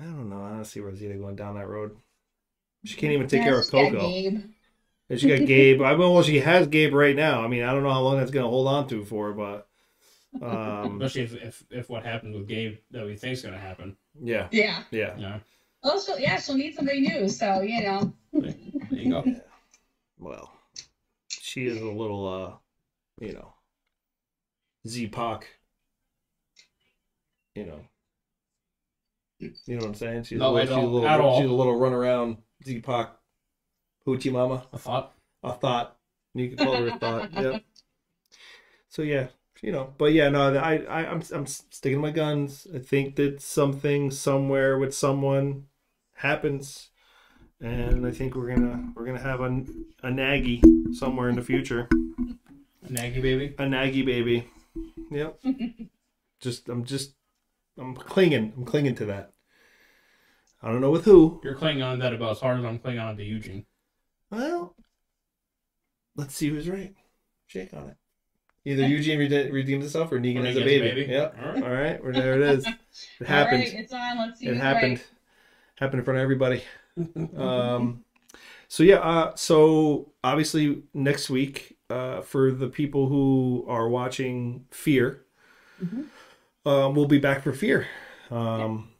I 0.00 0.04
don't 0.04 0.30
know. 0.30 0.42
I 0.42 0.50
don't 0.50 0.64
see 0.64 0.80
Rosita 0.80 1.14
going 1.14 1.36
down 1.36 1.56
that 1.56 1.68
road. 1.68 1.96
She 2.84 2.96
can't 2.96 3.12
even 3.12 3.28
take 3.28 3.40
Yeah, 3.40 3.44
care 3.44 3.58
of 3.58 3.70
Coco. 3.70 4.00
Gabe. 4.00 4.42
And 5.10 5.20
she 5.20 5.26
got 5.28 5.44
Gabe. 5.46 5.82
I 5.82 5.92
mean, 5.96 6.12
well, 6.12 6.22
she 6.22 6.40
has 6.40 6.66
Gabe 6.68 6.94
right 6.94 7.16
now. 7.16 7.44
I 7.44 7.48
mean, 7.48 7.62
I 7.62 7.72
don't 7.72 7.82
know 7.82 7.92
how 7.92 8.00
long 8.00 8.18
that's 8.18 8.30
gonna 8.30 8.48
hold 8.48 8.68
on 8.68 8.88
to 8.88 9.04
for, 9.04 9.32
but 9.32 9.68
um, 10.42 11.00
Especially 11.02 11.22
if, 11.22 11.34
if, 11.34 11.64
if 11.70 11.90
what 11.90 12.04
happens 12.04 12.36
with 12.36 12.48
Gabe 12.48 12.76
that 12.90 13.04
we 13.06 13.16
think 13.16 13.34
is 13.34 13.42
going 13.42 13.54
to 13.54 13.60
happen. 13.60 13.96
yeah, 14.20 14.48
Yeah. 14.50 14.82
yeah. 14.90 15.14
Yeah. 15.16 15.38
Well, 15.82 16.00
she'll, 16.00 16.18
yeah, 16.18 16.38
she'll 16.38 16.56
need 16.56 16.74
somebody 16.74 17.00
new. 17.00 17.28
So 17.28 17.60
you 17.62 17.82
know. 17.82 18.12
There 18.40 18.54
you 18.90 19.08
go. 19.10 19.28
Well, 20.18 20.52
she 21.28 21.66
is 21.66 21.80
a 21.80 21.86
little, 21.86 22.26
uh, 22.28 22.56
you 23.24 23.32
know, 23.34 23.54
Z 24.86 25.08
Pac. 25.08 25.58
You 27.54 27.64
know, 27.66 27.80
you 29.38 29.50
know 29.66 29.76
what 29.82 29.86
I'm 29.88 29.94
saying? 29.94 30.22
She's 30.24 30.40
No, 30.40 30.46
a 30.46 30.48
I 30.56 30.64
little, 30.64 30.66
she's 30.66 30.76
a 30.76 30.80
don't 30.80 30.88
little, 30.88 31.08
at 31.08 31.20
all. 31.20 31.40
she's 31.40 31.46
a 31.50 31.52
little 31.52 31.76
run 31.76 31.92
Pac, 32.82 33.16
hoochie 34.06 34.32
mama. 34.32 34.66
I 34.72 34.76
thought. 34.76 35.14
a 35.42 35.52
thought. 35.52 35.96
You 36.34 36.50
could 36.50 36.58
call 36.58 36.76
her 36.76 36.88
a 36.88 36.98
thought. 36.98 37.32
Yep. 37.32 37.62
So 38.88 39.02
yeah, 39.02 39.26
you 39.60 39.72
know, 39.72 39.92
but 39.98 40.12
yeah, 40.12 40.28
no, 40.28 40.54
I, 40.54 40.76
I, 40.76 41.06
I'm, 41.10 41.22
I'm 41.32 41.46
sticking 41.46 41.98
to 41.98 42.02
my 42.02 42.10
guns. 42.10 42.66
I 42.72 42.78
think 42.78 43.16
that 43.16 43.40
something 43.40 44.10
somewhere 44.10 44.78
with 44.78 44.94
someone 44.94 45.66
happens, 46.14 46.90
and 47.60 48.06
I 48.06 48.12
think 48.12 48.36
we're 48.36 48.54
gonna, 48.54 48.92
we're 48.94 49.04
gonna 49.04 49.20
have 49.20 49.40
a, 49.40 49.64
a 50.02 50.10
Nagy 50.10 50.62
somewhere 50.92 51.28
in 51.28 51.34
the 51.34 51.42
future. 51.42 51.88
A 52.84 52.88
naggy 52.88 53.20
baby. 53.22 53.54
A 53.58 53.64
naggy 53.64 54.04
baby. 54.04 54.48
Yep. 55.10 55.40
just, 56.40 56.68
I'm 56.68 56.84
just, 56.84 57.14
I'm 57.78 57.96
clinging. 57.96 58.52
I'm 58.56 58.64
clinging 58.64 58.94
to 58.96 59.06
that. 59.06 59.33
I 60.64 60.68
don't 60.72 60.80
know 60.80 60.90
with 60.90 61.04
who. 61.04 61.40
You're 61.44 61.54
clinging 61.54 61.82
on 61.82 61.98
that 61.98 62.14
about 62.14 62.30
as 62.32 62.40
hard 62.40 62.58
as 62.58 62.64
I'm 62.64 62.78
clinging 62.78 62.98
on 63.00 63.16
to 63.18 63.22
Eugene. 63.24 63.66
Well, 64.30 64.74
let's 66.16 66.34
see 66.34 66.48
who's 66.48 66.68
right. 66.68 66.94
Shake 67.46 67.74
on 67.74 67.90
it. 67.90 67.96
Either 68.64 68.86
Eugene 68.86 69.18
rede- 69.18 69.52
redeemed 69.52 69.82
himself 69.82 70.10
or 70.10 70.18
Negan 70.18 70.42
Or 70.42 70.46
has 70.46 70.56
a 70.56 70.60
baby. 70.60 70.88
baby. 71.02 71.12
Yep. 71.12 71.36
All 71.38 71.52
right. 71.52 71.62
All 71.62 71.70
right. 71.70 72.02
Well, 72.02 72.12
there 72.14 72.34
it 72.34 72.40
is. 72.40 72.66
It 73.20 73.22
All 73.22 73.26
happened. 73.26 73.58
right, 73.64 73.74
it's 73.74 73.92
on. 73.92 74.18
Let's 74.18 74.40
see. 74.40 74.46
it 74.46 74.56
happened. 74.56 74.92
Right. 74.98 75.06
Happened 75.80 75.98
in 75.98 76.04
front 76.04 76.18
of 76.18 76.22
everybody. 76.22 76.62
Um, 77.36 78.04
so 78.68 78.82
yeah. 78.84 78.98
Uh, 79.00 79.34
so 79.34 80.12
obviously 80.22 80.84
next 80.94 81.28
week, 81.28 81.76
uh, 81.90 82.20
for 82.22 82.52
the 82.52 82.68
people 82.68 83.08
who 83.08 83.64
are 83.68 83.88
watching 83.88 84.64
Fear, 84.70 85.24
Mhm. 85.84 86.06
um, 86.64 86.94
we'll 86.94 87.06
be 87.06 87.18
back 87.18 87.42
for 87.42 87.52
Fear. 87.52 87.86
Um, 88.30 88.90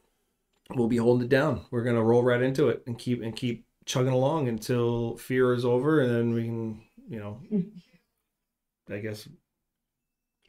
we'll 0.71 0.89
be 0.89 0.97
holding 0.97 1.27
it 1.27 1.31
down. 1.31 1.65
We're 1.71 1.85
gonna 1.85 2.03
roll 2.03 2.23
right 2.23 2.41
into 2.43 2.69
it 2.69 2.83
and 2.87 2.99
keep 2.99 3.23
and 3.23 3.35
keep 3.35 3.67
chugging 3.87 4.13
along 4.13 4.49
until 4.49 5.17
Fear 5.19 5.55
is 5.55 5.65
over, 5.65 6.01
and 6.01 6.11
then 6.11 6.33
we 6.35 6.45
can, 6.45 6.83
you 7.09 7.19
know, 7.21 7.41
I 8.91 8.99
guess 8.99 9.29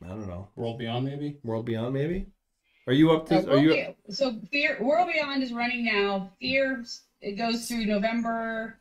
I 0.04 0.08
don't 0.10 0.28
know. 0.28 0.50
World 0.56 0.78
Beyond, 0.80 1.06
maybe. 1.06 1.38
World 1.44 1.66
Beyond, 1.66 1.94
maybe. 1.94 2.28
Are 2.88 2.94
you 2.94 3.12
up 3.12 3.32
Uh, 3.32 3.42
to? 3.42 3.52
Are 3.54 3.58
you? 3.58 3.70
Be- 3.70 4.14
so 4.14 4.40
Fear 4.52 4.78
World 4.82 5.10
Beyond 5.12 5.42
is 5.44 5.52
running 5.54 5.86
now. 5.86 6.32
Fear 6.40 6.86
it 7.22 7.34
goes 7.34 7.68
through 7.68 7.86
November. 7.86 8.80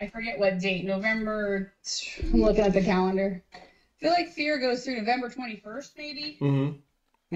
I 0.00 0.06
forget 0.08 0.38
what 0.38 0.58
date. 0.58 0.84
November. 0.84 1.72
I'm 2.22 2.40
looking 2.40 2.64
at 2.64 2.72
the 2.72 2.82
calendar. 2.82 3.42
I 3.54 3.58
feel 3.98 4.12
like 4.12 4.28
Fear 4.30 4.58
goes 4.58 4.82
through 4.84 4.96
November 4.96 5.28
21st, 5.28 5.90
maybe. 5.98 6.38
Mm-hmm. 6.40 6.76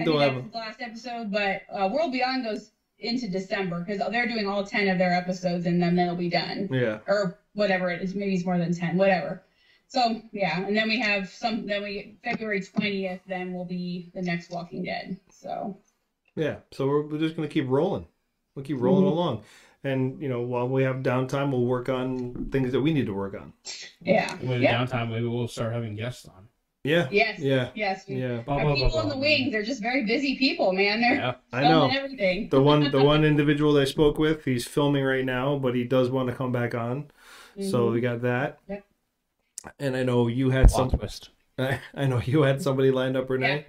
I 0.01 0.03
think 0.03 0.17
that's 0.19 0.51
the 0.51 0.57
last 0.57 0.81
episode, 0.81 1.31
but 1.31 1.61
uh, 1.71 1.87
World 1.91 2.11
Beyond 2.11 2.43
goes 2.43 2.71
into 2.99 3.27
December 3.27 3.79
because 3.83 3.99
they're 4.11 4.27
doing 4.27 4.47
all 4.47 4.63
10 4.65 4.87
of 4.87 4.97
their 4.97 5.13
episodes 5.13 5.65
and 5.65 5.81
then 5.81 5.95
they'll 5.95 6.15
be 6.15 6.29
done. 6.29 6.69
yeah. 6.71 6.99
Or 7.07 7.39
whatever 7.53 7.89
it 7.89 8.01
is. 8.01 8.15
Maybe 8.15 8.35
it's 8.35 8.45
more 8.45 8.57
than 8.57 8.73
10, 8.73 8.97
whatever. 8.97 9.43
So, 9.87 10.21
yeah. 10.31 10.65
And 10.65 10.75
then 10.75 10.87
we 10.89 10.99
have 10.99 11.29
some, 11.29 11.65
then 11.67 11.83
we, 11.83 12.17
February 12.23 12.61
20th, 12.61 13.19
then 13.27 13.53
will 13.53 13.65
be 13.65 14.11
the 14.13 14.21
next 14.21 14.49
Walking 14.51 14.83
Dead. 14.83 15.17
So, 15.29 15.77
Yeah, 16.35 16.57
so 16.71 16.87
we're, 16.87 17.03
we're 17.07 17.19
just 17.19 17.35
gonna 17.35 17.47
keep 17.47 17.67
rolling. 17.69 18.07
We'll 18.55 18.65
keep 18.65 18.79
rolling 18.79 19.05
Mhm. 19.05 19.11
along, 19.11 19.43
and 19.83 20.21
you 20.21 20.29
know, 20.29 20.41
while 20.41 20.67
we 20.67 20.83
have 20.83 20.97
downtime, 20.97 21.51
we'll 21.51 21.65
work 21.65 21.89
on 21.89 22.49
things 22.51 22.71
that 22.71 22.79
we 22.81 22.93
need 22.93 23.05
to 23.07 23.13
work 23.13 23.35
on. 23.35 23.51
yeah. 24.01 24.33
With 24.41 24.61
Yeah. 24.61 24.83
downtime, 24.85 25.09
maybe 25.11 25.27
we'll 25.27 25.47
start 25.49 25.73
having 25.73 25.95
guests 25.95 26.25
on. 26.25 26.44
Yeah, 26.85 27.07
Yes. 27.11 27.39
yeah, 27.39 27.69
Yes. 27.75 28.07
we- 28.07 28.15
yeah. 28.21 28.41
Blah, 28.41 28.55
Our 28.57 28.61
blah, 28.65 28.75
blah, 28.75 28.85
people 28.85 28.99
in 29.01 29.09
the 29.09 29.15
blah. 29.15 29.21
wings, 29.21 29.51
they're 29.51 29.63
just 29.63 29.81
very 29.81 30.05
busy 30.05 30.37
people, 30.37 30.71
man. 30.71 31.01
They're 31.01 31.15
Yeah. 31.15 31.35
I 31.51 31.63
know. 31.63 31.89
everything. 31.91 32.49
The 32.49 32.61
one, 32.61 32.91
the 32.91 33.03
one 33.13 33.25
individual 33.25 33.73
that 33.73 33.81
I 33.81 33.85
spoke 33.85 34.17
with, 34.17 34.45
he's 34.45 34.65
filming 34.67 35.03
right 35.03 35.25
now, 35.25 35.57
but 35.57 35.75
he 35.75 35.83
does 35.83 36.09
want 36.09 36.29
to 36.29 36.35
come 36.35 36.51
back 36.51 36.75
on. 36.75 37.07
So 37.59 37.87
Mhm. 37.89 37.93
we 37.93 38.01
got 38.01 38.21
that. 38.21 38.59
Yep. 38.69 38.85
And 39.79 39.97
I 39.97 40.03
know 40.03 40.27
you 40.27 40.51
had 40.51 40.67
Plot 40.69 40.91
some. 40.91 40.99
twist. 40.99 41.29
I, 41.57 41.79
I 41.93 42.05
know 42.05 42.21
you 42.23 42.43
had 42.43 42.61
somebody 42.61 42.91
lined 42.91 43.17
up, 43.17 43.29
Renee. 43.29 43.65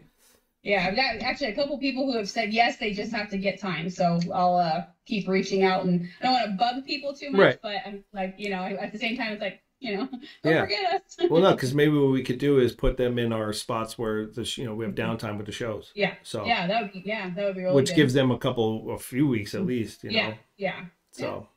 Yeah, 0.63 0.85
I've 0.89 0.97
got 0.97 1.23
actually 1.23 1.53
a 1.53 1.55
couple 1.55 1.79
people 1.79 2.11
who 2.11 2.19
have 2.19 2.29
said 2.29 2.53
yes, 2.53 2.77
they 2.77 2.93
just 2.93 3.13
have 3.13 3.31
to 3.31 3.39
get 3.39 3.61
time. 3.61 3.89
So 3.89 4.19
I'll 4.35 4.57
uh, 4.57 4.83
keep 5.07 5.29
reaching 5.29 5.63
out, 5.63 5.85
and 5.85 6.09
I 6.21 6.25
don't 6.25 6.33
want 6.33 6.47
to 6.47 6.57
bug 6.57 6.85
people 6.85 7.15
too 7.15 7.31
much, 7.31 7.41
Right. 7.41 7.59
but 7.63 7.77
I'm 7.87 8.03
like, 8.13 8.35
you 8.37 8.51
know, 8.51 8.63
at 8.65 8.93
the 8.93 8.99
same 8.99 9.17
time, 9.17 9.33
it's 9.33 9.41
like, 9.41 9.61
you 9.81 9.97
know, 9.97 10.09
don't 10.43 10.53
Yeah. 10.53 10.61
forget 10.63 10.95
us. 10.95 11.17
Well, 11.31 11.43
no, 11.43 11.53
because 11.53 11.75
maybe 11.75 11.93
what 11.97 12.11
we 12.13 12.23
could 12.23 12.39
do 12.39 12.59
is 12.59 12.73
put 12.73 12.97
them 12.97 13.19
in 13.19 13.33
our 13.33 13.53
spots 13.53 13.99
where 13.99 14.27
the 14.27 14.43
you 14.57 14.65
know 14.65 14.75
we 14.75 14.85
have 14.85 14.95
downtime 14.95 15.37
with 15.37 15.47
the 15.47 15.53
shows. 15.53 15.93
Yeah. 15.95 16.15
So 16.23 16.45
yeah, 16.47 16.67
that 16.67 16.83
would 16.83 16.93
be 16.93 17.03
yeah, 17.05 17.31
that 17.35 17.45
would 17.45 17.57
be 17.57 17.63
really 17.63 17.75
which 17.77 17.89
good. 17.91 17.97
gives 17.97 18.15
them 18.15 18.31
a 18.31 18.39
couple, 18.39 18.93
a 18.95 18.99
few 18.99 19.27
weeks 19.27 19.55
at 19.55 19.67
least. 19.67 20.05
You 20.05 20.11
know. 20.13 20.17
yeah, 20.19 20.35
yeah, 20.57 20.85
So, 21.13 21.49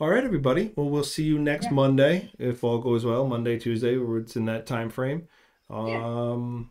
all 0.00 0.08
right, 0.10 0.24
everybody. 0.24 0.72
Well, 0.76 0.88
we'll 0.90 1.04
see 1.04 1.24
you 1.24 1.38
next 1.38 1.66
Yeah. 1.66 1.72
Monday 1.72 2.30
if 2.38 2.64
all 2.64 2.78
goes 2.78 3.04
well. 3.04 3.26
Monday, 3.26 3.58
Tuesday, 3.58 3.96
where 3.96 4.18
it's 4.18 4.36
in 4.36 4.44
that 4.46 4.66
time 4.66 4.90
frame. 4.90 5.28
Yeah. 5.70 6.04
Um, 6.04 6.70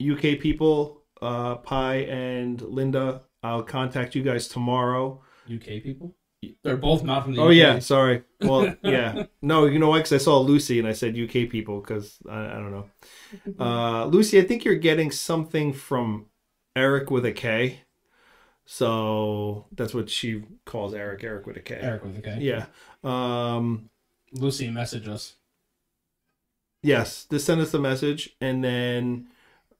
UK 0.00 0.38
people, 0.40 1.02
uh, 1.20 1.56
Pi 1.56 1.96
and 1.96 2.60
Linda, 2.62 3.22
I'll 3.42 3.62
contact 3.62 4.14
you 4.14 4.22
guys 4.22 4.48
tomorrow. 4.48 5.22
UK 5.52 5.82
people? 5.82 6.14
They're 6.62 6.76
both 6.76 7.02
not 7.02 7.24
from 7.24 7.34
the 7.34 7.40
Oh 7.40 7.48
UK. 7.48 7.54
yeah, 7.56 7.78
sorry. 7.80 8.22
Well, 8.40 8.76
yeah. 8.82 9.26
No, 9.42 9.66
you 9.66 9.78
know 9.78 9.88
what? 9.88 9.98
Because 9.98 10.12
I 10.12 10.18
saw 10.18 10.38
Lucy 10.38 10.78
and 10.78 10.86
I 10.86 10.92
said 10.92 11.18
UK 11.18 11.48
people 11.50 11.80
because 11.80 12.18
I, 12.28 12.46
I 12.46 12.52
don't 12.54 12.70
know. 12.72 12.90
Uh, 13.58 14.06
Lucy, 14.06 14.38
I 14.38 14.42
think 14.44 14.64
you're 14.64 14.76
getting 14.76 15.10
something 15.10 15.72
from 15.72 16.26
Eric 16.76 17.10
with 17.10 17.26
a 17.26 17.32
K. 17.32 17.80
So 18.64 19.66
that's 19.72 19.94
what 19.94 20.10
she 20.10 20.44
calls 20.66 20.94
Eric. 20.94 21.24
Eric 21.24 21.46
with 21.46 21.56
a 21.56 21.60
K. 21.60 21.78
Eric 21.80 22.04
with 22.04 22.18
a 22.18 22.22
K. 22.22 22.38
Yeah. 22.40 22.66
Um, 23.02 23.90
Lucy, 24.32 24.70
message 24.70 25.08
us. 25.08 25.34
yes. 26.82 27.26
Just 27.30 27.46
send 27.46 27.60
us 27.60 27.74
a 27.74 27.78
message, 27.78 28.36
and 28.40 28.62
then 28.62 29.28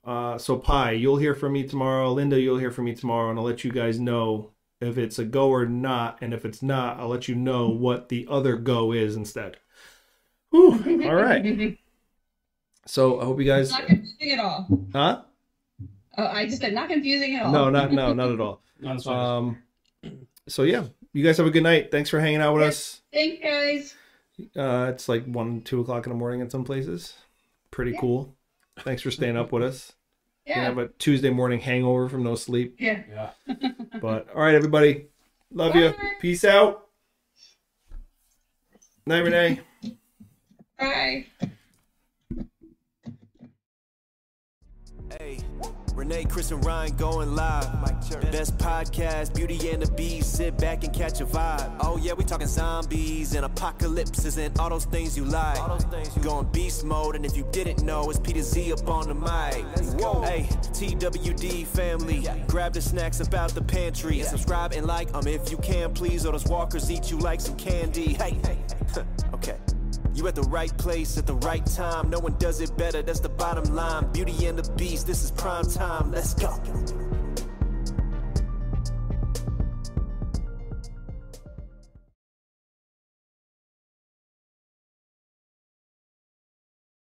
uh, 0.05 0.39
so 0.39 0.57
Pi, 0.59 0.93
you'll 0.93 1.19
hear 1.19 1.35
from 1.35 1.53
me 1.53 1.65
tomorrow. 1.69 2.13
Linda, 2.13 2.41
you'll 2.41 2.59
hear 2.59 2.71
from 2.71 2.87
me 2.87 2.95
tomorrow, 2.95 3.31
and 3.31 3.39
I'll 3.39 3.45
let 3.45 3.65
you 3.65 3.71
guys 3.73 4.01
know 4.01 4.53
if 4.81 4.99
it's 4.99 5.19
a 5.19 5.25
go 5.25 5.49
or 5.51 5.67
not. 5.67 6.19
And 6.21 6.33
if 6.35 6.45
it's 6.45 6.63
not, 6.63 6.99
I'll 7.01 7.09
let 7.09 7.29
you 7.29 7.35
know 7.35 7.69
what 7.69 8.09
the 8.09 8.27
other 8.31 8.57
go 8.57 8.93
is 8.93 9.17
instead. 9.17 9.57
Whew, 10.51 11.03
all 11.05 11.15
right. 11.15 11.79
So 12.87 13.21
I 13.21 13.25
hope 13.27 13.39
you 13.39 13.45
guys. 13.45 13.71
not 13.71 13.87
confusing 13.87 14.31
at 14.33 14.39
all. 14.39 14.67
Huh? 14.95 15.21
Oh, 16.17 16.25
I 16.27 16.47
just 16.47 16.63
said 16.63 16.73
not 16.73 16.89
confusing 16.89 17.37
at 17.37 17.45
all. 17.45 17.53
No, 17.53 17.69
not 17.69 17.93
no, 17.93 18.15
not 18.15 18.31
at 18.33 18.41
all. 18.41 18.63
Not 18.81 18.97
as 18.97 19.07
Um. 19.07 19.59
So 20.49 20.63
yeah, 20.63 20.85
you 21.13 21.23
guys 21.23 21.37
have 21.37 21.47
a 21.47 21.51
good 21.51 21.65
night. 21.65 21.91
Thanks 21.91 22.09
for 22.09 22.19
hanging 22.19 22.41
out 22.41 22.55
with 22.55 22.63
us. 22.63 23.03
Thanks, 23.13 23.43
guys. 23.43 23.95
Uh, 24.57 24.91
it's 24.91 25.07
like 25.07 25.27
one, 25.27 25.61
two 25.61 25.81
o'clock 25.81 26.07
in 26.07 26.11
the 26.13 26.19
morning 26.19 26.41
in 26.41 26.49
some 26.49 26.65
places. 26.65 27.13
Pretty 27.71 27.91
Yeah. 27.91 28.01
cool. 28.01 28.35
Thanks 28.79 29.03
for 29.03 29.11
staying 29.11 29.37
up 29.37 29.53
with 29.53 29.63
us. 29.65 29.93
You 30.49 30.55
Yeah, 30.55 30.65
have 30.65 30.79
a 30.79 30.89
Tuesday 30.89 31.29
morning 31.29 31.61
hangover 31.61 32.09
from 32.09 32.23
no 32.23 32.35
sleep. 32.35 32.77
yeah. 32.79 33.03
yeah. 33.11 33.31
But 34.01 34.29
all 34.35 34.41
right, 34.41 34.55
everybody. 34.55 35.09
Love 35.53 35.77
you. 35.77 35.93
Peace 36.21 36.43
out. 36.43 36.87
Night, 39.05 39.19
Renee. 39.21 39.61
Bye. 40.79 41.27
Hey, 45.19 45.39
Renee, 45.99 46.27
Chris, 46.27 46.53
and 46.53 46.65
Ryan 46.65 46.95
going 46.95 47.35
live. 47.35 47.67
Best 48.31 48.57
podcast, 48.57 49.35
Beauty 49.35 49.71
and 49.71 49.83
the 49.83 49.91
Beast. 49.91 50.37
Sit 50.37 50.57
back 50.57 50.85
and 50.85 50.95
catch 50.95 51.21
a 51.21 51.27
vibe. 51.27 51.77
Oh 51.81 51.97
yeah, 51.97 52.13
we 52.13 52.23
talking 52.23 52.47
zombies 52.47 53.35
and 53.35 53.45
apocalypses 53.45 54.39
and 54.39 54.57
all 54.61 54.71
those 54.71 54.85
things 54.85 55.17
you 55.17 55.25
like. 55.25 55.59
Going 56.23 56.47
beast 56.53 56.85
mode, 56.85 57.17
and 57.17 57.27
if 57.27 57.37
you 57.37 57.45
didn't 57.51 57.83
know, 57.83 58.09
it's 58.11 58.21
Peter 58.21 58.43
Z 58.43 58.73
up 58.73 58.89
on 58.89 59.09
the 59.09 59.15
mic. 59.15 59.65
Whoa, 60.01 60.23
hey, 60.23 60.47
TWD 60.71 61.67
family, 61.67 62.29
grab 62.47 62.75
the 62.75 62.81
snacks 62.81 63.19
about 63.19 63.51
the 63.51 63.63
pantry 63.63 64.21
and 64.21 64.29
subscribe 64.29 64.75
and 64.75 64.87
like 64.87 65.13
'em 65.17 65.27
if 65.27 65.51
you 65.51 65.57
can, 65.59 65.93
please. 65.93 66.25
Or 66.25 66.31
those 66.31 66.47
walkers 66.47 66.93
eat 66.93 67.11
you 67.11 67.19
like 67.19 67.41
some 67.41 67.57
candy. 67.57 68.15
Hey, 68.15 68.39
Hey, 68.45 68.59
okay. 69.35 69.57
You 70.19 70.27
at 70.27 70.35
the 70.35 70.43
right 70.43 70.77
place 70.79 71.17
at 71.17 71.29
the 71.29 71.37
right 71.37 71.65
time. 71.65 72.11
No 72.11 72.19
one 72.19 72.35
does 72.39 72.61
it 72.61 72.77
better, 72.77 73.03
that's 73.03 73.21
the 73.21 73.29
bottom 73.29 73.73
line. 73.73 74.11
Beauty 74.11 74.47
and 74.47 74.59
the 74.59 74.69
Beast, 74.73 75.07
this 75.07 75.23
is 75.23 75.31
prime 75.31 75.71
time. 75.71 76.11
Let's 76.11 76.35
go. 76.35 77.08